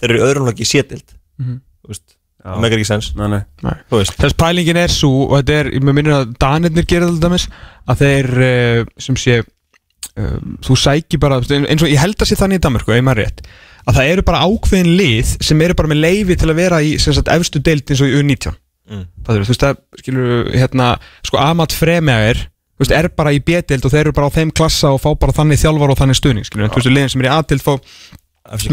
þeir 0.00 0.10
eru 0.14 0.18
í 0.18 0.26
öðrum 0.28 0.46
flokki 0.48 0.64
sétild. 0.66 1.04
Þú 1.38 1.58
veist, 1.92 2.16
það 2.44 2.64
megar 2.64 2.78
ekki 2.78 2.88
sens. 2.88 3.10
Nei, 3.18 3.28
nei. 3.34 3.76
Þú 3.90 4.00
veist. 4.00 4.18
Þess 4.22 4.38
pælingin 4.38 4.80
er 4.80 4.92
svo 4.94 5.12
og 5.28 5.36
þetta 5.40 5.56
er, 5.62 5.70
mér 5.82 5.96
minnir 5.98 6.16
að 6.16 6.34
Danirnir 6.42 6.88
gera 6.88 7.08
þetta 7.08 7.28
dæmis 7.28 7.48
að 7.88 8.04
þeir 8.04 8.30
uh, 8.48 8.82
sem 9.08 9.18
sé 9.18 9.40
uh, 9.42 10.36
þú 10.66 10.78
sækir 10.84 11.22
bara, 11.22 11.40
eins 11.42 11.82
og 11.84 11.90
ég 11.90 12.00
held 12.02 12.18
að 12.18 12.30
sé 12.30 12.38
þannig 12.38 12.62
í 12.62 13.02
rétt 13.22 13.42
að 13.88 13.96
það 13.96 14.10
eru 14.12 14.22
bara 14.28 14.44
ákveðin 14.44 14.96
lið 14.98 15.36
sem 15.40 15.60
eru 15.64 15.76
bara 15.78 15.88
með 15.88 16.02
leifi 16.02 16.36
til 16.36 16.50
að 16.50 16.58
vera 16.58 16.80
í 16.84 16.96
sem 17.00 17.14
sagt, 17.16 17.30
efstu 17.32 17.62
deild 17.64 17.88
eins 17.88 18.02
og 18.04 18.10
í 18.10 18.18
U19 18.20 18.56
Mm. 18.88 19.04
það 19.20 19.34
er, 19.36 19.42
þú 19.44 19.52
veist 19.52 19.64
að, 19.68 19.80
skilur, 20.00 20.46
hérna 20.54 20.84
sko 21.26 21.36
Amat 21.42 21.74
Fremegar 21.76 22.38
þú 22.40 22.80
veist, 22.80 22.94
er 22.96 23.08
bara 23.12 23.34
í 23.36 23.40
B-deild 23.44 23.84
og 23.84 23.92
þeir 23.92 24.06
eru 24.06 24.14
bara 24.16 24.30
á 24.32 24.36
þeim 24.38 24.52
klassa 24.56 24.94
og 24.94 25.02
fá 25.02 25.10
bara 25.20 25.34
þannig 25.36 25.60
þjálfar 25.60 25.92
og 25.92 25.98
þannig 25.98 26.16
stuðning 26.16 26.48
skilur, 26.48 26.64
en 26.64 26.72
þú 26.72 26.80
veist, 26.80 26.92
liðin 26.94 27.12
sem 27.12 27.24
er 27.24 27.28
í 27.28 27.32
A-deild 27.34 27.64
fá 27.66 27.74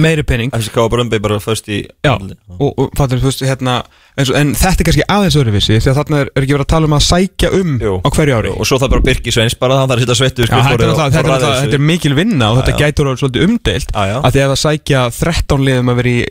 meiri 0.02 0.24
pening. 0.24 0.52
FCK 0.56 0.78
og 0.86 0.92
Bröndby 0.94 1.20
bara 1.20 1.40
först 1.40 1.68
í 1.70 1.86
Já, 2.06 2.16
og, 2.60 2.72
og 2.80 2.90
fattur, 2.98 3.20
þú 3.22 3.30
veist, 3.30 3.44
hérna 3.46 3.84
eins 4.16 4.30
og, 4.32 4.38
en 4.40 4.54
þetta 4.56 4.80
er 4.82 4.88
kannski 4.88 5.06
aðeins 5.12 5.36
öðruvísi 5.36 5.76
því 5.84 5.92
að 5.92 5.98
þarna 6.00 6.20
er, 6.24 6.30
er 6.36 6.46
ekki 6.46 6.56
verið 6.56 6.66
að 6.66 6.72
tala 6.72 6.88
um 6.90 6.96
að 6.96 7.04
sækja 7.04 7.50
um 7.60 7.74
á 8.00 8.10
hverju 8.16 8.38
ári. 8.38 8.54
Og 8.56 8.70
svo 8.70 8.80
það 8.80 8.94
bara 8.96 9.06
Birki 9.10 9.34
Sveins 9.36 9.58
bara 9.60 9.80
þannig 9.82 9.96
að 9.98 10.04
setja 10.06 10.18
svettu 10.22 10.46
þetta 10.46 10.62
er, 10.62 10.80
þetta, 10.80 11.06
er, 11.06 11.28
náttúrulega- 11.28 11.62
þetta 11.66 11.80
er 11.80 11.86
mikil 11.92 12.16
vinna 12.16 12.52
og 12.54 12.62
þetta 12.62 12.78
gætur 12.80 13.12
orðið 13.12 13.24
svolítið 13.26 13.48
umdeilt 13.50 13.92
Já, 13.92 14.02
já. 14.08 14.18
að 14.22 14.32
því 14.38 14.44
að 14.46 14.54
það 14.54 14.62
sækja 14.64 15.04
13 15.20 15.66
liðum 15.68 15.92
að 15.92 16.00
vera 16.02 16.14
í 16.16 16.26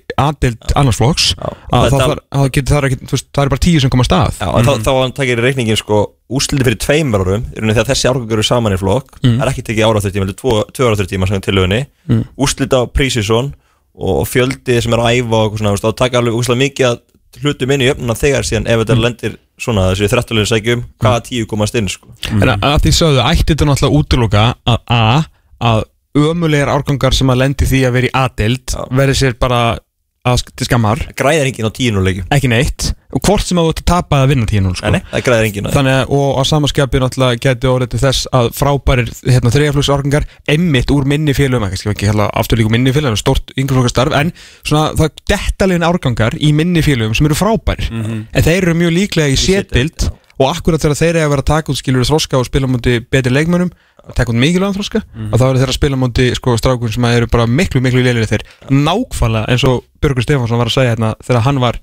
að 1.74 1.90
þarf- 1.94 2.24
þá 2.32 2.50
getur 2.54 2.74
það 2.74 2.88
það 3.34 3.44
er 3.44 3.52
bara 3.52 3.64
tíu 3.68 3.80
sem 3.80 3.90
koma 3.90 4.04
að 4.04 4.10
stað. 4.10 4.40
En 4.44 4.64
þá, 4.64 4.72
þá 4.80 5.14
takir 5.20 5.42
reikningin 5.44 5.76
sko 5.76 6.13
úsliti 6.30 6.64
fyrir 6.64 6.78
tveimur 6.80 7.20
árum 7.24 7.44
þegar 7.52 7.88
þessi 7.90 8.08
árgangur 8.08 8.38
eru 8.38 8.42
saman 8.46 8.72
í 8.72 8.78
flokk 8.80 9.18
Mm. 9.22 9.38
það 9.38 9.42
er 9.44 9.50
ekki 9.52 9.64
tekið 9.68 9.84
ára 9.88 10.00
tíma, 10.00 10.24
heldur 10.24 10.70
tvö 10.72 10.86
ára 10.88 11.06
tíma 11.06 11.28
sem 11.28 11.40
tilögunni, 11.40 11.86
Mm. 12.08 12.24
úslita 12.38 12.80
á 12.80 12.84
prísisón 12.88 13.52
og 13.94 14.26
fjöldi 14.26 14.80
sem 14.82 14.92
er 14.92 14.98
að 14.98 15.20
æfa 15.20 15.40
og 15.44 15.58
svona, 15.58 15.76
þá 15.76 15.94
taka 15.96 16.18
alveg 16.18 16.34
úslega 16.34 16.58
mikið 16.64 16.98
hlutum 17.42 17.70
inn 17.74 17.80
í 17.82 17.90
öfnuna 17.92 18.14
þegar 18.14 18.42
síðan 18.46 18.66
ef 18.70 18.80
þetta 18.80 19.00
lendir 19.00 19.36
svona 19.58 19.90
þessi 19.92 20.08
þrættulegin 20.10 20.50
sækjum 20.50 20.84
hvaða 21.02 21.20
tíu 21.28 21.46
komast 21.46 21.74
inn 21.74 21.88
sko. 21.88 22.08
En 22.30 22.48
að, 22.48 22.78
því 22.82 22.92
sögðu, 22.94 23.22
ætti 23.26 23.54
þetta 23.54 23.66
náttúrulega 23.66 23.98
útiloka 23.98 24.44
að 24.66 24.78
A, 24.88 25.22
að 25.60 25.84
ömulegar 26.16 26.68
árgangar 26.70 27.14
sem 27.14 27.26
að 27.30 27.40
lendi 27.42 27.66
því 27.66 27.80
að 27.88 27.92
vera 27.92 28.06
í 28.06 28.14
aðdeild 28.14 28.74
verði 28.94 29.14
sér 29.18 29.34
bara 29.38 29.78
til 30.24 30.64
skammar 30.64 31.00
græðir 31.18 31.50
enginn 31.50 31.66
á 31.68 31.72
tíunuleikjum 31.76 32.30
ekki 32.32 32.48
neitt, 32.48 32.86
og 33.12 33.20
hvort 33.26 33.44
sem 33.44 33.58
að 33.60 33.66
þú 33.66 33.72
ert 33.74 33.82
að 33.82 33.88
tapa 33.90 34.20
að 34.24 34.30
vinna 34.32 34.46
tíu 34.48 34.70
sko. 34.72 34.88
Nei, 34.88 34.96
nei, 34.96 35.10
það 35.10 35.24
græðir 35.26 35.48
enginn. 35.50 35.68
Þannig 35.74 35.96
að, 35.98 36.14
og 36.16 36.40
á 36.40 36.42
samanskapi 36.48 37.02
náttúrulega 37.02 37.42
geti 37.44 37.68
orðið 37.68 37.92
til 37.92 38.00
þess 38.06 38.30
að 38.32 38.48
frábærir 38.56 39.12
hérna, 39.28 39.52
þriðaflöks 39.54 39.92
árgangar 39.92 40.26
emmitt 40.56 40.94
úr 40.96 41.04
minni 41.12 41.36
félögum, 41.36 41.68
ekki, 41.68 41.90
ekki 41.92 42.08
hérna, 42.08 42.30
aftur 42.40 42.58
líka 42.58 42.72
úr 42.72 42.76
minni 42.78 42.96
félögum, 42.96 43.20
stort 43.20 43.52
yngreflokkastarf, 43.60 44.16
en 44.16 44.32
svona 44.64 44.86
það 44.96 45.14
dettalegin 45.34 45.86
árgangar 45.92 46.38
í 46.40 46.54
minni 46.56 46.80
félögum 46.84 47.14
sem 47.14 47.28
eru 47.28 47.36
frábærir, 47.38 47.90
Mhm. 47.92 48.26
en 48.32 48.42
þeir 48.48 48.62
eru 48.62 48.74
mjög 48.80 48.96
líklega 48.96 49.28
í 49.28 49.36
sétild 49.36 50.08
og 50.38 50.46
akkurat 50.50 50.80
þegar 50.82 50.98
þeir 50.98 51.10
eru 51.16 51.24
að 51.26 51.32
vera 51.34 51.42
að 51.44 51.50
taka 51.52 51.72
út 51.72 51.78
skilur 51.78 52.04
þroska 52.08 52.38
og 52.40 52.46
spila 52.48 52.66
múti 52.70 52.98
betri 53.10 53.30
leikmönnum 53.32 53.70
og 54.04 54.14
taka 54.18 54.32
út 54.34 54.36
mikilvægum 54.36 54.74
þroska 54.76 55.00
Mhm. 55.14 55.28
og 55.32 55.38
þá 55.40 55.44
eru 55.48 55.58
þeir 55.62 55.70
að 55.72 55.78
spila 55.78 55.96
múti 55.96 56.24
sko, 56.36 56.56
strákun 56.60 56.92
sem 56.92 57.04
eru 57.04 57.26
bara 57.26 57.46
miklu, 57.46 57.80
miklu 57.80 58.02
leilir 58.04 58.26
þeir 58.28 58.42
nákvæmlega 58.68 59.48
eins 59.48 59.64
og 59.64 59.84
Björgur 60.04 60.22
Stefánsson 60.26 60.58
var 60.60 60.68
að 60.68 60.74
segja 60.76 60.90
hérna 60.94 61.14
þegar 61.24 61.40
hann 61.46 61.60
var 61.62 61.78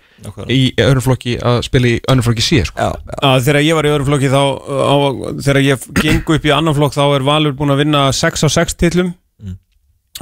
í 0.54 0.60
öðrum 0.78 1.02
flokki 1.02 1.38
að 1.42 1.62
spila 1.66 1.88
í 1.88 1.96
öðrum 2.06 2.26
flokki 2.28 2.42
C 2.46 2.62
sko. 2.68 2.78
að 3.24 3.42
þegar 3.48 3.62
ég 3.66 3.74
var 3.80 3.88
í 3.90 3.94
öðru 3.96 4.06
flokki 4.12 4.30
þá 4.30 4.42
á, 4.70 4.96
þegar 5.42 5.62
ég 5.66 5.88
gengu 6.04 6.36
upp 6.38 6.46
í 6.46 6.54
annan 6.54 6.76
flokk 6.78 6.94
þá 6.94 7.04
er 7.16 7.26
Valur 7.26 7.54
búin 7.58 7.74
að 7.74 7.82
vinna 7.82 8.04
6 8.14 8.44
á 8.46 8.50
6 8.50 8.76
titlum 8.78 9.14
Mm. 9.42 9.58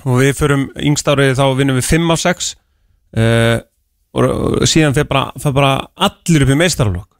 og 0.05 0.21
við 0.21 0.31
förum 0.39 0.69
yngst 0.79 1.03
árið 1.11 1.35
þá 1.35 1.43
vinnum 1.59 1.75
við 1.75 1.89
5 1.91 2.11
af 2.15 2.19
6 2.23 2.55
uh, 3.17 3.59
og, 4.15 4.63
síðan 4.63 4.95
fer 4.95 5.03
bara, 5.03 5.31
fer 5.37 5.51
bara 5.51 5.73
allir 5.97 6.45
upp 6.45 6.53
í 6.55 6.55
meistarflokk 6.55 7.18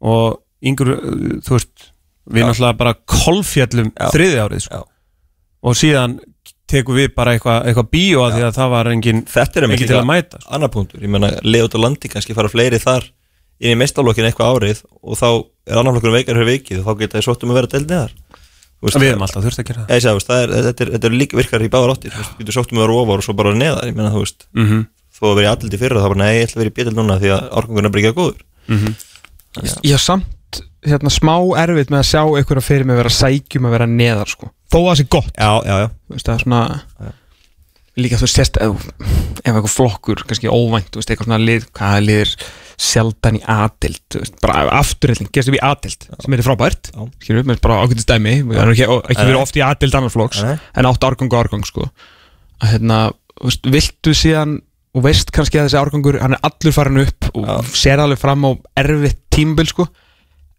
og 0.00 0.40
yngur, 0.64 0.90
uh, 0.96 1.38
þú 1.44 1.56
veist 1.56 1.90
við 2.30 2.44
náttúrulega 2.46 2.78
bara 2.78 2.94
kolfjallum 3.10 3.92
þriði 4.14 4.40
árið 4.44 4.64
sko. 4.66 4.82
og 5.62 5.74
síðan 5.76 6.18
tekum 6.70 6.94
við 6.94 7.08
bara 7.16 7.32
eitthvað 7.34 7.64
eitthva 7.66 7.84
bíó 7.90 8.20
að 8.28 8.36
því 8.36 8.42
að 8.46 8.54
það 8.60 8.68
var 8.70 8.86
engin, 8.92 9.22
Þetta 9.26 9.58
er 9.60 9.64
engin 9.66 9.88
til 9.90 9.96
að 9.98 10.06
mæta 10.06 10.38
sko. 10.40 10.50
annar 10.54 10.70
punktur, 10.70 11.00
ég 11.02 11.10
menna 11.10 11.30
Leot 11.42 11.74
og 11.74 11.80
Landi 11.82 12.08
kannski 12.12 12.34
fara 12.36 12.48
fleiri 12.52 12.78
þar 12.78 13.08
inn 13.60 13.74
í 13.74 13.78
meistarlokkin 13.80 14.24
eitthvað 14.28 14.54
árið 14.56 14.84
og 15.02 15.18
þá 15.18 15.26
er 15.66 15.80
annar 15.80 15.96
flokkur 15.96 16.14
veikar 16.14 16.38
fyrir 16.38 16.48
vikið 16.54 16.78
og 16.80 16.86
þá 16.86 16.98
geta 17.02 17.18
þið 17.18 17.26
sótt 17.26 17.42
um 17.44 17.50
að 17.52 17.58
vera 17.60 17.72
deild 17.74 17.90
neðar 17.90 18.14
Við 18.80 18.94
hefum 19.04 19.20
alltaf 19.26 19.42
þurft 19.44 19.58
að 19.60 19.66
gera 19.68 19.82
það. 19.84 19.90
Ég 19.92 20.14
veist, 20.16 20.28
það 20.30 20.38
er, 20.42 20.52
þetta, 20.64 20.84
er, 20.86 20.90
þetta 20.94 21.08
er 21.10 21.16
líka 21.20 21.36
virkar 21.36 21.60
í 21.60 21.68
báðar 21.68 21.90
áttir 21.92 22.14
þú 22.16 22.22
getur 22.38 22.54
sótt 22.56 22.70
um 22.72 22.78
að 22.78 22.84
vera 22.86 22.94
ofar 23.02 23.20
og 23.20 23.24
svo 23.26 23.34
bara 23.36 23.50
neðar 23.52 23.90
menna 23.92 24.12
þú 24.14 24.22
veist, 24.22 24.46
Mhm. 24.56 24.78
þó 25.12 25.24
að 25.28 25.34
vera 25.36 25.44
í 25.44 25.50
allaldi 25.52 25.80
fyrra 25.82 26.00
þá 26.00 26.08
bara 26.14 26.20
nei, 26.22 26.32
ég 26.38 26.46
ætla 26.48 26.56
að 26.56 26.62
vera 26.62 26.70
í 26.70 26.76
bjöld 26.78 26.96
núna 26.96 27.18
því 27.20 27.28
að 27.34 27.50
árgangun 27.60 27.84
er 27.84 27.92
bara 27.92 28.00
ekki 28.00 28.12
að 28.14 28.18
góður 28.20 28.40
Mhm. 28.72 28.94
Ég 29.58 29.96
haf 29.96 30.04
samt 30.04 30.60
hérna, 30.86 31.12
smá 31.12 31.34
erfitt 31.60 31.90
með 31.92 32.02
að 32.02 32.08
sjá 32.10 32.22
einhverja 32.24 32.64
fyrir 32.64 32.88
mig 32.88 32.98
vera 32.98 33.12
sækjum 33.12 33.66
að 33.68 33.74
vera 33.76 33.88
neðar 33.90 34.30
sko. 34.30 34.50
þó 34.70 34.78
að 34.80 34.86
það 34.88 35.00
sé 35.00 35.08
gott. 35.12 35.32
Já, 35.34 35.52
já, 35.66 35.74
já. 35.82 35.88
Þú 35.90 36.16
veist, 36.16 36.28
það 36.28 36.36
er 36.36 36.44
svona 36.44 36.62
líka 38.00 38.18
þú 38.20 38.28
sérst 38.30 38.58
ef, 38.62 38.86
ef 39.42 39.50
eitthvað 39.50 39.72
flokkur, 39.72 40.22
kannski 40.28 40.50
óvænt 40.50 40.96
veist, 40.96 41.10
eitthvað 41.10 41.28
svona 41.28 41.40
lið, 41.42 41.66
hvað 41.76 41.96
er 41.96 42.06
liður 42.06 42.34
sjaldan 42.80 43.38
í 43.40 43.42
aðild, 43.50 44.00
þú 44.12 44.22
veist, 44.22 44.36
bara 44.40 44.62
afturreilling 44.78 45.30
gerst 45.34 45.50
upp 45.50 45.58
í 45.58 45.62
aðild, 45.66 46.06
sem 46.22 46.36
er 46.36 46.44
frábært 46.46 46.90
skilur, 47.20 47.46
með 47.48 47.60
bara 47.66 47.80
ákveðið 47.82 48.06
stæmi 48.06 48.36
við 48.38 48.62
erum 48.62 48.74
ekki, 48.76 48.88
ekki 49.10 49.26
verið 49.26 49.40
oft 49.42 49.58
í 49.58 49.64
aðild 49.66 49.98
annar 49.98 50.14
flokks 50.14 50.42
Nei. 50.46 50.54
en 50.80 50.90
átt 50.90 51.06
árgang 51.10 51.32
og 51.32 51.38
árgang 51.42 51.66
sko. 51.68 51.90
Að 52.60 52.76
hérna, 52.76 53.00
veist, 53.42 53.68
viltu 53.74 54.14
síðan 54.16 54.60
og 54.96 55.04
veist 55.06 55.30
kannski 55.34 55.60
að 55.60 55.68
þessi 55.68 55.80
árgangur 55.80 56.18
hann 56.22 56.34
er 56.34 56.44
allur 56.46 56.74
farin 56.74 57.02
upp 57.04 57.30
og 57.38 57.68
sér 57.76 58.02
alveg 58.02 58.18
fram 58.20 58.46
á 58.46 58.50
erfitt 58.82 59.20
tímbil 59.30 59.68
sko. 59.70 59.86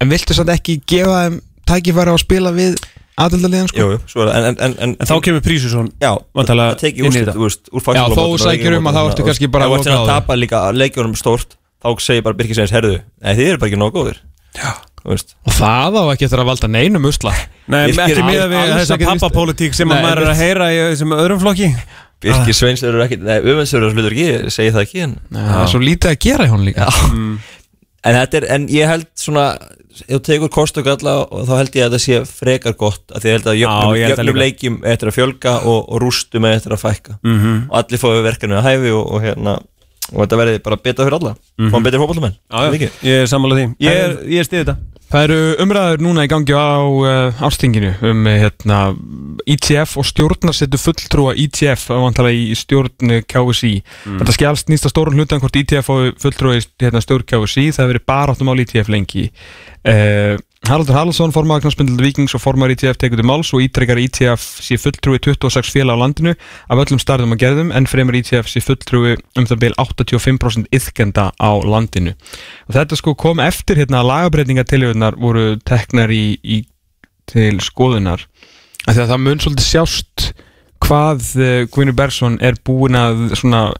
En 0.01 0.09
viltu 0.11 0.35
samt 0.37 0.51
ekki 0.53 0.79
gefa 0.87 1.25
þeim 1.25 1.39
tækifæri 1.67 2.11
á 2.11 2.15
að 2.15 2.23
spila 2.23 2.53
við 2.55 2.77
aðildaliðan 3.21 3.69
sko? 3.69 3.77
Jú, 3.81 3.87
jú, 3.93 4.01
svo 4.09 4.23
er 4.23 4.31
það, 4.31 4.37
en, 4.37 4.45
en, 4.47 4.59
en, 4.65 4.75
en 4.85 4.93
En 4.97 5.09
þá 5.09 5.15
kemur 5.27 5.43
Prísusson 5.45 5.89
Já, 6.01 6.11
vantarlega 6.37 6.73
það 6.73 6.83
tekið 6.85 7.07
úr 7.07 7.17
Já, 7.17 7.81
fagskólamótinu 7.85 8.37
þó 8.39 8.45
sækir 8.47 8.77
um 8.77 8.89
að 8.89 8.97
þá 8.97 9.01
ertu 9.03 9.25
kannski 9.27 9.49
bara 9.51 9.67
Ef 9.67 9.71
þú 9.71 9.77
ert 9.77 9.85
lokað 9.85 9.97
að 9.97 9.99
á 9.99 10.05
því. 10.05 10.13
tapa 10.15 10.37
líka 10.39 10.61
leikjunum 10.77 11.17
stórt 11.19 11.57
þá 11.81 11.89
segir 12.05 12.25
bara 12.25 12.39
Birkir 12.39 12.57
Sveins, 12.57 12.73
herðu 12.73 12.95
Nei, 13.01 13.33
þið 13.35 13.51
eru 13.51 13.61
bara 13.61 13.71
ekki 13.71 13.81
nógu 13.81 13.99
góðir. 13.99 14.21
Já. 14.57 14.71
Og 15.01 15.53
það 15.57 15.95
á 15.97 16.03
ekki 16.13 16.27
eftir 16.27 16.41
að 16.43 16.49
valda 16.51 16.67
neinum 16.69 17.07
usla. 17.09 17.31
Nei, 17.73 17.87
ekki 17.89 18.21
miða 18.21 18.45
við 18.51 18.73
þessa 18.77 18.97
pappapólitík 19.01 19.73
sem 19.73 19.89
að 19.89 20.03
maður 20.05 20.21
er 20.27 20.29
að 20.35 20.41
heyra 20.43 20.67
í 20.69 20.81
þessum 20.91 21.15
öðrum 21.17 21.41
flokki 21.41 21.71
Birkir 22.21 22.53
Sveins 22.57 22.83
eru 22.85 23.01
ekki, 23.01 23.17
nei, 23.21 23.39
umvendsverður 23.41 23.95
hlutur 23.95 24.15
ekki, 24.15 24.51
segi 24.53 24.73
það 24.75 24.83
ekki 24.85 25.03
en 25.07 25.13
Nei, 25.33 25.41
það 25.41 25.61
er 25.63 25.71
svo 25.73 25.81
lítið 25.81 26.11
að 26.11 26.19
gera 26.27 26.47
í 26.47 26.51
hún 26.51 26.65
líka. 26.67 26.89
En 28.01 28.17
þetta 28.17 28.39
er, 28.39 28.45
en 28.55 28.67
ég 28.73 28.89
held 28.89 29.07
svona 29.19 29.45
ef 30.01 30.15
þú 30.15 30.19
tekur 30.25 30.51
kost 30.53 30.77
og 30.79 30.85
galla 30.87 31.15
og 31.25 31.43
þá 31.49 31.51
held 31.59 31.75
ég 31.77 31.85
að 31.85 31.95
það 31.97 32.03
sé 32.05 32.19
frekar 32.25 32.77
gott 32.79 33.11
af 33.11 33.21
því 33.21 33.29
ég 33.29 33.35
held 33.37 33.49
að 33.51 33.59
jöfnum, 33.59 33.89
það 33.91 33.99
jöfnum 34.01 34.39
leikjum 34.41 34.77
eftir 34.93 35.11
að 35.11 35.17
fjölga 35.17 35.53
og, 35.67 35.81
og 35.81 36.01
rústum 36.01 36.47
eftir 36.49 36.77
að 36.77 36.83
fækka. 36.85 37.17
Mhm. 37.25 37.57
og 37.69 37.75
allir 37.81 38.01
fóðu 38.01 38.23
verkefni 38.25 38.57
að 38.57 38.69
hæfi 38.69 38.95
og, 38.95 39.03
og 39.11 39.25
hérna 39.25 39.57
og 40.11 40.23
þetta 40.23 40.39
verði 40.41 40.61
bara 40.65 40.79
betra 40.81 41.05
fyrir 41.07 41.17
alla. 41.19 41.35
Fáum 41.71 41.85
betri 41.85 41.99
fótballamenn 42.01 42.33
Já, 42.35 42.71
já, 42.71 42.89
ég 43.05 43.21
er 43.21 43.29
sammálað 43.31 43.61
því. 43.61 43.67
Ég 43.85 43.99
er, 44.05 44.15
ég 44.27 44.41
er 44.41 44.47
stiðið 44.49 44.65
þetta 44.65 44.90
Það 45.11 45.25
eru 45.25 45.39
umræður 45.59 46.03
núna 46.05 46.23
í 46.23 46.29
gangi 46.31 46.55
á 46.55 46.79
uh, 46.87 47.41
ástinginu 47.43 47.89
um 48.07 48.27
hérna, 48.31 48.77
ITF 49.43 49.97
og 49.99 50.07
stjórnarsettu 50.07 50.79
fulltrúa 50.79 51.33
ITF 51.35 51.89
að 51.91 52.05
vantala 52.05 52.31
í 52.31 52.53
stjórn 52.55 53.17
uh, 53.17 53.23
KSI. 53.27 53.73
Mm. 54.07 54.21
Þetta 54.21 54.35
skjálst 54.37 54.71
nýsta 54.71 54.91
stórun 54.93 55.19
hlutan 55.19 55.43
hvort 55.43 55.59
ITF 55.59 55.91
og 55.91 56.21
fulltrúa 56.23 56.55
í 56.61 56.63
hérna, 56.85 57.03
stjórn 57.03 57.27
KSI. 57.27 57.65
Það 57.75 57.83
hefur 57.83 57.91
verið 57.91 58.07
baráttum 58.13 58.53
á 58.53 58.59
ITF 58.63 58.93
lengi. 58.93 59.25
Uh, 59.83 60.39
Haraldur 60.69 60.93
Haraldsson, 60.93 61.31
formaður 61.33 61.63
knastmyndildi 61.65 62.05
Víkings 62.05 62.35
og 62.37 62.43
formaður 62.43 62.75
ITF 62.75 62.99
tekur 63.01 63.17
til 63.17 63.25
máls 63.25 63.49
og 63.55 63.63
ítrekkar 63.65 63.97
ITF 63.97 64.43
sé 64.61 64.77
fulltrúi 64.77 65.17
26 65.17 65.71
félag 65.73 65.97
á 65.97 66.01
landinu 66.03 66.33
af 66.69 66.81
öllum 66.83 67.01
starðum 67.01 67.33
og 67.33 67.41
gerðum 67.41 67.71
en 67.73 67.87
fremur 67.89 68.19
ITF 68.19 68.45
sé 68.51 68.61
fulltrúi 68.61 69.15
um 69.41 69.47
það 69.49 69.63
byl 69.63 69.73
85% 69.81 70.69
yðkenda 70.69 71.31
á 71.33 71.51
landinu. 71.65 72.13
Og 72.69 72.77
þetta 72.77 72.99
sko 72.99 73.15
kom 73.17 73.41
eftir 73.41 73.81
hérna 73.81 74.03
að 74.03 74.11
lagabreitingar 74.11 75.17
voru 75.17 75.57
teknar 75.65 76.13
í, 76.13 76.37
í 76.45 76.61
til 77.25 77.57
skoðunar. 77.57 78.27
Að 78.85 79.01
það 79.01 79.21
mun 79.25 79.41
svolítið 79.41 79.65
sjást 79.65 80.31
hvað 80.81 81.25
uh, 81.41 81.49
Guðnur 81.73 81.97
Bersson 81.97 82.37
er 82.37 82.61
búin 82.61 82.97
að 82.97 83.31
svona 83.39 83.71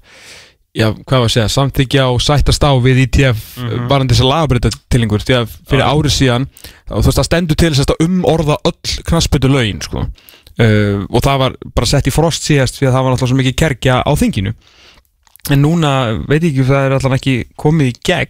já, 0.75 0.87
hvað 0.93 1.19
var 1.19 1.27
að 1.27 1.33
segja, 1.35 1.47
samþykja 1.51 2.03
og 2.13 2.21
sættast 2.23 2.63
á 2.63 2.71
við 2.79 3.01
ITF 3.05 3.39
mm 3.57 3.63
Mhm. 3.63 3.71
-hmm. 3.71 3.87
bara 3.87 4.05
þess 4.05 4.21
að 4.23 4.31
lagabreita 4.31 4.69
tilingur 4.89 5.19
því 5.25 5.35
að 5.41 5.47
fyrir 5.69 5.83
Já. 5.83 5.91
árið 5.91 6.13
síðan 6.19 6.45
og 6.91 7.01
þú 7.03 7.07
veist 7.09 7.17
það 7.19 7.29
stendur 7.29 7.55
til 7.55 7.73
þess 7.73 7.85
að 7.91 8.05
umorða 8.07 8.55
öll 8.65 9.03
knassbyttu 9.03 9.47
lögin 9.51 9.81
sko 9.81 9.99
uh, 9.99 11.05
og 11.09 11.21
það 11.23 11.37
var 11.39 11.55
bara 11.75 11.85
sett 11.85 12.07
í 12.07 12.11
frost 12.11 12.43
síðast 12.43 12.79
því 12.79 12.87
að 12.87 12.93
það 12.93 13.03
var 13.03 13.11
alltaf 13.11 13.29
svo 13.29 13.37
mikið 13.37 13.55
kerkja 13.55 14.03
á 14.05 14.11
þinginu 14.15 14.53
en 15.49 15.61
núna 15.61 15.91
veit 16.27 16.43
ég 16.43 16.51
ekki 16.51 16.61
ef 16.61 16.67
það 16.67 16.85
er 16.85 16.91
alltaf 16.93 17.13
ekki 17.17 17.35
komið 17.57 17.87
í 17.87 17.95
gegn 18.05 18.29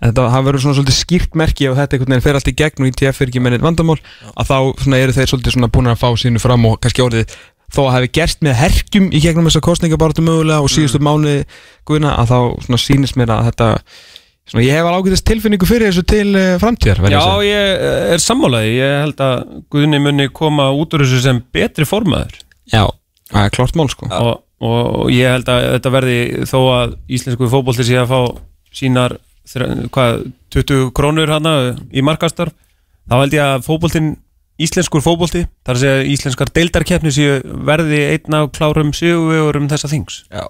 en 0.00 0.08
þetta 0.14 0.30
það 0.32 0.44
verður 0.46 0.62
svona 0.64 0.76
svolítið 0.78 0.96
skýrt 0.96 1.34
merki 1.36 1.66
og 1.68 1.76
þetta 1.76 1.92
einhvern 1.96 2.14
veginn 2.14 2.24
fer 2.24 2.34
allt 2.38 2.48
í 2.48 2.56
gegn 2.56 2.80
og 2.80 2.88
ITF 2.88 3.20
er 3.20 3.28
ekki 3.28 3.42
mennið 3.44 3.60
vandamál 3.66 3.98
að 4.32 4.48
þá 4.48 4.58
svona 4.80 4.96
eru 4.96 5.12
þeir 5.12 5.28
svolítið 5.28 5.68
búin 5.68 5.90
að 5.92 6.00
fá 6.00 6.08
sínu 6.16 6.40
fram 6.40 6.64
og 6.70 6.80
kannski 6.80 7.04
orðið 7.04 7.34
þó 7.70 7.80
að 7.86 7.92
hafi 7.96 8.12
gerst 8.18 8.44
með 8.44 8.56
herkjum 8.60 9.10
í 9.14 9.20
gegnum 9.22 9.48
þessa 9.48 9.62
kostningabaratu 9.64 10.24
mögulega 10.26 10.64
og 10.64 10.72
síðustu 10.72 11.00
mánuði 11.02 11.44
guðina 11.88 12.16
að 12.20 12.32
þá 12.32 12.78
sýnist 12.82 13.18
mér 13.18 13.34
að 13.36 13.50
þetta 13.50 13.68
svona 14.50 14.64
ég 14.66 14.74
hef 14.74 14.88
alveg 14.88 15.06
ágætist 15.06 15.26
tilfinningu 15.30 15.68
fyrir 15.68 15.90
þessu 15.90 16.04
til 16.10 16.28
uh, 16.34 16.58
framtíðar 16.62 17.02
Já, 17.12 17.22
ég 17.46 17.82
er 18.16 18.22
sammálaði 18.22 18.76
Ég 18.76 18.94
held 19.04 19.24
að 19.24 19.42
Guðni 19.70 20.00
muni 20.02 20.28
koma 20.34 20.70
út 20.74 20.96
úr 20.96 21.04
þessu 21.04 21.20
sem 21.22 21.42
betri 21.54 21.86
formaður. 21.86 22.40
Já, 22.70 22.84
það 23.30 23.46
er 23.46 23.54
klart 23.54 23.78
mál 23.78 23.90
sko. 23.92 24.08
Og, 24.10 24.32
og 24.66 25.12
ég 25.14 25.30
held 25.36 25.50
að 25.52 25.66
þetta 25.76 25.92
verði 25.94 26.20
þó 26.50 26.58
að 26.74 26.96
íslensku 27.18 27.50
fótbolti 27.52 27.86
sé 27.86 28.00
að 28.00 28.10
fá 28.10 28.20
sínar 28.74 29.18
hvað, 29.94 30.26
20 30.54 30.90
krónur 30.94 31.30
hana 31.30 31.54
í 31.90 32.02
markastar 32.06 32.52
þá 33.10 33.16
held 33.16 33.34
ég 33.34 33.46
að 33.46 33.64
fótboltin 33.66 34.10
íslenskur 34.66 35.02
fótbolti, 35.04 35.44
þar 35.66 35.78
að 35.78 35.84
segja 35.84 36.08
íslenskar 36.14 36.50
deildarkeppni 36.56 37.12
séu 37.14 37.38
verði 37.68 38.00
einn 38.14 38.36
af 38.38 38.50
klárum 38.56 38.92
sigurum 38.96 39.70
þessa 39.70 39.90
þings. 39.92 40.24
Já. 40.28 40.44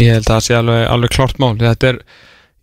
Ég 0.00 0.16
held 0.16 0.26
að 0.26 0.32
það 0.32 0.44
sé 0.48 0.56
alveg, 0.58 0.82
alveg 0.90 1.14
klart 1.14 1.40
mál. 1.42 1.54
Þetta 1.60 1.92
er, 1.92 2.00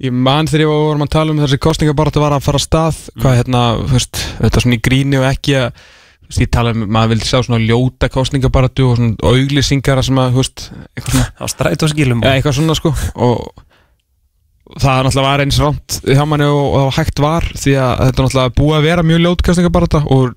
ég 0.03 0.13
man 0.27 0.49
þegar 0.51 0.65
ég 0.65 0.73
vorum 0.73 1.05
að 1.05 1.13
tala 1.15 1.33
um 1.33 1.41
þessi 1.41 1.61
kostningabaratu 1.63 2.23
var 2.23 2.35
að 2.35 2.45
fara 2.45 2.59
að 2.59 2.67
stað 2.67 3.01
hvað 3.21 3.39
hérna, 3.39 3.63
þú 3.79 3.95
veist, 3.95 4.21
þetta 4.41 4.63
svona 4.65 4.77
í 4.77 4.83
gríni 4.89 5.19
og 5.21 5.27
ekki 5.29 5.57
að, 5.61 5.81
þú 6.19 6.29
veist, 6.29 6.43
ég 6.43 6.53
tala 6.57 6.75
um 6.75 6.85
maður 6.91 7.13
vildi 7.13 7.29
sjá 7.29 7.39
svona 7.47 7.63
ljóta 7.63 8.11
kostningabaratu 8.11 8.89
og 8.89 8.99
svona 8.99 9.31
auglýsingar 9.31 10.03
sem 10.03 10.21
að, 10.21 10.35
þú 10.35 10.43
veist 10.43 10.65
eitthvað 10.91 11.15
svona, 11.15 11.27
á 11.39 11.45
strætóskilum 11.55 12.25
ja, 12.25 12.35
eitthvað 12.35 12.57
svona 12.59 12.77
sko. 12.81 12.93
Og 13.23 13.67
það 14.79 15.01
náttúrulega 15.05 15.27
var 15.27 15.43
eins 15.43 15.59
rámt 15.59 15.97
hjá 16.05 16.21
manni 16.27 16.47
og, 16.47 16.75
og 16.81 16.93
hægt 16.95 17.19
var 17.23 17.47
því 17.55 17.73
að 17.79 18.05
þetta 18.05 18.25
náttúrulega 18.25 18.55
búið 18.59 18.77
að 18.77 18.85
vera 18.87 19.07
mjög 19.07 19.23
ljót 19.25 19.47
kostningabarata 19.47 20.03
og 20.11 20.35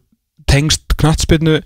tengst 0.50 0.96
knattspyrnu 1.00 1.58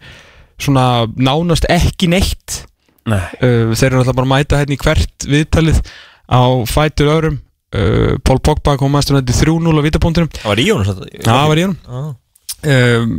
svona 0.59 1.07
nánast 1.17 1.69
ekki 1.71 2.11
neitt 2.11 2.63
Nei. 3.09 3.21
uh, 3.41 3.73
þeir 3.73 3.91
eru 3.93 4.01
náttúrulega 4.03 4.17
bara 4.19 4.27
að 4.27 4.33
mæta 4.35 4.61
hérna 4.61 4.77
í 4.77 4.81
hvert 4.83 5.29
viðtalið 5.31 5.83
á 6.29 6.41
fætur 6.69 7.13
öðrum 7.15 7.39
uh, 7.39 8.17
Pól 8.27 8.41
Pogba 8.45 8.77
kom 8.81 8.99
aðeins 8.99 9.31
til 9.31 9.55
3-0 9.55 9.81
á 9.81 9.87
vítapunktinum 9.87 10.33
Það 10.41 10.51
var 10.53 10.63
í 10.63 10.67
Já, 10.69 10.75
það 11.29 11.47
var 11.53 11.61
í 11.63 11.69
honum 11.69 11.79
Já. 11.89 12.03
um, 12.75 13.15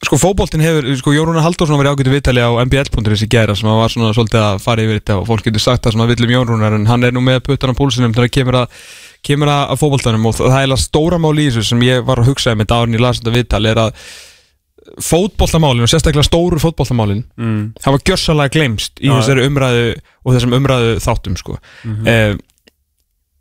Sko 0.00 0.16
fótboltin 0.16 0.62
hefur, 0.64 0.86
sko 0.96 1.12
Jórúna 1.12 1.42
Halldórsson 1.44 1.76
var 1.76 1.90
í 1.90 1.92
ágætu 1.92 2.08
viðtali 2.14 2.40
á 2.40 2.48
mbl.is 2.64 3.20
í 3.26 3.28
gæra 3.28 3.52
sem 3.52 3.68
var 3.68 3.92
svona 3.92 4.14
svolítið 4.16 4.40
að 4.46 4.62
fara 4.64 4.84
yfir 4.86 4.96
þetta 4.96 5.18
og 5.20 5.26
fólk 5.28 5.44
getur 5.44 5.60
sagt 5.60 5.84
það 5.84 5.92
sem 5.92 6.04
að 6.06 6.12
villum 6.14 6.32
Jórúnar 6.32 6.76
en 6.78 6.86
hann 6.88 7.04
er 7.04 7.12
nú 7.12 7.20
með 7.20 7.42
puttan 7.50 7.74
á 7.76 7.76
púlsinum 7.76 8.14
þegar 8.16 8.32
kemur 8.32 8.58
að 8.62 8.78
kemur 9.26 9.50
að, 9.52 9.76
fótboltanum 9.80 10.26
og 10.30 10.34
það 10.40 10.58
er 10.64 10.76
stóra 10.80 11.18
mál 11.20 11.34
í 11.38 11.48
þessu 11.50 11.64
sem 11.72 11.82
ég 11.86 12.04
var 12.06 12.22
að 12.22 12.30
hugsa 12.32 12.54
með 12.56 12.70
dagurinn 12.72 12.98
í 12.98 13.02
lasenda 13.02 13.34
viðtali 13.34 13.72
er 13.72 13.80
að 13.86 14.04
fótboltamálin 15.04 15.84
og 15.84 15.90
sérstaklega 15.92 16.24
stóru 16.26 16.58
fótboltamálin 16.60 17.24
Mm. 17.38 17.72
hafa 17.84 17.98
gjörsalega 18.04 18.50
glemst 18.54 18.98
í 19.00 19.06
Já. 19.08 19.14
þessari 19.20 19.46
umræðu 19.46 19.84
og 20.24 20.34
þessum 20.34 20.54
umræðu 20.56 20.96
þáttum 21.04 21.36
sko. 21.38 21.58
Mhm. 21.84 22.06
eh, 22.08 22.34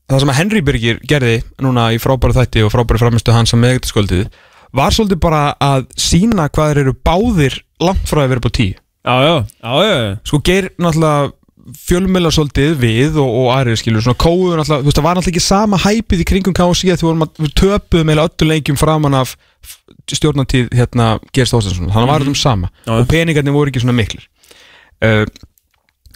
það 0.10 0.20
sem 0.20 0.30
að 0.30 0.36
Henry 0.36 0.62
Birgir 0.62 1.00
gerði 1.08 1.44
núna 1.62 1.94
í 1.94 1.98
frábæru 2.00 2.34
þætti 2.34 2.66
og 2.66 2.72
frábæru 2.74 3.00
framistu 3.00 3.32
hans 3.32 3.54
að 3.54 3.62
meðgættasköldið 3.64 4.28
var 4.74 4.92
svolítið 4.92 5.20
bara 5.20 5.56
að 5.60 5.88
sína 5.98 6.50
hvað 6.50 6.74
þeir 6.74 6.82
eru 6.84 6.94
báðir 6.94 7.60
langt 7.80 8.06
frá 8.06 8.24
að 8.24 8.30
vera 8.30 8.40
på 8.42 8.50
tíu 8.52 8.76
Já, 9.06 9.16
já, 9.24 9.46
já, 9.64 9.84
já. 9.88 10.18
Sko 10.26 10.40
geir 10.44 10.70
náttúrulega 10.78 11.32
fjölmjöla 11.86 12.32
svolítið 12.34 12.76
við 12.82 13.18
og, 13.22 13.30
og 13.42 13.50
aðrið 13.58 13.80
skilur 13.82 14.02
svona 14.06 14.20
kóðu 14.22 14.56
náttúrulega, 14.58 14.82
þú 14.82 14.88
veist 14.90 14.98
það 15.00 15.06
var 15.08 15.18
náttúrulega 15.20 15.34
ekki 15.36 15.46
sama 15.46 15.80
hæpið 15.84 16.24
í 16.24 16.28
kringum 16.32 16.56
KSI 16.58 16.92
að 16.94 17.02
því 17.02 17.08
vorum 17.10 17.26
að 17.26 17.42
við 17.44 17.54
töpuðum 17.62 18.12
eða 18.16 18.26
öllu 18.30 18.48
leikjum 18.54 18.80
framan 18.80 19.18
af 19.20 19.36
stjórnatíð 20.10 20.72
hérna 20.74 21.10
Gerst 21.36 21.54
Óstansson, 21.54 21.92
þannig 21.92 22.10
var 22.10 22.20
Mhm. 22.20 22.26
þetta 22.26 22.34
um 22.34 22.36
sama. 22.36 22.70
Já, 22.88 22.92
og 23.00 23.08
peningarnir 23.12 23.54
voru 23.54 23.70
ekki 23.70 23.82
svona 23.84 23.94
miklir. 24.00 24.24
Uh, 25.04 25.26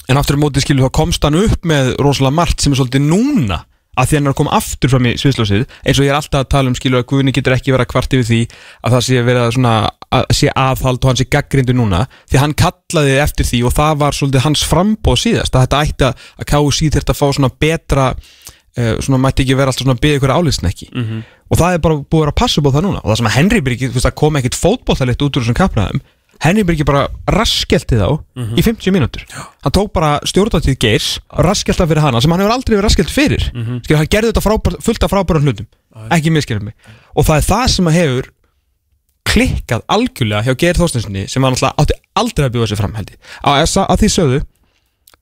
en 0.10 0.18
aftur 0.18 0.36
á 0.36 0.44
móti 0.44 0.64
skilur 0.64 0.88
þá 0.88 0.92
komst 0.92 1.24
hann 1.24 1.36
upp 1.40 1.62
með 1.64 1.96
rosalega 2.00 2.34
margt 2.34 2.62
sem 2.62 2.74
er 2.74 2.78
svolítið 2.82 3.06
núna 3.08 3.62
að 3.94 4.10
því 4.10 4.18
hann 4.18 4.30
að 4.32 4.38
koma 4.40 4.54
aftur 4.58 4.90
fram 4.90 5.06
í 5.06 5.14
sviðslósið 5.22 5.66
eins 5.86 6.00
og 6.00 6.06
ég 6.06 6.10
er 6.14 6.18
alltaf 6.18 6.40
að 6.44 6.50
tala 6.54 6.72
um 6.72 6.78
skilur 6.78 7.04
að 7.04 7.08
Guðni 7.12 7.34
getur 7.36 7.54
ekki 7.58 7.74
verið 7.76 7.86
að 7.86 7.92
kvart 7.94 8.16
yfir 8.18 8.28
því 8.30 8.40
að 8.82 8.96
það 8.96 9.04
sé 9.08 9.22
verið 9.28 9.44
að 9.44 9.52
svona 9.58 9.74
að 10.14 10.26
sé 10.38 10.50
aðhald 10.64 11.04
og 11.04 11.10
hann 11.12 11.20
sé 11.22 11.28
gaggrindu 11.36 11.76
núna 11.78 12.00
því 12.32 12.42
hann 12.42 12.56
kallaði 12.64 13.20
eftir 13.22 13.50
því 13.50 13.62
og 13.70 13.76
það 13.78 13.94
var 14.02 14.18
svolítið 14.18 14.46
hans 14.48 14.66
frambóð 14.70 15.22
síðast 15.24 15.54
að 15.58 15.66
þetta 15.68 15.84
ætti 15.86 16.10
að 16.10 16.26
að 16.42 16.50
KSI 16.54 16.90
þurfti 16.98 17.14
að 17.14 17.22
fá 17.22 17.28
svona 17.38 17.52
betra 17.66 18.08
uh, 18.14 18.96
svona 19.04 19.22
mætti 19.22 19.46
ekki 19.46 19.58
vera 19.60 19.70
alltaf 19.74 19.86
svona 19.86 19.98
að 19.98 20.04
byggja 20.06 20.20
ykkur 20.22 20.36
álitsnekki 20.38 20.90
Mhm. 20.94 21.24
og 21.54 21.58
það 21.60 21.74
er 21.78 21.82
bara 21.86 21.96
búið 22.02 22.30
að 22.32 22.36
passa 22.40 22.62
á 22.62 22.70
það 22.74 22.82
núna. 22.88 23.00
Og 23.04 23.10
það 23.12 23.18
sem 23.20 23.28
að 23.30 23.36
Henry 23.38 23.60
Birgir, 23.62 24.12
kom 24.16 24.38
ekkit 24.40 24.56
fótbollalitt 24.58 25.22
út 25.22 25.38
úr 25.38 25.44
þessum 25.44 25.58
kapnaðum 25.60 26.02
Henry 26.42 26.64
Birgir 26.64 26.86
bara 26.86 27.08
raskelti 27.30 27.96
þá 28.00 28.08
Mhm. 28.36 28.56
í 28.58 28.64
50 28.64 28.92
mínútur 28.92 29.22
hann 29.64 29.72
tók 29.72 29.94
bara 29.94 30.20
stjórnatíð 30.26 30.78
Geirs 30.80 31.20
raskelta 31.30 31.86
fyrir 31.88 32.02
hana 32.02 32.20
sem 32.22 32.32
hann 32.32 32.40
hefur 32.42 32.52
aldrei 32.56 32.76
verið 32.78 32.84
raskelt 32.88 33.10
fyrir. 33.14 33.52
Mhm. 33.54 33.84
Skilur, 33.86 33.98
hann 33.98 34.08
gerði 34.08 34.32
þetta 34.34 34.44
frábær, 34.44 34.82
fullt 34.82 35.04
af 35.04 35.12
frábærum 35.12 35.44
hlutum. 35.44 35.68
Ekki 36.12 36.32
miskilum 36.32 36.64
mig. 36.64 36.74
Og 37.16 37.24
það 37.26 37.38
er 37.38 37.48
það 37.48 37.68
sem 37.70 37.86
hefur 37.86 38.24
klikkað 39.26 39.82
algjörlega 39.90 40.44
hjá 40.44 40.58
Geir 40.60 40.74
Þorstenssoni 40.76 41.28
sem 41.30 41.44
hann 41.44 41.54
átti 41.56 41.96
aldrei 42.20 42.48
að 42.50 42.54
bjóða 42.58 42.68
sér 42.74 42.78
fram 42.82 42.94
held 42.94 43.12
ég. 43.14 43.18
Að, 43.44 43.98
því 44.02 44.10
sögðu 44.14 44.42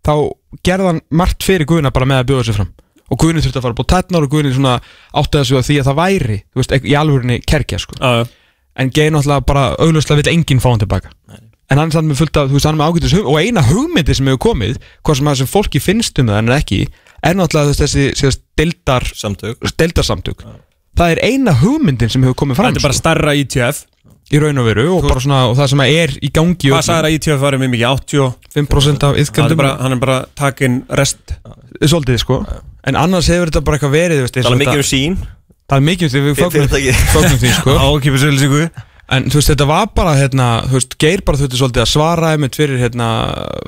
þá 0.04 0.14
gerði 0.68 0.88
hann 0.90 1.02
margt 1.12 1.44
fyrir 1.46 1.66
Guðina 1.70 1.92
bara 1.94 2.06
með 2.10 2.24
að 2.24 2.30
bjóða 2.32 2.48
sér 2.50 2.58
fram. 2.62 2.72
Og 3.12 3.20
Guðni 3.20 3.42
þurfti 3.44 3.60
að 3.60 3.66
fara 3.68 3.78
búið 3.78 3.90
tætnar 3.92 4.24
og 4.26 4.30
Guðni 4.32 4.54
svona 4.56 4.82
átti 5.14 5.40
að 5.42 5.50
því 5.68 5.80
að 5.82 5.88
það 5.90 6.00
væri 6.02 6.38
veist, 6.56 6.72
í 6.72 6.94
alvörinni 6.96 7.42
kerkja 7.46 7.80
sko. 7.84 7.98
En 8.80 8.92
Geir 8.94 9.12
náttúrulega 9.12 9.46
bara 9.48 9.64
auglustlega 9.84 10.22
vill 10.22 10.34
enginn 10.34 10.62
fá 10.64 10.70
hann 10.72 10.84
tilbaka. 10.84 11.12
En 11.72 11.80
hann 11.80 11.88
er 11.92 11.96
samt 11.96 12.10
með 12.10 12.20
fullt 12.20 12.40
af, 12.40 12.50
þú 12.50 12.58
veist, 12.58 12.68
hann 12.68 12.76
er 12.76 12.82
með 12.82 12.90
ágætis 12.92 13.14
hug 13.16 13.30
og 13.32 13.38
eina 13.40 13.64
hugmyndi 13.64 14.16
sem 14.18 14.28
hefur 14.28 14.42
komið 14.50 14.80
hvað 15.06 15.20
sem 15.20 15.30
að 15.32 15.38
sem 15.40 15.50
fólki 15.52 15.80
finnst 15.84 16.20
um 16.20 16.32
það 16.32 16.42
en 16.42 16.56
ekki 16.58 16.80
er 17.22 17.38
náttúrulega 17.38 17.72
þú 17.72 17.86
þessi 17.86 18.08
síðast 18.20 18.44
deildar 18.60 19.08
samtök. 19.16 19.70
deildarsamtök. 19.80 20.44
Það 21.00 21.14
er 21.16 21.22
eina 21.30 21.54
hugmyndin 21.62 22.12
sem 22.12 22.24
hefur 22.26 22.42
komið 22.44 22.60
fram 22.60 22.72
Þetta 22.72 22.82
er 22.82 22.88
bara 22.88 22.98
sko, 22.98 23.04
starra 23.06 23.36
ITF 23.40 23.86
í 24.32 24.40
raun 24.40 24.60
og 24.62 24.68
veru 24.68 24.88
og, 24.96 25.06
bara 25.08 25.24
svona, 25.24 25.40
og 25.52 25.56
það 25.60 25.72
sem 25.74 25.84
er 25.86 26.14
í 26.20 26.32
gangi 26.36 26.72
Hvað 26.72 26.86
sagði 26.88 27.12
að 27.12 27.16
ITF 27.18 27.40
var 27.42 27.58
með 27.62 27.72
mikið 27.76 27.88
80 27.88 28.28
5% 28.58 29.08
af 29.08 29.20
er 29.22 29.60
bara, 29.60 29.72
hann 29.80 29.96
er 29.96 30.02
bara 30.02 30.18
takin 30.36 30.82
rest. 31.00 31.36
Svolítið 31.80 32.20
sko. 32.24 32.42
En 32.88 32.98
annars 33.00 33.30
hefur 33.32 33.52
þetta 33.52 33.64
bara 33.68 33.80
eitthvað 33.80 33.96
verið 33.96 34.22
þú 34.22 34.28
og 34.28 34.36
Tala 34.42 34.60
mikið 34.60 34.82
um 34.82 34.88
sín 34.92 35.18
Það 35.72 35.78
er 35.78 35.84
mikið 35.88 36.08
um 36.08 36.14
því 36.14 36.22
við 36.28 36.40
fögnum 37.16 37.38
því 37.42 37.52
sko. 37.58 37.76
Ákipis 37.80 38.26
ölsingu 38.28 38.64
En 39.12 39.26
þú 39.28 39.42
veist, 39.42 39.50
þetta 39.52 39.66
var 39.68 39.88
bara, 39.92 40.12
hérna, 40.16 40.46
þú 40.70 40.78
veist, 40.78 40.94
Geir 41.04 41.22
bara 41.28 41.40
þurfti 41.42 41.58
svolítið 41.60 41.82
að 41.84 41.90
svara 41.92 42.30
einmitt 42.32 42.56
fyrir, 42.56 42.80
hérna, 42.80 43.08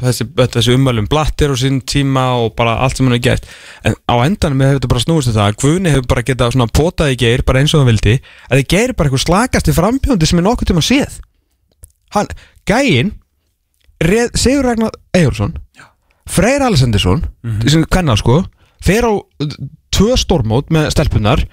þessi, 0.06 0.28
þessi 0.40 0.76
ummælum. 0.78 1.10
Blattir 1.12 1.52
og 1.52 1.60
sín 1.60 1.82
tíma 1.84 2.30
og 2.40 2.54
bara 2.56 2.78
allt 2.86 2.96
sem 2.96 3.10
hann 3.10 3.18
hefur 3.18 3.26
gert. 3.26 3.50
En 3.84 3.98
á 4.08 4.16
endanum 4.24 4.64
hefur 4.64 4.80
þetta 4.80 4.92
bara 4.94 5.04
snúist 5.04 5.28
til 5.28 5.36
það 5.36 5.50
að 5.50 5.58
Guðni 5.66 5.92
hefur 5.92 6.08
bara 6.14 6.24
getað 6.30 6.54
svona 6.56 6.70
potað 6.80 7.12
í 7.12 7.18
Geir, 7.26 7.44
bara 7.44 7.60
eins 7.60 7.74
og 7.76 7.84
það 7.84 7.92
vildi, 7.92 8.14
að 8.48 8.62
þið 8.62 8.70
Geir 8.76 8.94
bara 8.96 9.12
eitthvað 9.12 9.26
slagasti 9.26 9.76
frambjóndi 9.76 10.32
sem 10.32 10.40
er 10.40 10.48
nokkuð 10.48 10.72
tíma 10.72 10.86
séð. 10.88 11.20
Hann, 12.16 12.32
Gæin, 12.72 13.12
Sigur 14.40 14.64
Ragnar 14.70 14.96
Ejursson, 15.16 15.58
Freyr 16.32 16.64
Alessandinsson, 16.64 17.28
mm 17.44 17.52
-hmm. 17.52 17.70
sem 17.70 17.84
kennar 17.84 18.18
sko, 18.18 18.46
fer 18.80 19.04
á 19.04 19.12
tvö 19.92 20.16
stórmót 20.16 20.72
með 20.72 20.90
stelpunar 20.96 21.44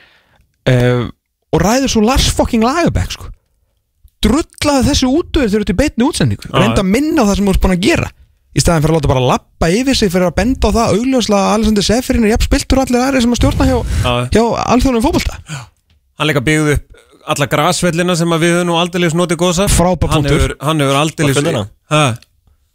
uh, 0.69 1.05
og 1.51 1.63
ræður 1.65 1.93
svo 1.93 2.03
Lars 2.05 2.29
fucking 2.37 2.65
Lagerbäck 2.65 3.15
sko. 3.17 3.31
Drullaði 4.21 4.91
þessu 4.91 5.09
útöður 5.09 5.49
þegar 5.49 5.55
þú 5.55 5.61
ert 5.65 5.73
í 5.73 5.79
beitni 5.79 6.07
útsendingu. 6.07 6.49
Já. 6.51 6.57
reynda 6.59 6.83
að 6.85 6.91
minna 6.93 7.25
á 7.25 7.29
það 7.31 7.37
sem 7.39 7.47
þú 7.49 7.55
ert 7.55 7.63
búin 7.65 7.77
að 7.77 7.85
gera. 7.87 8.11
Í 8.51 8.61
staðin 8.61 8.83
fyrir 8.85 8.93
að 8.93 8.99
láta 8.99 9.13
bara 9.13 9.27
lappa 9.31 9.69
yfir 9.71 9.97
sig 9.97 10.11
fyrir 10.11 10.27
að 10.27 10.37
benda 10.41 10.69
á 10.69 10.71
það 10.75 10.95
augljóslega 10.97 11.41
að 11.41 11.53
Alexander 11.55 11.87
Seferin 11.87 12.25
er 12.27 12.33
jafn 12.35 12.49
spiltur 12.49 12.81
allir 12.83 13.05
aðri 13.05 13.23
sem 13.23 13.35
að 13.37 13.41
stjórna 13.41 13.69
hjá, 13.69 13.77
Já. 14.03 14.13
hjá 14.35 14.43
alþjóðunum 14.75 15.05
fótbolta. 15.07 15.39
Hann 16.19 16.29
líka 16.29 16.43
byggði 16.45 16.75
upp 16.77 17.05
alla 17.31 17.47
grasvellina 17.53 18.17
sem 18.19 18.35
að 18.35 18.43
við 18.43 18.57
höfum 18.57 18.69
nú 18.73 18.79
aldeilis 18.81 19.15
notið 19.15 19.39
góðsa 19.45 19.69
Frábær 19.71 20.11
Hann 20.17 20.27
hefur, 20.27 20.57
hann 20.59 20.83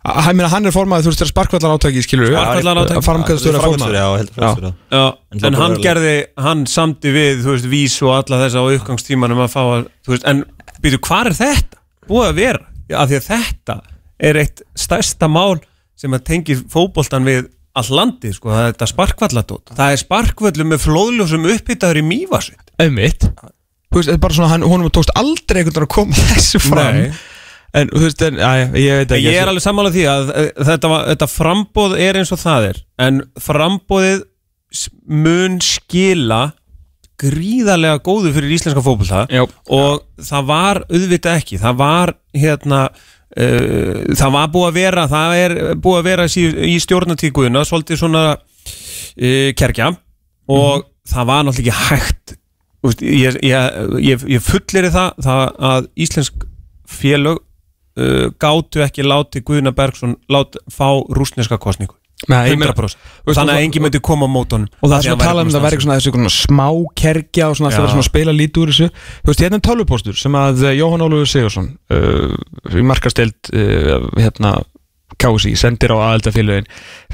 meina, 0.05 0.49
hann 0.51 0.69
er 0.69 0.73
formaður, 0.75 1.07
þú 1.07 1.11
veist, 1.11 1.21
þegar 1.21 1.31
sparkvallar 1.31 1.75
átæki, 1.77 2.03
skilur 2.05 2.27
við 2.29 2.35
Sparkvallar 2.37 2.81
átaki. 2.83 3.03
Farmkvæðstöður 3.05 3.57
er 3.57 3.63
Framkvæmdastjóri, 3.63 3.97
já, 3.97 4.09
heldur 4.19 4.35
framkvæmdastjóri, 4.35 4.73
já. 4.91 4.99
Já, 4.99 5.05
En 5.33 5.43
það 5.45 5.59
hann 5.63 5.75
gerði, 5.85 6.13
hann 6.45 6.63
samdi 6.69 7.13
við, 7.15 7.41
þú 7.45 7.55
veist, 7.55 7.69
vís 7.71 7.97
og 8.05 8.13
alla 8.19 8.41
þessa 8.43 8.61
á 8.61 8.65
uppgangstímanum 8.75 9.41
að 9.45 9.51
fá 9.55 9.61
að, 9.63 9.87
þú 10.05 10.13
veist, 10.13 10.27
en 10.29 10.43
býtu, 10.83 11.01
hvað 11.09 11.31
er 11.31 11.37
þetta? 11.41 11.81
Búið 12.05 12.27
að 12.29 12.39
vera, 12.43 12.63
Já, 12.85 12.99
af 13.01 13.09
því 13.09 13.17
að 13.17 13.27
þetta 13.31 13.77
er 14.29 14.39
eitt 14.43 14.61
stærsta 14.77 15.29
mál 15.31 15.57
sem 15.97 16.13
að 16.13 16.25
tengi 16.29 16.57
fótboltan 16.69 17.25
við 17.25 17.47
all 17.75 17.89
landi, 17.91 18.31
sko, 18.35 18.51
það 18.53 18.61
er 18.67 18.73
þetta 18.75 18.87
sparkvalladót 18.93 19.73
það 19.75 19.93
er 19.95 19.99
sparkvöllu 19.99 20.67
með 20.69 20.83
flóðljósum 20.85 21.47
upphittaður 21.51 21.99
í 21.99 22.05
mývarsveit 22.07 22.71
Einmitt 22.79 23.25
Þú 23.25 23.99
veist, 23.99 24.09
þetta 24.09 24.17
er 24.17 24.23
bara 24.25 24.35
svona, 24.37 24.51
hann, 24.51 24.65
honum 24.67 24.91
tókst 24.93 25.11
aldrei 25.15 25.61
einhvern 25.61 25.75
veginn 25.75 25.87
að 25.87 25.93
koma 25.95 26.23
þessu 26.33 26.61
fram 26.63 26.99
Nei. 26.99 27.17
En, 27.75 27.89
þú 27.91 28.03
veist, 28.05 28.21
en, 28.23 28.37
að, 28.39 28.77
ég 28.79 29.01
veit 29.01 29.15
ekki 29.17 29.25
Ég 29.27 29.39
er 29.41 29.49
alveg 29.51 29.63
sammála 29.65 29.91
því 29.91 30.05
að 30.07 30.29
eh, 30.31 30.51
þetta, 30.69 30.91
þetta 31.09 31.27
frambóð 31.31 31.97
er 31.99 32.19
eins 32.21 32.31
og 32.31 32.39
það 32.39 32.69
er 32.69 32.83
en 33.07 33.17
frambóðið 33.43 34.21
mun 35.07 35.57
skila 35.63 36.43
gríðarlega 37.21 38.01
góðu 38.03 38.31
fyrir 38.35 38.55
íslenska 38.57 38.83
fótbolta 38.83 39.25
Já. 39.31 39.45
og 39.71 40.03
það 40.19 40.47
var 40.49 40.81
auðvitað 40.89 41.37
ekki, 41.39 41.59
það 41.61 41.77
var 41.79 42.11
hérna 42.35 42.81
uh, 42.89 44.01
það 44.19 44.33
var 44.35 44.49
búið 44.51 44.67
að 44.67 44.79
vera 44.79 45.05
það 45.11 45.35
er 45.43 45.55
búið 45.79 46.01
að 46.01 46.09
vera 46.09 46.27
sí, 46.31 46.43
í 46.43 46.75
stjórnatíkuðuna 46.83 47.63
svolítið 47.67 48.01
svona 48.01 48.25
uh, 48.35 49.49
kerkja 49.55 49.93
og 50.51 50.89
það 51.07 51.31
var 51.31 51.47
náttúrulega 51.47 51.71
ekki 51.71 51.95
hægt 51.95 52.35
veist, 52.85 53.05
ég, 53.05 53.39
ég, 53.47 53.79
ég, 54.03 54.27
ég 54.35 54.43
fullir 54.43 54.91
það, 54.93 55.23
það 55.23 55.45
að 55.71 55.89
íslensk 56.05 56.47
félög 56.85 57.41
uh, 57.99 58.31
gátu 58.41 58.83
ekki 58.85 59.05
láti 59.05 59.43
Guðna 59.45 59.75
Bergson 59.75 60.17
lát, 60.31 60.57
fá 60.71 60.89
rúsneska 61.13 61.59
kostningu 61.61 61.95
Nei, 62.27 62.49
ég 62.49 62.57
meina- 62.57 62.71
100% 62.71 62.95
Þú 62.95 63.27
veist, 63.27 63.37
þannig 63.37 63.55
að 63.55 63.63
engin 63.65 63.83
myndi 63.83 63.99
koma 63.99 64.25
á 64.25 64.31
mótunum 64.31 64.69
Og 64.79 64.87
það 64.89 64.95
er 64.97 65.03
svona 65.03 65.17
að 65.19 65.25
tala 65.27 65.41
um 65.43 65.49
það 65.51 65.65
verður 65.65 65.83
svona 65.83 65.97
þessi 65.99 66.13
svona 66.13 66.31
smá 66.31 66.67
kerkja 66.95 67.49
og 67.49 67.57
svona 67.57 67.67
alltaf 67.67 67.75
Já. 67.75 67.83
verður 67.83 67.95
svona 67.95 68.05
að 68.05 68.11
spila 68.11 68.35
lítið 68.35 68.61
úr 68.61 68.71
þessu. 68.71 68.87
Þú 68.95 69.29
veist, 69.29 69.43
hérna 69.43 69.59
er 69.59 69.65
tölvupóstur 69.67 70.15
sem 70.15 70.37
að 70.39 70.63
eh, 70.63 70.77
Jóhann 70.79 71.03
Ólafur 71.03 71.27
Sigursson 71.27 71.67
uh, 71.91 72.37
í 72.71 72.85
markastild 72.87 73.51
uh, 73.51 74.07
hérna 74.15 74.53
KSI, 75.19 75.53
sendir 75.59 75.91
á 75.91 75.97
aðeldafélögin 76.07 76.69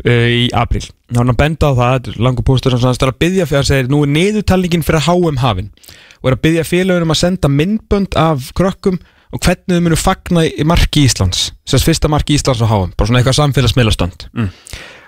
uh, 0.05 0.27
í 0.29 0.45
april. 0.53 0.83
Þá 0.85 1.17
er 1.17 1.21
hann 1.23 1.33
að 1.33 1.41
benda 1.41 1.73
á 1.73 1.73
það, 1.81 2.11
er 2.13 2.21
langur 2.21 2.45
póstur 2.47 2.77
sem 2.77 2.85
hann 2.85 3.01
er 3.01 3.11
að 3.11 3.19
byggja 3.25 3.49
fyrir 3.49 3.63
að 3.63 3.69
segja, 3.71 3.89
nú 3.91 4.03
er 4.05 4.13
niðurtalningin 4.15 4.85
fyrir 4.85 5.05
HM 5.09 5.41
hafin. 5.41 5.71
Og 6.21 6.29
er 6.29 6.37
að 6.37 6.43
byggja 6.45 6.67
félögin 6.69 7.07
um 7.07 7.13
að 7.13 7.21
senda 7.25 7.49
myndbönd 7.51 8.17
af 8.21 8.51
krökkum 8.57 9.01
og 9.31 9.39
hvernig 9.45 9.77
þau 9.77 9.83
munu 9.87 9.97
fagna 9.99 10.45
í 10.47 10.65
marki 10.67 11.05
Íslands, 11.07 11.51
sérst 11.67 11.87
fyrsta 11.87 12.09
marki 12.11 12.35
Íslands 12.37 12.61
á 12.63 12.67
HM, 12.67 12.93
bara 12.97 13.07
svona 13.09 13.21
eitthvað 13.21 13.39
samfélagsmiðlastönd 13.39 14.27
Mm. 14.35 14.49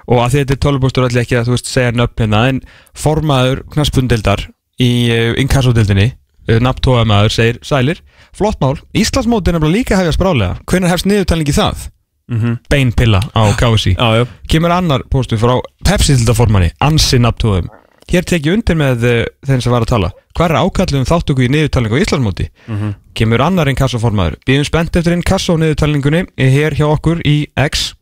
og 0.07 0.19
að 0.25 0.33
þetta 0.37 0.53
er 0.55 0.61
tölvupóstur 0.65 1.05
allir 1.07 1.21
ekki 1.23 1.37
að 1.39 1.47
þú 1.47 1.55
veist 1.57 1.69
segja 1.71 1.91
nöfn 1.95 2.23
hérna 2.25 2.41
en 2.49 2.61
formaður 2.95 3.63
knaspundildar 3.73 4.45
í 4.79 4.91
uh, 5.11 5.33
inkassodildinni 5.43 6.09
uh, 6.49 6.59
nafntóðamaður 6.59 7.31
segir 7.35 7.59
sælir 7.63 8.01
flott 8.33 8.59
mál, 8.63 8.77
Íslandsmóti 8.97 9.51
er 9.51 9.57
nefnilega 9.59 9.77
líka 9.77 9.95
að 9.95 10.03
hefja 10.05 10.17
sprálega 10.17 10.57
hvenær 10.71 10.93
hefst 10.95 11.05
niðurtalningi 11.11 11.53
það? 11.55 11.89
Mhm. 12.31 12.53
beinpilla 12.71 13.19
á 13.35 13.43
KSI 13.59 13.97
já. 13.99 14.25
kemur 14.47 14.71
annar 14.71 15.01
póstur 15.11 15.37
frá 15.37 15.57
Pepsi-dildaformanni 15.83 16.69
Ansi 16.79 17.19
nafntóðum 17.19 17.67
hér 18.11 18.23
tek 18.27 18.45
ég 18.45 18.53
undir 18.57 18.75
með 18.79 19.03
uh, 19.09 19.23
þeim 19.47 19.61
sem 19.61 19.71
var 19.71 19.85
að 19.85 19.91
tala. 19.93 20.11
Hvað 20.33 20.49
er 20.49 20.57
ákallum 20.63 21.05
þáttöku 21.07 21.45
í 21.45 21.49
niðurtalningu 21.53 21.97
á 21.97 22.03
Íslandsmóti? 22.03 22.49
Mhm. 22.67 22.93
kemur 23.13 23.41
annar 23.45 23.69
inkassoformaður. 23.69 24.39
Býðum 24.47 24.65
spennt 24.65 24.95
eftir 24.97 25.13
inkasso 25.13 25.53
niðurtalningunni. 25.61 26.23
Hér 26.37 26.73
hjá 26.73 26.87
okkur 26.89 27.19
í 27.29 27.47
X. 27.61 27.93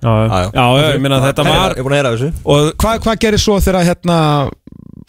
Já, 0.00 0.08
já, 0.08 0.50
já, 0.54 0.64
já, 0.80 0.86
ég 0.94 1.00
meina 1.00 1.18
þetta 1.20 1.44
var 1.44 1.74
Ég 1.74 1.78
er 1.78 1.84
búin 1.84 1.92
að 1.92 1.98
heyra 1.98 2.08
af 2.12 2.16
þessu. 2.16 2.30
Og 2.44 2.70
hvað 2.80 3.02
hva 3.04 3.14
gerir 3.20 3.40
svo 3.42 3.56
þegar 3.60 3.84
hérna 3.88 4.16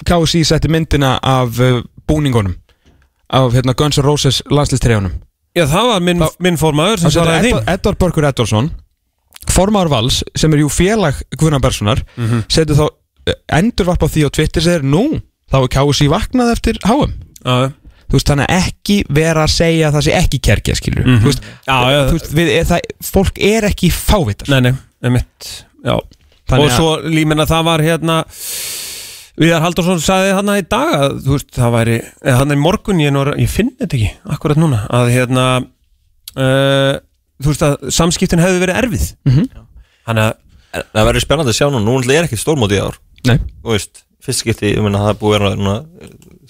KSI 0.08 0.42
setti 0.48 0.68
myndina 0.72 1.14
af 1.24 1.60
uh, 1.64 1.80
búningunum? 2.08 2.56
Af 3.30 3.54
hérna 3.56 3.74
Guns 3.76 3.98
N' 4.00 4.04
Roses 4.06 4.42
landslistrejónum 4.52 5.12
Já, 5.58 5.66
það 5.68 5.88
var 5.90 6.04
minn, 6.06 6.22
minn 6.44 6.58
formaður 6.60 7.02
sem 7.02 7.12
svaraði 7.12 7.38
er 7.38 7.58
því 7.64 7.74
Edvard, 7.74 7.98
Börkur 8.00 8.28
Edvarsson 8.30 8.70
formaður 9.52 9.90
Vals 9.96 10.20
sem 10.38 10.54
er 10.54 10.62
jú 10.64 10.70
félag 10.72 11.20
Guðna 11.40 11.60
Berssonar 11.64 12.04
Mhm. 12.16 12.44
setur 12.52 12.76
þá 12.76 12.86
endurvarp 13.58 14.04
á 14.04 14.08
því 14.08 14.26
á 14.28 14.30
Twitter 14.38 14.62
segir 14.66 14.84
nú, 14.88 15.22
þá 15.52 15.58
er 15.64 15.70
KSI 15.76 16.08
vaknað 16.12 16.54
eftir 16.56 16.80
HM 16.86 17.14
Já, 17.46 17.72
Þú 18.08 18.16
veist, 18.16 18.28
þannig 18.30 18.48
að 18.48 18.62
ekki 18.64 18.96
vera 19.12 19.42
að 19.44 19.52
segja 19.52 19.88
að 19.90 19.96
það 19.98 20.04
sé 20.06 20.12
ekki 20.16 20.38
kerkja, 20.48 20.76
skilur 20.80 21.04
Mhm. 21.08 21.18
Þú 21.20 21.28
veist, 21.28 21.42
Já, 21.68 21.78
já. 21.92 22.00
þú 22.08 22.14
veist 22.16 22.30
við, 22.38 22.52
það, 22.70 22.80
fólk 23.04 23.42
er 23.44 23.66
ekki 23.68 23.90
fávitar. 23.92 24.48
Nei, 24.54 24.62
nei, 24.62 24.74
einmitt 25.04 25.50
Já, 25.84 25.98
Þannig 26.48 26.64
og 26.64 26.70
að- 26.72 26.78
svo 26.78 26.92
límina 27.12 27.46
það 27.46 27.64
var 27.68 27.80
hérna 27.84 28.16
Viðar 29.38 29.62
Haldursson 29.62 30.00
sagði 30.02 30.32
hann 30.34 30.50
í 30.56 30.64
dag 30.68 30.94
að 30.98 31.18
þú 31.26 31.34
veist, 31.36 31.52
það 31.54 31.74
væri, 31.76 31.98
eða 32.26 32.38
hann 32.40 32.56
í 32.56 32.58
morgun 32.58 33.02
ég, 33.04 33.12
nú, 33.14 33.26
ég 33.38 33.50
finn 33.52 33.70
þetta 33.78 33.98
ekki, 34.00 34.12
akkurat 34.34 34.58
núna 34.58 34.80
að 34.90 35.12
hérna 35.14 35.44
uh, 36.38 36.98
þú 37.44 37.52
veist 37.52 37.66
að 37.68 37.76
samskiptin 37.94 38.42
hefði 38.42 38.64
verið 38.64 38.80
erfið. 38.82 39.08
Mhm. 39.30 39.50
Þannig 40.08 40.24
að 40.32 40.36
Það 40.78 41.06
verður 41.08 41.24
spennandi 41.24 41.50
að 41.54 41.58
sjá 41.58 41.68
nú, 41.74 41.80
nú 41.82 41.94
er 42.14 42.26
ekkert 42.28 42.42
stórmóti 42.44 42.76
í 42.78 42.82
ár 42.84 42.98
Nei 43.26 43.38
Þú 43.64 43.74
veist, 43.74 44.04
fyrst 44.24 44.44
skipti, 44.44 44.74
ég 44.76 44.84
meina 44.86 45.02
það 45.02 45.14
er 45.14 45.20
búið 45.22 45.48
að 45.48 45.58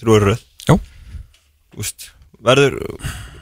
þrjúður 0.02 0.26
röð 0.28 0.44
Já 0.68 0.74
Þú 1.72 1.82
veist, 1.82 2.08
verður 2.44 2.76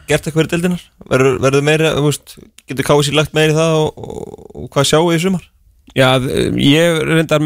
gert 0.06 0.28
eitthvað 0.28 0.46
í 0.46 0.50
deildinar? 0.54 0.82
Verður, 1.10 1.38
verður 1.42 1.64
meiri, 1.66 1.88
þú 1.96 2.04
veist, 2.06 2.36
getur 2.70 2.86
káið 2.86 3.04
sér 3.08 3.16
lagt 3.18 3.34
meiri 3.34 3.54
í 3.54 3.56
það 3.56 3.76
og, 3.80 3.96
og, 3.98 4.44
og 4.62 4.68
hvað 4.76 4.86
sjáu 4.92 5.08
í 5.10 5.18
sumar? 5.22 5.44
Já, 5.96 6.08
ég 6.60 7.00
reyndar 7.08 7.42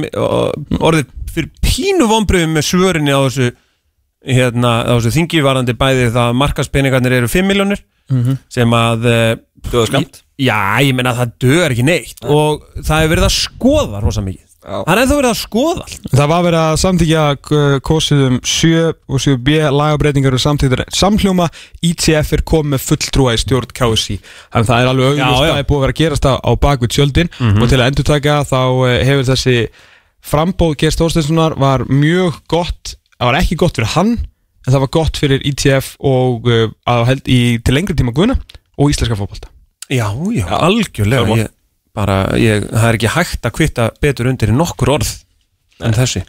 orðið 0.81 1.11
fyrir 1.31 1.51
pínu 1.65 2.09
vonbröðum 2.11 2.53
með 2.57 2.67
svörinni 2.69 3.15
á 3.15 3.21
þessu 3.23 3.51
hérna, 4.29 4.73
á 4.85 4.93
þessu 4.99 5.13
þingivarandi 5.15 5.77
bæði 5.81 6.11
það 6.11 6.27
að 6.33 6.39
markaspeningarnir 6.43 7.15
eru 7.21 7.31
5 7.33 7.49
miljónir 7.49 7.83
Mhm. 8.11 8.39
sem 8.51 8.73
að 8.75 9.05
Duga 9.71 9.85
skamt? 9.87 10.17
Já, 10.41 10.57
ég 10.83 10.95
meina 10.99 11.13
að 11.15 11.21
það 11.21 11.33
dögar 11.45 11.71
ekki 11.77 11.85
neitt 11.87 12.25
og 12.27 12.65
það 12.83 13.05
hefur 13.05 13.13
verið 13.15 13.27
að 13.29 13.37
skoða 13.37 14.01
rosa 14.03 14.25
mikið 14.27 14.50
Það 14.61 14.91
er 14.93 15.01
ennþá 15.01 15.17
verið 15.17 15.31
að 15.31 15.39
skoða 15.41 15.85
allt. 15.87 16.09
Það 16.13 16.27
var 16.31 16.43
verið 16.45 16.61
að 16.61 16.75
samtíkja 16.83 17.21
uh, 17.33 17.77
kosið 17.89 18.25
um 18.27 18.35
7 18.45 18.73
og 18.91 19.23
7b 19.25 19.61
lagabreitingar 19.73 20.35
og 20.37 20.43
samtíktar 20.43 20.83
samhljóma. 20.93 21.47
ITF 21.89 22.35
er 22.37 22.43
komið 22.51 22.75
með 22.75 22.83
fulltrúa 22.85 23.37
í 23.37 23.41
stjórn 23.41 23.73
KSI 23.73 24.19
þannig 24.21 24.59
að 24.61 24.69
það 24.69 24.83
er 24.83 24.91
alveg 24.91 25.17
já. 25.17 25.25
að 25.25 25.37
það 25.41 25.61
er 25.63 25.69
búið 25.71 25.79
að 25.79 25.85
vera 25.87 25.95
að 25.95 26.01
gerast 26.03 26.29
á, 26.29 26.35
á 26.37 26.53
bakvið 26.61 26.93
tjöldin. 26.97 27.31
Mhm. 27.39 27.63
og 27.63 27.73
til 27.73 27.79
að 27.81 27.87
endurtaka 27.89 28.35
þá 28.51 28.61
uh, 28.61 28.97
hefur 29.09 29.29
þessi 29.31 29.57
frambóð 30.31 30.75
Geir 30.83 30.93
Stórsteinssonar 30.97 31.57
var 31.61 31.87
mjög 31.89 32.43
gott. 32.53 32.99
Það 33.17 33.31
var 33.31 33.39
ekki 33.41 33.59
gott 33.65 33.81
fyrir 33.81 33.95
hann 33.95 34.13
en 34.21 34.75
það 34.75 34.85
var 34.85 34.93
gott 34.99 35.23
fyrir 35.23 35.47
ITF 35.49 35.95
og 36.05 36.51
uh, 36.53 36.67
að 36.85 37.07
held 37.15 37.33
í 37.33 37.41
til 37.65 37.79
lengri 37.79 37.97
tíma 37.97 38.13
guðna 38.13 38.37
og 38.77 38.93
íslenska 38.93 39.17
fótbolta. 39.17 39.49
Já, 39.89 40.13
já, 40.37 40.45
algjörlega 40.61 41.49
bara, 41.97 42.19
ég, 42.41 42.67
Það 42.71 42.89
er 42.91 42.99
ekki 42.99 43.15
hægt 43.17 43.49
að 43.49 43.57
kvitta 43.59 43.89
betur 44.03 44.31
undir 44.31 44.53
í 44.53 44.57
nokkur 44.57 44.95
orð 44.99 45.11
en 45.81 45.97
þessi. 45.97 46.23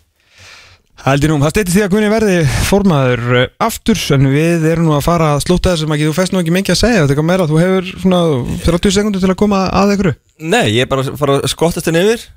Hældi 1.01 1.31
nú, 1.31 1.39
það 1.41 1.53
steytist 1.55 1.75
því 1.77 1.83
að 1.85 1.93
Gunni 1.95 2.09
verði 2.11 2.33
formaður 2.67 3.23
uh, 3.39 3.45
aftur 3.65 4.01
en 4.13 4.27
við 4.29 4.67
erum 4.69 4.85
nú 4.85 4.93
að 4.93 5.07
fara 5.07 5.31
að 5.33 5.39
slúta 5.47 5.71
þessum 5.73 5.95
ekki, 5.95 6.09
þú 6.11 6.17
fæst 6.19 6.35
nú 6.35 6.41
ekki 6.43 6.53
mikið 6.53 6.75
að 6.75 6.81
segja 6.83 6.99
þetta 6.99 7.07
er 7.07 7.13
eitthvað 7.15 7.29
meira, 7.31 7.47
þú 7.49 7.61
hefur 7.61 7.87
svona 8.03 8.19
30 8.67 8.95
sekundur 8.99 9.23
til 9.23 9.31
að 9.33 9.39
koma 9.41 9.63
að 9.81 9.95
einhverju. 9.95 10.13
Nei, 10.45 10.67
ég 10.75 10.85
er 10.85 10.91
bara 10.91 11.07
að 11.07 11.17
fara 11.17 11.39
að 11.39 11.49
skottast 11.55 11.89
henni 11.89 12.05
yfir 12.05 12.27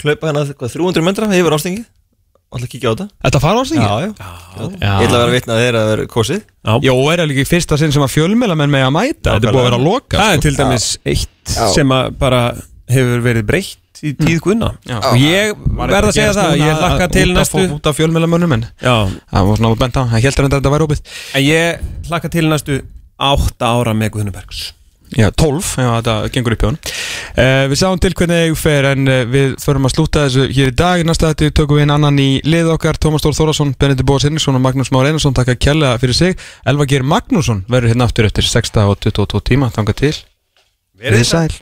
Klaupa 0.00 0.30
henni 0.30 0.40
að 0.40 0.54
hvað, 0.56 0.72
300 0.78 1.04
metra 1.04 1.28
yfir 1.36 1.58
ástingi 1.58 1.84
alltaf 2.54 2.70
kíkja 2.70 2.90
á 2.90 2.94
þetta. 2.94 3.06
Þetta 3.26 3.40
fara 3.42 3.62
á 3.62 3.64
sig? 3.66 3.78
Já, 3.80 3.94
já, 4.04 4.10
Ég 4.64 5.06
ætla 5.08 5.18
að 5.18 5.22
vera 5.24 5.34
vitna 5.34 5.54
að 5.54 5.62
þeirra 5.62 5.80
að 5.80 5.88
vera 5.90 6.04
kosið. 6.12 6.44
Jó, 6.86 6.94
er 7.10 7.22
það 7.22 7.30
líka 7.32 7.46
fyrsta 7.50 7.78
sinn 7.80 7.94
sem 7.94 8.04
að 8.04 8.12
fjölmjöla 8.14 8.56
menn 8.58 8.72
með 8.74 8.86
að 8.86 8.92
mæta? 8.94 9.34
Þetta 9.34 9.48
er 9.48 9.56
búið 9.56 9.62
að 9.62 9.68
vera 9.68 9.80
að 9.80 9.88
loka 9.88 10.20
Það 10.20 10.30
er 10.30 10.38
sko. 10.38 10.44
til 10.46 10.54
dæmis 10.60 10.86
eitt 11.10 11.54
sem 11.74 11.94
að 11.98 12.12
bara 12.20 12.42
hefur 12.90 13.24
verið 13.24 13.46
breytt 13.48 14.02
í 14.04 14.12
tíð 14.18 14.40
Gunna 14.44 14.72
Já. 14.84 14.98
og 15.00 15.16
ég 15.20 15.54
Var 15.78 15.92
verð 15.94 16.10
að 16.10 16.16
segja 16.18 16.32
það 16.36 16.56
ég 16.60 16.78
hlakka 16.82 17.06
að- 17.06 17.12
til 17.14 17.28
út 17.30 17.36
næstu 17.38 17.64
Út 17.78 17.86
af 17.86 17.96
fjölmjölamönnum 17.98 18.52
en. 18.58 18.66
Það 18.80 19.48
var 19.48 19.56
svona 19.56 19.78
bent 19.78 19.96
á, 19.96 20.02
það 20.10 20.24
heldur 20.26 20.44
en 20.44 20.50
þetta 20.56 20.72
væri 20.74 20.86
opið. 20.88 21.04
En 21.34 21.42
ég 21.42 21.78
hlakka 22.08 22.30
til 22.30 22.48
næstu 22.50 22.80
átta 23.18 23.70
ára 23.70 23.94
með 23.94 24.10
Guðnubergs 24.16 24.72
Já, 25.14 25.28
12, 25.30 25.76
já, 25.78 25.88
þetta 26.00 26.14
gengur 26.32 26.54
upp 26.56 26.62
hjá 26.64 26.68
hann 26.70 26.78
uh, 27.38 27.66
Við 27.70 27.78
sáum 27.78 28.00
til 28.02 28.10
hvernig 28.18 28.48
ég 28.48 28.56
fer 28.58 28.88
en 28.88 29.06
uh, 29.06 29.20
við 29.30 29.52
förum 29.62 29.86
að 29.86 29.92
slúta 29.94 30.24
þessu 30.26 30.46
hér 30.50 30.72
í 30.72 30.74
dag. 30.74 31.04
Næsta 31.06 31.30
þetta 31.30 31.52
tökum 31.54 31.78
við 31.78 31.86
inn 31.86 31.94
annan 31.94 32.18
í 32.18 32.40
lið 32.42 32.72
okkar 32.74 32.98
Tómas 32.98 33.22
Þór 33.22 33.36
Þórasson, 33.38 33.74
Benedikt 33.78 34.08
Bóas 34.08 34.26
Hinriksson 34.26 34.58
og 34.58 34.64
Magnús 34.64 34.90
Már 34.90 35.06
Einarsson 35.06 35.36
Takk 35.36 35.52
að 35.54 35.60
kjalla 35.68 35.92
fyrir 36.02 36.18
sig. 36.18 36.40
Elva 36.66 36.88
Geir 36.90 37.06
Magnússon 37.06 37.62
verður 37.70 37.92
hérna 37.94 38.08
aftur 38.08 38.26
eftir 38.26 38.48
6 38.48 38.74
og 38.88 38.98
22 39.06 39.44
tíma. 39.52 39.70
Þanga 39.76 39.94
til. 40.02 40.14
Verið 40.98 41.28
sæl 41.30 41.52